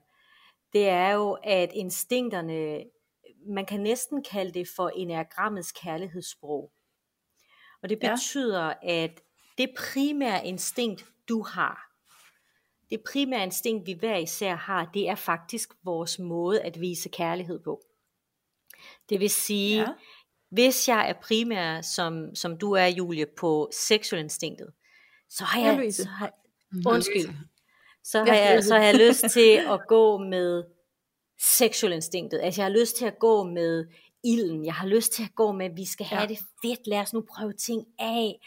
det 0.72 0.88
er 0.88 1.10
jo, 1.10 1.32
at 1.42 1.70
instinkterne, 1.74 2.84
man 3.46 3.66
kan 3.66 3.80
næsten 3.80 4.24
kalde 4.24 4.52
det 4.54 4.68
for 4.76 4.88
enagrammets 4.88 5.72
kærlighedssprog. 5.72 6.72
Og 7.82 7.88
det 7.88 7.98
Ja. 8.02 8.14
betyder, 8.14 8.72
at 8.82 9.20
det 9.58 9.74
primære 9.78 10.46
instinkt, 10.46 11.04
du 11.28 11.42
har, 11.42 11.92
det 12.90 13.00
primære 13.12 13.42
instinkt, 13.42 13.86
vi 13.86 13.92
hver 13.92 14.16
især 14.16 14.54
har, 14.54 14.90
det 14.94 15.08
er 15.08 15.14
faktisk 15.14 15.72
vores 15.84 16.18
måde 16.18 16.60
at 16.62 16.80
vise 16.80 17.08
kærlighed 17.08 17.58
på. 17.58 17.82
Det 19.08 19.20
vil 19.20 19.30
sige, 19.30 19.80
ja. 19.80 19.86
hvis 20.50 20.88
jeg 20.88 21.08
er 21.08 21.14
primær, 21.22 21.80
som, 21.80 22.34
som 22.34 22.58
du 22.58 22.72
er, 22.72 22.86
Julie, 22.86 23.26
på 23.38 23.70
instinktet, 24.18 24.72
så 25.30 25.44
har 25.44 25.60
jeg, 25.60 25.84
ja, 25.84 25.90
så 25.90 26.08
har, 26.08 26.32
undskyld, 26.86 27.34
så 28.04 28.24
har, 28.24 28.34
jeg, 28.34 28.64
så 28.64 28.74
har 28.74 28.84
jeg 28.84 28.94
lyst 28.94 29.24
til 29.36 29.56
at 29.68 29.80
gå 29.88 30.18
med 30.18 30.64
instinktet. 31.82 32.40
Altså 32.42 32.60
jeg 32.60 32.66
har 32.72 32.78
lyst 32.78 32.96
til 32.96 33.04
at 33.04 33.18
gå 33.18 33.44
med 33.44 33.86
ilden. 34.24 34.64
Jeg 34.64 34.74
har 34.74 34.86
lyst 34.86 35.12
til 35.12 35.22
at 35.22 35.34
gå 35.34 35.52
med, 35.52 35.66
at 35.66 35.76
vi 35.76 35.84
skal 35.84 36.06
have 36.06 36.20
ja. 36.22 36.26
det 36.26 36.38
fedt. 36.38 36.86
Lad 36.86 36.98
os 36.98 37.12
nu 37.12 37.24
prøve 37.36 37.52
ting 37.52 37.86
af. 37.98 38.40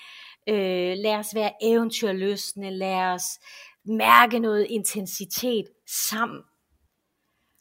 Øh, 0.50 0.98
lad 0.98 1.16
os 1.16 1.36
være 1.36 1.52
eventyrløsende. 1.62 2.72
Lad 2.72 3.02
os 3.02 3.40
mærke 3.86 4.40
noget 4.40 4.68
intensitet 4.70 5.66
sammen. 6.10 6.42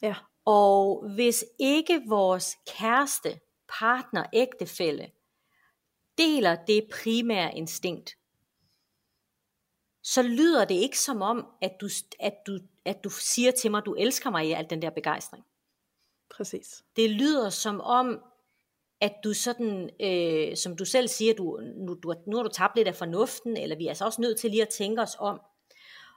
Ja. 0.03 0.15
Og 0.45 1.11
hvis 1.15 1.45
ikke 1.61 2.03
vores 2.09 2.57
kæreste, 2.79 3.41
partner, 3.79 4.25
ægtefælle 4.33 5.11
deler 6.19 6.57
det 6.67 6.89
primære 6.93 7.57
instinkt, 7.57 8.17
så 10.03 10.23
lyder 10.23 10.65
det 10.65 10.75
ikke 10.75 10.99
som 10.99 11.23
om, 11.23 11.47
at 11.63 11.73
du, 11.81 11.89
at 12.21 12.35
du, 12.47 12.59
at 12.85 13.05
du 13.05 13.11
siger 13.11 13.51
til 13.51 13.71
mig, 13.71 13.79
at 13.79 13.87
du 13.87 13.95
elsker 13.95 14.31
mig 14.31 14.49
i 14.49 14.53
al 14.53 14.67
den 14.71 14.83
der 14.83 14.91
begejstring. 14.91 15.45
Præcis. 16.31 16.85
Det 16.97 17.11
lyder 17.11 17.51
som 17.51 17.81
om, 17.81 18.21
at 19.01 19.13
du 19.25 19.35
sådan, 19.35 19.91
øh, 20.01 20.57
som 20.57 20.77
du 20.77 20.85
selv 20.85 21.09
siger, 21.09 21.35
du, 21.35 21.61
nu, 21.77 21.95
du, 21.95 22.15
nu 22.27 22.37
har 22.37 22.43
du 22.43 22.51
tabt 22.53 22.77
lidt 22.77 22.89
af 22.89 22.95
fornuften, 22.95 23.57
eller 23.57 23.77
vi 23.77 23.85
er 23.85 23.89
altså 23.89 24.05
også 24.05 24.21
nødt 24.21 24.41
til 24.41 24.51
lige 24.51 24.63
at 24.63 24.69
tænke 24.69 25.03
os 25.03 25.17
om. 25.19 25.41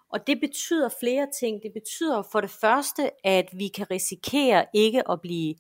Og 0.10 0.28
det 0.28 0.40
betyder 0.40 0.90
flere 1.00 1.28
ting. 1.40 1.64
Det 1.64 1.74
betyder 1.74 2.22
for 2.32 2.42
det 2.42 2.50
første, 2.50 3.28
at 3.28 3.50
vi 3.54 3.68
kan 3.68 3.92
risikere 3.92 4.66
ikke 4.74 5.10
at 5.10 5.22
blive 5.22 5.56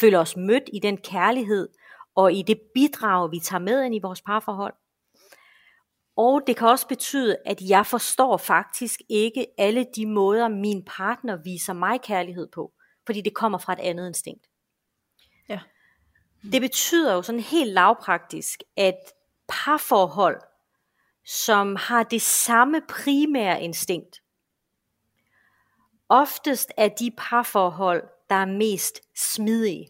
føle 0.00 0.18
os 0.18 0.36
mødt 0.36 0.70
i 0.72 0.78
den 0.78 0.96
kærlighed 0.96 1.68
og 2.14 2.32
i 2.32 2.42
det 2.42 2.60
bidrag, 2.74 3.32
vi 3.32 3.38
tager 3.38 3.60
med 3.60 3.84
ind 3.84 3.94
i 3.94 4.00
vores 4.02 4.22
parforhold. 4.22 4.74
Og 6.16 6.42
det 6.46 6.56
kan 6.56 6.68
også 6.68 6.88
betyde, 6.88 7.36
at 7.46 7.60
jeg 7.60 7.86
forstår 7.86 8.36
faktisk 8.36 9.00
ikke 9.08 9.46
alle 9.58 9.86
de 9.96 10.06
måder, 10.06 10.48
min 10.48 10.84
partner 10.86 11.36
viser 11.36 11.72
mig 11.72 12.00
kærlighed 12.00 12.48
på, 12.54 12.72
fordi 13.06 13.20
det 13.20 13.34
kommer 13.34 13.58
fra 13.58 13.72
et 13.72 13.80
andet 13.80 14.06
instinkt. 14.06 14.46
Ja. 15.48 15.60
Det 16.52 16.60
betyder 16.60 17.14
jo 17.14 17.22
sådan 17.22 17.40
helt 17.40 17.72
lavpraktisk, 17.72 18.62
at 18.76 18.98
parforhold, 19.48 20.40
som 21.24 21.76
har 21.76 22.02
det 22.02 22.22
samme 22.22 22.80
primære 22.88 23.62
instinkt, 23.62 24.22
oftest 26.08 26.72
er 26.76 26.88
de 26.88 27.10
parforhold, 27.16 28.08
der 28.28 28.34
er 28.34 28.46
mest 28.46 29.00
smidige. 29.16 29.88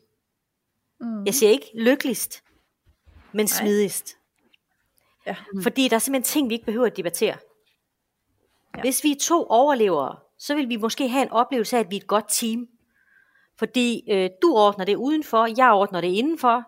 Mm. 1.00 1.24
Jeg 1.24 1.34
siger 1.34 1.50
ikke 1.50 1.70
lykkeligst, 1.74 2.44
men 3.32 3.48
smidigst. 3.48 4.16
Ja. 5.26 5.36
Mm. 5.52 5.62
Fordi 5.62 5.88
der 5.88 5.96
er 5.96 6.00
simpelthen 6.00 6.32
ting, 6.32 6.48
vi 6.48 6.54
ikke 6.54 6.66
behøver 6.66 6.86
at 6.86 6.96
debattere. 6.96 7.36
Ja. 8.76 8.80
Hvis 8.80 9.04
vi 9.04 9.10
er 9.10 9.16
to 9.20 9.46
overlevere, 9.48 10.16
så 10.38 10.54
vil 10.54 10.68
vi 10.68 10.76
måske 10.76 11.08
have 11.08 11.22
en 11.22 11.30
oplevelse 11.30 11.76
af, 11.76 11.80
at 11.80 11.90
vi 11.90 11.96
er 11.96 12.00
et 12.00 12.06
godt 12.06 12.24
team. 12.28 12.66
Fordi 13.58 14.12
øh, 14.12 14.30
du 14.42 14.54
ordner 14.56 14.84
det 14.84 14.94
udenfor, 14.96 15.46
jeg 15.56 15.72
ordner 15.72 16.00
det 16.00 16.08
indenfor. 16.08 16.64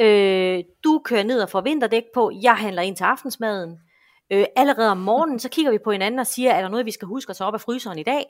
Øh, 0.00 0.64
du 0.84 1.02
kører 1.04 1.22
ned 1.22 1.42
og 1.42 1.50
får 1.50 1.60
vinterdæk 1.60 2.04
på, 2.14 2.30
jeg 2.42 2.56
handler 2.56 2.82
ind 2.82 2.96
til 2.96 3.04
aftensmaden. 3.04 3.78
Øh, 4.30 4.44
allerede 4.56 4.90
om 4.90 4.98
morgenen, 4.98 5.38
så 5.38 5.48
kigger 5.48 5.72
vi 5.72 5.78
på 5.78 5.92
hinanden 5.92 6.18
og 6.18 6.26
siger, 6.26 6.52
er 6.52 6.62
der 6.62 6.68
noget, 6.68 6.86
vi 6.86 6.90
skal 6.90 7.08
huske 7.08 7.30
at 7.30 7.36
tage 7.36 7.48
op 7.48 7.54
af 7.54 7.60
fryseren 7.60 7.98
i 7.98 8.02
dag? 8.02 8.26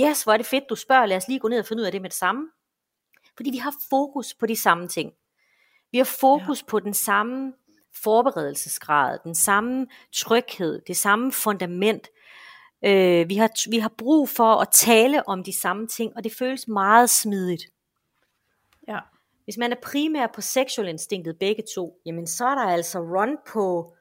Yes, 0.00 0.22
hvor 0.22 0.32
er 0.32 0.36
det 0.36 0.46
fedt, 0.46 0.64
du 0.70 0.74
spørger, 0.74 1.06
lad 1.06 1.16
os 1.16 1.28
lige 1.28 1.40
gå 1.40 1.48
ned 1.48 1.58
og 1.58 1.66
finde 1.66 1.80
ud 1.80 1.86
af 1.86 1.92
det 1.92 2.02
med 2.02 2.10
det 2.10 2.18
samme. 2.18 2.48
Fordi 3.36 3.50
vi 3.50 3.56
har 3.56 3.74
fokus 3.90 4.34
på 4.34 4.46
de 4.46 4.56
samme 4.56 4.88
ting. 4.88 5.12
Vi 5.92 5.98
har 5.98 6.04
fokus 6.04 6.62
ja. 6.62 6.66
på 6.68 6.80
den 6.80 6.94
samme 6.94 7.52
forberedelsesgrad, 7.94 9.18
den 9.24 9.34
samme 9.34 9.86
tryghed, 10.12 10.82
det 10.86 10.96
samme 10.96 11.32
fundament. 11.32 12.08
Øh, 12.84 13.28
vi, 13.28 13.36
har, 13.36 13.70
vi 13.70 13.78
har 13.78 13.92
brug 13.98 14.28
for 14.28 14.54
at 14.54 14.68
tale 14.72 15.28
om 15.28 15.44
de 15.44 15.60
samme 15.60 15.86
ting, 15.86 16.16
og 16.16 16.24
det 16.24 16.32
føles 16.38 16.68
meget 16.68 17.10
smidigt. 17.10 17.64
Ja. 18.88 18.98
Hvis 19.44 19.56
man 19.56 19.72
er 19.72 19.76
primær 19.82 20.26
på 20.34 20.40
sexual 20.40 20.88
instinktet 20.88 21.38
begge 21.38 21.62
to, 21.74 22.00
jamen 22.06 22.26
så 22.26 22.46
er 22.46 22.54
der 22.54 22.62
altså 22.62 22.98
run 22.98 23.36
på, 23.52 23.94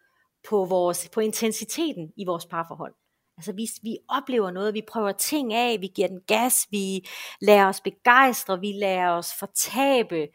på, 0.50 0.66
vores, 0.66 1.10
på 1.14 1.20
intensiteten 1.20 2.14
i 2.18 2.26
vores 2.26 2.46
parforhold. 2.46 2.94
Altså 3.38 3.52
vi, 3.52 3.68
vi 3.84 3.98
oplever 4.10 4.52
noget, 4.52 4.74
vi 4.74 4.82
prøver 4.88 5.12
ting 5.12 5.54
af, 5.54 5.78
vi 5.82 5.88
giver 5.88 6.08
den 6.08 6.22
gas, 6.28 6.68
vi 6.72 7.08
lader 7.42 7.66
os 7.66 7.82
begejstre, 7.82 8.60
vi 8.60 8.72
lader 8.72 9.10
os 9.10 9.34
fortabe, 9.40 10.28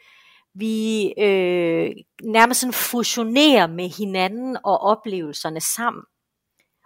vi 0.55 1.13
øh, 1.19 1.91
nærmest 2.23 2.61
sådan 2.61 2.73
fusionerer 2.73 3.67
med 3.67 3.89
hinanden 3.89 4.57
og 4.65 4.79
oplevelserne 4.81 5.61
sammen. 5.61 6.03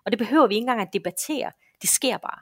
Og 0.04 0.12
det 0.12 0.18
behøver 0.18 0.46
vi 0.46 0.54
ikke 0.54 0.62
engang 0.62 0.80
at 0.80 0.92
debattere. 0.92 1.52
Det 1.82 1.90
sker 1.90 2.18
bare. 2.18 2.38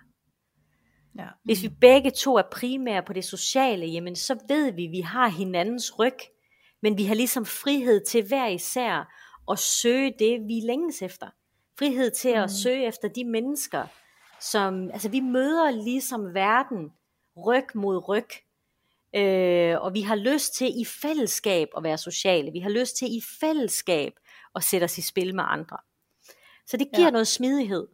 Ja. 1.19 1.27
Hvis 1.45 1.63
vi 1.63 1.69
begge 1.69 2.11
to 2.11 2.37
er 2.37 2.43
primære 2.53 3.03
på 3.03 3.13
det 3.13 3.25
sociale, 3.25 3.87
jamen 3.87 4.17
så 4.17 4.39
ved 4.49 4.73
vi, 4.73 4.85
at 4.85 4.93
vi 4.93 5.01
har 5.01 5.29
hinandens 5.29 5.99
ryg, 5.99 6.17
men 6.83 6.99
vi 6.99 7.05
har 7.05 7.15
ligesom 7.15 7.47
frihed 7.47 8.05
til 8.05 8.27
hver 8.27 8.47
især 8.47 9.13
at 9.51 9.59
søge 9.59 10.15
det, 10.19 10.41
vi 10.49 10.61
længes 10.67 11.03
efter. 11.03 11.27
Frihed 11.79 12.11
til 12.11 12.29
at 12.29 12.45
mm. 12.45 12.49
søge 12.49 12.87
efter 12.87 13.09
de 13.09 13.25
mennesker, 13.25 13.87
som, 14.41 14.91
altså 14.91 15.09
vi 15.09 15.21
møder 15.21 15.71
ligesom 15.71 16.35
verden 16.35 16.93
ryg 17.47 17.67
mod 17.75 18.09
ryg, 18.09 18.29
øh, 19.17 19.81
og 19.81 19.95
vi 19.95 20.01
har 20.01 20.15
lyst 20.15 20.55
til 20.55 20.81
i 20.81 20.85
fællesskab 20.85 21.69
at 21.77 21.83
være 21.83 21.99
sociale. 21.99 22.53
Vi 22.53 22.61
har 22.61 22.71
lyst 22.71 22.97
til 22.97 23.17
i 23.17 23.21
fællesskab 23.41 24.13
at 24.55 24.65
sætte 24.65 24.85
os 24.85 24.99
i 24.99 25.03
spil 25.03 25.35
med 25.35 25.45
andre. 25.47 25.77
Så 26.67 26.77
det 26.77 26.89
giver 26.95 27.07
ja. 27.07 27.11
noget 27.11 27.29
smidighed. 27.29 27.87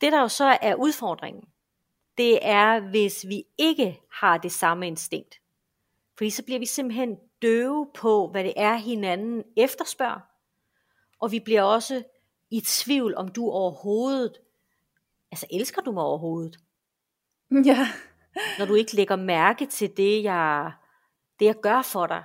Det 0.00 0.12
der 0.12 0.20
jo 0.20 0.28
så 0.28 0.58
er 0.62 0.74
udfordringen, 0.74 1.44
det 2.18 2.38
er 2.42 2.80
hvis 2.80 3.28
vi 3.28 3.44
ikke 3.58 4.00
har 4.12 4.38
det 4.38 4.52
samme 4.52 4.86
instinkt. 4.86 5.40
Fordi 6.16 6.30
så 6.30 6.42
bliver 6.44 6.58
vi 6.58 6.66
simpelthen 6.66 7.16
døve 7.42 7.90
på, 7.94 8.28
hvad 8.28 8.44
det 8.44 8.52
er 8.56 8.76
hinanden 8.76 9.44
efterspørger. 9.56 10.20
Og 11.20 11.32
vi 11.32 11.40
bliver 11.40 11.62
også 11.62 12.02
i 12.50 12.60
tvivl, 12.60 13.14
om 13.16 13.28
du 13.28 13.50
overhovedet, 13.50 14.38
altså 15.30 15.46
elsker 15.50 15.82
du 15.82 15.92
mig 15.92 16.02
overhovedet? 16.02 16.58
Ja. 17.64 17.88
Når 18.58 18.66
du 18.66 18.74
ikke 18.74 18.96
lægger 18.96 19.16
mærke 19.16 19.66
til 19.66 19.96
det, 19.96 20.22
jeg, 20.22 20.72
det 21.38 21.46
jeg 21.46 21.54
gør 21.62 21.82
for 21.82 22.06
dig, 22.06 22.24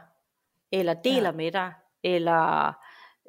eller 0.71 0.93
deler 0.93 1.29
ja. 1.29 1.31
med 1.31 1.51
dig, 1.51 1.73
eller 2.03 2.73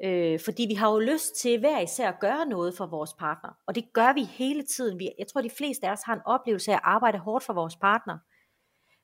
øh, 0.03 0.39
fordi 0.45 0.65
vi 0.69 0.73
har 0.73 0.91
jo 0.91 0.99
lyst 0.99 1.35
til 1.35 1.59
hver 1.59 1.79
især 1.79 2.09
at 2.09 2.19
gøre 2.19 2.45
noget 2.45 2.77
for 2.77 2.85
vores 2.85 3.13
partner, 3.13 3.49
og 3.67 3.75
det 3.75 3.93
gør 3.93 4.13
vi 4.13 4.23
hele 4.23 4.63
tiden. 4.63 4.99
Vi, 4.99 5.09
jeg 5.19 5.27
tror, 5.27 5.41
de 5.41 5.49
fleste 5.49 5.87
af 5.87 5.91
os 5.91 6.03
har 6.03 6.13
en 6.13 6.21
oplevelse 6.25 6.71
af 6.71 6.75
at 6.75 6.81
arbejde 6.83 7.17
hårdt 7.17 7.43
for 7.43 7.53
vores 7.53 7.75
partner. 7.75 8.17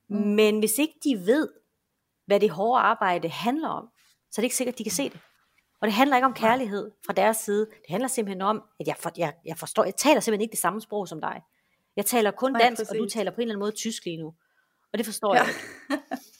Mm. 0.09 0.17
Men 0.17 0.59
hvis 0.59 0.77
ikke 0.77 0.93
de 1.03 1.25
ved, 1.25 1.49
hvad 2.25 2.39
det 2.39 2.49
hårde 2.49 2.81
arbejde 2.81 3.29
handler 3.29 3.69
om, 3.69 3.89
så 4.31 4.39
er 4.39 4.41
det 4.41 4.45
ikke 4.45 4.55
sikkert, 4.55 4.73
at 4.73 4.79
de 4.79 4.83
kan 4.83 4.91
se 4.91 5.09
det. 5.09 5.19
Og 5.81 5.87
det 5.87 5.93
handler 5.93 6.15
ikke 6.15 6.25
om 6.25 6.33
kærlighed 6.33 6.91
fra 7.05 7.13
deres 7.13 7.37
side. 7.37 7.59
Det 7.59 7.89
handler 7.89 8.07
simpelthen 8.07 8.41
om, 8.41 8.63
at 8.79 8.87
jeg, 8.87 8.95
for, 8.99 9.11
jeg, 9.17 9.33
jeg 9.45 9.57
forstår, 9.57 9.83
jeg 9.83 9.95
taler 9.95 10.19
simpelthen 10.19 10.41
ikke 10.41 10.51
det 10.51 10.59
samme 10.59 10.81
sprog 10.81 11.07
som 11.07 11.21
dig. 11.21 11.41
Jeg 11.97 12.05
taler 12.05 12.31
kun 12.31 12.51
Nej, 12.51 12.61
dansk, 12.61 12.79
præcis. 12.79 12.91
og 12.91 12.97
du 12.97 13.05
taler 13.09 13.31
på 13.31 13.35
en 13.35 13.41
eller 13.41 13.53
anden 13.53 13.59
måde 13.59 13.71
tysk 13.71 14.05
lige 14.05 14.17
nu. 14.17 14.33
Og 14.93 14.97
det 14.97 15.05
forstår 15.05 15.35
ja. 15.35 15.41
jeg 15.41 15.49
ikke. 15.49 16.03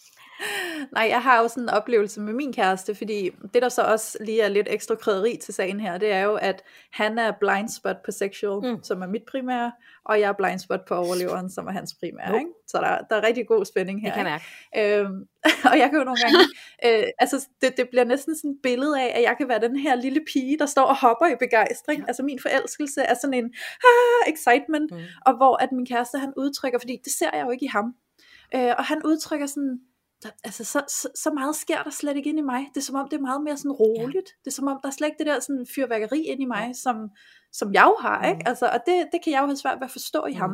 Nej, 0.91 1.08
jeg 1.10 1.22
har 1.22 1.41
jo 1.41 1.48
sådan 1.48 1.64
en 1.64 1.70
oplevelse 1.70 2.22
med 2.22 2.34
min 2.34 2.54
kæreste, 2.54 2.95
fordi 2.95 3.30
det 3.54 3.62
der 3.62 3.70
så 3.70 3.82
også 3.82 4.18
lige 4.22 4.41
er 4.41 4.49
lidt 4.49 4.68
ekstra 4.70 4.95
krydderi 4.95 5.38
til 5.44 5.54
sagen 5.54 5.80
her, 5.80 5.98
det 5.98 6.12
er 6.12 6.22
jo, 6.22 6.36
at 6.36 6.64
han 6.91 7.20
er 7.20 7.32
blind 7.40 7.70
spot 7.70 7.98
på 8.06 8.12
sexual, 8.12 8.74
mm. 8.74 8.84
som 8.84 9.02
er 9.02 9.08
mit 9.08 9.24
primære, 9.32 9.72
og 10.06 10.20
jeg 10.20 10.30
er 10.30 10.34
blind 10.34 10.60
spot 10.60 10.86
på 10.88 10.95
overleveren, 10.95 11.49
som 11.49 11.68
er 11.68 11.72
hans 11.72 11.94
primære. 11.99 12.40
Ikke? 12.40 12.52
Så 12.68 12.78
der, 12.78 12.98
der 13.10 13.22
er 13.22 13.28
rigtig 13.28 13.48
god 13.48 13.66
spænding 13.66 14.02
her. 14.02 14.14
Det 14.14 14.24
kan 14.24 14.28
jeg 14.28 14.41
øhm, 14.78 15.28
Og 15.72 15.78
jeg 15.80 15.90
kan 15.90 15.99
jo 15.99 16.06
nogle 16.06 16.22
gange, 16.24 16.40
øh, 16.86 17.08
altså 17.20 17.48
det, 17.62 17.78
det 17.78 17.90
bliver 17.90 18.06
næsten 18.06 18.36
sådan 18.36 18.52
et 18.52 18.58
billede 18.64 19.02
af, 19.02 19.14
at 19.18 19.22
jeg 19.22 19.36
kan 19.38 19.48
være 19.48 19.60
den 19.60 19.76
her 19.76 19.95
lille 19.95 20.22
pige, 20.34 20.58
der 20.60 20.66
står 20.66 20.84
og 20.84 20.98
hopper 20.98 21.28
i 21.28 21.36
begejstring. 21.40 21.99
Ja. 22.02 22.08
Altså 22.08 22.24
min 22.24 22.40
forelskelse 22.41 23.02
er 23.02 23.14
sådan 23.22 23.34
en 23.34 23.54
ah, 23.90 24.34
excitement, 24.34 24.91
mm. 24.91 24.98
og 25.26 25.38
hvor 25.38 25.64
at 25.64 25.72
min 25.72 25.86
kæreste 25.86 26.18
han 26.18 26.34
udtrykker, 26.38 26.80
fordi 26.80 26.98
det 27.04 27.14
ser 27.14 27.30
jeg 27.34 27.45
jo 27.45 27.52
ikke 27.52 27.66
i 27.66 27.70
ham, 27.78 27.95
øh, 28.56 28.74
og 28.78 28.86
han 28.86 29.02
udtrykker 29.06 29.45
sådan, 29.45 29.80
der, 30.23 30.30
altså 30.44 30.64
så, 30.64 30.84
så, 30.88 31.10
så 31.15 31.31
meget 31.31 31.56
sker 31.56 31.84
der 31.84 31.89
slet 31.89 32.18
ikke 32.18 32.30
ind 32.30 32.39
i 32.39 32.41
mig. 32.41 32.68
Det 32.73 32.77
er 32.77 32.85
som 32.85 32.95
om, 32.95 33.10
det 33.10 33.18
er 33.18 33.22
meget 33.22 33.41
mere 33.41 33.57
sådan 33.57 33.72
roligt. 33.72 34.15
Ja. 34.15 34.39
Det 34.45 34.48
er 34.48 34.52
som 34.52 34.68
om, 34.68 34.80
der 34.81 34.88
er 34.88 34.94
slet 34.94 35.07
ikke 35.07 35.18
det 35.18 35.27
der 35.27 35.39
sådan 35.39 35.65
fyrværkeri 35.76 36.22
ind 36.22 36.41
i 36.41 36.45
mig, 36.45 36.76
som, 36.76 37.10
som 37.52 37.73
jeg 37.73 37.84
jo 37.84 37.98
har. 38.02 38.22
Mm. 38.22 38.30
Ikke? 38.30 38.48
Altså, 38.48 38.65
og 38.65 38.80
det, 38.85 39.07
det 39.11 39.23
kan 39.23 39.34
jeg 39.34 39.41
jo 39.41 39.45
have 39.45 39.57
svært 39.57 39.77
ved 39.80 39.85
at 39.85 39.91
forstå 39.91 40.26
i 40.26 40.34
mm. 40.34 40.38
ham. 40.38 40.52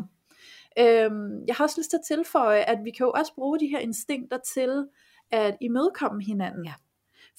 Øhm, 0.79 1.45
jeg 1.47 1.55
har 1.55 1.63
også 1.63 1.79
lyst 1.79 1.89
til 1.89 1.97
at 1.97 2.07
tilføje, 2.07 2.59
at 2.59 2.79
vi 2.83 2.91
kan 2.91 3.05
jo 3.05 3.11
også 3.11 3.33
bruge 3.35 3.59
de 3.59 3.67
her 3.67 3.79
instinkter 3.79 4.37
til 4.53 4.87
at 5.31 5.57
imødekomme 5.61 6.23
hinanden. 6.23 6.65
Ja. 6.65 6.73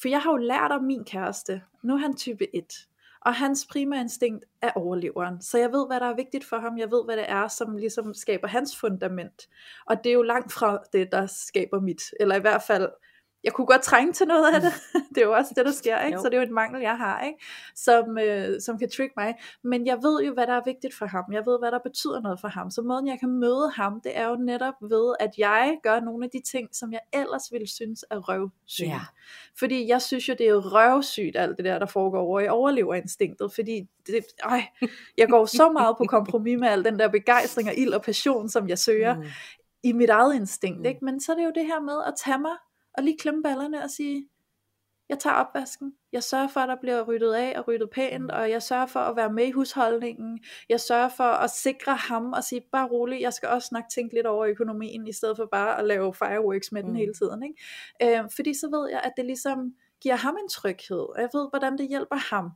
For 0.01 0.09
jeg 0.09 0.21
har 0.21 0.31
jo 0.31 0.37
lært 0.37 0.73
om 0.73 0.85
min 0.85 1.05
kæreste. 1.05 1.63
Nu 1.83 1.95
er 1.95 1.99
han 1.99 2.17
type 2.17 2.57
1. 2.57 2.65
Og 3.25 3.35
hans 3.35 3.67
primære 3.71 4.01
instinkt 4.01 4.45
er 4.63 4.71
overleveren. 4.75 5.43
Så 5.43 5.59
jeg 5.59 5.73
ved, 5.73 5.87
hvad 5.87 6.01
der 6.01 6.07
er 6.07 6.17
vigtigt 6.17 6.45
for 6.45 6.59
ham. 6.59 6.79
Jeg 6.79 6.91
ved, 6.91 7.05
hvad 7.05 7.17
det 7.17 7.25
er, 7.31 7.49
som 7.49 7.77
ligesom 7.77 8.15
skaber 8.15 8.49
hans 8.49 8.77
fundament. 8.77 9.49
Og 9.87 10.05
det 10.05 10.11
er 10.11 10.15
jo 10.15 10.23
langt 10.23 10.53
fra 10.53 10.83
det, 10.93 11.13
der 11.13 11.27
skaber 11.27 11.81
mit. 11.81 12.03
Eller 12.21 12.37
i 12.37 12.41
hvert 12.41 12.63
fald 12.63 12.89
jeg 13.45 13.53
kunne 13.53 13.67
godt 13.67 13.83
trænge 13.83 14.13
til 14.13 14.27
noget 14.27 14.55
af 14.55 14.61
det. 14.61 14.73
det 15.15 15.19
er 15.19 15.27
jo 15.27 15.33
også 15.33 15.53
det, 15.57 15.67
der 15.67 15.73
sker, 15.73 16.01
ikke? 16.01 16.19
Så 16.19 16.25
det 16.25 16.35
er 16.35 16.39
jo 16.39 16.43
et 16.43 16.51
mangel, 16.51 16.83
jeg 16.83 16.97
har, 16.97 17.21
ikke? 17.21 17.39
Som, 17.75 18.19
øh, 18.19 18.61
som 18.61 18.79
kan 18.79 18.91
trick 18.91 19.13
mig. 19.17 19.35
Men 19.65 19.87
jeg 19.87 19.99
ved 20.03 20.23
jo, 20.23 20.35
hvad 20.35 20.47
der 20.47 20.53
er 20.53 20.61
vigtigt 20.65 20.95
for 20.95 21.07
ham. 21.07 21.25
Jeg 21.33 21.47
ved, 21.47 21.59
hvad 21.59 21.71
der 21.71 21.79
betyder 21.85 22.21
noget 22.21 22.41
for 22.41 22.49
ham. 22.49 22.71
Så 22.71 22.83
måden, 22.83 23.07
jeg 23.07 23.19
kan 23.21 23.29
møde 23.29 23.71
ham, 23.75 24.01
det 24.05 24.19
er 24.19 24.29
jo 24.29 24.37
netop 24.37 24.75
ved, 24.83 25.15
at 25.21 25.31
jeg 25.39 25.79
gør 25.83 26.01
nogle 26.01 26.25
af 26.25 26.31
de 26.31 26.41
ting, 26.51 26.69
som 26.73 26.93
jeg 26.93 27.01
ellers 27.13 27.53
ville 27.53 27.69
synes 27.69 28.05
er 28.11 28.19
røvsygt. 28.19 28.89
Ja. 28.89 29.01
Fordi 29.59 29.89
jeg 29.89 30.03
synes 30.03 30.29
jo, 30.29 30.35
det 30.39 30.49
er 30.49 30.55
røvsygt, 30.55 31.37
alt 31.37 31.57
det 31.57 31.65
der, 31.65 31.79
der 31.79 31.87
foregår 31.87 32.21
over 32.21 32.41
i 32.41 32.49
overleverinstinktet. 32.49 33.53
Fordi 33.55 33.89
det, 34.07 34.25
øj, 34.45 34.61
jeg 35.19 35.29
går 35.29 35.47
så 35.47 35.73
meget 35.73 35.97
på 35.99 36.05
kompromis 36.05 36.61
med 36.61 36.69
al 36.69 36.85
den 36.85 36.99
der 36.99 37.09
begejstring 37.09 37.69
og 37.69 37.75
ild 37.77 37.93
og 37.93 38.03
passion, 38.03 38.49
som 38.49 38.69
jeg 38.69 38.79
søger. 38.79 39.15
Mm 39.17 39.25
i 39.85 39.93
mit 39.93 40.11
eget 40.11 40.35
instinkt, 40.35 40.79
mm. 40.79 40.85
ikke? 40.85 41.05
men 41.05 41.21
så 41.21 41.33
er 41.33 41.37
det 41.37 41.45
jo 41.45 41.53
det 41.55 41.67
her 41.67 41.81
med 41.81 41.99
at 42.07 42.15
tage 42.25 42.39
mig 42.39 42.57
og 42.95 43.03
lige 43.03 43.19
klemme 43.19 43.43
ballerne 43.43 43.85
og 43.85 43.91
sige, 43.91 44.29
jeg 45.09 45.19
tager 45.19 45.37
opvasken, 45.37 45.93
jeg 46.13 46.23
sørger 46.23 46.49
for, 46.49 46.61
at 46.61 46.69
der 46.69 46.77
bliver 46.81 47.03
ryddet 47.03 47.33
af 47.35 47.55
og 47.57 47.69
ryddet 47.69 47.91
pænt, 47.91 48.31
og 48.31 48.51
jeg 48.51 48.63
sørger 48.63 48.87
for 48.87 49.01
at 49.01 49.17
være 49.17 49.33
med 49.33 49.47
i 49.47 49.51
husholdningen, 49.51 50.45
jeg 50.69 50.81
sørger 50.81 51.09
for 51.09 51.25
at 51.25 51.51
sikre 51.51 51.97
ham 51.97 52.33
og 52.33 52.45
sige, 52.45 52.63
bare 52.73 52.89
rolig, 52.89 53.21
jeg 53.21 53.33
skal 53.33 53.49
også 53.49 53.69
nok 53.73 53.85
tænke 53.95 54.15
lidt 54.15 54.27
over 54.27 54.47
økonomien, 54.47 55.07
i 55.07 55.13
stedet 55.13 55.37
for 55.37 55.49
bare 55.53 55.79
at 55.79 55.85
lave 55.85 56.15
fireworks 56.15 56.73
med 56.73 56.83
den 56.83 56.91
mm. 56.91 56.97
hele 56.97 57.15
tiden. 57.15 57.43
Ikke? 57.43 58.19
Øh, 58.21 58.31
fordi 58.37 58.55
så 58.55 58.69
ved 58.71 58.91
jeg, 58.91 59.01
at 59.05 59.13
det 59.17 59.25
ligesom 59.25 59.75
giver 60.01 60.17
ham 60.17 60.37
en 60.43 60.49
tryghed, 60.49 61.17
og 61.17 61.21
jeg 61.21 61.29
ved, 61.33 61.49
hvordan 61.51 61.79
det 61.79 61.89
hjælper 61.89 62.35
ham. 62.35 62.51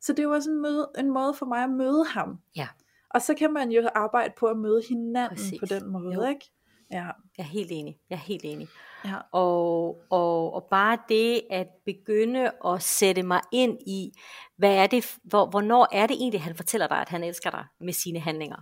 Så 0.00 0.12
det 0.12 0.18
er 0.18 0.22
jo 0.22 0.32
også 0.32 0.50
en, 0.50 0.62
møde, 0.62 0.90
en 0.98 1.10
måde 1.10 1.34
for 1.34 1.46
mig 1.46 1.62
at 1.62 1.70
møde 1.70 2.04
ham. 2.04 2.38
Ja. 2.56 2.68
Og 3.10 3.22
så 3.22 3.34
kan 3.34 3.52
man 3.52 3.70
jo 3.70 3.88
arbejde 3.94 4.34
på 4.38 4.46
at 4.46 4.56
møde 4.56 4.82
hinanden 4.88 5.36
Præcis. 5.36 5.60
på 5.60 5.66
den 5.66 5.88
måde, 5.88 6.14
jo. 6.14 6.28
ikke? 6.28 6.50
Ja. 6.90 7.04
Jeg 7.38 7.44
er 7.44 7.48
helt 7.48 7.68
enig. 7.72 7.98
Jeg 8.10 8.16
er 8.16 8.20
helt 8.20 8.44
enig. 8.44 8.68
Ja. 9.04 9.14
Og, 9.32 10.00
og, 10.10 10.54
og 10.54 10.64
bare 10.70 10.98
det 11.08 11.42
at 11.50 11.66
begynde 11.84 12.52
at 12.64 12.82
sætte 12.82 13.22
mig 13.22 13.40
ind 13.52 13.78
i, 13.86 14.12
hvad 14.56 14.74
er 14.74 14.86
det, 14.86 15.18
hvor, 15.22 15.46
hvornår 15.46 15.88
er 15.92 16.06
det 16.06 16.16
egentlig, 16.20 16.42
han 16.42 16.56
fortæller 16.56 16.86
dig, 16.86 17.00
at 17.00 17.08
han 17.08 17.24
elsker 17.24 17.50
dig 17.50 17.64
med 17.80 17.92
sine 17.92 18.20
handlinger. 18.20 18.56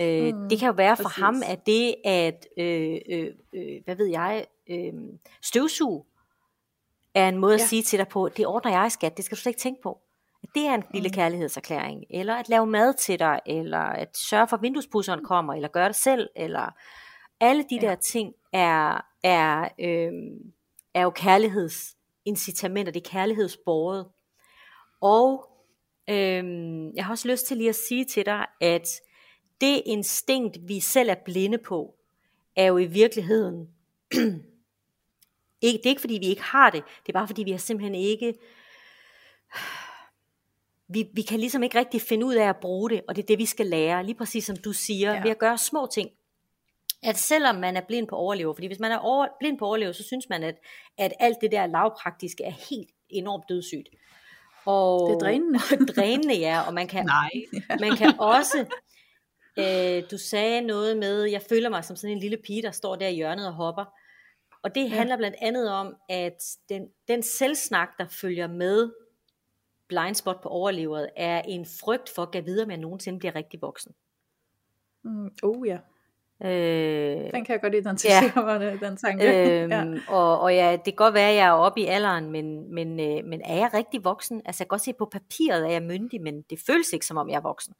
Øh, 0.00 0.34
mm, 0.34 0.48
det 0.48 0.58
kan 0.58 0.66
jo 0.66 0.74
være 0.76 0.96
for 0.96 1.02
præcis. 1.02 1.22
ham, 1.22 1.42
at 1.46 1.66
det 1.66 1.94
at, 2.04 2.46
øh, 2.58 2.98
øh, 3.10 3.26
øh, 3.52 3.80
hvad 3.84 3.96
ved 3.96 4.06
jeg, 4.06 4.46
øh, 4.70 4.92
støvsuge, 5.42 6.04
er 7.14 7.28
en 7.28 7.38
måde 7.38 7.54
ja. 7.54 7.62
at 7.62 7.68
sige 7.68 7.82
til 7.82 7.98
dig 7.98 8.08
på, 8.08 8.28
det 8.36 8.46
ordner 8.46 8.70
jeg 8.70 8.92
skat, 8.92 9.16
det 9.16 9.24
skal 9.24 9.36
du 9.36 9.40
slet 9.40 9.50
ikke 9.50 9.60
tænke 9.60 9.82
på. 9.82 9.98
Det 10.54 10.66
er 10.66 10.74
en 10.74 10.84
lille 10.94 11.08
mm. 11.08 11.12
kærlighedserklæring, 11.12 12.04
eller 12.10 12.34
at 12.34 12.48
lave 12.48 12.66
mad 12.66 12.94
til 12.94 13.18
dig, 13.18 13.40
eller 13.46 13.78
at 13.78 14.16
sørge 14.16 14.48
for, 14.48 14.56
at 14.56 14.62
vinduespusseren 14.62 15.24
kommer, 15.24 15.54
eller 15.54 15.68
gøre 15.68 15.88
det 15.88 15.96
selv, 15.96 16.28
eller 16.36 16.70
alle 17.40 17.64
de 17.70 17.78
ja. 17.82 17.88
der 17.88 17.94
ting 17.94 18.34
er, 18.52 19.06
er, 19.22 19.68
øh, 19.80 20.12
er 20.94 21.02
jo 21.02 21.10
kærlighedsincitamenter, 21.10 22.92
det 22.92 23.06
er 23.06 23.10
kærlighedsbordet. 23.10 24.06
Og 25.00 25.50
øh, 26.10 26.44
jeg 26.94 27.04
har 27.04 27.10
også 27.10 27.28
lyst 27.28 27.46
til 27.46 27.56
lige 27.56 27.68
at 27.68 27.74
sige 27.74 28.04
til 28.04 28.26
dig, 28.26 28.46
at 28.60 28.88
det 29.60 29.82
instinkt, 29.86 30.58
vi 30.62 30.80
selv 30.80 31.08
er 31.08 31.14
blinde 31.24 31.58
på, 31.58 31.94
er 32.56 32.64
jo 32.64 32.78
i 32.78 32.86
virkeligheden, 32.86 33.68
ikke, 35.62 35.78
det 35.78 35.86
er 35.86 35.90
ikke 35.90 36.00
fordi 36.00 36.18
vi 36.18 36.26
ikke 36.26 36.42
har 36.42 36.70
det, 36.70 36.84
det 37.06 37.08
er 37.08 37.18
bare 37.18 37.26
fordi 37.26 37.42
vi 37.42 37.50
har 37.50 37.58
simpelthen 37.58 37.94
ikke, 37.94 38.34
vi, 40.94 41.08
vi 41.12 41.22
kan 41.22 41.40
ligesom 41.40 41.62
ikke 41.62 41.78
rigtig 41.78 42.02
finde 42.02 42.26
ud 42.26 42.34
af 42.34 42.48
at 42.48 42.56
bruge 42.60 42.90
det, 42.90 43.00
og 43.08 43.16
det 43.16 43.22
er 43.22 43.26
det 43.26 43.38
vi 43.38 43.46
skal 43.46 43.66
lære, 43.66 44.04
lige 44.04 44.14
præcis 44.14 44.44
som 44.44 44.56
du 44.56 44.72
siger, 44.72 45.14
ja. 45.14 45.22
ved 45.22 45.30
at 45.30 45.38
gøre 45.38 45.58
små 45.58 45.88
ting 45.92 46.10
at 47.02 47.16
selvom 47.16 47.56
man 47.56 47.76
er 47.76 47.80
blind 47.80 48.08
på 48.08 48.16
overlever, 48.16 48.54
fordi 48.54 48.66
hvis 48.66 48.80
man 48.80 48.92
er 48.92 48.98
over, 48.98 49.26
blind 49.40 49.58
på 49.58 49.66
overlever, 49.66 49.92
så 49.92 50.02
synes 50.02 50.28
man, 50.28 50.42
at, 50.42 50.54
at 50.98 51.12
alt 51.20 51.36
det 51.40 51.52
der 51.52 51.66
lavpraktiske 51.66 52.44
er 52.44 52.52
helt 52.70 52.90
enormt 53.08 53.44
dødssygt. 53.48 53.88
Og, 54.66 55.08
det 55.08 55.14
er 55.14 55.18
drænende. 55.18 55.58
drænende, 55.96 56.34
ja, 56.34 56.60
og 56.66 56.74
man 56.74 56.88
kan, 56.88 57.06
Nej. 57.06 57.30
man 57.84 57.96
kan 57.96 58.20
også, 58.20 58.66
øh, 59.58 60.10
du 60.10 60.18
sagde 60.18 60.60
noget 60.60 60.96
med, 60.96 61.24
jeg 61.24 61.42
føler 61.48 61.68
mig 61.68 61.84
som 61.84 61.96
sådan 61.96 62.16
en 62.16 62.22
lille 62.22 62.36
pige, 62.36 62.62
der 62.62 62.70
står 62.70 62.96
der 62.96 63.08
i 63.08 63.14
hjørnet 63.14 63.46
og 63.46 63.54
hopper. 63.54 63.84
Og 64.62 64.74
det 64.74 64.90
handler 64.90 65.16
blandt 65.16 65.36
andet 65.40 65.70
om, 65.70 65.96
at 66.08 66.42
den, 66.68 66.88
den 67.08 67.22
selvsnak, 67.22 67.88
der 67.98 68.06
følger 68.08 68.46
med 68.46 68.90
blindspot 69.88 70.42
på 70.42 70.48
overleveret, 70.48 71.10
er 71.16 71.42
en 71.42 71.66
frygt 71.80 72.08
for 72.14 72.22
at 72.22 72.32
gå 72.32 72.40
videre 72.40 72.66
med, 72.66 72.74
at 72.74 72.80
nogensinde 72.80 73.18
bliver 73.18 73.34
rigtig 73.34 73.62
voksen. 73.62 73.94
Mm, 75.04 75.30
oh 75.42 75.68
ja. 75.68 75.78
Øh, 76.44 77.32
den 77.34 77.44
kan 77.44 77.52
jeg 77.52 77.60
godt 77.60 77.74
identificere 77.74 78.32
ja. 78.36 78.58
mig, 78.58 78.80
den 78.80 78.96
tanke. 78.96 79.62
Øhm, 79.62 79.72
ja. 79.72 79.84
Og, 80.08 80.40
og 80.40 80.54
ja, 80.54 80.72
det 80.72 80.84
kan 80.84 80.94
godt 80.94 81.14
være, 81.14 81.30
at 81.30 81.36
jeg 81.36 81.46
er 81.46 81.52
oppe 81.52 81.80
i 81.80 81.84
alderen, 81.86 82.30
men, 82.30 82.74
men, 82.74 83.00
øh, 83.00 83.24
men 83.24 83.40
er 83.44 83.54
jeg 83.54 83.70
rigtig 83.74 84.04
voksen? 84.04 84.42
Altså 84.44 84.62
jeg 84.62 84.66
kan 84.66 84.74
godt 84.74 84.80
se 84.80 84.92
på 84.92 85.08
papiret, 85.12 85.64
at 85.64 85.70
jeg 85.70 85.76
er 85.76 85.86
myndig, 85.86 86.22
men 86.22 86.42
det 86.50 86.58
føles 86.66 86.92
ikke 86.92 87.06
som 87.06 87.16
om 87.16 87.28
jeg 87.28 87.36
er 87.36 87.40
voksen. 87.40 87.74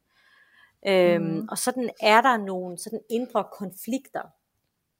Øhm, 0.87 1.23
mm. 1.23 1.47
Og 1.51 1.57
sådan 1.57 1.89
er 2.01 2.21
der 2.21 2.37
nogle 2.37 2.77
sådan 2.77 3.01
indre 3.09 3.45
konflikter 3.59 4.21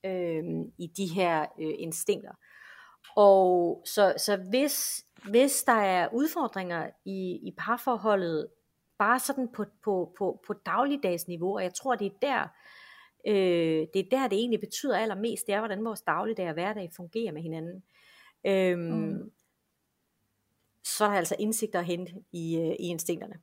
øhm, 0.06 0.64
i 0.77 0.88
de 0.98 1.06
her 1.06 1.41
øh, 1.41 1.73
instinkter. 1.77 2.31
Og 3.15 3.81
så, 3.86 4.14
så 4.18 4.38
hvis, 4.49 5.06
hvis 5.30 5.64
der 5.64 5.73
er 5.81 6.07
udfordringer 6.14 6.90
i, 7.06 7.40
i 7.44 7.53
parforholdet, 7.57 8.48
bare 8.99 9.19
sådan 9.19 9.48
på, 9.56 9.65
på, 9.84 10.14
på, 10.18 10.44
på 10.48 10.53
dagligdagsniveau, 10.53 11.56
og 11.56 11.64
jeg 11.64 11.73
tror, 11.73 11.95
det 11.95 12.07
er 12.07 12.18
der, 12.22 12.48
Øh, 13.27 13.87
det 13.93 13.99
er 13.99 14.09
der, 14.11 14.27
det 14.27 14.37
egentlig 14.37 14.59
betyder 14.59 14.97
allermest, 14.97 15.47
det 15.47 15.55
er, 15.55 15.59
hvordan 15.59 15.85
vores 15.85 16.01
dagligdag 16.01 16.47
og 16.47 16.53
hverdag 16.53 16.89
fungerer 16.95 17.31
med 17.31 17.41
hinanden. 17.41 17.83
Øhm, 18.47 18.79
mm. 18.79 19.31
Så 20.83 21.05
er 21.05 21.09
der 21.09 21.17
altså 21.17 21.35
indsigter 21.39 21.79
at 21.79 21.85
hente 21.85 22.13
i, 22.31 22.57
øh, 22.57 22.75
i 22.79 22.87
instinkterne. 22.87 23.35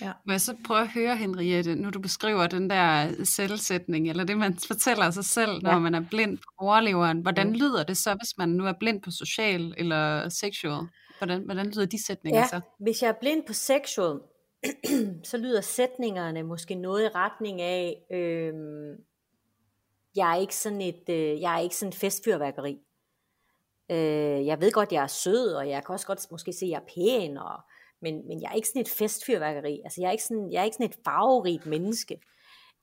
Ja. 0.00 0.12
Må 0.26 0.32
jeg 0.32 0.40
så 0.40 0.56
prøve 0.66 0.80
at 0.80 0.88
høre, 0.88 1.16
Henriette, 1.16 1.74
nu 1.74 1.90
du 1.90 2.00
beskriver 2.00 2.46
den 2.46 2.70
der 2.70 3.14
selvsætning, 3.24 4.08
eller 4.08 4.24
det 4.24 4.38
man 4.38 4.58
fortæller 4.66 5.10
sig 5.10 5.24
selv, 5.24 5.62
når 5.62 5.70
ja. 5.70 5.78
man 5.78 5.94
er 5.94 6.04
blind 6.10 6.38
på 6.38 6.44
overleveren. 6.58 7.20
Hvordan 7.20 7.46
mm. 7.46 7.52
lyder 7.52 7.84
det 7.84 7.96
så, 7.96 8.14
hvis 8.14 8.38
man 8.38 8.48
nu 8.48 8.66
er 8.66 8.72
blind 8.80 9.02
på 9.02 9.10
social 9.10 9.74
eller 9.76 10.28
sexual? 10.28 10.86
Hvordan, 11.18 11.42
hvordan 11.42 11.66
lyder 11.66 11.86
de 11.86 12.04
sætninger 12.06 12.40
ja, 12.40 12.46
så? 12.46 12.60
Hvis 12.78 13.02
jeg 13.02 13.08
er 13.08 13.18
blind 13.20 13.42
på 13.46 13.52
sexual, 13.52 14.20
så 15.30 15.36
lyder 15.36 15.60
sætningerne 15.60 16.42
måske 16.42 16.74
noget 16.74 17.04
i 17.04 17.08
retning 17.08 17.60
af, 17.60 18.06
øh, 18.10 18.54
jeg 20.16 20.32
er 20.32 20.40
ikke 20.40 20.56
sådan 20.56 20.80
et, 20.80 21.08
øh, 21.08 21.40
jeg 21.40 21.54
er 21.54 21.58
ikke 21.58 21.76
sådan 21.76 21.88
et 21.88 21.94
festfyrværkeri. 21.94 22.78
Øh, 23.90 24.46
jeg 24.46 24.60
ved 24.60 24.72
godt, 24.72 24.92
jeg 24.92 25.02
er 25.02 25.06
sød, 25.06 25.52
og 25.52 25.68
jeg 25.68 25.84
kan 25.84 25.92
også 25.92 26.06
godt 26.06 26.30
måske 26.30 26.52
se, 26.52 26.64
at 26.64 26.70
jeg 26.70 26.76
er 26.76 26.94
pæn, 26.94 27.36
og, 27.36 27.60
men, 28.02 28.28
men 28.28 28.42
jeg 28.42 28.50
er 28.50 28.54
ikke 28.54 28.68
sådan 28.68 28.82
et 28.82 28.88
festfyrværkeri. 28.88 29.80
Altså, 29.84 30.00
jeg 30.00 30.08
er 30.08 30.12
ikke 30.12 30.24
sådan, 30.24 30.52
jeg 30.52 30.60
er 30.60 30.64
ikke 30.64 30.74
sådan 30.74 30.90
et 30.90 30.98
farverigt 31.04 31.66
menneske. 31.66 32.20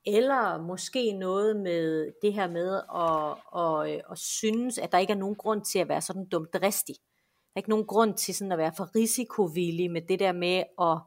Eller 0.06 0.62
måske 0.62 1.12
noget 1.12 1.56
med 1.56 2.12
det 2.22 2.32
her 2.32 2.48
med 2.48 2.74
at, 2.94 3.36
at, 3.60 3.96
at, 3.96 4.02
at 4.10 4.18
synes, 4.18 4.78
at 4.78 4.92
der 4.92 4.98
ikke 4.98 5.12
er 5.12 5.16
nogen 5.16 5.36
grund 5.36 5.64
til 5.64 5.78
at 5.78 5.88
være 5.88 6.00
sådan 6.00 6.28
dumt 6.28 6.54
dristig. 6.54 6.94
Der 6.94 7.56
er 7.56 7.60
ikke 7.60 7.70
nogen 7.70 7.86
grund 7.86 8.14
til 8.14 8.34
sådan 8.34 8.52
at 8.52 8.58
være 8.58 8.72
for 8.76 8.96
risikovillig 8.96 9.90
med 9.90 10.02
det 10.02 10.18
der 10.18 10.32
med 10.32 10.62
at 10.80 10.98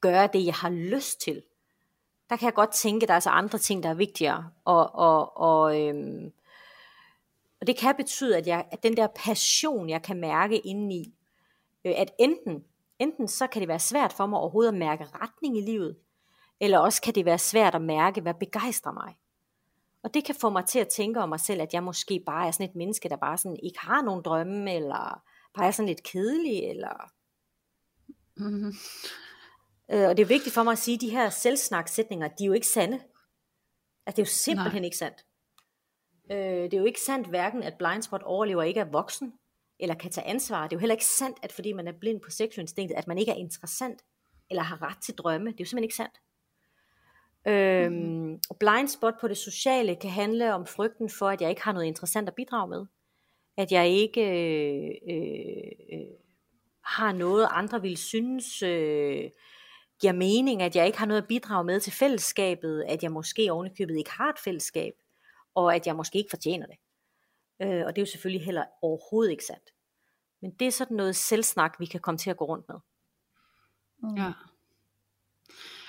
gøre 0.00 0.28
det, 0.32 0.46
jeg 0.46 0.54
har 0.54 0.70
lyst 0.70 1.20
til. 1.20 1.42
Der 2.30 2.36
kan 2.36 2.46
jeg 2.46 2.54
godt 2.54 2.72
tænke, 2.72 3.04
at 3.04 3.08
der 3.08 3.14
er 3.14 3.20
så 3.20 3.30
andre 3.30 3.58
ting, 3.58 3.82
der 3.82 3.88
er 3.88 3.94
vigtigere. 3.94 4.50
Og, 4.64 4.94
og, 4.94 5.36
og, 5.36 5.80
øhm, 5.80 6.32
og 7.60 7.66
det 7.66 7.76
kan 7.76 7.94
betyde, 7.96 8.36
at, 8.36 8.46
jeg, 8.46 8.66
at 8.70 8.82
den 8.82 8.96
der 8.96 9.06
passion, 9.06 9.88
jeg 9.88 10.02
kan 10.02 10.20
mærke 10.20 10.58
indeni, 10.58 11.14
øh, 11.84 11.94
at 11.96 12.10
enten, 12.18 12.64
enten 12.98 13.28
så 13.28 13.46
kan 13.46 13.60
det 13.60 13.68
være 13.68 13.78
svært 13.78 14.12
for 14.12 14.26
mig 14.26 14.38
overhovedet 14.38 14.72
at 14.72 14.78
mærke 14.78 15.04
retning 15.14 15.58
i 15.58 15.60
livet, 15.60 15.96
eller 16.60 16.78
også 16.78 17.02
kan 17.02 17.14
det 17.14 17.24
være 17.24 17.38
svært 17.38 17.74
at 17.74 17.82
mærke, 17.82 18.20
hvad 18.20 18.34
begejstrer 18.34 18.92
mig. 18.92 19.16
Og 20.02 20.14
det 20.14 20.24
kan 20.24 20.34
få 20.34 20.50
mig 20.50 20.64
til 20.64 20.78
at 20.78 20.88
tænke 20.88 21.20
om 21.20 21.28
mig 21.28 21.40
selv, 21.40 21.60
at 21.60 21.74
jeg 21.74 21.82
måske 21.82 22.22
bare 22.26 22.46
er 22.46 22.50
sådan 22.50 22.68
et 22.68 22.76
menneske, 22.76 23.08
der 23.08 23.16
bare 23.16 23.38
sådan 23.38 23.58
ikke 23.62 23.78
har 23.80 24.02
nogen 24.02 24.22
drømme, 24.22 24.74
eller 24.74 25.22
bare 25.54 25.66
er 25.66 25.70
sådan 25.70 25.88
lidt 25.88 26.02
kedelig, 26.02 26.64
eller... 26.64 27.10
Mm-hmm. 28.36 28.72
Øh, 29.92 30.08
og 30.08 30.16
det 30.16 30.22
er 30.22 30.26
vigtigt 30.26 30.54
for 30.54 30.62
mig 30.62 30.72
at 30.72 30.78
sige, 30.78 30.94
at 30.94 31.00
de 31.00 31.10
her 31.10 31.30
selvsnaksætninger, 31.30 32.28
de 32.28 32.44
er 32.44 32.46
jo 32.46 32.52
ikke 32.52 32.66
sande. 32.66 33.00
Altså 34.06 34.16
det 34.16 34.18
er 34.18 34.22
jo 34.22 34.24
simpelthen 34.24 34.82
Nej. 34.82 34.84
ikke 34.84 34.96
sandt. 34.96 35.24
Øh, 36.30 36.38
det 36.38 36.74
er 36.74 36.78
jo 36.78 36.84
ikke 36.84 37.00
sandt 37.00 37.28
hverken, 37.28 37.62
at 37.62 37.74
blindspot 37.78 38.22
overlever 38.22 38.62
ikke 38.62 38.80
er 38.80 38.84
voksen, 38.84 39.32
eller 39.80 39.94
kan 39.94 40.10
tage 40.10 40.26
ansvar. 40.26 40.62
Det 40.62 40.72
er 40.72 40.76
jo 40.76 40.80
heller 40.80 40.94
ikke 40.94 41.04
sandt, 41.04 41.38
at 41.42 41.52
fordi 41.52 41.72
man 41.72 41.88
er 41.88 41.92
blind 42.00 42.20
på 42.20 42.30
sexualinstinktet, 42.30 42.96
at 42.96 43.06
man 43.06 43.18
ikke 43.18 43.32
er 43.32 43.36
interessant, 43.36 44.02
eller 44.50 44.62
har 44.62 44.82
ret 44.82 44.98
til 45.02 45.14
drømme. 45.14 45.46
Det 45.46 45.60
er 45.60 45.64
jo 45.64 45.68
simpelthen 45.68 45.84
ikke 45.84 45.94
sandt. 45.94 46.20
Øhm, 47.48 47.92
mm. 47.92 48.40
Og 48.50 48.56
blindspot 48.60 49.14
på 49.20 49.28
det 49.28 49.36
sociale 49.36 49.96
kan 49.96 50.10
handle 50.10 50.54
om 50.54 50.66
frygten 50.66 51.10
for, 51.10 51.28
at 51.28 51.40
jeg 51.40 51.50
ikke 51.50 51.62
har 51.62 51.72
noget 51.72 51.86
interessant 51.86 52.28
at 52.28 52.34
bidrage 52.34 52.68
med. 52.68 52.86
At 53.56 53.72
jeg 53.72 53.88
ikke 53.88 54.20
øh, 54.20 54.90
øh, 55.10 55.98
øh, 56.00 56.06
har 56.84 57.12
noget, 57.12 57.48
andre 57.50 57.82
vil 57.82 57.96
synes 57.96 58.62
øh, 58.62 59.30
giver 60.00 60.12
mening, 60.12 60.62
at 60.62 60.76
jeg 60.76 60.86
ikke 60.86 60.98
har 60.98 61.06
noget 61.06 61.22
at 61.22 61.28
bidrage 61.28 61.64
med 61.64 61.80
til 61.80 61.92
fællesskabet, 61.92 62.84
at 62.88 63.02
jeg 63.02 63.12
måske 63.12 63.52
ovenikøbet 63.52 63.96
ikke 63.98 64.10
har 64.10 64.28
et 64.28 64.38
fællesskab, 64.44 64.92
og 65.54 65.74
at 65.74 65.86
jeg 65.86 65.96
måske 65.96 66.18
ikke 66.18 66.30
fortjener 66.30 66.66
det. 66.66 66.76
Øh, 67.62 67.86
og 67.86 67.96
det 67.96 67.98
er 67.98 68.02
jo 68.02 68.10
selvfølgelig 68.10 68.44
heller 68.44 68.64
overhovedet 68.82 69.30
ikke 69.30 69.44
sandt. 69.44 69.70
Men 70.42 70.50
det 70.50 70.66
er 70.66 70.72
sådan 70.72 70.96
noget 70.96 71.16
selvsnak, 71.16 71.76
vi 71.78 71.86
kan 71.86 72.00
komme 72.00 72.18
til 72.18 72.30
at 72.30 72.36
gå 72.36 72.44
rundt 72.44 72.64
med. 72.68 72.76
Mm. 74.02 74.16
Ja. 74.16 74.32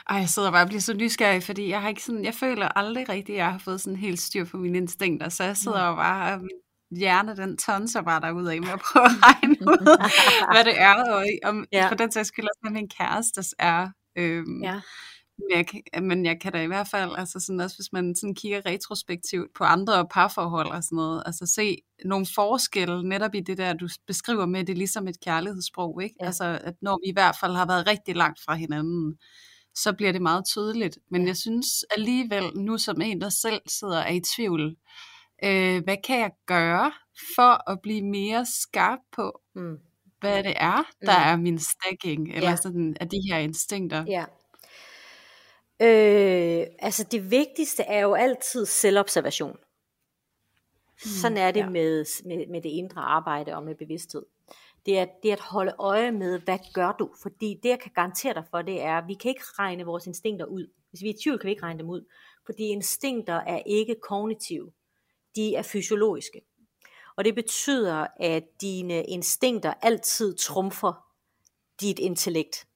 Ej, 0.10 0.18
jeg 0.18 0.30
sidder 0.30 0.52
bare 0.52 0.64
og 0.64 0.68
bliver 0.68 0.82
så 0.82 0.94
nysgerrig, 0.94 1.44
fordi 1.44 1.70
jeg 1.70 1.82
har 1.82 1.90
ikke 1.90 2.04
sådan, 2.04 2.26
jeg 2.26 2.34
føler 2.34 2.68
aldrig 2.68 3.10
rigtigt, 3.10 3.36
at 3.36 3.40
jeg 3.40 3.52
har 3.52 3.60
fået 3.60 3.82
sådan 3.82 3.98
helt 3.98 4.20
styr 4.20 4.46
på 4.46 4.58
mine 4.58 4.78
instinkter, 4.78 5.30
så 5.30 5.44
jeg 5.44 5.58
sidder 5.58 5.92
mm. 5.92 5.98
bare, 5.98 6.34
og 6.34 6.40
min 6.40 6.60
hjerne, 7.00 7.36
den 7.36 7.58
tonser 7.58 8.02
bare 8.02 8.22
derude 8.22 8.54
af 8.54 8.62
med 8.62 8.70
at 8.70 8.80
prøve 8.80 9.06
at 9.06 9.12
regne 9.24 9.58
ud, 9.62 9.98
hvad 10.54 10.64
det 10.66 10.80
er, 10.82 11.14
og 11.14 11.26
om, 11.44 11.66
ja. 11.72 11.90
for 11.90 11.96
den 11.96 12.12
sags 12.12 12.28
skyld 12.28 12.46
også, 12.46 12.60
hvad 12.62 12.72
min 12.72 12.90
kærestes 12.90 13.56
er. 13.60 13.90
Øhm, 14.18 14.64
ja. 14.64 14.82
Men 15.38 15.50
jeg, 15.52 16.04
men 16.04 16.26
jeg 16.26 16.40
kan 16.42 16.52
da 16.52 16.64
i 16.64 16.68
hvert 16.68 16.88
fald, 16.88 17.12
altså 17.18 17.40
sådan 17.40 17.60
også 17.60 17.78
hvis 17.78 17.94
man 17.94 18.16
sådan 18.16 18.36
kigger 18.36 18.66
retrospektivt 18.66 19.54
på 19.58 19.64
andre 19.64 20.08
parforhold 20.12 20.68
og 20.68 20.84
sådan 20.84 20.96
noget, 20.96 21.24
altså 21.26 21.46
se 21.46 21.78
nogle 22.06 22.26
forskelle 22.36 23.10
netop 23.10 23.36
i 23.36 23.40
det 23.40 23.58
der, 23.58 23.74
du 23.74 23.88
beskriver 24.08 24.46
med 24.46 24.64
det 24.64 24.78
ligesom 24.78 25.08
et 25.08 25.20
kærlighedssprog, 25.20 26.04
ikke? 26.04 26.16
Ja. 26.22 26.26
Altså 26.26 26.60
at 26.64 26.74
når 26.82 27.00
vi 27.06 27.10
i 27.10 27.14
hvert 27.14 27.36
fald 27.40 27.54
har 27.54 27.68
været 27.68 27.88
rigtig 27.88 28.16
langt 28.16 28.40
fra 28.46 28.56
hinanden, 28.56 29.18
så 29.76 29.94
bliver 29.94 30.12
det 30.12 30.22
meget 30.22 30.46
tydeligt. 30.46 30.98
Men 31.12 31.22
ja. 31.22 31.28
jeg 31.28 31.38
synes 31.38 31.68
alligevel, 31.98 32.44
nu 32.56 32.78
som 32.78 33.02
en, 33.02 33.22
der 33.22 33.30
selv 33.30 33.62
sidder 33.68 33.98
er 34.00 34.14
i 34.14 34.22
tvivl, 34.36 34.76
øh, 35.44 35.84
hvad 35.84 35.98
kan 36.04 36.20
jeg 36.20 36.32
gøre 36.46 36.92
for 37.36 37.72
at 37.72 37.80
blive 37.84 38.02
mere 38.02 38.46
skarp 38.46 39.00
på, 39.16 39.42
mm. 39.56 39.78
Hvad 40.20 40.44
det 40.44 40.54
er, 40.56 40.84
der 41.02 41.18
mm. 41.18 41.32
er 41.32 41.36
min 41.36 41.60
stacking, 41.60 42.34
eller 42.34 42.50
ja. 42.50 42.56
sådan 42.56 42.98
af 43.00 43.10
de 43.10 43.18
her 43.32 43.38
instinkter? 43.38 44.06
Ja. 44.08 44.26
Øh, 45.82 46.68
altså 46.80 47.04
det 47.12 47.32
vigtigste 47.32 47.84
er 47.84 48.00
jo 48.00 48.14
altid 48.14 48.66
selvobservation. 48.66 49.58
Mm, 51.06 51.10
Sådan 51.22 51.38
er 51.38 51.52
det 51.52 51.60
ja. 51.60 51.70
med, 51.70 52.06
med, 52.26 52.48
med 52.48 52.62
det 52.62 52.70
indre 52.70 53.02
arbejde 53.02 53.56
og 53.56 53.64
med 53.64 53.76
bevidsthed. 53.76 54.26
Det 54.86 55.00
er, 55.00 55.06
det 55.24 55.32
er 55.32 55.36
at 55.36 55.42
holde 55.42 55.74
øje 55.80 56.12
med, 56.12 56.40
hvad 56.40 56.60
gør 56.74 56.96
du? 57.00 57.10
Fordi 57.22 57.60
det 57.64 57.70
jeg 57.70 57.80
kan 57.80 57.92
garantere 57.96 58.34
dig 58.34 58.44
for, 58.52 58.62
det 58.62 58.82
er, 58.82 58.98
at 58.98 59.08
vi 59.08 59.14
kan 59.14 59.30
ikke 59.30 59.44
regne 59.60 59.86
vores 59.86 60.08
instinkter 60.08 60.46
ud. 60.46 60.68
Hvis 60.90 61.02
vi 61.02 61.10
er 61.10 61.14
i 61.14 61.18
tvivl, 61.24 61.40
kan 61.40 61.48
vi 61.48 61.52
ikke 61.52 61.64
regne 61.64 61.80
dem 61.80 61.90
ud. 61.90 62.06
Fordi 62.46 62.64
instinkter 62.64 63.34
er 63.34 63.62
ikke 63.66 63.96
kognitive. 64.02 64.72
De 65.36 65.56
er 65.56 65.62
fysiologiske. 65.62 66.42
Og 67.18 67.26
det 67.26 67.36
betyder, 67.36 68.08
at 68.20 68.44
dine 68.62 69.04
instinkter 69.04 69.74
altid 69.82 70.36
trumfer 70.36 71.06
dit 71.82 72.00
intellekt. 72.00 72.68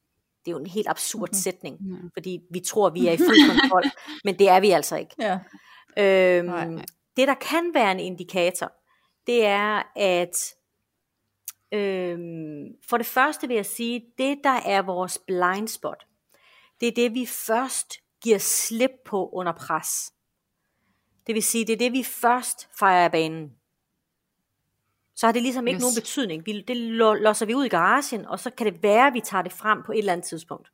Det 0.45 0.51
er 0.51 0.55
jo 0.55 0.59
en 0.59 0.67
helt 0.67 0.87
absurd 0.89 1.29
mm-hmm. 1.29 1.41
sætning, 1.41 1.77
mm. 1.81 2.11
fordi 2.13 2.39
vi 2.51 2.59
tror, 2.59 2.89
vi 2.89 3.07
er 3.07 3.11
i 3.11 3.17
fuld 3.17 3.47
kontrol, 3.47 3.83
men 4.25 4.39
det 4.39 4.49
er 4.49 4.59
vi 4.59 4.71
altså 4.71 4.97
ikke. 4.97 5.15
Ja. 5.19 5.39
Øhm, 5.97 6.45
nej, 6.45 6.67
nej. 6.67 6.85
Det, 7.17 7.27
der 7.27 7.33
kan 7.33 7.73
være 7.73 7.91
en 7.91 7.99
indikator, 7.99 8.71
det 9.27 9.45
er, 9.45 9.83
at 9.95 10.55
øhm, 11.71 12.65
for 12.89 12.97
det 12.97 13.05
første 13.05 13.47
vil 13.47 13.55
jeg 13.55 13.65
sige, 13.65 14.05
det 14.17 14.37
der 14.43 14.59
er 14.65 14.81
vores 14.81 15.17
blind 15.27 15.67
spot, 15.67 16.05
det 16.81 16.87
er 16.87 16.91
det, 16.91 17.13
vi 17.13 17.25
først 17.25 17.93
giver 18.23 18.37
slip 18.37 18.91
på 19.05 19.29
under 19.29 19.51
pres. 19.51 20.13
Det 21.27 21.35
vil 21.35 21.43
sige, 21.43 21.65
det 21.65 21.73
er 21.73 21.77
det, 21.77 21.91
vi 21.91 22.03
først 22.03 22.69
fejrer 22.79 23.05
af 23.05 23.11
banen 23.11 23.51
så 25.21 25.27
har 25.27 25.31
det 25.31 25.41
ligesom 25.41 25.67
ikke 25.67 25.75
yes. 25.75 25.81
nogen 25.81 25.95
betydning. 25.95 26.45
Vi, 26.45 26.61
det 26.61 26.77
låser 26.77 27.45
vi 27.45 27.53
ud 27.55 27.65
i 27.65 27.69
garagen, 27.69 28.25
og 28.25 28.39
så 28.39 28.49
kan 28.49 28.65
det 28.65 28.83
være, 28.83 29.07
at 29.07 29.13
vi 29.13 29.19
tager 29.19 29.41
det 29.41 29.51
frem 29.51 29.83
på 29.85 29.91
et 29.91 29.97
eller 29.97 30.13
andet 30.13 30.27
tidspunkt. 30.27 30.71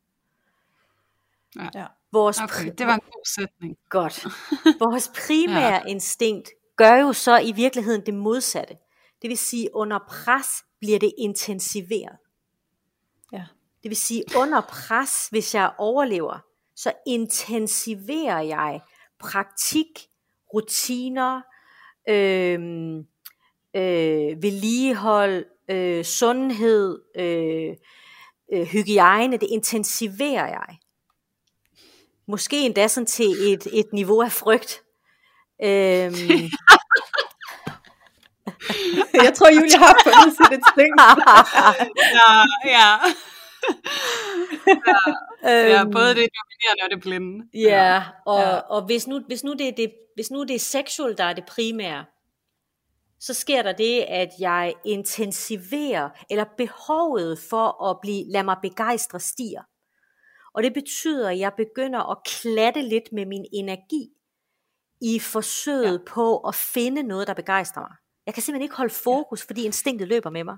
Ja. 1.73 1.85
Vores 2.11 2.41
okay, 2.41 2.71
det 2.77 2.87
var 2.87 2.93
en 2.93 2.99
god 2.99 3.25
sætning. 3.35 3.77
Godt. 3.89 4.27
Vores 4.85 5.11
primære 5.27 5.73
ja. 5.73 5.85
instinkt 5.87 6.49
gør 6.75 6.95
jo 6.95 7.13
så 7.13 7.39
i 7.39 7.51
virkeligheden 7.51 8.05
det 8.05 8.13
modsatte. 8.13 8.77
Det 9.21 9.29
vil 9.29 9.37
sige, 9.37 9.75
under 9.75 9.99
pres 10.09 10.47
bliver 10.79 10.99
det 10.99 11.11
intensiveret. 11.17 12.17
Ja. 13.31 13.45
Det 13.83 13.89
vil 13.89 13.97
sige, 13.97 14.23
under 14.37 14.61
pres, 14.61 15.27
hvis 15.29 15.55
jeg 15.55 15.71
overlever, 15.77 16.39
så 16.75 16.93
intensiverer 17.07 18.41
jeg 18.41 18.81
praktik, 19.19 20.07
rutiner, 20.53 21.41
øh, 22.09 22.59
øh, 23.77 24.43
vedligehold, 24.43 25.45
øh, 25.69 26.05
sundhed, 26.05 26.99
øh, 27.17 27.75
øh, 28.53 28.67
hygiejne, 28.67 29.37
det 29.37 29.47
intensiverer 29.51 30.47
jeg. 30.47 30.77
Måske 32.27 32.65
endda 32.65 32.87
sådan 32.87 33.05
til 33.05 33.53
et, 33.53 33.67
et 33.73 33.93
niveau 33.93 34.21
af 34.21 34.31
frygt. 34.31 34.83
Øhm. 35.63 35.63
jeg 39.25 39.33
tror, 39.33 39.49
Julie 39.55 39.77
har 39.77 39.95
fundet 40.03 40.37
sit 40.37 40.51
instinkt. 40.57 41.01
ja, 42.17 42.31
ja. 42.65 42.89
ja. 44.77 44.99
ja, 45.43 45.81
øhm. 45.81 45.91
både 45.91 46.09
det 46.09 46.29
dominerende 46.37 46.83
og 46.83 46.89
det 46.91 47.01
blinde. 47.01 47.45
Ja, 47.53 48.03
og, 48.25 48.39
ja. 48.39 48.57
og 48.57 48.85
hvis, 48.85 49.07
nu, 49.07 49.21
hvis, 49.27 49.43
nu 49.43 49.53
det 49.53 49.67
er 49.67 49.71
det, 49.77 49.91
hvis 50.15 50.31
nu 50.31 50.43
det 50.43 50.55
er 50.55 50.59
seksuelt, 50.59 51.17
der 51.17 51.23
er 51.23 51.33
det 51.33 51.45
primære, 51.45 52.05
så 53.19 53.33
sker 53.33 53.61
der 53.61 53.71
det, 53.71 54.01
at 54.01 54.29
jeg 54.39 54.73
intensiverer, 54.85 56.09
eller 56.29 56.45
behovet 56.57 57.39
for 57.39 57.89
at 57.89 57.97
blive, 58.01 58.31
lad 58.31 58.43
mig 58.43 58.57
begejstre 58.61 59.19
stiger. 59.19 59.61
Og 60.53 60.63
det 60.63 60.73
betyder, 60.73 61.29
at 61.29 61.39
jeg 61.39 61.53
begynder 61.57 62.11
at 62.11 62.17
klatte 62.25 62.81
lidt 62.81 63.11
med 63.11 63.25
min 63.25 63.45
energi, 63.53 64.09
i 65.01 65.19
forsøget 65.19 65.99
ja. 65.99 66.11
på 66.13 66.37
at 66.37 66.55
finde 66.55 67.03
noget, 67.03 67.27
der 67.27 67.33
begejstrer 67.33 67.81
mig. 67.81 67.95
Jeg 68.25 68.33
kan 68.33 68.43
simpelthen 68.43 68.63
ikke 68.63 68.75
holde 68.75 68.93
fokus, 68.93 69.45
fordi 69.45 69.63
instinktet 69.65 70.07
løber 70.07 70.29
med 70.29 70.43
mig. 70.43 70.57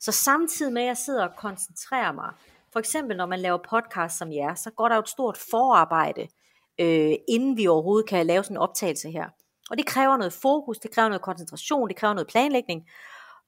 Så 0.00 0.12
samtidig 0.12 0.72
med, 0.72 0.82
at 0.82 0.88
jeg 0.88 0.96
sidder 0.96 1.28
og 1.28 1.36
koncentrerer 1.36 2.12
mig, 2.12 2.32
for 2.72 2.78
eksempel 2.78 3.16
når 3.16 3.26
man 3.26 3.40
laver 3.40 3.58
podcast 3.70 4.18
som 4.18 4.32
jer, 4.32 4.54
så 4.54 4.70
går 4.70 4.88
der 4.88 4.94
jo 4.94 5.00
et 5.00 5.08
stort 5.08 5.36
forarbejde, 5.36 6.28
øh, 6.80 7.14
inden 7.28 7.56
vi 7.56 7.66
overhovedet 7.66 8.08
kan 8.08 8.26
lave 8.26 8.44
sådan 8.44 8.56
en 8.56 8.60
optagelse 8.60 9.10
her. 9.10 9.28
Og 9.72 9.78
det 9.78 9.86
kræver 9.86 10.16
noget 10.16 10.32
fokus, 10.32 10.78
det 10.78 10.90
kræver 10.90 11.08
noget 11.08 11.22
koncentration, 11.22 11.88
det 11.88 11.96
kræver 11.96 12.14
noget 12.14 12.28
planlægning. 12.28 12.82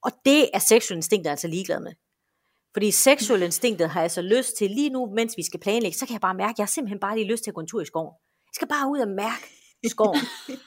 Og 0.04 0.10
det 0.24 0.50
er 0.54 0.58
seksuel 0.58 0.96
instinkt 0.96 1.26
altså 1.28 1.48
ligeglad 1.48 1.80
med. 1.80 1.92
Fordi 2.72 2.90
seksuel 2.90 3.42
instinktet 3.42 3.90
har 3.90 4.00
jeg 4.00 4.10
så 4.10 4.22
lyst 4.22 4.56
til 4.58 4.70
lige 4.70 4.90
nu, 4.90 5.06
mens 5.06 5.36
vi 5.36 5.42
skal 5.42 5.60
planlægge, 5.60 5.98
så 5.98 6.06
kan 6.06 6.12
jeg 6.12 6.20
bare 6.20 6.34
mærke, 6.34 6.50
at 6.50 6.58
jeg 6.58 6.64
har 6.64 6.74
simpelthen 6.76 7.00
bare 7.00 7.16
lige 7.16 7.30
lyst 7.32 7.44
til 7.44 7.50
at 7.50 7.54
gå 7.54 7.60
en 7.60 7.66
tur 7.66 7.80
i 7.80 7.84
skoven. 7.84 8.14
Jeg 8.46 8.54
skal 8.54 8.68
bare 8.68 8.90
ud 8.90 8.98
og 8.98 9.08
mærke 9.08 9.46
skoven. 9.90 10.20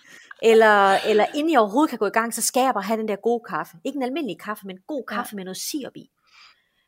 eller, 0.51 0.97
eller 1.09 1.25
inden 1.35 1.51
jeg 1.51 1.59
overhovedet 1.59 1.89
kan 1.89 1.99
gå 1.99 2.05
i 2.05 2.17
gang, 2.19 2.33
så 2.33 2.41
skal 2.41 2.63
jeg 2.63 2.73
bare 2.73 2.83
have 2.83 2.99
den 2.99 3.07
der 3.07 3.15
gode 3.15 3.43
kaffe. 3.49 3.77
Ikke 3.85 3.97
en 3.97 4.03
almindelig 4.03 4.39
kaffe, 4.39 4.67
men 4.67 4.77
god 4.87 5.03
kaffe 5.07 5.29
ja. 5.33 5.35
med 5.35 5.43
noget 5.43 5.57
sirup 5.57 5.95
i. 5.95 6.09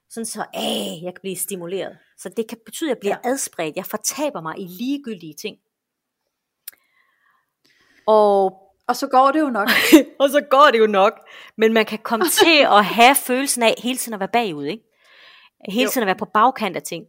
Sådan 0.09 0.25
så, 0.25 0.45
æh, 0.55 1.03
jeg 1.03 1.13
kan 1.13 1.21
blive 1.21 1.35
stimuleret. 1.35 1.97
Så 2.17 2.29
det 2.37 2.47
kan 2.47 2.57
betyde, 2.65 2.89
at 2.89 2.95
jeg 2.95 2.99
bliver 2.99 3.17
ja. 3.23 3.29
adspredt. 3.29 3.75
Jeg 3.75 3.85
fortaber 3.85 4.41
mig 4.41 4.59
i 4.59 4.67
ligegyldige 4.67 5.33
ting. 5.33 5.57
Og, 8.09 8.53
og 8.87 8.95
så 8.95 9.07
går 9.07 9.31
det 9.31 9.39
jo 9.39 9.49
nok. 9.49 9.69
og 10.21 10.29
så 10.29 10.41
går 10.49 10.69
det 10.71 10.79
jo 10.79 10.87
nok. 10.87 11.13
Men 11.57 11.73
man 11.73 11.85
kan 11.85 11.99
komme 11.99 12.25
til 12.25 12.59
at 12.77 12.85
have 12.85 13.15
følelsen 13.15 13.63
af 13.63 13.75
hele 13.83 13.97
tiden 13.97 14.13
at 14.13 14.19
være 14.19 14.29
bagud. 14.33 14.65
Ikke? 14.65 14.83
Hele 15.69 15.83
jo. 15.83 15.89
tiden 15.89 16.03
at 16.03 16.07
være 16.07 16.15
på 16.15 16.29
bagkant 16.33 16.75
af 16.75 16.83
ting. 16.83 17.05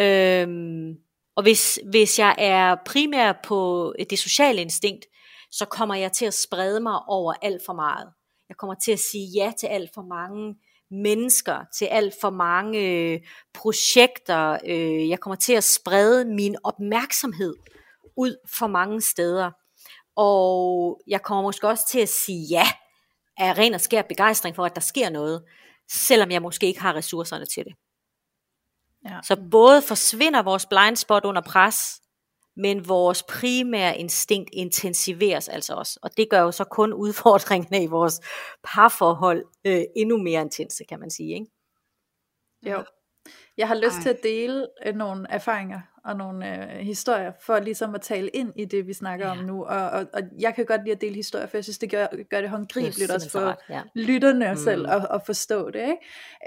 Øhm, 0.00 0.94
og 1.36 1.42
hvis, 1.42 1.78
hvis 1.90 2.18
jeg 2.18 2.34
er 2.38 2.76
primær 2.86 3.32
på 3.44 3.92
det 4.10 4.18
sociale 4.18 4.60
instinkt, 4.60 5.06
så 5.50 5.64
kommer 5.64 5.94
jeg 5.94 6.12
til 6.12 6.26
at 6.26 6.34
sprede 6.34 6.80
mig 6.80 7.00
over 7.08 7.34
alt 7.42 7.62
for 7.66 7.72
meget. 7.72 8.08
Jeg 8.48 8.56
kommer 8.56 8.74
til 8.74 8.92
at 8.92 8.98
sige 8.98 9.28
ja 9.34 9.52
til 9.60 9.66
alt 9.66 9.90
for 9.94 10.02
mange 10.02 10.54
mennesker, 10.90 11.64
til 11.78 11.84
alt 11.84 12.14
for 12.20 12.30
mange 12.30 12.78
øh, 12.78 13.20
projekter. 13.54 14.58
Øh, 14.66 15.08
jeg 15.08 15.20
kommer 15.20 15.36
til 15.36 15.52
at 15.52 15.64
sprede 15.64 16.24
min 16.24 16.56
opmærksomhed 16.64 17.54
ud 18.16 18.36
for 18.58 18.66
mange 18.66 19.00
steder. 19.00 19.50
Og 20.16 21.00
jeg 21.06 21.22
kommer 21.22 21.42
måske 21.42 21.68
også 21.68 21.88
til 21.88 22.00
at 22.00 22.08
sige 22.08 22.46
ja 22.50 22.66
af 23.38 23.58
ren 23.58 23.74
og 23.74 23.80
skær 23.80 24.02
begejstring 24.02 24.56
for, 24.56 24.64
at 24.64 24.74
der 24.74 24.80
sker 24.80 25.10
noget, 25.10 25.44
selvom 25.90 26.30
jeg 26.30 26.42
måske 26.42 26.66
ikke 26.66 26.80
har 26.80 26.94
ressourcerne 26.94 27.46
til 27.46 27.64
det. 27.64 27.74
Ja. 29.04 29.20
Så 29.22 29.36
både 29.50 29.82
forsvinder 29.82 30.42
vores 30.42 30.66
blind 30.66 30.96
spot 30.96 31.24
under 31.24 31.42
pres, 31.42 32.00
men 32.56 32.88
vores 32.88 33.22
primære 33.22 33.98
instinkt 33.98 34.50
intensiveres 34.52 35.48
altså 35.48 35.74
også. 35.74 35.98
Og 36.02 36.16
det 36.16 36.30
gør 36.30 36.40
jo 36.40 36.52
så 36.52 36.64
kun 36.64 36.92
udfordringerne 36.92 37.84
i 37.84 37.86
vores 37.86 38.20
parforhold 38.64 39.44
øh, 39.64 39.82
endnu 39.96 40.16
mere 40.16 40.40
intense, 40.40 40.84
kan 40.84 41.00
man 41.00 41.10
sige. 41.10 41.34
Ikke? 41.34 41.46
Jo. 42.62 42.84
Jeg 43.56 43.68
har 43.68 43.74
lyst 43.74 43.96
Ej. 43.96 44.02
til 44.02 44.08
at 44.08 44.22
dele 44.22 44.66
øh, 44.86 44.94
nogle 44.94 45.26
erfaringer 45.30 45.80
og 46.04 46.16
nogle 46.16 46.72
øh, 46.72 46.80
historier, 46.80 47.32
for 47.40 47.58
ligesom 47.58 47.94
at 47.94 48.00
tale 48.00 48.28
ind 48.28 48.52
i 48.56 48.64
det, 48.64 48.86
vi 48.86 48.92
snakker 48.92 49.26
ja. 49.26 49.32
om 49.32 49.38
nu. 49.38 49.64
Og, 49.64 49.90
og, 49.90 50.06
og 50.12 50.22
jeg 50.38 50.54
kan 50.54 50.66
godt 50.66 50.84
lide 50.84 50.94
at 50.94 51.00
dele 51.00 51.14
historier, 51.14 51.46
for 51.46 51.56
jeg 51.56 51.64
synes, 51.64 51.78
det 51.78 51.90
gør, 51.90 52.06
gør 52.30 52.40
det 52.40 52.50
håndgribeligt 52.50 53.10
også 53.10 53.30
for 53.30 53.62
ja. 53.70 53.82
lytterne 53.94 54.50
mm. 54.50 54.56
selv 54.56 54.90
at, 54.90 55.06
at 55.10 55.22
forstå 55.26 55.70
det. 55.70 55.96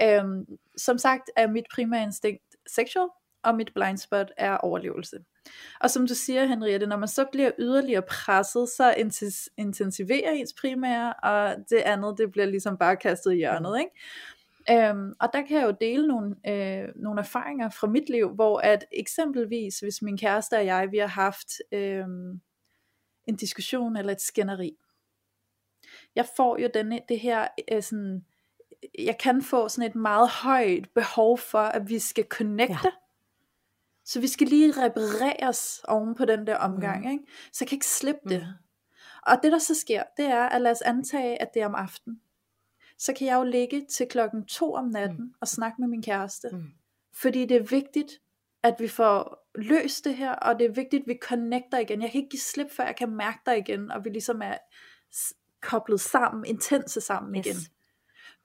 Ikke? 0.00 0.18
Øhm, 0.18 0.46
som 0.76 0.98
sagt 0.98 1.30
er 1.36 1.46
mit 1.46 1.64
primære 1.74 2.02
instinkt 2.02 2.42
sexual, 2.66 3.08
og 3.42 3.54
mit 3.54 3.70
blind 3.74 3.98
spot 3.98 4.32
er 4.36 4.56
overlevelse. 4.56 5.18
Og 5.80 5.90
som 5.90 6.06
du 6.06 6.14
siger, 6.14 6.44
Henriette, 6.44 6.86
når 6.86 6.96
man 6.96 7.08
så 7.08 7.24
bliver 7.32 7.50
yderligere 7.58 8.02
presset, 8.02 8.68
så 8.68 8.94
intensiverer 9.58 10.30
ens 10.30 10.54
primære, 10.60 11.14
og 11.22 11.56
det 11.70 11.76
andet, 11.76 12.14
det 12.18 12.32
bliver 12.32 12.46
ligesom 12.46 12.78
bare 12.78 12.96
kastet 12.96 13.32
i 13.32 13.36
hjørnet, 13.36 13.78
ikke? 13.78 13.90
Øhm, 14.70 15.14
og 15.20 15.28
der 15.32 15.42
kan 15.42 15.56
jeg 15.56 15.66
jo 15.66 15.76
dele 15.80 16.06
nogle, 16.08 16.36
øh, 16.46 16.88
nogle 16.96 17.20
erfaringer 17.20 17.68
fra 17.68 17.86
mit 17.86 18.08
liv, 18.08 18.28
hvor 18.34 18.58
at 18.58 18.84
eksempelvis, 18.92 19.80
hvis 19.80 20.02
min 20.02 20.18
kæreste 20.18 20.54
og 20.56 20.66
jeg, 20.66 20.88
vi 20.90 20.98
har 20.98 21.06
haft 21.06 21.48
øh, 21.72 22.04
en 23.26 23.36
diskussion 23.36 23.96
eller 23.96 24.12
et 24.12 24.20
skænderi. 24.20 24.76
Jeg 26.14 26.26
får 26.36 26.58
jo 26.58 26.68
denne, 26.74 27.00
det 27.08 27.20
her 27.20 27.48
øh, 27.72 27.82
sådan, 27.82 28.24
jeg 28.98 29.18
kan 29.18 29.42
få 29.42 29.68
sådan 29.68 29.90
et 29.90 29.96
meget 29.96 30.28
højt 30.28 30.90
behov 30.94 31.38
for, 31.38 31.58
at 31.58 31.88
vi 31.88 31.98
skal 31.98 32.24
connecte. 32.24 32.74
Ja. 32.84 32.90
Så 34.04 34.20
vi 34.20 34.28
skal 34.28 34.46
lige 34.46 34.72
repareres 34.84 35.84
oven 35.88 36.14
på 36.14 36.24
den 36.24 36.46
der 36.46 36.56
omgang, 36.56 37.04
mm. 37.04 37.10
ikke? 37.10 37.24
så 37.52 37.64
jeg 37.64 37.68
kan 37.68 37.76
ikke 37.76 37.86
slippe 37.86 38.28
det. 38.28 38.40
Mm. 38.40 38.66
Og 39.26 39.42
det 39.42 39.52
der 39.52 39.58
så 39.58 39.74
sker, 39.74 40.02
det 40.16 40.24
er, 40.24 40.44
at 40.44 40.60
lad 40.60 40.70
os 40.70 40.82
antage, 40.82 41.42
at 41.42 41.54
det 41.54 41.62
er 41.62 41.66
om 41.66 41.74
aftenen 41.74 42.20
så 43.00 43.12
kan 43.12 43.26
jeg 43.26 43.36
jo 43.36 43.42
ligge 43.42 43.86
til 43.86 44.06
klokken 44.08 44.46
to 44.46 44.74
om 44.74 44.84
natten 44.84 45.24
mm. 45.24 45.34
og 45.40 45.48
snakke 45.48 45.80
med 45.80 45.88
min 45.88 46.02
kæreste. 46.02 46.48
Mm. 46.52 46.64
Fordi 47.14 47.46
det 47.46 47.56
er 47.56 47.62
vigtigt, 47.62 48.12
at 48.62 48.74
vi 48.78 48.88
får 48.88 49.46
løst 49.54 50.04
det 50.04 50.16
her, 50.16 50.32
og 50.32 50.58
det 50.58 50.66
er 50.66 50.72
vigtigt, 50.72 51.00
at 51.02 51.08
vi 51.08 51.18
connecter 51.22 51.78
igen. 51.78 52.02
Jeg 52.02 52.10
kan 52.10 52.18
ikke 52.18 52.30
give 52.30 52.40
slip, 52.40 52.70
før 52.70 52.84
jeg 52.84 52.96
kan 52.96 53.10
mærke 53.10 53.38
dig 53.46 53.58
igen, 53.58 53.90
og 53.90 54.04
vi 54.04 54.10
ligesom 54.10 54.42
er 54.42 54.54
koblet 55.62 56.00
sammen, 56.00 56.44
intense 56.44 57.00
sammen 57.00 57.36
yes. 57.36 57.46
igen. 57.46 57.56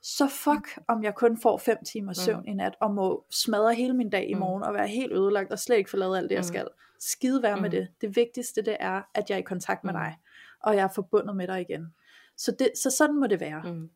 Så 0.02 0.28
fuck, 0.28 0.80
om 0.88 1.04
jeg 1.04 1.16
kun 1.16 1.38
får 1.38 1.58
5 1.58 1.78
timer 1.86 2.14
søvn 2.14 2.40
mm. 2.40 2.48
i 2.48 2.54
nat, 2.54 2.76
og 2.82 2.94
må 2.94 3.26
smadre 3.32 3.76
hele 3.76 3.94
min 3.94 4.10
dag 4.10 4.30
i 4.30 4.34
mm. 4.34 4.40
morgen, 4.40 4.64
og 4.64 4.74
være 4.74 4.88
helt 4.88 5.14
ødelagt, 5.14 5.52
og 5.52 5.60
slet 5.60 5.78
ikke 5.78 5.90
få 5.90 5.98
lavet 5.98 6.18
alt 6.18 6.30
det, 6.30 6.36
jeg 6.36 6.42
mm. 6.42 6.48
skal. 6.48 6.68
Skide 7.00 7.44
være 7.44 7.56
mm. 7.56 7.62
med 7.62 7.70
det. 7.70 7.88
Det 8.02 8.16
vigtigste, 8.16 8.62
det 8.62 8.78
er, 8.80 9.02
at 9.14 9.30
jeg 9.30 9.36
er 9.36 9.40
i 9.40 9.42
kontakt 9.42 9.84
med 9.84 9.94
mm. 9.94 10.00
dig, 10.00 10.18
og 10.60 10.76
jeg 10.76 10.84
er 10.84 10.94
forbundet 10.96 11.36
med 11.36 11.48
dig 11.48 11.62
igen. 11.62 11.94
Så, 12.38 12.52
det, 12.60 12.72
så 12.76 12.92
sådan 12.92 13.20
må 13.20 13.28
det 13.28 13.40
være. 13.40 13.74
Mm 13.74 13.90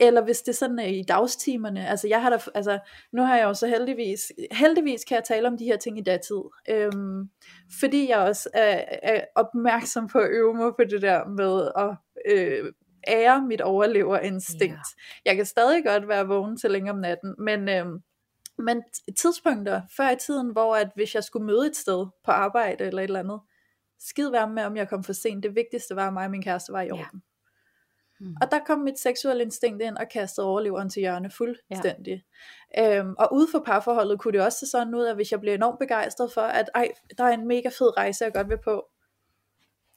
eller 0.00 0.24
hvis 0.24 0.42
det 0.42 0.56
sådan 0.56 0.78
er 0.78 0.86
i 0.86 1.02
dagstimerne, 1.02 1.88
altså 1.88 2.08
jeg 2.08 2.22
har 2.22 2.30
da, 2.30 2.38
altså 2.54 2.78
nu 3.12 3.22
har 3.22 3.36
jeg 3.36 3.44
jo 3.44 3.54
så 3.54 3.66
heldigvis, 3.66 4.32
heldigvis 4.52 5.04
kan 5.04 5.14
jeg 5.14 5.24
tale 5.24 5.48
om 5.48 5.58
de 5.58 5.64
her 5.64 5.76
ting 5.76 5.98
i 5.98 6.02
datid, 6.02 6.42
øhm, 6.68 7.30
fordi 7.80 8.10
jeg 8.10 8.18
også 8.18 8.48
er, 8.54 8.84
er 9.02 9.24
opmærksom 9.34 10.08
på 10.08 10.18
at 10.18 10.30
øve 10.30 10.54
mig 10.54 10.72
på 10.76 10.84
det 10.90 11.02
der 11.02 11.28
med 11.28 11.70
at 11.76 11.96
øh, 12.32 12.72
ære 13.08 13.42
mit 13.42 13.60
overleverinstinkt. 13.60 14.74
Yeah. 14.74 15.24
Jeg 15.24 15.36
kan 15.36 15.46
stadig 15.46 15.84
godt 15.84 16.08
være 16.08 16.26
vågen 16.26 16.56
til 16.56 16.70
længe 16.70 16.90
om 16.90 16.98
natten, 16.98 17.34
men, 17.38 17.68
øhm, 17.68 17.98
men 18.58 18.82
tidspunkter 19.18 19.82
før 19.96 20.10
i 20.10 20.16
tiden, 20.16 20.52
hvor 20.52 20.76
at 20.76 20.90
hvis 20.94 21.14
jeg 21.14 21.24
skulle 21.24 21.46
møde 21.46 21.66
et 21.66 21.76
sted 21.76 22.06
på 22.24 22.30
arbejde 22.30 22.84
eller 22.84 23.02
et 23.02 23.04
eller 23.04 23.20
andet, 23.20 23.40
skid 23.98 24.30
være 24.30 24.50
med, 24.50 24.64
om 24.64 24.76
jeg 24.76 24.88
kom 24.88 25.04
for 25.04 25.12
sent. 25.12 25.42
Det 25.42 25.54
vigtigste 25.54 25.96
var, 25.96 26.06
at 26.06 26.12
mig 26.12 26.24
og 26.24 26.30
min 26.30 26.42
kæreste 26.42 26.72
var 26.72 26.82
i 26.82 26.90
orden. 26.90 27.22
Mm. 28.20 28.36
Og 28.42 28.50
der 28.50 28.58
kom 28.66 28.78
mit 28.78 28.98
seksuelle 28.98 29.42
instinkt 29.42 29.82
ind 29.82 29.96
og 29.96 30.08
kastede 30.08 30.46
overleveren 30.46 30.90
til 30.90 31.00
hjørne 31.00 31.30
fuldstændig. 31.30 32.24
Ja. 32.76 32.98
Øhm, 32.98 33.14
og 33.18 33.28
ude 33.32 33.48
for 33.50 33.58
parforholdet 33.58 34.20
kunne 34.20 34.32
det 34.32 34.40
også 34.40 34.58
se 34.58 34.66
sådan 34.66 34.94
ud, 34.94 35.04
at 35.04 35.14
hvis 35.14 35.32
jeg 35.32 35.40
blev 35.40 35.54
enormt 35.54 35.78
begejstret 35.78 36.32
for, 36.32 36.40
at 36.40 36.70
ej, 36.74 36.92
der 37.18 37.24
er 37.24 37.28
en 37.28 37.48
mega 37.48 37.68
fed 37.68 37.96
rejse, 37.96 38.24
jeg 38.24 38.32
godt 38.32 38.48
vil 38.48 38.58
på, 38.64 38.88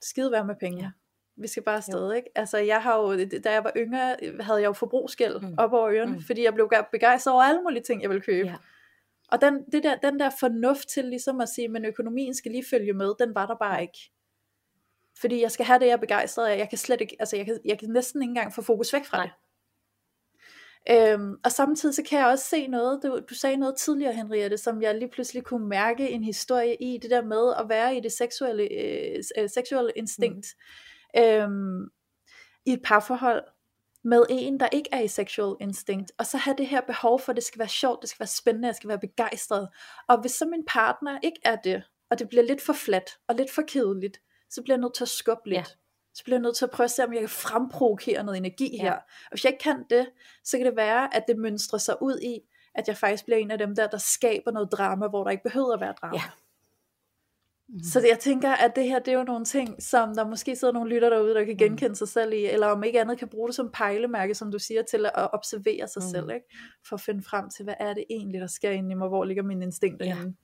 skide 0.02 0.31
være 0.31 0.45
med 0.45 0.56
penge. 0.60 0.84
Ja. 0.84 0.91
Vi 1.35 1.48
skal 1.48 1.64
bare 1.64 1.77
afsted, 1.77 2.14
ikke? 2.14 2.30
Altså 2.35 2.57
jeg 2.57 2.84
har 2.84 2.98
jo, 2.98 3.26
da 3.43 3.52
jeg 3.52 3.64
var 3.64 3.72
yngre, 3.77 4.15
havde 4.39 4.60
jeg 4.60 4.68
jo 4.68 4.73
forbrugsgæld 4.73 5.39
mm. 5.41 5.56
op 5.57 5.73
over 5.73 5.91
ørerne, 5.91 6.11
mm. 6.11 6.22
fordi 6.27 6.43
jeg 6.43 6.53
blev 6.53 6.69
begejstret 6.91 7.34
over 7.34 7.43
alle 7.43 7.61
mulige 7.61 7.84
ting, 7.84 8.02
jeg 8.02 8.10
ville 8.10 8.22
købe. 8.22 8.48
Ja. 8.48 8.56
Og 9.31 9.41
den, 9.41 9.65
det 9.72 9.84
der, 9.84 9.95
den 9.95 10.19
der 10.19 10.30
fornuft 10.39 10.88
til 10.93 11.06
ligesom 11.06 11.41
at 11.41 11.49
sige, 11.49 11.68
men 11.68 11.85
økonomien 11.85 12.35
skal 12.35 12.52
lige 12.52 12.65
følge 12.69 12.93
med, 12.93 13.14
den 13.19 13.35
var 13.35 13.45
der 13.45 13.56
bare 13.56 13.81
ikke. 13.81 14.11
Fordi 15.20 15.42
jeg 15.42 15.52
skal 15.52 15.66
have 15.66 15.80
det, 15.80 15.86
jeg 15.86 15.94
er 15.94 15.98
begejstret 15.98 16.48
af. 16.48 16.58
Jeg 16.58 16.70
kan 16.70 16.78
slet 16.78 17.02
ikke, 17.02 17.16
altså 17.20 17.38
jeg 17.38 17.46
kan, 17.46 17.60
jeg 17.66 17.80
kan 17.80 17.90
næsten 17.90 18.22
ikke 18.22 18.30
engang 18.30 18.54
få 18.54 18.62
fokus 18.62 18.94
væk 18.94 19.06
fra 19.06 19.18
Nej. 19.18 19.26
det. 19.26 19.34
Øhm, 20.90 21.36
og 21.44 21.52
samtidig 21.52 21.96
så 21.96 22.04
kan 22.04 22.20
jeg 22.20 22.28
også 22.28 22.46
se 22.46 22.68
noget, 22.68 23.00
du, 23.04 23.20
du 23.30 23.34
sagde 23.34 23.58
noget 23.58 23.76
tidligere 23.78 24.14
Henriette, 24.14 24.58
som 24.58 24.82
jeg 24.82 24.96
lige 24.96 25.10
pludselig 25.10 25.44
kunne 25.44 25.68
mærke 25.68 26.10
en 26.10 26.24
historie 26.24 26.76
i, 26.76 26.98
det 27.02 27.12
der 27.12 27.24
med 27.24 27.54
at 27.60 27.70
være 27.70 27.98
i 27.98 28.00
det 28.00 28.12
seksuelle, 28.12 28.64
øh, 28.64 29.24
øh 29.38 29.50
seksuelle 29.50 29.92
instinkt. 29.96 30.48
Mm. 31.16 31.22
Øhm, 31.22 31.90
I 32.66 32.74
et 32.74 32.82
parforhold 32.84 33.44
med 34.04 34.26
en, 34.30 34.60
der 34.60 34.68
ikke 34.72 34.90
er 34.92 35.00
i 35.00 35.08
sexual 35.08 35.56
instinct, 35.60 36.12
og 36.18 36.26
så 36.26 36.38
have 36.38 36.56
det 36.58 36.68
her 36.68 36.82
behov 36.82 37.20
for, 37.20 37.32
at 37.32 37.36
det 37.36 37.44
skal 37.44 37.60
være 37.60 37.68
sjovt, 37.68 38.02
det 38.02 38.10
skal 38.10 38.20
være 38.20 38.28
spændende, 38.28 38.68
jeg 38.68 38.76
skal 38.76 38.88
være 38.88 39.00
begejstret. 39.00 39.70
Og 40.08 40.22
hvis 40.22 40.32
så 40.32 40.46
min 40.46 40.66
partner 40.68 41.20
ikke 41.24 41.40
er 41.46 41.56
det, 41.56 41.84
og 42.10 42.20
det 42.20 42.30
bliver 42.30 42.44
lidt 42.44 42.62
for 42.62 42.74
fladt 42.74 43.20
og 43.28 43.36
lidt 43.36 43.52
for 43.52 43.62
kedeligt, 43.62 44.22
så 44.52 44.61
bliver 44.61 44.76
jeg 44.76 44.82
nødt 44.82 44.94
til 44.94 45.03
at 45.03 45.10
skubbe 45.10 45.49
lidt. 45.49 45.57
Ja. 45.57 45.64
Så 46.14 46.23
bliver 46.23 46.38
jeg 46.38 46.41
nødt 46.41 46.56
til 46.56 46.65
at 46.65 46.72
prøve 46.72 46.86
at 46.86 46.91
se, 46.91 47.03
om 47.03 47.14
jeg 47.14 47.19
kan 47.19 47.30
fremprovokere 47.30 48.23
noget 48.23 48.38
energi 48.38 48.78
ja. 48.78 48.82
her. 48.82 48.94
Og 48.94 49.32
hvis 49.32 49.44
jeg 49.45 49.52
ikke 49.52 49.64
kan 49.64 49.86
det, 49.90 50.10
så 50.44 50.57
kan 50.57 50.65
det 50.65 50.76
være, 50.76 51.15
at 51.15 51.23
det 51.28 51.38
mønstrer 51.38 51.80
sig 51.80 52.02
ud 52.02 52.19
i, 52.19 52.40
at 52.76 52.88
jeg 52.88 52.98
faktisk 52.98 53.26
bliver 53.26 53.38
en 53.38 53.52
af 53.52 53.57
dem 53.57 53.76
der, 53.76 53.88
der 53.88 53.98
skaber 53.98 54.52
noget 54.52 54.72
drama, 54.72 55.07
hvor 55.07 55.23
der 55.23 55.32
ikke 55.32 55.44
behøver 55.44 55.73
at 55.73 55.82
være 55.82 55.94
drama. 56.02 56.15
Ja. 56.18 56.23
Mm. 57.69 57.80
Så 57.80 57.99
jeg 58.10 58.19
tænker, 58.19 58.52
at 58.52 58.76
det 58.76 58.84
her, 58.84 58.99
det 58.99 59.14
er 59.14 59.18
jo 59.18 59.23
nogle 59.23 59.45
ting, 59.45 59.84
som 59.84 60.15
der 60.15 60.28
måske 60.28 60.56
sidder 60.56 60.73
nogle 60.73 60.90
lytter 60.90 61.10
derude, 61.10 61.34
der 61.34 61.45
kan 61.45 61.53
mhm. 61.53 61.57
genkende 61.57 61.95
sig 61.95 62.07
selv 62.07 62.34
i, 62.34 62.45
eller 62.45 62.68
om 62.68 62.84
ikke 62.84 63.02
andet 63.02 63.18
kan 63.18 63.28
bruge 63.28 63.48
det 63.48 63.56
som 63.56 63.69
pejlemærke, 63.73 64.36
som 64.36 64.52
du 64.52 64.60
siger, 64.60 64.82
til 64.82 65.06
at 65.06 65.34
observere 65.34 65.88
sig 65.88 66.02
mm. 66.03 66.10
selv, 66.10 66.30
ikke? 66.30 66.45
for 66.88 66.95
at 66.95 67.02
finde 67.02 67.23
frem 67.23 67.49
til, 67.49 67.64
hvad 67.64 67.73
er 67.80 67.94
det 67.94 68.06
egentlig, 68.10 68.41
der 68.41 68.48
sker 68.48 68.72
inde 68.72 68.91
i 68.91 68.95
mig, 68.95 69.07
hvor 69.07 69.23
ligger 69.23 69.44
mine 69.44 69.65
instinkter 69.65 70.06
ja. 70.06 70.15
henne. 70.15 70.36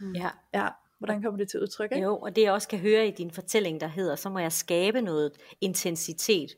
Mm. 0.00 0.12
Ja. 0.12 0.30
ja. 0.54 0.68
Hvordan 0.98 1.22
kommer 1.22 1.38
det 1.38 1.48
til 1.48 1.60
udtryk? 1.60 1.92
Ikke? 1.92 2.04
Jo, 2.04 2.18
og 2.18 2.36
det 2.36 2.42
jeg 2.42 2.52
også 2.52 2.68
kan 2.68 2.78
høre 2.78 3.08
i 3.08 3.10
din 3.10 3.30
fortælling, 3.30 3.80
der 3.80 3.86
hedder, 3.86 4.16
så 4.16 4.28
må 4.28 4.38
jeg 4.38 4.52
skabe 4.52 5.02
noget 5.02 5.32
intensitet. 5.60 6.50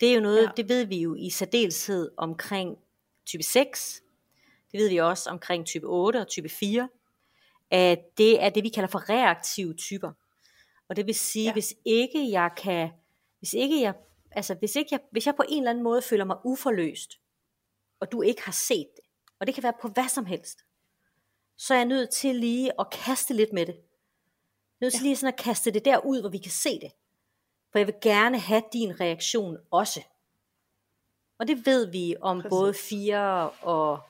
Det 0.00 0.10
er 0.10 0.14
jo 0.14 0.20
noget, 0.20 0.42
ja. 0.42 0.50
det 0.56 0.68
ved 0.68 0.84
vi 0.84 1.00
jo 1.00 1.14
i 1.14 1.30
særdeleshed 1.30 2.10
omkring 2.16 2.76
type 3.26 3.42
6. 3.42 4.02
Det 4.72 4.80
ved 4.80 4.88
vi 4.88 4.96
også 4.96 5.30
omkring 5.30 5.66
type 5.66 5.86
8 5.86 6.16
og 6.16 6.28
type 6.28 6.48
4. 6.48 6.88
At 7.70 7.98
det 8.18 8.42
er 8.42 8.48
det, 8.48 8.64
vi 8.64 8.68
kalder 8.68 8.88
for 8.88 9.10
reaktive 9.10 9.74
typer. 9.74 10.12
Og 10.88 10.96
det 10.96 11.06
vil 11.06 11.14
sige, 11.14 11.44
ja. 11.44 11.52
hvis 11.52 11.74
ikke 11.84 12.30
jeg 12.30 12.50
kan, 12.56 12.90
hvis 13.38 13.52
ikke 13.52 13.80
jeg, 13.80 13.94
altså 14.30 14.54
hvis 14.54 14.76
ikke 14.76 14.88
jeg, 14.90 15.00
hvis 15.10 15.26
jeg 15.26 15.34
på 15.34 15.44
en 15.48 15.58
eller 15.58 15.70
anden 15.70 15.84
måde 15.84 16.02
føler 16.02 16.24
mig 16.24 16.36
uforløst, 16.44 17.20
og 18.00 18.12
du 18.12 18.22
ikke 18.22 18.42
har 18.42 18.52
set 18.52 18.86
det, 18.96 19.04
og 19.40 19.46
det 19.46 19.54
kan 19.54 19.62
være 19.62 19.72
på 19.82 19.88
hvad 19.88 20.08
som 20.08 20.26
helst, 20.26 20.58
så 21.58 21.74
er 21.74 21.78
jeg 21.78 21.86
nødt 21.86 22.10
til 22.10 22.34
lige 22.34 22.80
at 22.80 22.90
kaste 22.90 23.34
lidt 23.34 23.52
med 23.52 23.66
det. 23.66 23.76
Nødt 24.80 24.92
til 24.92 25.00
ja. 25.00 25.06
lige 25.06 25.16
sådan 25.16 25.34
at 25.34 25.40
kaste 25.40 25.70
det 25.70 25.84
der 25.84 25.98
ud, 25.98 26.20
hvor 26.20 26.30
vi 26.30 26.38
kan 26.38 26.50
se 26.50 26.80
det. 26.80 26.92
For 27.72 27.78
jeg 27.78 27.86
vil 27.86 27.94
gerne 28.02 28.38
have 28.38 28.62
din 28.72 29.00
reaktion 29.00 29.56
også. 29.70 30.00
Og 31.38 31.48
det 31.48 31.66
ved 31.66 31.90
vi 31.90 32.14
om 32.20 32.36
Præcis. 32.36 32.50
både 32.50 32.74
4 32.74 33.50
og, 33.50 34.00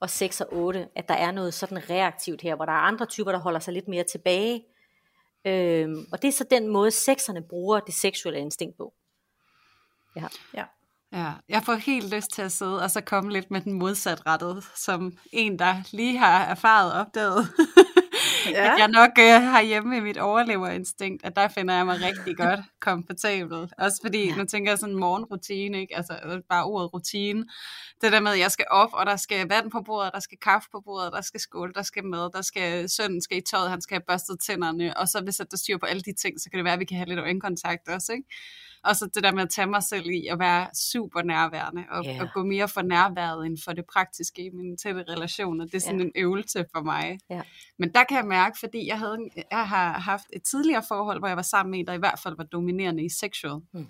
og 0.00 0.10
6 0.10 0.40
og 0.40 0.52
8, 0.52 0.88
at 0.94 1.08
der 1.08 1.14
er 1.14 1.30
noget 1.30 1.54
sådan 1.54 1.90
reaktivt 1.90 2.42
her, 2.42 2.56
hvor 2.56 2.64
der 2.64 2.72
er 2.72 2.76
andre 2.76 3.06
typer, 3.06 3.32
der 3.32 3.38
holder 3.38 3.60
sig 3.60 3.74
lidt 3.74 3.88
mere 3.88 4.04
tilbage. 4.04 4.64
Øhm, 5.44 6.06
og 6.12 6.22
det 6.22 6.28
er 6.28 6.32
så 6.32 6.44
den 6.50 6.68
måde, 6.68 6.90
sexerne 6.90 7.42
bruger 7.42 7.80
det 7.80 7.94
seksuelle 7.94 8.40
instinkt 8.40 8.76
på. 8.76 8.94
Ja. 10.16 10.28
ja. 10.54 10.64
Ja, 11.12 11.32
jeg 11.48 11.62
får 11.62 11.74
helt 11.74 12.14
lyst 12.14 12.30
til 12.30 12.42
at 12.42 12.52
sidde 12.52 12.82
og 12.82 12.90
så 12.90 13.00
komme 13.00 13.32
lidt 13.32 13.50
med 13.50 13.60
den 13.60 13.72
modsatrettede, 13.72 14.62
som 14.76 15.18
en, 15.32 15.58
der 15.58 15.74
lige 15.90 16.18
har 16.18 16.44
erfaret 16.44 16.92
opdaget, 16.92 17.48
ja. 18.50 18.72
at 18.72 18.78
jeg 18.78 18.88
nok 18.88 19.10
øh, 19.18 19.42
har 19.42 19.62
hjemme 19.62 19.96
i 19.96 20.00
mit 20.00 20.18
overleverinstinkt, 20.18 21.24
at 21.24 21.36
der 21.36 21.48
finder 21.48 21.74
jeg 21.74 21.86
mig 21.86 22.00
rigtig 22.02 22.36
godt 22.36 22.60
komfortabel. 22.80 23.72
Også 23.78 23.98
fordi, 24.02 24.28
ja. 24.28 24.36
nu 24.36 24.44
tænker 24.44 24.70
jeg 24.70 24.78
sådan 24.78 24.94
en 24.94 25.00
morgenrutine, 25.00 25.80
ikke? 25.80 25.96
altså 25.96 26.18
øh, 26.24 26.40
bare 26.48 26.64
ordet 26.64 26.94
rutine. 26.94 27.44
Det 28.00 28.12
der 28.12 28.20
med, 28.20 28.32
at 28.32 28.38
jeg 28.38 28.50
skal 28.50 28.66
op, 28.70 28.90
og 28.92 29.06
der 29.06 29.16
skal 29.16 29.48
vand 29.48 29.70
på 29.70 29.82
bordet, 29.82 30.10
der 30.14 30.20
skal 30.20 30.38
kaffe 30.38 30.68
på 30.72 30.80
bordet, 30.84 31.12
der 31.12 31.20
skal 31.20 31.40
skål, 31.40 31.72
der 31.74 31.82
skal 31.82 32.04
mad, 32.04 32.30
der 32.32 32.42
skal 32.42 32.88
sønnen 32.88 33.22
skal 33.22 33.38
i 33.38 33.40
tøjet, 33.40 33.70
han 33.70 33.80
skal 33.80 33.94
have 33.94 34.04
børstet 34.08 34.40
tænderne, 34.40 34.96
og 34.96 35.08
så 35.08 35.20
hvis 35.20 35.36
der 35.36 35.56
styr 35.56 35.78
på 35.78 35.86
alle 35.86 36.02
de 36.02 36.12
ting, 36.12 36.40
så 36.40 36.50
kan 36.50 36.58
det 36.58 36.64
være, 36.64 36.74
at 36.74 36.80
vi 36.80 36.84
kan 36.84 36.96
have 36.96 37.08
lidt 37.08 37.20
øjenkontakt 37.20 37.88
også, 37.88 38.12
ikke? 38.12 38.28
Og 38.84 38.96
så 38.96 39.06
det 39.14 39.22
der 39.22 39.32
med 39.32 39.42
at 39.42 39.50
tage 39.50 39.66
mig 39.66 39.82
selv 39.82 40.06
i 40.06 40.26
at 40.26 40.38
være 40.38 40.68
super 40.74 41.22
nærværende, 41.22 41.84
og, 41.90 42.04
yeah. 42.06 42.20
og 42.20 42.28
gå 42.34 42.44
mere 42.44 42.68
for 42.68 42.82
nærværet 42.82 43.46
end 43.46 43.58
for 43.64 43.72
det 43.72 43.84
praktiske 43.92 44.44
i 44.44 44.50
mine 44.50 44.76
tætte 44.76 45.04
relationer. 45.08 45.64
Det 45.64 45.74
er 45.74 45.78
sådan 45.78 46.00
yeah. 46.00 46.06
en 46.06 46.12
øvelse 46.16 46.64
for 46.72 46.82
mig. 46.82 47.18
Yeah. 47.32 47.44
Men 47.78 47.92
der 47.92 48.04
kan 48.04 48.16
jeg 48.16 48.26
mærke, 48.26 48.56
fordi 48.60 48.86
jeg, 48.86 48.98
havde, 48.98 49.18
jeg 49.50 49.68
har 49.68 49.92
haft 49.92 50.26
et 50.32 50.42
tidligere 50.42 50.82
forhold, 50.88 51.18
hvor 51.18 51.28
jeg 51.28 51.36
var 51.36 51.42
sammen 51.42 51.70
med 51.70 51.78
en, 51.78 51.86
der 51.86 51.92
i 51.92 51.98
hvert 51.98 52.20
fald 52.22 52.36
var 52.36 52.44
dominerende 52.44 53.04
i 53.04 53.08
sexual. 53.08 53.60
Mm. 53.72 53.86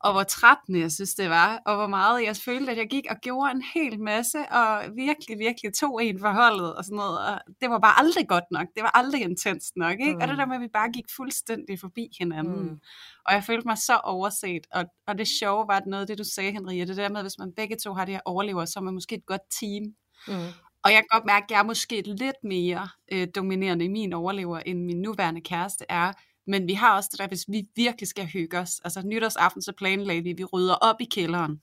Og 0.00 0.12
hvor 0.12 0.22
trættende 0.22 0.80
jeg 0.80 0.92
synes 0.92 1.14
det 1.14 1.30
var, 1.30 1.62
og 1.66 1.76
hvor 1.76 1.86
meget 1.86 2.24
jeg 2.24 2.36
følte, 2.36 2.72
at 2.72 2.78
jeg 2.78 2.88
gik 2.90 3.04
og 3.10 3.16
gjorde 3.22 3.50
en 3.50 3.62
hel 3.74 4.00
masse, 4.00 4.38
og 4.38 4.84
virkelig, 4.94 5.38
virkelig 5.38 5.74
tog 5.74 6.04
en 6.04 6.20
forholdet 6.20 6.74
og 6.74 6.84
sådan 6.84 6.96
noget, 6.96 7.18
og 7.18 7.40
det 7.60 7.70
var 7.70 7.78
bare 7.78 7.98
aldrig 7.98 8.28
godt 8.28 8.44
nok, 8.50 8.66
det 8.74 8.82
var 8.82 8.90
aldrig 8.94 9.22
intenst 9.22 9.76
nok, 9.76 9.92
ikke? 10.00 10.14
Mm. 10.14 10.20
Og 10.20 10.28
det 10.28 10.38
der 10.38 10.46
med, 10.46 10.56
at 10.56 10.62
vi 10.62 10.68
bare 10.72 10.90
gik 10.92 11.04
fuldstændig 11.16 11.80
forbi 11.80 12.08
hinanden, 12.18 12.62
mm. 12.62 12.80
og 13.26 13.34
jeg 13.34 13.44
følte 13.44 13.68
mig 13.68 13.78
så 13.78 13.96
overset, 14.04 14.66
og, 14.72 14.84
og 15.06 15.18
det 15.18 15.28
sjove 15.28 15.68
var 15.68 15.76
at 15.76 15.86
noget 15.86 16.00
af 16.00 16.06
det, 16.06 16.18
du 16.18 16.24
sagde, 16.24 16.52
Henriette, 16.52 16.94
det 16.94 17.02
der 17.02 17.08
med, 17.08 17.22
hvis 17.22 17.38
man 17.38 17.52
begge 17.56 17.76
to 17.76 17.92
har 17.94 18.04
det 18.04 18.14
her 18.14 18.20
overlever, 18.24 18.64
så 18.64 18.78
er 18.78 18.82
man 18.82 18.94
måske 18.94 19.14
et 19.14 19.26
godt 19.26 19.42
team, 19.60 19.84
mm. 20.28 20.52
Og 20.86 20.92
jeg 20.92 20.98
kan 20.98 21.08
godt 21.10 21.26
mærke, 21.26 21.44
at 21.44 21.50
jeg 21.50 21.58
er 21.58 21.64
måske 21.64 22.02
lidt 22.06 22.44
mere 22.44 22.88
øh, 23.12 23.28
dominerende 23.34 23.84
i 23.84 23.88
min 23.88 24.12
overlever, 24.12 24.58
end 24.58 24.84
min 24.84 25.02
nuværende 25.02 25.40
kæreste 25.40 25.84
er. 25.88 26.12
Men 26.46 26.68
vi 26.68 26.74
har 26.74 26.96
også 26.96 27.08
det 27.12 27.18
der, 27.18 27.28
hvis 27.28 27.44
vi 27.48 27.62
virkelig 27.76 28.08
skal 28.08 28.26
hygge 28.26 28.58
os. 28.58 28.80
Altså 28.84 29.02
nytårsaften, 29.04 29.62
så 29.62 29.72
planlægger 29.78 30.22
vi, 30.22 30.32
vi 30.32 30.44
rydder 30.44 30.74
op 30.74 31.00
i 31.00 31.04
kælderen, 31.04 31.60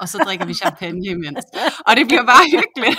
og 0.00 0.08
så 0.08 0.18
drikker 0.18 0.46
vi 0.46 0.54
champagne 0.54 1.06
imens. 1.06 1.44
Og 1.86 1.96
det 1.96 2.06
bliver 2.06 2.24
bare 2.24 2.44
hyggeligt. 2.50 2.98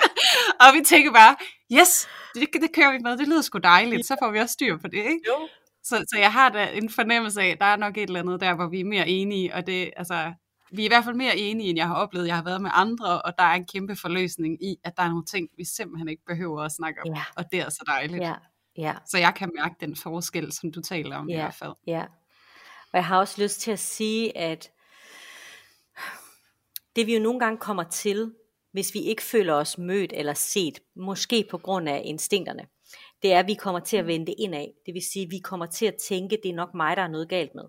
og 0.62 0.74
vi 0.74 0.84
tænker 0.84 1.12
bare, 1.12 1.36
yes, 1.72 2.08
det, 2.34 2.48
det 2.52 2.72
kører 2.74 2.92
vi 2.92 2.98
med, 2.98 3.16
det 3.18 3.28
lyder 3.28 3.42
sgu 3.42 3.58
dejligt, 3.58 4.06
så 4.06 4.16
får 4.22 4.30
vi 4.30 4.38
også 4.38 4.52
styr 4.52 4.76
på 4.76 4.88
det, 4.88 4.98
ikke? 4.98 5.20
Jo. 5.28 5.48
Så, 5.84 6.04
så 6.12 6.18
jeg 6.18 6.32
har 6.32 6.48
da 6.48 6.70
en 6.72 6.90
fornemmelse 6.90 7.42
af, 7.42 7.48
at 7.48 7.58
der 7.58 7.66
er 7.66 7.76
nok 7.76 7.96
et 7.96 8.02
eller 8.02 8.20
andet 8.20 8.40
der, 8.40 8.54
hvor 8.54 8.66
vi 8.66 8.80
er 8.80 8.84
mere 8.84 9.08
enige, 9.08 9.54
og 9.54 9.66
det, 9.66 9.90
altså, 9.96 10.32
vi 10.72 10.82
er 10.82 10.84
i 10.84 10.88
hvert 10.88 11.04
fald 11.04 11.14
mere 11.14 11.36
enige, 11.36 11.68
end 11.68 11.78
jeg 11.78 11.86
har 11.86 11.94
oplevet. 11.94 12.26
Jeg 12.26 12.36
har 12.36 12.44
været 12.44 12.62
med 12.62 12.70
andre, 12.74 13.22
og 13.22 13.32
der 13.38 13.44
er 13.44 13.54
en 13.54 13.66
kæmpe 13.66 13.96
forløsning 13.96 14.64
i, 14.64 14.76
at 14.84 14.92
der 14.96 15.02
er 15.02 15.08
nogle 15.08 15.24
ting, 15.24 15.48
vi 15.56 15.64
simpelthen 15.64 16.08
ikke 16.08 16.22
behøver 16.26 16.62
at 16.62 16.72
snakke 16.72 17.00
om, 17.00 17.14
ja. 17.14 17.22
og 17.36 17.44
det 17.52 17.60
er 17.60 17.70
så 17.70 17.84
dejligt. 17.86 18.22
Ja. 18.22 18.34
Ja. 18.78 18.94
Så 19.06 19.18
jeg 19.18 19.34
kan 19.36 19.50
mærke 19.54 19.74
den 19.80 19.96
forskel, 19.96 20.52
som 20.52 20.72
du 20.72 20.80
taler 20.80 21.16
om 21.16 21.28
ja. 21.28 21.34
i 21.34 21.40
hvert 21.40 21.54
fald. 21.54 21.72
Ja. 21.86 22.04
Og 22.92 22.98
jeg 22.98 23.06
har 23.06 23.18
også 23.18 23.42
lyst 23.42 23.60
til 23.60 23.70
at 23.70 23.78
sige, 23.78 24.38
at 24.38 24.70
det 26.96 27.06
vi 27.06 27.14
jo 27.14 27.22
nogle 27.22 27.40
gange 27.40 27.58
kommer 27.58 27.82
til, 27.82 28.34
hvis 28.72 28.94
vi 28.94 29.00
ikke 29.00 29.22
føler 29.22 29.54
os 29.54 29.78
mødt 29.78 30.12
eller 30.16 30.34
set, 30.34 30.80
måske 30.96 31.46
på 31.50 31.58
grund 31.58 31.88
af 31.88 32.02
instinkterne, 32.04 32.66
det 33.22 33.32
er, 33.32 33.38
at 33.38 33.46
vi 33.46 33.54
kommer 33.54 33.80
til 33.80 33.96
at 33.96 34.04
mm. 34.04 34.08
vende 34.08 34.26
det 34.26 34.34
indad. 34.38 34.66
Det 34.86 34.94
vil 34.94 35.02
sige, 35.12 35.24
at 35.24 35.30
vi 35.30 35.38
kommer 35.38 35.66
til 35.66 35.86
at 35.86 35.94
tænke, 36.08 36.36
at 36.36 36.40
det 36.42 36.50
er 36.50 36.54
nok 36.54 36.74
mig, 36.74 36.96
der 36.96 37.02
er 37.02 37.08
noget 37.08 37.28
galt 37.28 37.54
med. 37.54 37.64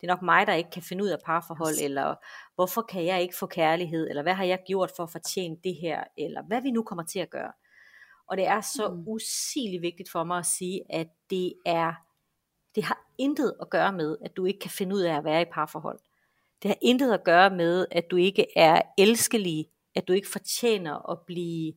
Det 0.00 0.06
er 0.06 0.14
nok 0.14 0.22
mig, 0.22 0.46
der 0.46 0.54
ikke 0.54 0.70
kan 0.70 0.82
finde 0.82 1.04
ud 1.04 1.08
af 1.08 1.18
parforhold, 1.26 1.74
eller 1.82 2.14
hvorfor 2.54 2.82
kan 2.82 3.04
jeg 3.04 3.22
ikke 3.22 3.36
få 3.36 3.46
kærlighed, 3.46 4.08
eller 4.08 4.22
hvad 4.22 4.34
har 4.34 4.44
jeg 4.44 4.58
gjort 4.66 4.92
for 4.96 5.02
at 5.02 5.10
fortjene 5.10 5.56
det 5.64 5.74
her, 5.74 6.04
eller 6.18 6.42
hvad 6.42 6.62
vi 6.62 6.70
nu 6.70 6.82
kommer 6.82 7.04
til 7.04 7.18
at 7.18 7.30
gøre. 7.30 7.52
Og 8.30 8.36
det 8.36 8.46
er 8.46 8.60
så 8.60 8.88
mm. 8.88 9.02
usigeligt 9.06 9.82
vigtigt 9.82 10.10
for 10.10 10.24
mig 10.24 10.38
at 10.38 10.46
sige, 10.46 10.82
at 10.90 11.08
det 11.30 11.54
er, 11.66 11.92
det 12.74 12.84
har 12.84 13.06
intet 13.18 13.54
at 13.60 13.70
gøre 13.70 13.92
med, 13.92 14.16
at 14.24 14.36
du 14.36 14.44
ikke 14.44 14.58
kan 14.58 14.70
finde 14.70 14.96
ud 14.96 15.00
af 15.00 15.16
at 15.16 15.24
være 15.24 15.42
i 15.42 15.50
parforhold. 15.52 15.98
Det 16.62 16.68
har 16.68 16.78
intet 16.82 17.12
at 17.12 17.24
gøre 17.24 17.50
med, 17.50 17.86
at 17.90 18.04
du 18.10 18.16
ikke 18.16 18.46
er 18.56 18.82
elskelig, 18.98 19.66
at 19.94 20.08
du 20.08 20.12
ikke 20.12 20.28
fortjener 20.28 21.10
at 21.10 21.18
blive 21.26 21.72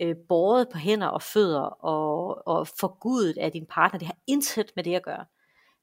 øh, 0.00 0.16
båret 0.28 0.68
på 0.72 0.78
hænder 0.78 1.06
og 1.06 1.22
fødder 1.22 1.84
og, 1.84 2.46
og 2.46 2.68
forgudet 2.80 3.38
af 3.38 3.52
din 3.52 3.66
partner. 3.66 3.98
Det 3.98 4.06
har 4.06 4.16
intet 4.26 4.72
med 4.76 4.84
det 4.84 4.94
at 4.94 5.02
gøre. 5.02 5.24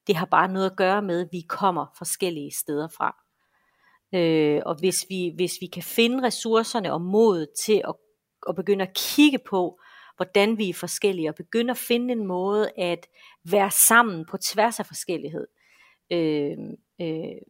Det 0.08 0.16
har 0.16 0.26
bare 0.26 0.48
noget 0.48 0.70
at 0.70 0.78
gøre 0.78 1.02
med, 1.02 1.22
at 1.22 1.30
vi 1.32 1.42
kommer 1.50 1.86
forskellige 1.98 2.52
steder 2.52 2.88
fra. 2.88 3.16
Øh, 4.14 4.62
og 4.66 4.76
hvis 4.80 5.06
vi, 5.10 5.34
hvis 5.36 5.58
vi 5.62 5.68
kan 5.68 5.84
finde 5.84 6.24
ressourcerne 6.24 6.94
og 6.94 7.02
mod 7.02 7.46
til 7.64 7.82
at, 7.88 7.96
at 8.50 8.56
begynde 8.56 8.84
at 8.84 8.94
kigge 8.96 9.40
på, 9.50 9.80
hvordan 10.16 10.58
vi 10.58 10.70
er 10.70 10.74
forskellige, 10.74 11.30
og 11.30 11.36
begynde 11.36 11.72
at 11.72 11.78
finde 11.78 12.12
en 12.12 12.28
måde 12.28 12.72
at 12.78 13.08
være 13.44 13.72
sammen 13.72 14.26
på 14.26 14.38
tværs 14.38 14.80
af 14.80 14.86
forskellighed, 14.86 15.48
øh, 16.12 16.58
øh, 17.02 17.42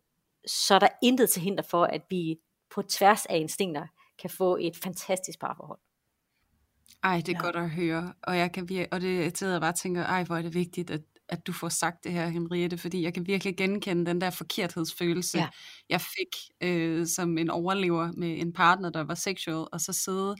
så 0.47 0.75
er 0.75 0.79
der 0.79 0.88
intet 1.03 1.29
til 1.29 1.41
hinder 1.41 1.63
for, 1.63 1.83
at 1.83 2.01
vi 2.09 2.38
på 2.75 2.81
tværs 2.81 3.25
af 3.25 3.38
instinkter 3.38 3.88
kan 4.19 4.29
få 4.29 4.57
et 4.61 4.77
fantastisk 4.77 5.39
parforhold. 5.39 5.79
Ej, 7.03 7.17
det 7.25 7.29
er 7.29 7.39
ja. 7.39 7.43
godt 7.43 7.55
at 7.55 7.69
høre, 7.69 8.13
og 8.23 8.38
jeg 8.38 8.51
kan 8.51 8.67
vir- 8.71 8.88
og 8.91 9.01
det 9.01 9.38
sidder 9.38 9.53
jeg 9.53 9.61
bare 9.61 9.71
og 9.71 9.75
tænker, 9.75 10.03
ej, 10.03 10.23
hvor 10.23 10.38
er 10.38 10.41
det 10.41 10.53
vigtigt, 10.53 10.89
at, 10.91 11.01
at 11.29 11.47
du 11.47 11.53
får 11.53 11.69
sagt 11.69 12.03
det 12.03 12.11
her, 12.11 12.27
Henriette, 12.27 12.77
fordi 12.77 13.03
jeg 13.03 13.13
kan 13.13 13.27
virkelig 13.27 13.57
genkende 13.57 14.05
den 14.05 14.21
der 14.21 14.29
forkerthedsfølelse, 14.29 15.38
ja. 15.38 15.47
jeg 15.89 16.01
fik 16.01 16.35
øh, 16.61 17.07
som 17.07 17.38
en 17.38 17.49
overlever 17.49 18.11
med 18.17 18.41
en 18.41 18.53
partner, 18.53 18.89
der 18.89 19.03
var 19.03 19.15
sexual, 19.15 19.67
og 19.71 19.81
så 19.81 19.93
sidde 19.93 20.35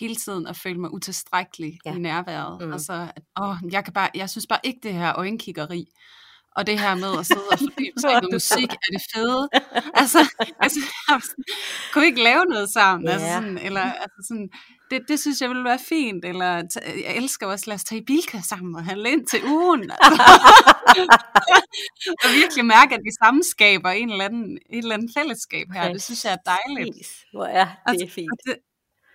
hele 0.00 0.16
tiden 0.16 0.46
at 0.46 0.56
føle 0.56 0.80
mig 0.80 0.94
utilstrækkelig 0.94 1.78
ja. 1.84 1.94
i 1.94 1.98
nærværet. 1.98 2.66
Mm. 2.66 2.72
Altså, 2.72 3.08
at, 3.16 3.22
åh, 3.42 3.56
jeg, 3.70 3.84
kan 3.84 3.92
bare, 3.92 4.10
jeg 4.14 4.30
synes 4.30 4.46
bare 4.46 4.60
ikke 4.62 4.80
det 4.82 4.92
her 4.92 5.12
øjenkiggeri, 5.16 5.86
og 6.56 6.66
det 6.66 6.80
her 6.80 6.94
med 6.94 7.18
at 7.18 7.26
sidde 7.26 7.48
og 7.52 7.58
fordybe 7.68 8.00
sig 8.00 8.10
i 8.22 8.26
musik, 8.32 8.70
er 8.72 8.90
det 8.92 9.02
fede. 9.14 9.48
Altså, 10.00 10.18
altså 10.60 10.80
kunne 11.92 12.02
vi 12.02 12.06
ikke 12.06 12.22
lave 12.22 12.44
noget 12.44 12.68
sammen? 12.70 13.08
Yeah. 13.08 13.14
Altså 13.14 13.34
sådan, 13.34 13.58
eller, 13.58 13.80
altså 13.80 14.20
sådan, 14.28 14.48
det, 14.90 15.00
det 15.08 15.20
synes 15.20 15.40
jeg 15.40 15.48
ville 15.48 15.64
være 15.64 15.78
fint, 15.88 16.24
eller 16.24 16.50
jeg 17.04 17.16
elsker 17.16 17.46
også, 17.46 17.64
lad 17.66 17.74
os 17.74 17.84
tage 17.84 18.00
i 18.00 18.04
bilka 18.04 18.40
sammen 18.40 18.76
og 18.76 18.84
handle 18.84 19.10
ind 19.10 19.26
til 19.26 19.44
ugen. 19.44 19.90
Altså. 19.90 20.22
og 22.24 22.30
virkelig 22.40 22.64
mærke, 22.64 22.94
at 22.94 23.00
vi 23.04 23.10
sammenskaber 23.24 23.90
en 23.90 24.10
eller 24.10 24.24
anden, 24.24 24.58
et 24.70 24.78
eller 24.78 24.94
andet 24.94 25.10
fællesskab 25.18 25.66
her. 25.72 25.92
Det 25.92 26.02
synes 26.02 26.24
jeg 26.24 26.32
er 26.32 26.56
dejligt. 26.56 27.08
Hvor 27.32 27.44
er 27.44 27.64
det 27.64 27.76
altså, 27.86 28.14
fint. 28.14 28.30
Det, 28.46 28.56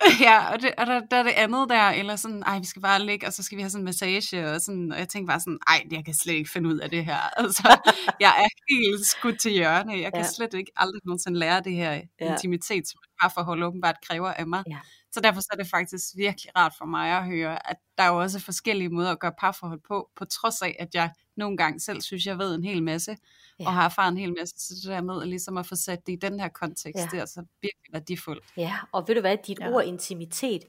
ja, 0.27 0.53
og, 0.53 0.61
det, 0.61 0.71
og 0.77 0.85
der, 0.87 0.99
der 1.11 1.17
er 1.17 1.23
det 1.23 1.31
andet 1.31 1.69
der, 1.69 1.89
eller 1.89 2.15
sådan, 2.15 2.43
ej, 2.43 2.59
vi 2.59 2.65
skal 2.65 2.81
bare 2.81 3.05
ligge, 3.05 3.27
og 3.27 3.33
så 3.33 3.43
skal 3.43 3.57
vi 3.57 3.61
have 3.61 3.69
sådan 3.69 3.81
en 3.81 3.85
massage, 3.85 4.51
og, 4.51 4.61
sådan, 4.61 4.91
og 4.91 4.99
jeg 4.99 5.09
tænker 5.09 5.27
bare 5.27 5.39
sådan, 5.39 5.59
ej, 5.67 5.83
jeg 5.91 6.05
kan 6.05 6.13
slet 6.13 6.33
ikke 6.33 6.49
finde 6.49 6.69
ud 6.69 6.77
af 6.79 6.89
det 6.89 7.05
her. 7.05 7.17
Altså, 7.43 7.77
jeg 8.19 8.33
er 8.43 8.47
helt 8.69 9.05
skudt 9.05 9.39
til 9.39 9.51
hjørne. 9.51 9.93
Jeg 9.93 10.11
kan 10.13 10.23
ja. 10.23 10.27
slet 10.27 10.53
ikke 10.53 10.71
aldrig 10.75 11.01
nogensinde 11.05 11.39
lære 11.39 11.61
det 11.61 11.73
her 11.73 11.91
ja. 12.21 12.31
intimitet, 12.31 12.87
som 12.87 12.99
et 13.03 13.11
parforhold 13.21 13.63
åbenbart 13.63 13.95
kræver 14.07 14.33
af 14.33 14.47
mig. 14.47 14.63
Ja. 14.69 14.79
Så 15.11 15.19
derfor 15.21 15.41
så 15.41 15.47
er 15.51 15.57
det 15.57 15.67
faktisk 15.67 16.03
virkelig 16.15 16.57
rart 16.57 16.73
for 16.77 16.85
mig 16.85 17.17
at 17.17 17.25
høre, 17.25 17.69
at 17.69 17.77
der 17.97 18.03
er 18.03 18.07
jo 18.07 18.19
også 18.19 18.39
forskellige 18.39 18.89
måder 18.89 19.11
at 19.11 19.19
gøre 19.19 19.33
parforhold 19.39 19.81
på, 19.87 20.09
på 20.15 20.25
trods 20.25 20.61
af, 20.61 20.75
at 20.79 20.95
jeg 20.95 21.11
nogle 21.37 21.57
gange 21.57 21.79
selv 21.79 22.01
synes, 22.01 22.25
jeg 22.25 22.37
ved 22.37 22.55
en 22.55 22.63
hel 22.63 22.83
masse, 22.83 23.17
ja. 23.59 23.65
og 23.65 23.73
har 23.73 23.85
erfaret 23.85 24.11
en 24.11 24.17
hel 24.17 24.33
masse, 24.37 24.55
så 24.57 24.73
det 24.75 24.95
der 24.95 25.01
med 25.01 25.25
ligesom 25.25 25.57
at 25.57 25.65
få 25.65 25.75
sat 25.75 26.07
det 26.07 26.13
i 26.13 26.15
den 26.15 26.39
her 26.39 26.47
kontekst, 26.47 26.99
ja. 26.99 27.07
det 27.11 27.13
er 27.13 27.21
altså 27.21 27.43
virkelig 27.61 27.93
værdifuldt. 27.93 28.43
Ja, 28.57 28.75
og 28.91 29.07
ved 29.07 29.15
du 29.15 29.21
hvad, 29.21 29.37
dit 29.47 29.59
ja. 29.59 29.71
ord 29.71 29.85
intimitet, 29.85 30.63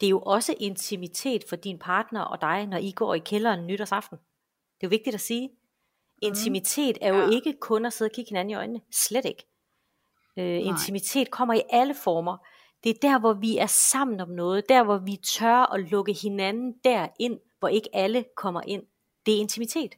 det 0.00 0.06
er 0.06 0.10
jo 0.10 0.20
også 0.20 0.54
intimitet 0.60 1.44
for 1.48 1.56
din 1.56 1.78
partner 1.78 2.20
og 2.20 2.40
dig, 2.40 2.66
når 2.66 2.78
I 2.78 2.90
går 2.90 3.14
i 3.14 3.18
kælderen 3.18 3.66
nytårsaften. 3.66 4.18
Det 4.18 4.82
er 4.82 4.86
jo 4.86 4.88
vigtigt 4.88 5.14
at 5.14 5.20
sige. 5.20 5.48
Mm. 5.48 5.54
Intimitet 6.22 6.98
er 7.00 7.08
jo 7.08 7.20
ja. 7.20 7.30
ikke 7.30 7.54
kun 7.60 7.86
at 7.86 7.92
sidde 7.92 8.08
og 8.08 8.14
kigge 8.14 8.28
hinanden 8.28 8.50
i 8.50 8.54
øjnene. 8.54 8.80
Slet 8.92 9.24
ikke. 9.24 9.46
Øh, 10.38 10.66
intimitet 10.66 11.30
kommer 11.30 11.54
i 11.54 11.62
alle 11.70 11.94
former. 11.94 12.36
Det 12.86 12.94
er 12.94 13.08
der, 13.08 13.18
hvor 13.18 13.32
vi 13.32 13.58
er 13.58 13.66
sammen 13.66 14.20
om 14.20 14.28
noget. 14.28 14.68
Der, 14.68 14.84
hvor 14.84 14.98
vi 14.98 15.16
tør 15.16 15.72
at 15.74 15.90
lukke 15.90 16.12
hinanden 16.12 16.74
derind, 16.84 17.38
hvor 17.58 17.68
ikke 17.68 17.88
alle 17.92 18.24
kommer 18.36 18.60
ind. 18.66 18.82
Det 19.26 19.34
er 19.34 19.38
intimitet. 19.38 19.94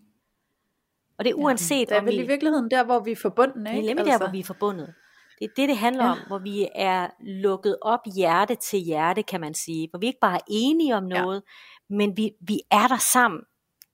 Og 1.19 1.25
det 1.25 1.31
er 1.31 1.35
uanset 1.35 1.91
ja, 1.91 1.95
det 1.95 2.01
er 2.01 2.05
vel 2.05 2.19
vi, 2.19 2.25
i 2.25 2.27
virkeligheden 2.27 2.71
der, 2.71 2.85
hvor 2.85 3.01
vi 3.01 3.13
er 3.13 3.17
forbundet, 3.17 3.57
ikke? 3.57 3.71
Det 3.71 3.91
er 3.91 3.95
nemlig 3.95 3.99
altså. 3.99 4.13
der, 4.13 4.19
hvor 4.19 4.33
vi 4.33 4.41
er 4.41 4.45
forbundet. 4.45 4.95
Det 5.39 5.45
er 5.45 5.49
det, 5.57 5.69
det 5.69 5.77
handler 5.77 6.05
ja. 6.05 6.11
om, 6.11 6.19
hvor 6.27 6.39
vi 6.39 6.69
er 6.75 7.09
lukket 7.21 7.77
op 7.83 8.01
hjerte 8.17 8.55
til 8.55 8.79
hjerte, 8.79 9.23
kan 9.23 9.41
man 9.41 9.55
sige. 9.55 9.89
Hvor 9.91 9.99
vi 9.99 10.07
ikke 10.07 10.21
bare 10.21 10.37
er 10.37 10.45
enige 10.49 10.97
om 10.97 11.03
noget, 11.03 11.43
ja. 11.91 11.97
men 11.97 12.17
vi, 12.17 12.31
vi 12.41 12.61
er 12.71 12.89
der 12.89 12.99
sammen. 12.99 13.41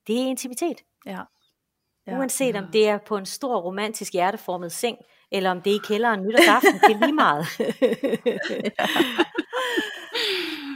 Det 0.06 0.20
er 0.20 0.26
intimitet. 0.26 0.82
Ja. 1.06 1.20
Ja. 2.06 2.18
Uanset 2.18 2.56
om 2.56 2.64
det 2.72 2.88
er 2.88 2.98
på 3.06 3.16
en 3.16 3.26
stor 3.26 3.60
romantisk 3.60 4.12
hjerteformet 4.12 4.72
seng, 4.72 4.98
eller 5.34 5.50
om 5.50 5.60
det 5.62 5.70
er 5.70 5.74
i 5.74 5.80
kælderen 5.84 6.22
nytårsaften, 6.22 6.74
det 6.74 6.94
er 6.94 7.06
lige 7.06 7.12
meget. 7.12 7.46
ja. 8.78 8.86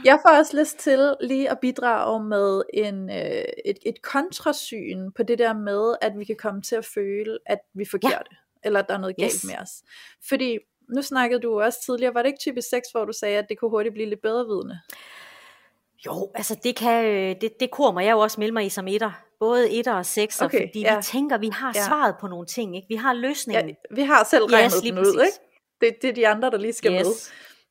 Jeg 0.05 0.19
får 0.25 0.37
også 0.37 0.59
lyst 0.59 0.77
til 0.77 1.15
lige 1.21 1.49
at 1.49 1.59
bidrage 1.59 2.23
med 2.23 2.61
en, 2.73 3.09
øh, 3.09 3.43
et, 3.65 3.77
et 3.85 4.01
kontrasyn 4.01 5.11
på 5.11 5.23
det 5.23 5.39
der 5.39 5.53
med, 5.53 5.95
at 6.01 6.13
vi 6.19 6.25
kan 6.25 6.35
komme 6.35 6.61
til 6.61 6.75
at 6.75 6.85
føle, 6.85 7.37
at 7.45 7.59
vi 7.73 7.81
er 7.81 7.87
forkerte, 7.91 8.31
ja. 8.31 8.35
eller 8.63 8.79
at 8.79 8.85
der 8.87 8.93
er 8.93 8.97
noget 8.97 9.15
galt 9.17 9.33
yes. 9.33 9.45
med 9.45 9.55
os. 9.61 9.69
Fordi 10.29 10.57
nu 10.95 11.01
snakkede 11.01 11.41
du 11.41 11.61
også 11.61 11.79
tidligere, 11.85 12.13
var 12.13 12.21
det 12.21 12.29
ikke 12.29 12.39
typisk 12.39 12.69
sex, 12.69 12.81
hvor 12.91 13.05
du 13.05 13.13
sagde, 13.13 13.37
at 13.37 13.45
det 13.49 13.59
kunne 13.59 13.69
hurtigt 13.69 13.93
blive 13.93 14.09
lidt 14.09 14.21
bedre 14.21 14.45
vidne? 14.45 14.79
Jo, 16.05 16.31
altså 16.35 16.59
det 16.63 16.75
kan, 16.75 17.05
øh, 17.05 17.35
det, 17.41 17.59
det 17.59 17.71
kommer 17.71 18.01
jeg 18.01 18.11
jo 18.11 18.19
også 18.19 18.39
melde 18.39 18.53
mig 18.53 18.65
i 18.65 18.69
som 18.69 18.87
etter. 18.87 19.11
Både 19.39 19.71
etter 19.71 19.93
og 19.93 20.05
sekser, 20.05 20.45
okay, 20.45 20.67
fordi 20.67 20.81
ja. 20.81 20.95
vi 20.95 21.03
tænker, 21.03 21.37
vi 21.37 21.49
har 21.49 21.71
ja. 21.75 21.85
svaret 21.85 22.15
på 22.21 22.27
nogle 22.27 22.45
ting, 22.45 22.75
ikke? 22.75 22.87
Vi 22.89 22.95
har 22.95 23.13
løsningen. 23.13 23.69
Ja, 23.69 23.95
vi 23.95 24.01
har 24.01 24.23
selv 24.23 24.43
regnet 24.43 24.71
yes, 24.73 24.81
den 24.81 24.99
ud, 24.99 25.23
ikke? 25.25 25.39
Det, 25.81 26.01
det 26.01 26.09
er 26.09 26.13
de 26.13 26.27
andre, 26.27 26.49
der 26.49 26.57
lige 26.57 26.73
skal 26.73 26.93
yes. 26.93 27.05
med. 27.05 27.13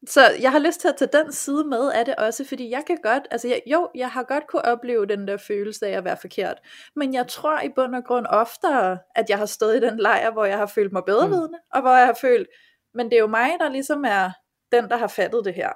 Så 0.06 0.20
jeg 0.40 0.52
har 0.52 0.59
lyst 0.59 0.80
til 0.80 0.88
at 0.88 0.96
tage 0.96 1.10
den 1.12 1.32
side 1.32 1.64
med 1.64 1.92
af 1.92 2.05
det 2.05 2.14
også, 2.16 2.44
fordi 2.44 2.70
jeg 2.70 2.84
kan 2.86 2.98
godt, 3.02 3.22
altså 3.30 3.48
jeg, 3.48 3.62
jo, 3.66 3.88
jeg 3.94 4.10
har 4.10 4.22
godt 4.22 4.46
kunne 4.46 4.64
opleve 4.64 5.06
den 5.06 5.28
der 5.28 5.36
følelse 5.36 5.86
af 5.86 5.96
at 5.96 6.05
være 6.05 6.16
forkert, 6.20 6.56
men 6.96 7.14
jeg 7.14 7.28
tror 7.28 7.60
i 7.60 7.68
bund 7.76 7.94
og 7.94 8.05
grund 8.05 8.26
oftere, 8.28 8.98
at 9.16 9.30
jeg 9.30 9.38
har 9.38 9.46
stået 9.46 9.76
i 9.76 9.80
den 9.80 9.98
lejr, 9.98 10.30
hvor 10.30 10.44
jeg 10.44 10.59
har 10.59 10.66
følt 10.66 10.92
mig 10.92 11.02
bedrevidende, 11.06 11.48
mm. 11.48 11.74
og 11.74 11.80
hvor 11.80 11.96
jeg 11.96 12.06
har 12.06 12.18
følt, 12.20 12.48
men 12.94 13.06
det 13.06 13.16
er 13.16 13.20
jo 13.20 13.26
mig, 13.26 13.50
der 13.60 13.68
ligesom 13.68 14.05
er 14.05 14.30
den, 14.72 14.88
der 14.88 14.96
har 14.96 15.06
fattet 15.06 15.44
det 15.44 15.55
her. 15.55 15.70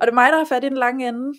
Og 0.00 0.06
det 0.06 0.08
er 0.08 0.14
mig, 0.14 0.32
der 0.32 0.38
har 0.38 0.44
fat 0.44 0.64
i 0.64 0.68
den 0.68 0.76
lange 0.76 1.08
ende. 1.08 1.38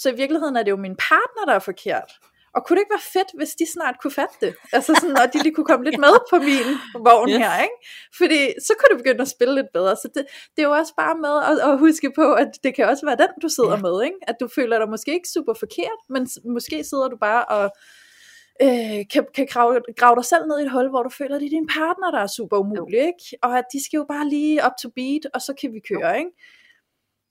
Så 0.00 0.10
i 0.10 0.16
virkeligheden 0.16 0.56
er 0.56 0.62
det 0.62 0.70
jo 0.70 0.76
min 0.76 0.96
partner, 0.96 1.44
der 1.46 1.52
er 1.52 1.64
forkert. 1.70 2.10
Og 2.54 2.60
kunne 2.64 2.76
det 2.76 2.82
ikke 2.82 2.96
være 2.98 3.10
fedt, 3.16 3.30
hvis 3.38 3.52
de 3.60 3.66
snart 3.72 3.96
kunne 4.02 4.10
fatte 4.10 4.36
det? 4.40 4.52
Altså 4.72 4.92
sådan, 5.00 5.16
og 5.22 5.32
de 5.32 5.42
lige 5.42 5.54
kunne 5.54 5.70
komme 5.70 5.84
lidt 5.84 6.00
med 6.06 6.14
på 6.30 6.36
min 6.48 6.68
vogn 7.06 7.30
yes. 7.30 7.38
her, 7.42 7.62
ikke? 7.66 7.78
Fordi 8.20 8.40
så 8.66 8.72
kunne 8.78 8.90
du 8.92 8.98
begynde 9.02 9.22
at 9.22 9.34
spille 9.36 9.54
lidt 9.54 9.70
bedre. 9.72 9.96
Så 9.96 10.08
det, 10.14 10.22
det 10.54 10.60
er 10.62 10.68
jo 10.70 10.74
også 10.80 10.94
bare 11.02 11.16
med 11.24 11.34
at, 11.50 11.54
at 11.68 11.78
huske 11.78 12.08
på, 12.20 12.26
at 12.32 12.50
det 12.64 12.74
kan 12.74 12.88
også 12.88 13.06
være 13.06 13.16
den, 13.16 13.32
du 13.42 13.48
sidder 13.48 13.76
ja. 13.76 13.84
med, 13.86 13.96
ikke? 14.08 14.18
At 14.30 14.36
du 14.40 14.48
føler 14.58 14.78
dig 14.78 14.88
måske 14.88 15.10
ikke 15.12 15.28
super 15.28 15.54
forkert, 15.54 16.00
men 16.08 16.28
måske 16.56 16.84
sidder 16.84 17.08
du 17.08 17.16
bare 17.16 17.44
og 17.44 17.64
øh, 18.64 19.00
kan, 19.12 19.22
kan 19.36 19.46
grave, 19.52 19.80
grave 20.00 20.16
dig 20.16 20.24
selv 20.24 20.44
ned 20.48 20.58
i 20.60 20.62
et 20.62 20.70
hul, 20.70 20.88
hvor 20.88 21.02
du 21.02 21.10
føler, 21.20 21.34
at 21.34 21.40
det 21.40 21.46
er 21.46 21.56
din 21.58 21.70
partner, 21.78 22.10
der 22.10 22.20
er 22.26 22.30
super 22.38 22.56
umulig, 22.56 23.00
ikke? 23.10 23.24
Og 23.42 23.58
at 23.58 23.64
de 23.72 23.84
skal 23.84 23.96
jo 23.96 24.06
bare 24.14 24.28
lige 24.28 24.60
up 24.66 24.76
to 24.82 24.88
beat, 24.96 25.24
og 25.34 25.40
så 25.46 25.52
kan 25.60 25.72
vi 25.74 25.80
køre, 25.90 26.18
ikke? 26.18 26.32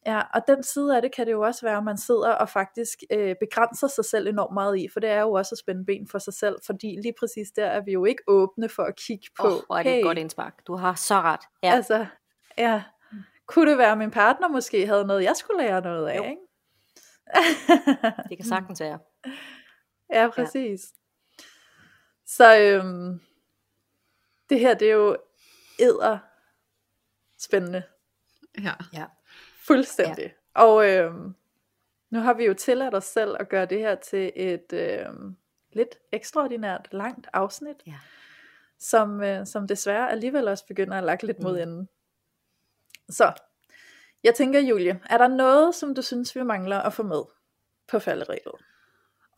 Ja, 0.08 0.22
og 0.34 0.42
den 0.48 0.64
side 0.64 0.96
af 0.96 1.02
det 1.02 1.16
kan 1.16 1.26
det 1.26 1.32
jo 1.32 1.42
også 1.42 1.66
være, 1.66 1.78
at 1.78 1.84
man 1.84 1.98
sidder 1.98 2.32
og 2.32 2.50
faktisk 2.50 3.04
øh, 3.12 3.36
begrænser 3.40 3.88
sig 3.88 4.06
selv 4.06 4.28
enormt 4.28 4.54
meget 4.54 4.80
i, 4.80 4.88
for 4.94 5.00
det 5.00 5.10
er 5.10 5.22
jo 5.22 5.32
også 5.32 5.56
at 5.56 5.60
spænde 5.60 5.86
ben 5.86 6.08
for 6.08 6.20
sig 6.20 6.34
selv, 6.34 6.56
fordi 6.66 6.96
lige 7.02 7.14
præcis 7.20 7.52
der 7.52 7.66
er 7.66 7.82
vi 7.82 7.92
jo 7.92 8.06
ikke 8.06 8.24
åbne 8.28 8.70
for 8.70 8.84
at 8.84 8.96
kigge 8.96 9.28
på, 9.40 9.48
oh, 9.48 9.62
hvor 9.66 9.78
er 9.78 9.84
det 9.84 9.92
hey, 9.92 9.98
et 9.98 10.04
godt 10.04 10.18
indspark. 10.18 10.68
Du 10.68 10.76
har 10.76 10.96
så 10.96 11.22
ret. 11.22 11.40
Ja. 11.64 11.72
Altså, 11.74 12.06
ja, 12.58 12.84
kunne 13.46 13.72
det 13.72 13.78
være, 13.78 13.92
at 13.92 13.98
min 13.98 14.12
partner 14.12 14.48
måske 14.48 14.88
havde 14.88 15.06
noget, 15.06 15.24
jeg 15.24 15.36
skulle 15.36 15.64
lære 15.64 15.82
noget 15.82 16.08
af, 16.08 16.18
jo. 16.18 16.24
ikke? 16.24 16.42
det 18.30 18.38
kan 18.38 18.46
sagtens 18.46 18.80
være. 18.82 19.00
Ja, 20.14 20.30
præcis. 20.34 20.82
Ja. 21.40 21.44
Så 22.26 22.60
øhm, 22.60 23.20
det 24.50 24.60
her, 24.60 24.74
det 24.74 24.90
er 24.90 24.94
jo 24.94 25.18
æder 25.80 26.18
spændende. 27.40 27.84
Ja. 28.64 28.74
ja. 28.94 29.06
Fuldstændig. 29.68 30.36
Ja. 30.56 30.62
Og 30.62 30.90
øh, 30.90 31.14
nu 32.10 32.20
har 32.20 32.34
vi 32.34 32.46
jo 32.46 32.54
tilladt 32.54 32.96
os 32.96 33.04
selv 33.04 33.36
at 33.40 33.50
gøre 33.50 33.66
det 33.66 33.80
her 33.80 33.96
til 33.96 34.32
et 34.36 34.74
øh, 34.74 35.06
lidt 35.74 35.98
ekstraordinært 36.12 36.88
langt 36.92 37.28
afsnit, 37.34 37.84
ja. 37.88 38.00
som, 38.80 39.24
øh, 39.24 39.46
som 39.46 39.68
desværre 39.68 40.12
alligevel 40.12 40.48
også 40.48 40.66
begynder 40.66 40.98
at 40.98 41.04
lage 41.04 41.26
lidt 41.26 41.40
mod 41.44 41.54
mm. 41.54 41.62
enden. 41.62 41.90
Så, 43.10 43.34
jeg 44.24 44.36
tænker 44.36 44.60
Julie, 44.60 45.00
er 45.10 45.18
der 45.18 45.28
noget, 45.28 45.76
som 45.76 45.96
du 45.96 46.02
synes, 46.02 46.36
vi 46.36 46.44
mangler 46.44 46.80
at 46.80 46.94
få 46.94 47.04
med 47.04 47.24
på 47.88 48.00
falderæbet? 48.00 48.54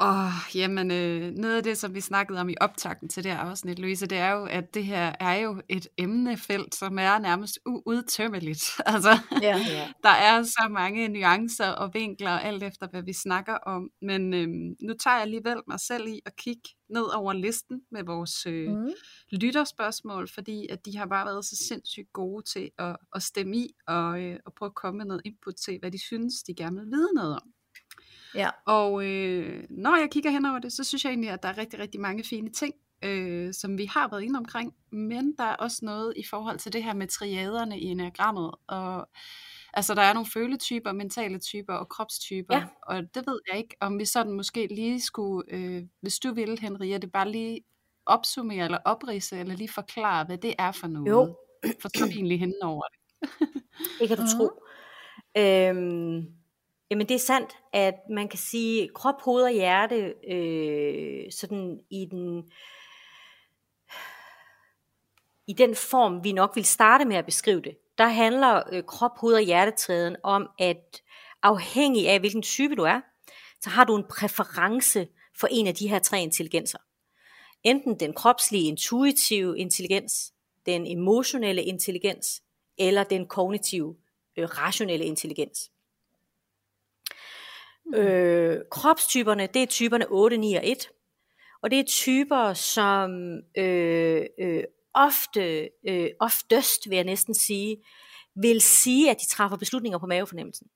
Åh, 0.01 0.25
oh, 0.25 0.55
jamen, 0.55 0.91
øh, 0.91 1.31
noget 1.31 1.57
af 1.57 1.63
det, 1.63 1.77
som 1.77 1.95
vi 1.95 2.01
snakkede 2.01 2.39
om 2.39 2.49
i 2.49 2.55
optakten 2.61 3.09
til 3.09 3.23
det 3.23 3.31
her 3.31 3.39
afsnit, 3.39 3.79
Louise, 3.79 4.07
det 4.07 4.17
er 4.17 4.31
jo, 4.31 4.45
at 4.45 4.73
det 4.73 4.85
her 4.85 5.15
er 5.19 5.35
jo 5.35 5.61
et 5.69 5.87
emnefelt, 5.97 6.75
som 6.75 6.99
er 6.99 7.19
nærmest 7.19 7.59
uudtømmeligt. 7.65 8.63
Altså, 8.85 9.17
ja, 9.41 9.57
ja. 9.57 9.87
der 10.03 10.09
er 10.09 10.43
så 10.43 10.67
mange 10.71 11.07
nuancer 11.07 11.67
og 11.67 11.93
vinkler, 11.93 12.31
alt 12.31 12.63
efter 12.63 12.87
hvad 12.87 13.03
vi 13.03 13.13
snakker 13.13 13.53
om. 13.53 13.89
Men 14.01 14.33
øh, 14.33 14.47
nu 14.81 14.93
tager 15.03 15.15
jeg 15.15 15.21
alligevel 15.21 15.61
mig 15.67 15.79
selv 15.79 16.07
i 16.07 16.21
at 16.25 16.35
kigge 16.35 16.69
ned 16.89 17.15
over 17.15 17.33
listen 17.33 17.81
med 17.91 18.03
vores 18.03 18.45
øh, 18.45 18.69
mm. 18.69 18.91
lytterspørgsmål, 19.31 20.29
fordi 20.33 20.67
at 20.69 20.85
de 20.85 20.97
har 20.97 21.05
bare 21.05 21.25
været 21.25 21.45
så 21.45 21.55
sindssygt 21.67 22.13
gode 22.13 22.43
til 22.53 22.69
at, 22.77 22.95
at 23.15 23.23
stemme 23.23 23.57
i 23.57 23.69
og, 23.87 24.21
øh, 24.21 24.39
og 24.45 24.53
prøve 24.53 24.69
at 24.69 24.75
komme 24.75 24.97
med 24.97 25.05
noget 25.05 25.21
input 25.25 25.55
til, 25.65 25.79
hvad 25.79 25.91
de 25.91 25.99
synes, 26.05 26.33
de 26.43 26.55
gerne 26.55 26.75
vil 26.75 26.91
vide 26.91 27.09
noget 27.15 27.35
om. 27.35 27.53
Ja. 28.35 28.49
Og 28.65 29.05
øh, 29.05 29.63
når 29.69 29.99
jeg 29.99 30.09
kigger 30.11 30.31
hen 30.31 30.45
over 30.45 30.59
det, 30.59 30.73
så 30.73 30.83
synes 30.83 31.03
jeg 31.03 31.09
egentlig, 31.09 31.29
at 31.29 31.43
der 31.43 31.49
er 31.49 31.57
rigtig, 31.57 31.79
rigtig 31.79 32.01
mange 32.01 32.23
fine 32.23 32.49
ting, 32.49 32.73
øh, 33.03 33.53
som 33.53 33.77
vi 33.77 33.85
har 33.85 34.07
været 34.09 34.23
inde 34.23 34.37
omkring. 34.37 34.73
Men 34.91 35.35
der 35.37 35.43
er 35.43 35.55
også 35.55 35.85
noget 35.85 36.13
i 36.15 36.23
forhold 36.29 36.59
til 36.59 36.73
det 36.73 36.83
her 36.83 36.93
med 36.93 37.07
triaderne 37.07 37.79
i 37.79 37.85
enagrammet. 37.85 38.51
Og 38.67 39.09
altså, 39.73 39.95
der 39.95 40.01
er 40.01 40.13
nogle 40.13 40.29
føletyper, 40.33 40.91
mentale 40.91 41.39
typer 41.39 41.73
og 41.73 41.89
kropstyper. 41.89 42.55
Ja. 42.55 42.65
Og 42.83 43.15
det 43.15 43.27
ved 43.27 43.39
jeg 43.51 43.57
ikke, 43.57 43.75
om 43.79 43.99
vi 43.99 44.05
sådan 44.05 44.31
måske 44.31 44.67
lige 44.67 45.01
skulle, 45.01 45.53
øh, 45.53 45.83
hvis 46.01 46.19
du 46.19 46.33
ville, 46.33 46.59
Henriette, 46.59 47.07
bare 47.07 47.31
lige 47.31 47.61
opsummere 48.05 48.65
eller 48.65 48.77
oprise, 48.85 49.39
eller 49.39 49.55
lige 49.55 49.69
forklare, 49.69 50.25
hvad 50.25 50.37
det 50.37 50.53
er 50.59 50.71
for 50.71 50.87
noget. 50.87 51.09
Jo. 51.09 51.35
For 51.81 51.89
så 51.97 52.05
egentlig 52.05 52.39
hen 52.39 52.53
over 52.61 52.83
det. 52.83 53.29
det 53.99 54.07
kan 54.07 54.17
du 54.17 54.23
tro. 54.37 54.49
Øhm, 55.37 56.38
Jamen 56.91 57.09
det 57.09 57.15
er 57.15 57.19
sandt, 57.19 57.57
at 57.73 57.95
man 58.09 58.27
kan 58.27 58.39
sige 58.39 58.89
krop, 58.95 59.21
hoved 59.21 59.43
og 59.43 59.51
hjerte 59.51 60.13
øh, 60.29 61.31
sådan 61.31 61.79
i 61.89 62.05
den 62.11 62.51
i 65.47 65.53
den 65.53 65.75
form, 65.75 66.23
vi 66.23 66.31
nok 66.31 66.55
vil 66.55 66.65
starte 66.65 67.05
med 67.05 67.15
at 67.15 67.25
beskrive 67.25 67.61
det. 67.61 67.77
Der 67.97 68.07
handler 68.07 68.63
øh, 68.71 68.83
krop, 68.83 69.17
hoved 69.17 69.35
og 69.35 69.41
hjertetræden 69.41 70.15
om, 70.23 70.49
at 70.59 71.01
afhængig 71.43 72.09
af 72.09 72.19
hvilken 72.19 72.41
type 72.41 72.75
du 72.75 72.83
er, 72.83 73.01
så 73.61 73.69
har 73.69 73.83
du 73.83 73.95
en 73.95 74.03
præference 74.09 75.07
for 75.39 75.47
en 75.51 75.67
af 75.67 75.75
de 75.75 75.89
her 75.89 75.99
tre 75.99 76.21
intelligenser. 76.21 76.77
Enten 77.63 77.99
den 77.99 78.13
kropslige 78.13 78.67
intuitive 78.67 79.57
intelligens, 79.57 80.33
den 80.65 80.87
emotionelle 80.87 81.63
intelligens, 81.63 82.41
eller 82.77 83.03
den 83.03 83.27
kognitive 83.27 83.95
øh, 84.37 84.49
rationelle 84.49 85.05
intelligens. 85.05 85.71
Øh, 87.95 88.57
kropstyperne, 88.71 89.47
det 89.47 89.61
er 89.63 89.65
typerne 89.65 90.05
8, 90.09 90.37
9 90.37 90.55
og 90.55 90.67
1. 90.67 90.89
Og 91.61 91.71
det 91.71 91.79
er 91.79 91.83
typer, 91.83 92.53
som 92.53 93.11
øh, 93.57 94.25
øh, 94.39 94.63
ofte, 94.93 95.69
øh, 95.87 96.09
oftest 96.19 96.89
vil 96.89 96.95
jeg 96.95 97.05
næsten 97.05 97.33
sige, 97.33 97.77
vil 98.35 98.61
sige, 98.61 99.11
at 99.11 99.17
de 99.21 99.27
træffer 99.27 99.57
beslutninger 99.57 99.99
på 99.99 100.07
mavefornemmelsen. 100.07 100.67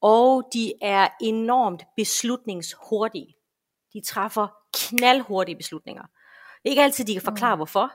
Og 0.00 0.48
de 0.52 0.72
er 0.82 1.08
enormt 1.20 1.82
beslutningshurtige. 1.96 3.36
De 3.92 4.00
træffer 4.00 4.48
knaldhurtige 4.74 5.56
beslutninger. 5.56 6.02
Det 6.02 6.64
er 6.64 6.70
ikke 6.70 6.82
altid, 6.82 7.04
de 7.04 7.12
kan 7.12 7.22
forklare, 7.22 7.54
mm. 7.54 7.58
hvorfor, 7.58 7.92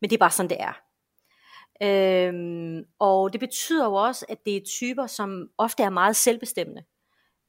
men 0.00 0.10
det 0.10 0.16
er 0.16 0.18
bare 0.18 0.30
sådan, 0.30 0.50
det 0.50 0.60
er. 0.60 0.72
Øhm, 1.82 2.84
og 2.98 3.32
det 3.32 3.40
betyder 3.40 3.84
jo 3.84 3.94
også, 3.94 4.26
at 4.28 4.44
det 4.44 4.56
er 4.56 4.60
typer, 4.66 5.06
som 5.06 5.50
ofte 5.58 5.82
er 5.82 5.90
meget 5.90 6.16
selvbestemmende 6.16 6.84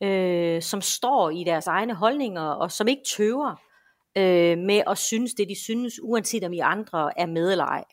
øh, 0.04 0.62
som 0.62 0.82
står 0.82 1.30
i 1.30 1.44
deres 1.44 1.68
egne 1.68 1.94
holdninger, 1.94 2.42
og 2.42 2.72
som 2.72 2.88
ikke 2.88 3.04
tøver 3.18 3.56
øh, 4.18 4.58
med 4.58 4.84
at 4.88 4.98
synes 4.98 5.34
det, 5.34 5.50
de 5.50 5.64
synes, 5.64 6.00
uanset 6.04 6.44
om 6.44 6.54
I 6.54 6.60
andre 6.60 7.20
er 7.20 7.26
med 7.26 7.52
eller 7.52 7.66
ej. 7.66 7.84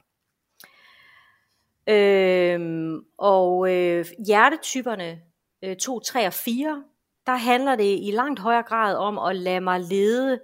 Øh, 1.88 2.92
og 3.18 3.74
øh, 3.74 4.06
hjertetyperne 4.26 5.20
øh, 5.64 5.76
2, 5.76 6.00
3 6.00 6.26
og 6.26 6.32
4, 6.32 6.84
der 7.26 7.36
handler 7.36 7.76
det 7.76 7.98
i 8.02 8.10
langt 8.10 8.40
højere 8.40 8.62
grad 8.62 8.96
om 8.96 9.18
at 9.18 9.36
lade 9.36 9.60
mig 9.60 9.80
lede. 9.80 10.40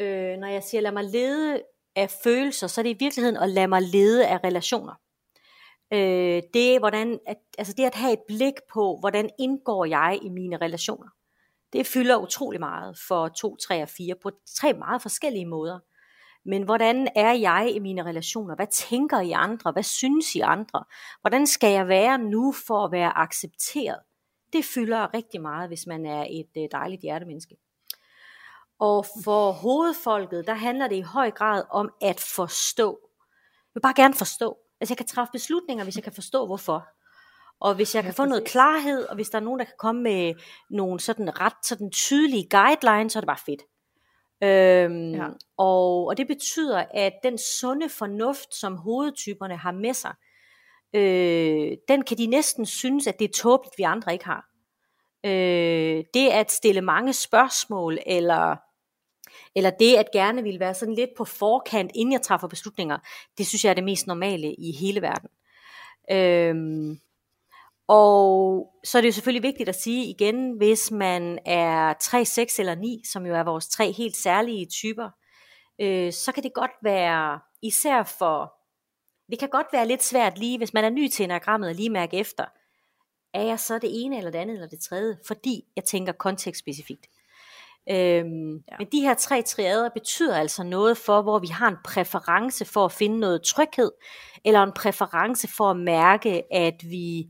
Øh, 0.00 0.36
når 0.36 0.46
jeg 0.46 0.62
siger 0.62 0.80
lade 0.80 0.94
mig 0.94 1.04
lede 1.04 1.62
af 1.96 2.10
følelser, 2.24 2.66
så 2.66 2.80
er 2.80 2.82
det 2.82 2.90
i 2.90 2.96
virkeligheden 2.98 3.36
at 3.36 3.48
lade 3.48 3.68
mig 3.68 3.82
lede 3.82 4.26
af 4.26 4.44
relationer 4.44 4.94
øh, 5.94 6.42
det, 6.54 6.78
hvordan, 6.78 7.18
at, 7.26 7.36
altså 7.58 7.74
det 7.76 7.84
at 7.84 7.94
have 7.94 8.12
et 8.12 8.22
blik 8.28 8.54
på, 8.72 8.96
hvordan 9.00 9.30
indgår 9.38 9.84
jeg 9.84 10.18
i 10.22 10.28
mine 10.28 10.56
relationer. 10.56 11.08
Det 11.72 11.86
fylder 11.86 12.16
utrolig 12.16 12.60
meget 12.60 12.98
for 13.08 13.28
2, 13.28 13.56
3 13.56 13.82
og 13.82 13.88
4 13.88 14.14
på 14.22 14.30
tre 14.56 14.72
meget 14.72 15.02
forskellige 15.02 15.46
måder. 15.46 15.78
Men 16.44 16.62
hvordan 16.62 17.08
er 17.16 17.32
jeg 17.32 17.72
i 17.74 17.78
mine 17.78 18.04
relationer? 18.04 18.54
Hvad 18.54 18.66
tænker 18.66 19.20
I 19.20 19.30
andre? 19.30 19.72
Hvad 19.72 19.82
synes 19.82 20.34
I 20.34 20.40
andre? 20.40 20.84
Hvordan 21.20 21.46
skal 21.46 21.72
jeg 21.72 21.88
være 21.88 22.18
nu 22.18 22.54
for 22.66 22.84
at 22.84 22.92
være 22.92 23.18
accepteret? 23.18 23.98
Det 24.52 24.64
fylder 24.64 25.14
rigtig 25.14 25.40
meget, 25.40 25.68
hvis 25.68 25.86
man 25.86 26.06
er 26.06 26.26
et 26.30 26.50
øh, 26.56 26.68
dejligt 26.72 27.02
hjertemenneske. 27.02 27.56
Og 28.78 29.06
for 29.24 29.52
hovedfolket, 29.52 30.46
der 30.46 30.54
handler 30.54 30.88
det 30.88 30.96
i 30.96 31.00
høj 31.00 31.30
grad 31.30 31.62
om 31.70 31.90
at 32.02 32.20
forstå. 32.20 32.98
Jeg 33.68 33.74
vil 33.74 33.80
bare 33.80 33.94
gerne 33.96 34.14
forstå. 34.14 34.58
Altså 34.84 34.92
jeg 34.92 34.98
kan 34.98 35.06
træffe 35.06 35.32
beslutninger, 35.32 35.84
hvis 35.84 35.96
jeg 35.96 36.04
kan 36.04 36.12
forstå 36.12 36.46
hvorfor. 36.46 36.88
Og 37.60 37.74
hvis 37.74 37.94
jeg 37.94 38.04
kan 38.04 38.14
få 38.14 38.24
noget 38.24 38.44
klarhed, 38.44 39.04
og 39.04 39.14
hvis 39.14 39.30
der 39.30 39.38
er 39.38 39.42
nogen, 39.42 39.58
der 39.58 39.64
kan 39.64 39.74
komme 39.78 40.02
med 40.02 40.34
nogle 40.70 41.00
sådan 41.00 41.40
ret 41.40 41.66
sådan 41.66 41.90
tydelige 41.90 42.48
guidelines, 42.50 43.12
så 43.12 43.18
er 43.18 43.20
det 43.20 43.26
bare 43.26 43.44
fedt. 43.46 43.62
Øhm, 44.42 45.14
ja. 45.14 45.26
og, 45.56 46.06
og 46.06 46.16
det 46.16 46.26
betyder, 46.26 46.84
at 46.90 47.12
den 47.22 47.38
sunde 47.38 47.88
fornuft, 47.88 48.54
som 48.54 48.76
hovedtyperne 48.76 49.56
har 49.56 49.72
med 49.72 49.94
sig, 49.94 50.14
øh, 50.94 51.76
den 51.88 52.02
kan 52.02 52.18
de 52.18 52.26
næsten 52.26 52.66
synes, 52.66 53.06
at 53.06 53.18
det 53.18 53.24
er 53.24 53.32
tåbeligt, 53.32 53.78
vi 53.78 53.82
andre 53.82 54.12
ikke 54.12 54.24
har. 54.24 54.48
Øh, 55.24 56.04
det 56.14 56.28
at 56.28 56.52
stille 56.52 56.80
mange 56.80 57.12
spørgsmål, 57.12 57.98
eller 58.06 58.56
eller 59.56 59.70
det 59.70 59.96
at 59.96 60.10
gerne 60.12 60.42
vil 60.42 60.60
være 60.60 60.74
sådan 60.74 60.94
lidt 60.94 61.10
på 61.16 61.24
forkant, 61.24 61.90
inden 61.94 62.12
jeg 62.12 62.22
træffer 62.22 62.48
beslutninger, 62.48 62.98
det 63.38 63.46
synes 63.46 63.64
jeg 63.64 63.70
er 63.70 63.74
det 63.74 63.84
mest 63.84 64.06
normale 64.06 64.54
i 64.54 64.72
hele 64.72 65.02
verden. 65.02 65.28
Øhm, 66.10 67.00
og 67.88 68.66
så 68.84 68.98
er 68.98 69.02
det 69.02 69.08
jo 69.08 69.12
selvfølgelig 69.12 69.42
vigtigt 69.42 69.68
at 69.68 69.80
sige 69.80 70.06
igen, 70.06 70.52
hvis 70.56 70.90
man 70.90 71.38
er 71.46 71.92
3, 72.00 72.24
6 72.24 72.58
eller 72.58 72.74
9, 72.74 73.02
som 73.12 73.26
jo 73.26 73.34
er 73.34 73.42
vores 73.42 73.68
tre 73.68 73.92
helt 73.92 74.16
særlige 74.16 74.66
typer, 74.66 75.10
øh, 75.80 76.12
så 76.12 76.32
kan 76.32 76.42
det 76.42 76.52
godt 76.54 76.70
være, 76.82 77.40
især 77.62 78.02
for, 78.02 78.54
det 79.30 79.38
kan 79.38 79.48
godt 79.48 79.66
være 79.72 79.88
lidt 79.88 80.02
svært 80.02 80.38
lige, 80.38 80.58
hvis 80.58 80.74
man 80.74 80.84
er 80.84 80.90
ny 80.90 81.08
til 81.08 81.24
enagrammet, 81.24 81.68
og 81.68 81.74
lige 81.74 81.90
mærke 81.90 82.16
efter, 82.16 82.44
er 83.34 83.42
jeg 83.42 83.60
så 83.60 83.78
det 83.78 84.04
ene 84.04 84.18
eller 84.18 84.30
det 84.30 84.38
andet 84.38 84.54
eller 84.54 84.68
det 84.68 84.80
tredje, 84.80 85.18
fordi 85.26 85.64
jeg 85.76 85.84
tænker 85.84 86.12
kontekstspecifikt. 86.12 87.06
Øhm, 87.90 88.54
ja. 88.54 88.76
Men 88.78 88.88
de 88.92 89.00
her 89.00 89.14
tre 89.14 89.42
triader 89.42 89.88
betyder 89.88 90.36
altså 90.36 90.62
noget 90.62 90.98
for, 90.98 91.22
hvor 91.22 91.38
vi 91.38 91.46
har 91.46 91.68
en 91.68 91.76
præference 91.84 92.64
for 92.64 92.84
at 92.84 92.92
finde 92.92 93.20
noget 93.20 93.42
tryghed, 93.42 93.90
eller 94.44 94.62
en 94.62 94.72
præference 94.72 95.48
for 95.56 95.70
at 95.70 95.76
mærke, 95.76 96.54
at 96.54 96.84
vi 96.84 97.26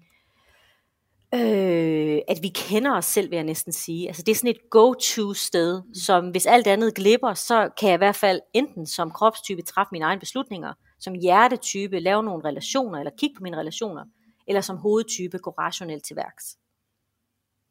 øh, 1.35 2.19
at 2.29 2.39
vi 2.43 2.49
kender 2.49 2.97
os 2.97 3.05
selv, 3.05 3.31
vil 3.31 3.37
jeg 3.37 3.45
næsten 3.45 3.73
sige. 3.73 4.09
Altså 4.09 4.23
det 4.23 4.33
er 4.33 4.37
sådan 4.37 4.51
et 4.51 4.71
go-to 4.71 5.35
sted, 5.35 5.83
mm. 5.83 5.95
som 5.95 6.29
hvis 6.31 6.47
alt 6.47 6.67
andet 6.67 6.95
glipper, 6.95 7.35
så 7.35 7.71
kan 7.81 7.89
jeg 7.89 7.95
i 7.95 7.99
hvert 7.99 8.17
fald 8.17 8.41
enten 8.53 8.87
som 8.87 9.11
kropstype 9.11 9.63
træffe 9.63 9.89
mine 9.93 10.05
egne 10.05 10.21
beslutninger, 10.21 10.73
som 11.01 11.15
hjertetype 11.15 12.01
lave 12.01 12.23
nogle 12.23 12.45
relationer, 12.45 12.99
eller 12.99 13.13
kigge 13.19 13.37
på 13.37 13.43
mine 13.43 13.57
relationer, 13.57 14.05
eller 14.49 14.61
som 14.61 14.77
hovedtype 14.77 15.39
gå 15.39 15.51
rationelt 15.51 16.05
til 16.05 16.17
værks. 16.17 16.57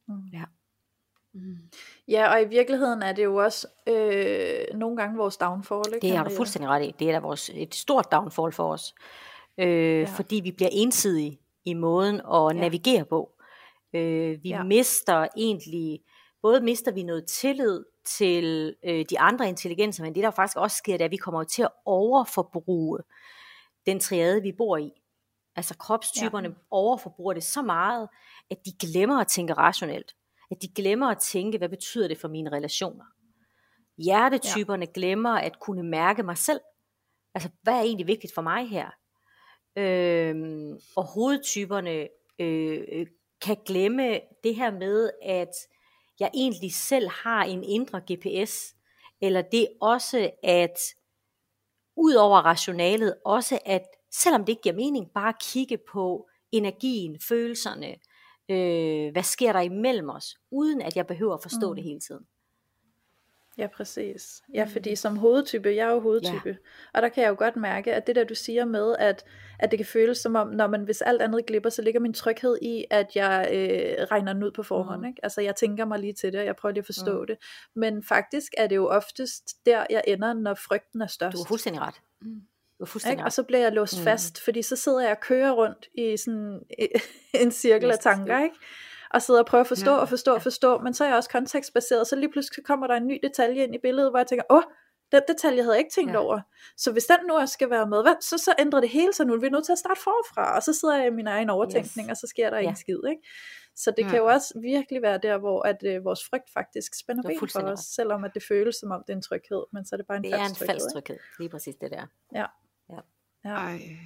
Mm. 0.08 0.28
Ja. 0.34 0.44
Mm. 1.34 1.58
Ja, 2.08 2.34
og 2.34 2.42
i 2.42 2.46
virkeligheden 2.46 3.04
er 3.04 3.14
det 3.14 3.24
jo 3.24 3.36
også 3.36 3.68
øh, 3.88 4.78
nogle 4.80 4.98
gange 4.98 5.18
vores 5.18 5.38
downfall. 5.38 5.94
Ikke? 5.94 6.08
Det 6.08 6.18
har 6.18 6.24
du 6.24 6.36
fuldstændig 6.36 6.70
ret 6.70 6.86
i. 6.86 6.96
Det 7.00 7.08
er 7.08 7.12
da 7.12 7.20
vores, 7.20 7.52
et 7.54 7.76
stort 7.76 8.12
downfall 8.12 8.52
for 8.52 8.74
os. 8.74 8.96
Øh, 9.58 10.00
ja. 10.00 10.06
Fordi 10.06 10.42
vi 10.44 10.52
bliver 10.52 10.70
ensidige 10.72 11.40
i 11.66 11.74
måden 11.74 12.16
at 12.16 12.56
ja. 12.56 12.62
navigere 12.62 13.06
på. 13.06 13.32
Øh, 13.94 14.44
vi 14.44 14.50
ja. 14.50 14.64
mister 14.64 15.28
egentlig, 15.38 16.00
både 16.42 16.62
mister 16.62 16.92
vi 16.92 17.04
noget 17.04 17.26
tillid 17.26 17.84
til 18.06 18.76
øh, 18.86 19.06
de 19.10 19.20
andre 19.20 19.50
intelligenser, 19.50 20.04
men 20.04 20.16
det 20.16 20.24
der 20.24 20.32
faktisk 20.32 20.58
også 20.58 20.78
sker, 20.78 20.94
det 20.94 21.02
er, 21.02 21.06
at 21.06 21.12
vi 21.12 21.18
kommer 21.18 21.44
til 21.44 21.62
at 21.62 21.72
overforbruge 21.86 23.00
den 23.86 24.00
triade, 24.00 24.42
vi 24.42 24.52
bor 24.58 24.78
i. 24.78 24.92
Altså 25.56 25.78
kropstyperne 25.78 26.48
ja. 26.48 26.54
overforbruger 26.72 27.34
det 27.34 27.44
så 27.44 27.62
meget, 27.62 28.10
at 28.52 28.58
de 28.66 28.72
glemmer 28.88 29.20
at 29.20 29.28
tænke 29.28 29.54
rationelt. 29.54 30.16
At 30.52 30.62
de 30.62 30.68
glemmer 30.68 31.08
at 31.08 31.18
tænke, 31.18 31.58
hvad 31.58 31.70
betyder 31.70 32.08
det 32.08 32.18
for 32.18 32.28
mine 32.28 32.52
relationer. 32.52 33.06
Hjertetyperne 33.98 34.86
ja. 34.86 34.92
glemmer 34.94 35.30
at 35.30 35.60
kunne 35.60 35.84
mærke 35.84 36.24
mig 36.24 36.38
selv. 36.38 36.60
Altså, 37.34 37.50
hvad 37.62 37.74
er 37.74 37.82
egentlig 37.82 38.08
vigtigt 38.08 38.34
for 38.34 38.42
mig 38.42 38.70
her? 38.70 38.90
Øhm, 39.78 40.80
og 40.96 41.04
hovedtyperne 41.04 42.08
øh, 42.40 42.84
øh 42.92 43.08
kan 43.42 43.58
glemme 43.66 44.20
det 44.44 44.56
her 44.56 44.72
med, 44.72 45.10
at 45.24 45.50
jeg 46.20 46.32
egentlig 46.34 46.74
selv 46.74 47.10
har 47.10 47.44
en 47.44 47.64
indre 47.64 48.02
GPS, 48.12 48.76
eller 49.22 49.42
det 49.42 49.68
også 49.82 50.32
at, 50.44 50.80
ud 51.96 52.14
over 52.14 52.38
rationalet, 52.38 53.16
også 53.26 53.60
at 53.66 53.86
selvom 54.12 54.46
det 54.46 54.50
ikke 54.50 54.62
giver 54.62 54.76
mening, 54.76 55.12
bare 55.14 55.34
kigge 55.42 55.78
på 55.92 56.28
energien, 56.52 57.20
følelserne, 57.20 57.96
øh, 58.50 59.12
hvad 59.12 59.24
sker 59.24 59.54
der 59.54 59.62
imellem 59.62 60.10
os, 60.10 60.36
uden 60.52 60.82
at 60.82 60.96
jeg 60.96 61.08
behøver 61.08 61.34
at 61.34 61.42
forstå 61.42 61.70
mm. 61.70 61.76
det 61.76 61.84
hele 61.84 62.00
tiden. 62.00 62.26
Ja, 63.58 63.68
præcis. 63.68 64.42
Ja, 64.54 64.68
fordi 64.72 64.90
mm. 64.90 64.96
som 64.96 65.18
hovedtype, 65.18 65.70
jeg 65.70 65.88
er 65.88 65.92
jo 65.92 66.00
hovedtype, 66.00 66.50
ja. 66.50 66.56
og 66.94 67.02
der 67.02 67.10
kan 67.10 67.24
jeg 67.24 67.30
jo 67.30 67.36
godt 67.38 67.56
mærke, 67.56 67.94
at 67.94 68.08
det 68.08 68.16
der 68.16 68.24
du 68.24 68.36
siger 68.36 68.66
med, 68.66 68.96
at, 69.00 69.26
at 69.60 69.72
det 69.72 69.80
kan 69.80 69.86
føles 69.86 70.18
som 70.18 70.36
om, 70.36 70.48
når 70.48 70.68
man 70.68 70.84
hvis 70.84 71.02
alt 71.02 71.22
andet 71.22 71.46
glipper, 71.46 71.70
så 71.70 71.82
ligger 71.82 72.00
min 72.00 72.14
tryghed 72.14 72.58
i, 72.62 72.86
at 72.90 73.16
jeg 73.16 73.50
øh, 73.54 74.04
regner 74.12 74.34
den 74.34 74.44
ud 74.44 74.52
på 74.52 74.64
forhånd. 74.64 75.02
Mm. 75.02 75.08
Ikke? 75.08 75.20
Altså 75.24 75.42
jeg 75.42 75.56
tænker 75.56 75.86
mig 75.86 76.00
lige 76.00 76.14
til 76.14 76.34
det, 76.34 76.40
og 76.40 76.46
jeg 76.46 76.56
prøver 76.56 76.74
lige 76.74 76.82
at 76.82 76.86
forstå 76.86 77.20
mm. 77.20 77.28
det. 77.28 77.38
Men 77.76 78.04
faktisk 78.04 78.54
er 78.58 78.68
det 78.68 78.76
jo 78.76 78.88
oftest 78.88 79.66
der, 79.66 79.86
jeg 79.90 80.04
ender, 80.08 80.34
når 80.34 80.54
frygten 80.54 81.02
er 81.02 81.08
størst. 81.08 81.34
Du 81.34 81.38
har 81.38 81.48
fuldstændig 81.48 81.82
ret. 81.82 81.96
Mm. 82.22 82.42
Ikke? 83.12 83.24
Og 83.24 83.32
så 83.32 83.44
bliver 83.44 83.62
jeg 83.62 83.72
låst 83.72 83.98
mm. 84.00 84.04
fast, 84.04 84.44
fordi 84.44 84.62
så 84.62 84.76
sidder 84.76 85.02
jeg 85.02 85.12
og 85.12 85.20
kører 85.20 85.52
rundt 85.52 85.90
i 85.98 86.18
sådan 86.18 86.60
en 87.44 87.52
cirkel 87.52 87.92
af 87.92 88.00
tanker, 88.00 88.44
ikke? 88.44 88.56
og 89.14 89.22
sidder 89.22 89.40
og 89.40 89.46
prøver 89.46 89.62
at 89.62 89.68
forstå 89.68 89.92
ja. 89.92 89.98
og 89.98 90.10
forstå 90.10 90.34
og 90.34 90.42
forstå, 90.42 90.78
men 90.78 90.94
så 90.94 91.04
er 91.04 91.08
jeg 91.08 91.18
også 91.18 91.30
kontekstbaseret, 91.30 92.08
så 92.08 92.16
lige 92.16 92.32
pludselig 92.32 92.66
kommer 92.66 92.88
der 92.88 92.96
en 92.96 93.08
ny 93.08 93.20
detalje 93.24 93.64
ind 93.64 93.76
i 93.76 93.78
billedet, 93.78 94.12
hvor 94.12 94.20
jeg 94.20 94.28
tænker, 94.28 94.46
åh, 94.50 94.64
den 95.12 95.22
detalje 95.28 95.62
havde 95.62 95.74
jeg 95.74 95.80
ikke 95.80 95.94
tænkt 95.96 96.14
ja. 96.14 96.18
over. 96.18 96.40
Så 96.78 96.92
hvis 96.92 97.06
den 97.06 97.18
nu 97.28 97.34
også 97.34 97.54
skal 97.54 97.70
være 97.70 97.88
med, 97.88 98.02
hvad, 98.02 98.16
så, 98.22 98.38
så 98.38 98.54
ændrer 98.60 98.80
det 98.80 98.90
hele 98.90 99.14
sig 99.14 99.26
nu. 99.26 99.40
Vi 99.40 99.48
er 99.48 99.52
nødt 99.52 99.66
til 99.66 99.72
at 99.72 99.78
starte 99.78 100.02
forfra, 100.02 100.56
og 100.56 100.64
så 100.64 100.74
sidder 100.74 100.98
jeg 100.98 101.08
i 101.08 101.10
min 101.10 101.28
egen 101.28 101.50
overtænkning, 101.50 102.10
yes. 102.10 102.12
og 102.12 102.18
så 102.18 102.28
sker 102.28 102.50
der 102.50 102.60
ja. 102.60 102.70
en 102.70 102.76
skid. 102.76 103.00
Ikke? 103.10 103.22
Så 103.76 103.92
det 103.98 104.04
ja. 104.04 104.10
kan 104.10 104.18
jo 104.18 104.26
også 104.26 104.60
virkelig 104.62 105.02
være 105.02 105.20
der, 105.24 105.38
hvor 105.38 105.68
at, 105.68 105.84
øh, 105.86 106.06
vores 106.06 106.22
frygt 106.30 106.50
faktisk 106.54 106.92
spænder 107.00 107.24
ben 107.24 107.50
for 107.50 107.62
os, 107.62 107.80
selvom 107.80 108.24
at 108.24 108.32
det 108.34 108.44
føles 108.48 108.76
som 108.76 108.92
om 108.92 109.04
det 109.08 109.14
er 109.14 109.18
en 109.18 109.22
tryghed, 109.22 109.64
men 109.74 109.86
så 109.86 109.96
er 109.96 109.98
det 109.98 110.08
bare 110.08 110.18
en 110.18 110.24
det 110.24 110.34
falsk 110.34 110.60
tryghed. 110.60 110.68
Det 110.68 110.74
er 110.74 110.76
en 110.76 110.82
falsk 110.82 110.94
tryghed, 110.94 111.20
lige 111.40 111.50
præcis 111.50 111.76
det 111.82 111.92
der. 111.92 112.06
Ja. 112.36 112.46
Ja. 113.46 113.50
Ej. 113.50 113.98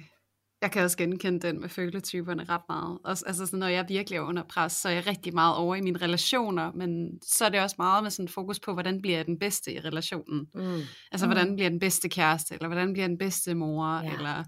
Jeg 0.62 0.70
kan 0.70 0.82
også 0.82 0.96
genkende 0.96 1.46
den 1.46 1.60
med 1.60 1.68
føletyperne 1.68 2.44
ret 2.44 2.62
meget. 2.68 2.98
Også, 3.04 3.24
altså 3.26 3.46
sådan, 3.46 3.58
når 3.58 3.66
jeg 3.66 3.84
virkelig 3.88 4.16
er 4.16 4.20
under 4.20 4.42
pres, 4.42 4.72
så 4.72 4.88
er 4.88 4.92
jeg 4.92 5.06
rigtig 5.06 5.34
meget 5.34 5.56
over 5.56 5.74
i 5.74 5.80
mine 5.80 5.98
relationer, 5.98 6.72
men 6.72 7.20
så 7.22 7.44
er 7.44 7.48
det 7.48 7.60
også 7.60 7.76
meget 7.78 8.02
med 8.02 8.10
sådan 8.10 8.28
fokus 8.28 8.60
på, 8.60 8.72
hvordan 8.72 9.02
bliver 9.02 9.16
jeg 9.16 9.26
den 9.26 9.38
bedste 9.38 9.72
i 9.72 9.80
relationen. 9.80 10.46
Mm. 10.54 10.80
Altså, 11.12 11.26
mm. 11.26 11.32
hvordan 11.32 11.54
bliver 11.54 11.70
den 11.70 11.78
bedste 11.78 12.08
kæreste, 12.08 12.54
eller 12.54 12.68
hvordan 12.68 12.92
bliver 12.92 13.08
den 13.08 13.18
bedste 13.18 13.54
mor, 13.54 14.02
ja. 14.02 14.12
eller 14.12 14.44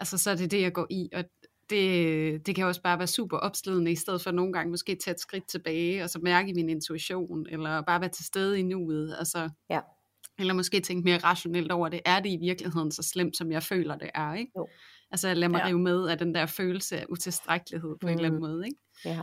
altså, 0.00 0.18
så 0.18 0.30
er 0.30 0.34
det 0.34 0.50
det, 0.50 0.60
jeg 0.60 0.72
går 0.72 0.86
i, 0.90 1.08
og 1.14 1.24
det, 1.70 2.46
det 2.46 2.54
kan 2.54 2.66
også 2.66 2.82
bare 2.82 2.98
være 2.98 3.06
super 3.06 3.36
opslidende, 3.36 3.92
i 3.92 3.96
stedet 3.96 4.22
for 4.22 4.30
nogle 4.30 4.52
gange 4.52 4.70
måske 4.70 4.96
tage 5.04 5.14
et 5.14 5.20
skridt 5.20 5.48
tilbage, 5.48 6.04
og 6.04 6.10
så 6.10 6.18
mærke 6.22 6.54
min 6.54 6.68
intuition, 6.68 7.46
eller 7.50 7.80
bare 7.82 8.00
være 8.00 8.10
til 8.10 8.24
stede 8.24 8.58
i 8.58 8.62
nuet, 8.62 9.16
altså, 9.18 9.50
ja. 9.70 9.80
Eller 10.38 10.54
måske 10.54 10.80
tænke 10.80 11.04
mere 11.04 11.18
rationelt 11.18 11.72
over 11.72 11.88
det, 11.88 12.00
er 12.04 12.20
det 12.20 12.30
i 12.30 12.36
virkeligheden 12.40 12.92
så 12.92 13.02
slemt, 13.02 13.36
som 13.36 13.52
jeg 13.52 13.62
føler 13.62 13.96
det 13.96 14.10
er, 14.14 14.34
ikke? 14.34 14.52
Jo. 14.56 14.68
Altså 15.10 15.34
lad 15.34 15.48
mig 15.48 15.58
ja. 15.58 15.66
rive 15.66 15.78
med 15.78 16.08
af 16.08 16.18
den 16.18 16.34
der 16.34 16.46
følelse 16.46 17.00
af 17.00 17.06
utilstrækkelighed 17.08 17.96
på 18.00 18.06
mm. 18.06 18.08
en 18.08 18.14
eller 18.14 18.28
anden 18.28 18.40
mm. 18.40 18.46
måde. 18.46 18.66
Ikke? 18.66 18.78
Ja. 19.04 19.22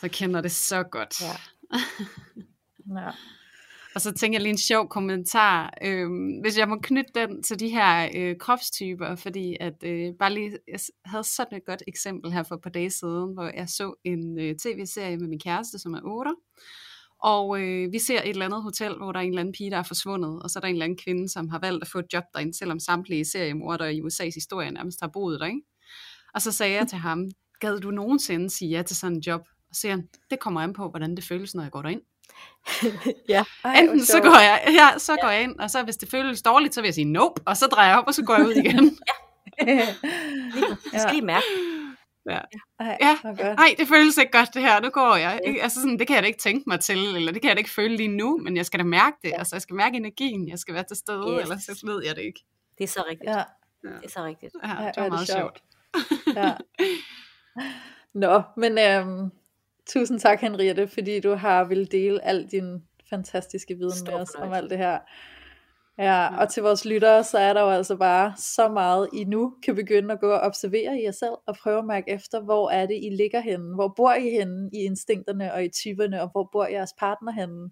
Så 0.00 0.08
kender 0.08 0.40
det 0.40 0.52
så 0.52 0.82
godt. 0.82 1.20
Ja. 1.20 1.36
ja. 3.00 3.10
Og 3.96 4.00
så 4.02 4.12
tænker 4.12 4.38
jeg 4.38 4.42
lige 4.42 4.50
en 4.50 4.58
sjov 4.58 4.88
kommentar, 4.88 5.74
øh, 5.82 6.08
hvis 6.40 6.58
jeg 6.58 6.68
må 6.68 6.78
knytte 6.82 7.10
den 7.14 7.42
til 7.42 7.60
de 7.60 7.68
her 7.68 8.08
øh, 8.16 8.36
kropstyper, 8.38 9.14
fordi 9.14 9.56
at 9.60 9.84
øh, 9.84 10.14
bare 10.18 10.34
lige, 10.34 10.58
jeg 10.68 10.80
havde 11.04 11.24
sådan 11.24 11.58
et 11.58 11.64
godt 11.66 11.82
eksempel 11.86 12.32
her 12.32 12.42
for 12.42 12.54
et 12.54 12.62
par 12.62 12.70
dage 12.70 12.90
siden, 12.90 13.34
hvor 13.34 13.50
jeg 13.56 13.68
så 13.68 13.94
en 14.04 14.38
øh, 14.38 14.54
tv-serie 14.56 15.16
med 15.16 15.28
min 15.28 15.40
kæreste, 15.40 15.78
som 15.78 15.94
er 15.94 16.00
8, 16.04 16.34
og 17.22 17.60
øh, 17.60 17.92
vi 17.92 17.98
ser 17.98 18.22
et 18.22 18.28
eller 18.28 18.44
andet 18.44 18.62
hotel, 18.62 18.96
hvor 18.96 19.12
der 19.12 19.20
er 19.20 19.24
en 19.24 19.28
eller 19.28 19.40
anden 19.40 19.54
pige, 19.58 19.70
der 19.70 19.76
er 19.76 19.82
forsvundet, 19.82 20.42
og 20.42 20.50
så 20.50 20.58
er 20.58 20.60
der 20.60 20.68
en 20.68 20.74
eller 20.74 20.84
anden 20.84 20.98
kvinde, 21.04 21.28
som 21.28 21.48
har 21.48 21.58
valgt 21.58 21.82
at 21.82 21.88
få 21.88 21.98
et 21.98 22.06
job 22.12 22.24
derinde, 22.34 22.58
selvom 22.58 22.80
samtlige 22.80 23.24
seriemordere 23.24 23.94
i 23.94 24.00
USA's 24.00 24.34
historie 24.34 24.70
nærmest 24.70 25.00
har 25.00 25.08
boet 25.08 25.40
der. 25.40 25.46
Ikke? 25.46 25.60
Og 26.34 26.42
så 26.42 26.52
sagde 26.52 26.74
jeg 26.74 26.88
til 26.88 26.98
ham, 26.98 27.24
gad 27.60 27.80
du 27.80 27.90
nogensinde 27.90 28.50
sige 28.50 28.70
ja 28.70 28.82
til 28.82 28.96
sådan 28.96 29.16
en 29.16 29.22
job? 29.26 29.40
Og 29.70 29.76
siger 29.76 29.92
han, 29.92 30.08
det 30.30 30.40
kommer 30.40 30.60
an 30.60 30.72
på, 30.72 30.90
hvordan 30.90 31.16
det 31.16 31.24
føles, 31.24 31.54
når 31.54 31.62
jeg 31.62 31.72
går 31.72 31.82
derind. 31.82 32.00
ja. 33.28 33.44
Ej, 33.64 33.74
Enten 33.80 34.04
så 34.04 34.20
går, 34.20 34.40
jeg, 34.40 34.62
ja, 34.66 34.98
så 34.98 35.16
går 35.22 35.28
jeg 35.28 35.42
ind, 35.42 35.58
og 35.58 35.70
så 35.70 35.82
hvis 35.82 35.96
det 35.96 36.10
føles 36.10 36.42
dårligt, 36.42 36.74
så 36.74 36.80
vil 36.80 36.88
jeg 36.88 36.94
sige 36.94 37.04
nope, 37.04 37.42
og 37.46 37.56
så 37.56 37.66
drejer 37.66 37.88
jeg 37.88 37.98
op, 37.98 38.06
og 38.06 38.14
så 38.14 38.24
går 38.24 38.34
jeg 38.36 38.46
ud 38.46 38.52
igen. 38.52 38.74
ja. 39.66 39.86
lige, 40.54 40.76
skal 40.98 41.10
lige 41.12 41.26
mærke. 41.26 41.46
Ja. 42.30 42.40
Ej, 42.80 42.98
ja. 43.00 43.16
Ej, 43.44 43.74
det 43.78 43.88
føles 43.88 44.18
ikke 44.18 44.38
godt 44.38 44.54
det 44.54 44.62
her, 44.62 44.80
nu 44.80 44.90
går 44.90 45.16
jeg. 45.16 45.40
Ja. 45.44 45.62
Altså 45.62 45.80
sådan, 45.80 45.98
det 45.98 46.06
kan 46.06 46.14
jeg 46.14 46.22
da 46.22 46.26
ikke 46.26 46.38
tænke 46.38 46.64
mig 46.66 46.80
til, 46.80 47.16
eller 47.16 47.32
det 47.32 47.42
kan 47.42 47.48
jeg 47.48 47.56
da 47.56 47.58
ikke 47.58 47.70
føle 47.70 47.96
lige 47.96 48.08
nu, 48.08 48.38
men 48.38 48.56
jeg 48.56 48.66
skal 48.66 48.80
da 48.80 48.84
mærke 48.84 49.16
det. 49.22 49.28
Ja. 49.28 49.38
Altså, 49.38 49.56
jeg 49.56 49.62
skal 49.62 49.76
mærke 49.76 49.96
energien, 49.96 50.48
jeg 50.48 50.58
skal 50.58 50.74
være 50.74 50.84
til 50.84 50.96
stede, 50.96 51.32
yes. 51.32 51.42
eller 51.42 51.58
så 51.58 51.80
ved 51.86 52.04
jeg 52.04 52.16
det 52.16 52.22
ikke. 52.22 52.44
Det 52.78 52.84
er 52.84 52.88
så 52.88 53.04
rigtigt. 53.10 53.30
Ja. 53.30 53.42
Det 53.82 54.04
er 54.04 54.08
så 54.08 54.24
rigtigt. 54.24 54.52
Ja, 54.64 54.68
det 54.68 54.96
var 54.96 55.02
ja, 55.02 55.08
meget 55.08 55.28
det 55.28 55.36
sjovt. 55.36 55.62
sjovt. 55.96 56.36
ja. 56.36 56.54
Nå, 58.24 58.42
men 58.56 58.78
øhm, 58.78 59.30
tusind 59.86 60.20
tak 60.20 60.40
Henriette, 60.40 60.88
fordi 60.88 61.20
du 61.20 61.34
har 61.34 61.64
vil 61.64 61.92
dele 61.92 62.24
al 62.24 62.46
din 62.50 62.82
fantastiske 63.10 63.74
viden 63.74 63.92
Stor 63.92 64.12
med 64.12 64.20
os 64.20 64.34
om 64.34 64.52
alt 64.52 64.70
det 64.70 64.78
her. 64.78 64.98
Ja, 65.98 66.40
og 66.40 66.48
til 66.48 66.62
vores 66.62 66.84
lyttere, 66.84 67.24
så 67.24 67.38
er 67.38 67.52
der 67.52 67.60
jo 67.60 67.68
altså 67.68 67.96
bare 67.96 68.34
så 68.36 68.68
meget, 68.68 69.08
I 69.12 69.24
nu 69.24 69.54
kan 69.62 69.74
begynde 69.74 70.14
at 70.14 70.20
gå 70.20 70.30
og 70.30 70.40
observere 70.40 70.98
i 71.00 71.04
jer 71.04 71.10
selv, 71.10 71.34
og 71.46 71.56
prøve 71.62 71.78
at 71.78 71.84
mærke 71.84 72.10
efter, 72.10 72.40
hvor 72.40 72.70
er 72.70 72.86
det, 72.86 72.94
I 72.94 73.10
ligger 73.10 73.40
henne? 73.40 73.74
Hvor 73.74 73.92
bor 73.96 74.12
I 74.12 74.30
henne 74.30 74.70
i 74.72 74.76
instinkterne 74.76 75.52
og 75.52 75.64
i 75.64 75.68
typerne, 75.68 76.22
og 76.22 76.28
hvor 76.32 76.48
bor 76.52 76.66
jeres 76.66 76.92
partner 76.98 77.32
henne? 77.32 77.70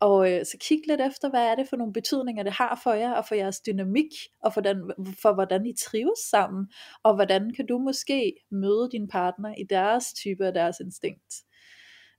Og 0.00 0.32
øh, 0.32 0.44
så 0.44 0.56
kig 0.60 0.82
lidt 0.88 1.00
efter, 1.00 1.30
hvad 1.30 1.46
er 1.46 1.54
det 1.54 1.68
for 1.68 1.76
nogle 1.76 1.92
betydninger, 1.92 2.42
det 2.42 2.52
har 2.52 2.80
for 2.82 2.92
jer, 2.92 3.12
og 3.12 3.24
for 3.28 3.34
jeres 3.34 3.60
dynamik, 3.60 4.12
og 4.42 4.54
for, 4.54 4.60
den, 4.60 4.92
for 5.22 5.34
hvordan 5.34 5.66
I 5.66 5.72
trives 5.78 6.18
sammen, 6.30 6.66
og 7.02 7.14
hvordan 7.14 7.52
kan 7.56 7.66
du 7.66 7.78
måske 7.78 8.32
møde 8.50 8.88
din 8.92 9.08
partner 9.08 9.54
i 9.58 9.64
deres 9.70 10.12
type 10.12 10.48
og 10.48 10.54
deres 10.54 10.80
instinkt. 10.80 11.34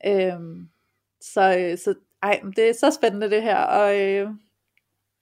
Øhm, 0.06 0.70
så, 1.22 1.58
øh, 1.60 1.78
så 1.78 1.94
ej, 2.24 2.42
det 2.56 2.70
er 2.70 2.74
så 2.74 2.92
spændende 2.92 3.30
det 3.30 3.42
her, 3.42 3.58
og 3.58 4.00
øh, 4.00 4.30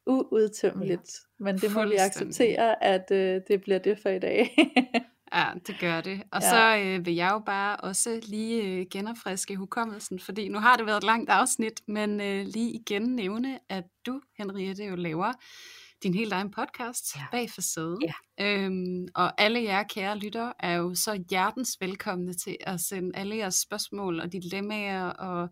uudtømmeligt. 0.07 1.19
Ja. 1.40 1.44
Men 1.44 1.57
det 1.57 1.73
må 1.73 1.86
vi 1.86 1.95
acceptere, 1.95 2.84
at 2.84 3.11
øh, 3.11 3.41
det 3.48 3.61
bliver 3.61 3.80
det 3.80 3.99
for 4.02 4.10
i 4.10 4.19
dag. 4.19 4.56
ja, 5.36 5.45
det 5.68 5.76
gør 5.80 6.02
det. 6.02 6.22
Og 6.32 6.41
ja. 6.41 6.49
så 6.49 6.77
øh, 6.77 7.06
vil 7.06 7.15
jeg 7.15 7.30
jo 7.32 7.40
bare 7.40 7.77
også 7.77 8.22
lige 8.23 8.64
øh, 8.64 8.86
genopfriske 8.91 9.56
hukommelsen, 9.56 10.19
fordi 10.19 10.49
nu 10.49 10.60
har 10.60 10.76
det 10.76 10.86
været 10.86 10.98
et 10.98 11.03
langt 11.03 11.30
afsnit, 11.30 11.82
men 11.88 12.22
øh, 12.22 12.45
lige 12.45 12.72
igen 12.72 13.02
nævne, 13.02 13.60
at 13.69 13.84
du, 14.06 14.22
Henriette, 14.38 14.84
jo 14.84 14.95
laver 14.95 15.34
din 16.04 16.14
helt 16.14 16.34
egen 16.34 16.52
podcast 16.52 17.16
Ja. 17.16 17.26
bag 17.32 17.50
facaden. 17.50 18.02
Ja. 18.02 18.14
Øhm, 18.46 19.08
og 19.16 19.42
alle 19.42 19.64
jer 19.64 19.84
kære 19.84 20.18
lyttere 20.18 20.54
er 20.60 20.74
jo 20.74 20.96
så 20.96 21.24
hjertens 21.30 21.78
velkomne 21.82 22.34
til 22.34 22.58
at 22.62 22.80
sende 22.82 23.12
alle 23.18 23.38
jeres 23.38 23.56
spørgsmål 23.56 24.20
og 24.20 24.32
dilemmaer 24.32 25.06
og 25.10 25.50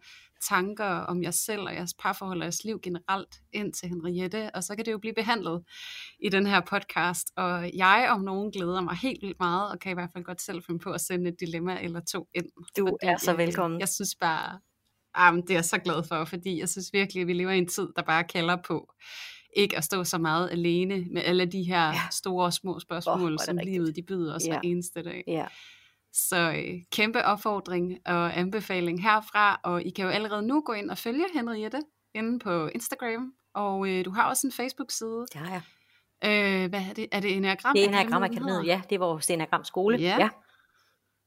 tanker 0.49 0.85
om 0.85 1.23
jer 1.23 1.31
selv 1.31 1.61
og 1.61 1.73
jeres 1.75 1.93
parforhold 1.99 2.37
og 2.39 2.43
jeres 2.43 2.63
liv 2.63 2.79
generelt 2.83 3.35
ind 3.53 3.73
til 3.73 3.89
Henriette, 3.89 4.55
og 4.55 4.63
så 4.63 4.75
kan 4.75 4.85
det 4.85 4.91
jo 4.91 4.97
blive 4.97 5.13
behandlet 5.13 5.63
i 6.19 6.29
den 6.29 6.47
her 6.47 6.61
podcast. 6.61 7.27
Og 7.37 7.71
jeg 7.75 8.07
om 8.11 8.21
nogen 8.21 8.51
glæder 8.51 8.81
mig 8.81 8.95
helt 8.95 9.21
vildt 9.21 9.39
meget, 9.39 9.71
og 9.71 9.79
kan 9.79 9.91
i 9.91 9.93
hvert 9.93 10.09
fald 10.15 10.23
godt 10.23 10.41
selv 10.41 10.63
finde 10.65 10.79
på 10.79 10.91
at 10.91 11.01
sende 11.01 11.29
et 11.29 11.35
dilemma 11.39 11.81
eller 11.81 12.01
to 12.11 12.27
ind. 12.35 12.45
Du 12.77 12.85
Fordi, 12.85 12.97
er 13.01 13.17
så 13.17 13.31
øh, 13.31 13.37
velkommen. 13.37 13.79
Jeg 13.79 13.89
synes 13.89 14.15
bare, 14.21 14.59
Jamen, 15.17 15.41
det 15.41 15.49
er 15.49 15.53
jeg 15.55 15.65
så 15.65 15.77
glad 15.77 16.03
for, 16.07 16.25
fordi 16.25 16.59
jeg 16.59 16.69
synes 16.69 16.93
virkelig, 16.93 17.21
at 17.21 17.27
vi 17.27 17.33
lever 17.33 17.51
i 17.51 17.57
en 17.57 17.67
tid, 17.67 17.87
der 17.95 18.01
bare 18.01 18.23
kalder 18.23 18.57
på 18.67 18.93
ikke 19.55 19.77
at 19.77 19.83
stå 19.83 20.03
så 20.03 20.17
meget 20.17 20.49
alene 20.51 21.05
med 21.11 21.21
alle 21.25 21.45
de 21.45 21.63
her 21.63 21.87
Ja. 21.87 21.99
store 22.11 22.45
og 22.45 22.53
små 22.53 22.79
spørgsmål, 22.79 23.31
oh, 23.33 23.37
som 23.45 23.57
rigtigt. 23.57 23.73
livet 23.75 23.95
de 23.95 24.01
byder 24.01 24.35
os 24.35 24.45
Ja. 24.45 24.51
hver 24.51 24.61
eneste 24.63 25.03
dag. 25.03 25.23
Ja. 25.27 25.45
Så 26.13 26.37
øh, 26.57 26.81
kæmpe 26.91 27.25
opfordring 27.25 27.97
og 28.05 28.39
anbefaling 28.39 29.01
herfra, 29.03 29.59
og 29.63 29.83
I 29.83 29.89
kan 29.89 30.05
jo 30.05 30.11
allerede 30.11 30.41
nu 30.47 30.61
gå 30.65 30.73
ind 30.73 30.89
og 30.91 30.97
følge 30.97 31.25
Henriette 31.33 31.79
inde 32.15 32.39
på 32.39 32.67
Instagram, 32.67 33.33
og 33.55 33.89
øh, 33.89 34.05
du 34.05 34.11
har 34.11 34.29
også 34.29 34.47
en 34.47 34.51
Facebook-side. 34.53 35.25
Det 35.33 35.35
har 35.41 35.51
jeg. 35.51 35.61
Øh, 36.25 36.69
hvad 36.69 36.81
er 36.89 36.93
det? 36.93 37.07
Er 37.11 37.19
det 37.19 37.35
Enneagram? 37.35 37.75
Det 37.75 37.83
er 37.83 37.87
Enneagram 37.87 38.23
Akademiet, 38.23 38.65
ja. 38.65 38.81
Det 38.89 38.95
er 38.95 38.99
vores 38.99 39.29
Enneagram 39.29 39.63
skole. 39.63 39.97
Ja. 39.97 40.17
ja. 40.19 40.29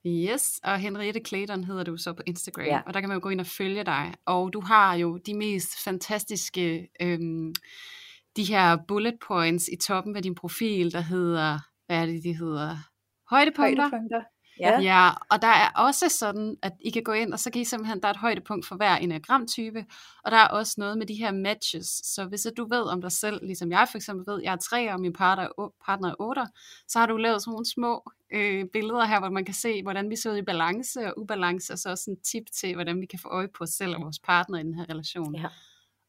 Yes, 0.07 0.61
og 0.65 0.78
Henriette 0.78 1.20
Clayton 1.27 1.65
hedder 1.65 1.85
du 1.85 1.97
så 1.97 2.12
på 2.12 2.23
Instagram, 2.27 2.65
ja. 2.66 2.81
og 2.86 2.94
der 2.94 3.01
kan 3.01 3.09
man 3.09 3.16
jo 3.16 3.23
gå 3.23 3.28
ind 3.28 3.40
og 3.40 3.47
følge 3.47 3.85
dig. 3.85 4.15
Og 4.27 4.53
du 4.53 4.61
har 4.61 4.94
jo 4.94 5.16
de 5.16 5.35
mest 5.35 5.85
fantastiske, 5.85 6.89
øhm, 7.03 7.55
de 8.37 8.45
her 8.45 8.77
bullet 8.89 9.15
points 9.27 9.69
i 9.73 9.77
toppen 9.77 10.17
af 10.17 10.23
din 10.23 10.35
profil, 10.35 10.93
der 10.93 11.01
hedder, 11.01 11.59
hvad 11.87 12.03
er 12.03 12.07
det, 12.07 12.25
de 12.25 12.33
hedder? 12.33 12.77
Højdepunkter. 13.31 13.83
Højdepunkter. 13.83 14.23
Ja. 14.61 14.81
Ja, 14.81 15.11
og 15.31 15.43
der 15.43 15.49
er 15.49 15.71
også 15.77 16.09
sådan, 16.09 16.57
at 16.63 16.73
I 16.81 16.91
kan 16.91 17.03
gå 17.03 17.13
ind, 17.13 17.33
og 17.33 17.39
så 17.39 17.51
kan 17.51 17.61
I 17.61 17.65
simpelthen, 17.65 18.01
der 18.01 18.09
er 18.09 18.13
et 18.13 18.17
højdepunkt 18.17 18.67
for 18.67 18.77
hver 18.77 18.97
enagramtype, 18.97 19.85
og 20.25 20.31
der 20.31 20.37
er 20.37 20.49
også 20.49 20.75
noget 20.79 20.99
med 20.99 21.07
de 21.07 21.15
her 21.15 21.33
matches. 21.33 21.87
Så 21.87 22.25
hvis 22.25 22.47
du 22.57 22.69
ved 22.69 22.83
om 22.83 23.01
dig 23.01 23.13
selv, 23.13 23.47
ligesom 23.47 23.71
jeg 23.71 23.89
for 23.91 23.99
eksempel 23.99 24.33
ved, 24.33 24.43
jeg 24.43 24.53
er 24.53 24.57
tre, 24.57 24.93
og 24.93 25.01
min 25.01 25.13
partner 25.13 25.45
er, 25.45 25.73
partner 25.87 26.11
er 26.11 26.15
otter, 26.19 26.47
så 26.89 26.99
har 26.99 27.07
du 27.07 27.17
lavet 27.17 27.43
sådan 27.43 27.53
nogle 27.53 27.67
små 27.67 28.13
øh, 28.33 28.65
billeder 28.73 29.05
her, 29.05 29.19
hvor 29.19 29.31
man 29.31 29.45
kan 29.45 29.55
se, 29.55 29.83
hvordan 29.83 30.11
vi 30.11 30.17
ser 30.17 30.33
ud 30.33 30.37
i 30.37 30.43
balance 30.43 31.07
og 31.07 31.19
ubalance, 31.19 31.73
og 31.73 31.79
så 31.79 31.91
også 31.91 32.11
en 32.11 32.21
tip 32.21 32.45
til, 32.61 32.75
hvordan 32.75 33.01
vi 33.01 33.07
kan 33.07 33.19
få 33.19 33.29
øje 33.29 33.49
på 33.49 33.65
os 33.65 33.71
selv 33.71 33.95
og 33.95 34.03
vores 34.03 34.19
partner 34.19 34.59
i 34.59 34.63
den 34.63 34.75
her 34.75 34.85
relation. 34.91 35.37
Ja. 35.37 35.47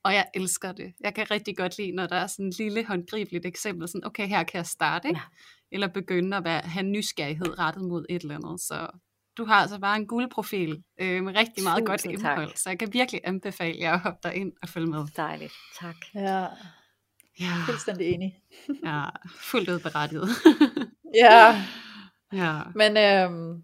Og 0.08 0.14
jeg 0.14 0.26
elsker 0.34 0.72
det. 0.72 0.94
Jeg 1.00 1.14
kan 1.14 1.32
rigtig 1.32 1.58
godt 1.58 1.78
lide, 1.78 1.92
når 1.92 2.08
der 2.08 2.16
er 2.16 2.28
sådan 2.28 2.48
et 2.48 2.58
lille 2.58 2.86
håndgribeligt 2.86 3.46
eksempel, 3.46 3.88
sådan, 3.88 4.06
okay, 4.06 4.28
her 4.28 4.44
kan 4.44 4.58
jeg 4.58 4.66
starte, 4.66 5.08
ikke? 5.08 5.22
Eller 5.72 5.88
begynde 5.88 6.38
at 6.38 6.44
være, 6.44 6.62
have 6.62 6.84
nysgerrighed 6.84 7.60
rettet 7.60 7.84
mod 7.84 8.06
et 8.10 8.22
eller 8.22 8.36
andet. 8.36 8.62
Så 8.62 8.88
du 9.38 9.46
har 9.46 9.56
altså 9.56 9.80
bare 9.80 9.96
en 9.96 10.08
guldprofil 10.08 10.84
øh, 11.02 11.24
med 11.24 11.36
rigtig 11.36 11.64
meget 11.64 11.86
godt 11.86 12.00
Tusind 12.00 12.22
tak. 12.22 12.38
indhold, 12.38 12.56
så 12.56 12.70
jeg 12.70 12.80
kan 12.80 12.94
virkelig 12.94 13.22
anbefale 13.24 13.80
jer 13.80 13.94
at 13.94 14.00
hoppe 14.00 14.20
derind 14.24 14.52
og 14.62 14.70
følge 14.70 14.88
med. 14.88 15.06
Dejligt. 15.18 15.54
Tak. 15.80 15.96
Ja, 16.16 16.46
Ja, 17.40 17.54
fuldstændig 17.66 18.08
enig. 18.08 18.40
ja 18.86 19.04
fuldt 19.52 19.70
ud 19.70 19.80
berettiget. 19.80 20.30
Ja, 21.16 21.66
ja. 22.34 22.62
men 22.76 22.98
øhm, 22.98 23.64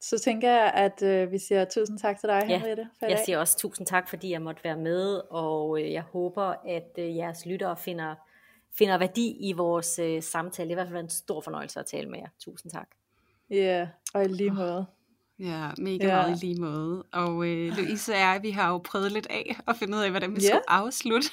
så 0.00 0.18
tænker 0.18 0.50
jeg, 0.50 0.72
at 0.74 1.02
øh, 1.02 1.32
vi 1.32 1.38
siger 1.38 1.64
tusind 1.64 1.98
tak 1.98 2.20
til 2.20 2.28
dig, 2.28 2.42
Ja, 2.48 2.56
Henriette, 2.58 2.88
for 2.98 3.06
i 3.06 3.08
Jeg 3.10 3.16
dag. 3.18 3.24
siger 3.24 3.38
også 3.38 3.58
tusind 3.58 3.86
tak, 3.86 4.08
fordi 4.08 4.30
jeg 4.30 4.42
måtte 4.42 4.64
være 4.64 4.76
med, 4.76 5.20
og 5.30 5.80
øh, 5.82 5.92
jeg 5.92 6.02
håber, 6.02 6.54
at 6.68 6.90
øh, 6.98 7.16
jeres 7.16 7.46
lyttere 7.46 7.76
finder, 7.76 8.14
finder 8.78 8.98
værdi 8.98 9.36
i 9.40 9.52
vores 9.52 9.98
øh, 9.98 10.22
samtale. 10.22 10.68
Det 10.68 10.76
har 10.76 10.82
i 10.82 10.84
hvert 10.84 10.86
fald 10.86 10.92
været 10.94 11.04
en 11.04 11.10
stor 11.10 11.40
fornøjelse 11.40 11.80
at 11.80 11.86
tale 11.86 12.08
med 12.10 12.18
jer. 12.18 12.28
Tusind 12.38 12.72
tak. 12.72 12.88
Ja, 13.50 13.88
og 14.14 14.24
i 14.24 14.28
lige 14.28 14.50
måde. 14.50 14.86
Ja, 15.38 15.70
mega 15.78 16.06
Ja. 16.06 16.16
meget 16.16 16.42
i 16.42 16.46
lige 16.46 16.60
måde. 16.60 17.02
Og 17.12 17.46
øh, 17.46 17.76
Louise 17.76 18.12
og 18.12 18.18
jeg, 18.18 18.38
vi 18.42 18.50
har 18.50 18.70
jo 18.70 18.78
prøvet 18.78 19.12
lidt 19.12 19.26
af 19.30 19.56
at 19.68 19.76
finde 19.76 19.98
ud 19.98 20.02
af, 20.02 20.10
hvordan 20.10 20.30
vi 20.36 20.40
Ja. 20.40 20.48
skulle 20.48 20.70
afslutte 20.70 21.28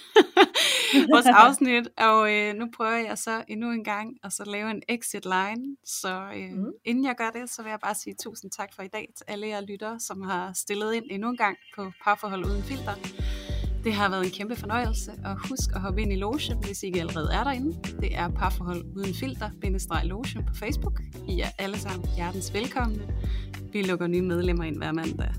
vores 1.13 1.25
afsnit. 1.25 1.87
Og 1.97 2.33
øh, 2.33 2.53
nu 2.55 2.65
prøver 2.77 2.91
jeg 3.09 3.17
så 3.17 3.43
endnu 3.47 3.71
en 3.71 3.83
gang 3.83 4.17
at 4.23 4.33
så 4.33 4.43
lave 4.45 4.71
en 4.71 4.81
exit 4.89 5.25
line. 5.25 5.75
Så 5.85 6.21
øh, 6.35 6.51
Mm. 6.57 6.65
inden 6.85 7.05
jeg 7.05 7.15
gør 7.17 7.29
det, 7.39 7.49
så 7.49 7.63
vil 7.63 7.69
jeg 7.69 7.79
bare 7.83 7.95
sige 7.95 8.15
tusind 8.23 8.51
tak 8.51 8.69
for 8.75 8.83
i 8.83 8.87
dag 8.87 9.09
til 9.17 9.25
alle 9.27 9.47
jer 9.47 9.61
lyttere, 9.61 9.99
som 9.99 10.21
har 10.21 10.51
stillet 10.55 10.93
ind 10.93 11.03
endnu 11.11 11.29
en 11.29 11.37
gang 11.37 11.57
på 11.75 11.91
Parforhold 12.03 12.45
Uden 12.45 12.63
Filter. 12.63 12.93
Det 13.83 13.93
har 13.93 14.09
været 14.09 14.25
en 14.25 14.31
kæmpe 14.31 14.55
fornøjelse, 14.55 15.11
og 15.25 15.49
husk 15.49 15.69
at 15.75 15.81
hoppe 15.81 16.01
ind 16.01 16.13
i 16.13 16.15
Lotion, 16.15 16.63
hvis 16.63 16.83
I 16.83 16.85
ikke 16.85 16.99
allerede 16.99 17.29
er 17.33 17.43
derinde. 17.43 17.77
Det 18.01 18.15
er 18.15 18.29
Parforhold 18.29 18.83
Uden 18.95 19.13
Filter, 19.13 19.49
bindestreg 19.61 20.05
Lotion 20.05 20.45
på 20.45 20.53
Facebook. 20.55 21.01
I 21.29 21.39
er 21.39 21.49
alle 21.59 21.79
sammen 21.79 22.09
hjertens 22.15 22.53
velkomne. 22.53 23.07
Vi 23.73 23.81
lukker 23.81 24.07
nye 24.07 24.21
medlemmer 24.21 24.63
ind 24.63 24.77
hver 24.77 24.91
mandag. 24.91 25.29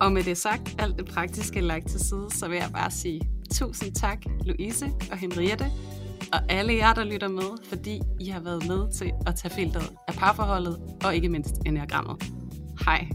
Og 0.00 0.12
med 0.12 0.22
det 0.24 0.36
sagt, 0.38 0.74
alt 0.78 0.98
det 0.98 1.06
praktiske 1.06 1.60
lagt 1.60 1.88
til 1.88 2.00
side, 2.00 2.26
så 2.30 2.48
vil 2.48 2.56
jeg 2.56 2.70
bare 2.72 2.90
sige 2.90 3.20
tusind 3.54 3.94
tak, 3.94 4.18
Louise 4.44 4.86
og 5.10 5.18
Henriette, 5.18 5.66
og 6.32 6.40
alle 6.48 6.74
jer, 6.74 6.94
der 6.94 7.04
lytter 7.04 7.28
med, 7.28 7.68
fordi 7.68 8.00
I 8.20 8.28
har 8.28 8.40
været 8.40 8.68
med 8.68 8.92
til 8.92 9.12
at 9.26 9.34
tage 9.34 9.54
filteret 9.54 9.90
af 10.08 10.14
parforholdet, 10.14 10.78
og 11.04 11.14
ikke 11.14 11.28
mindst 11.28 11.54
enagrammet. 11.66 12.22
Hej. 12.84 13.08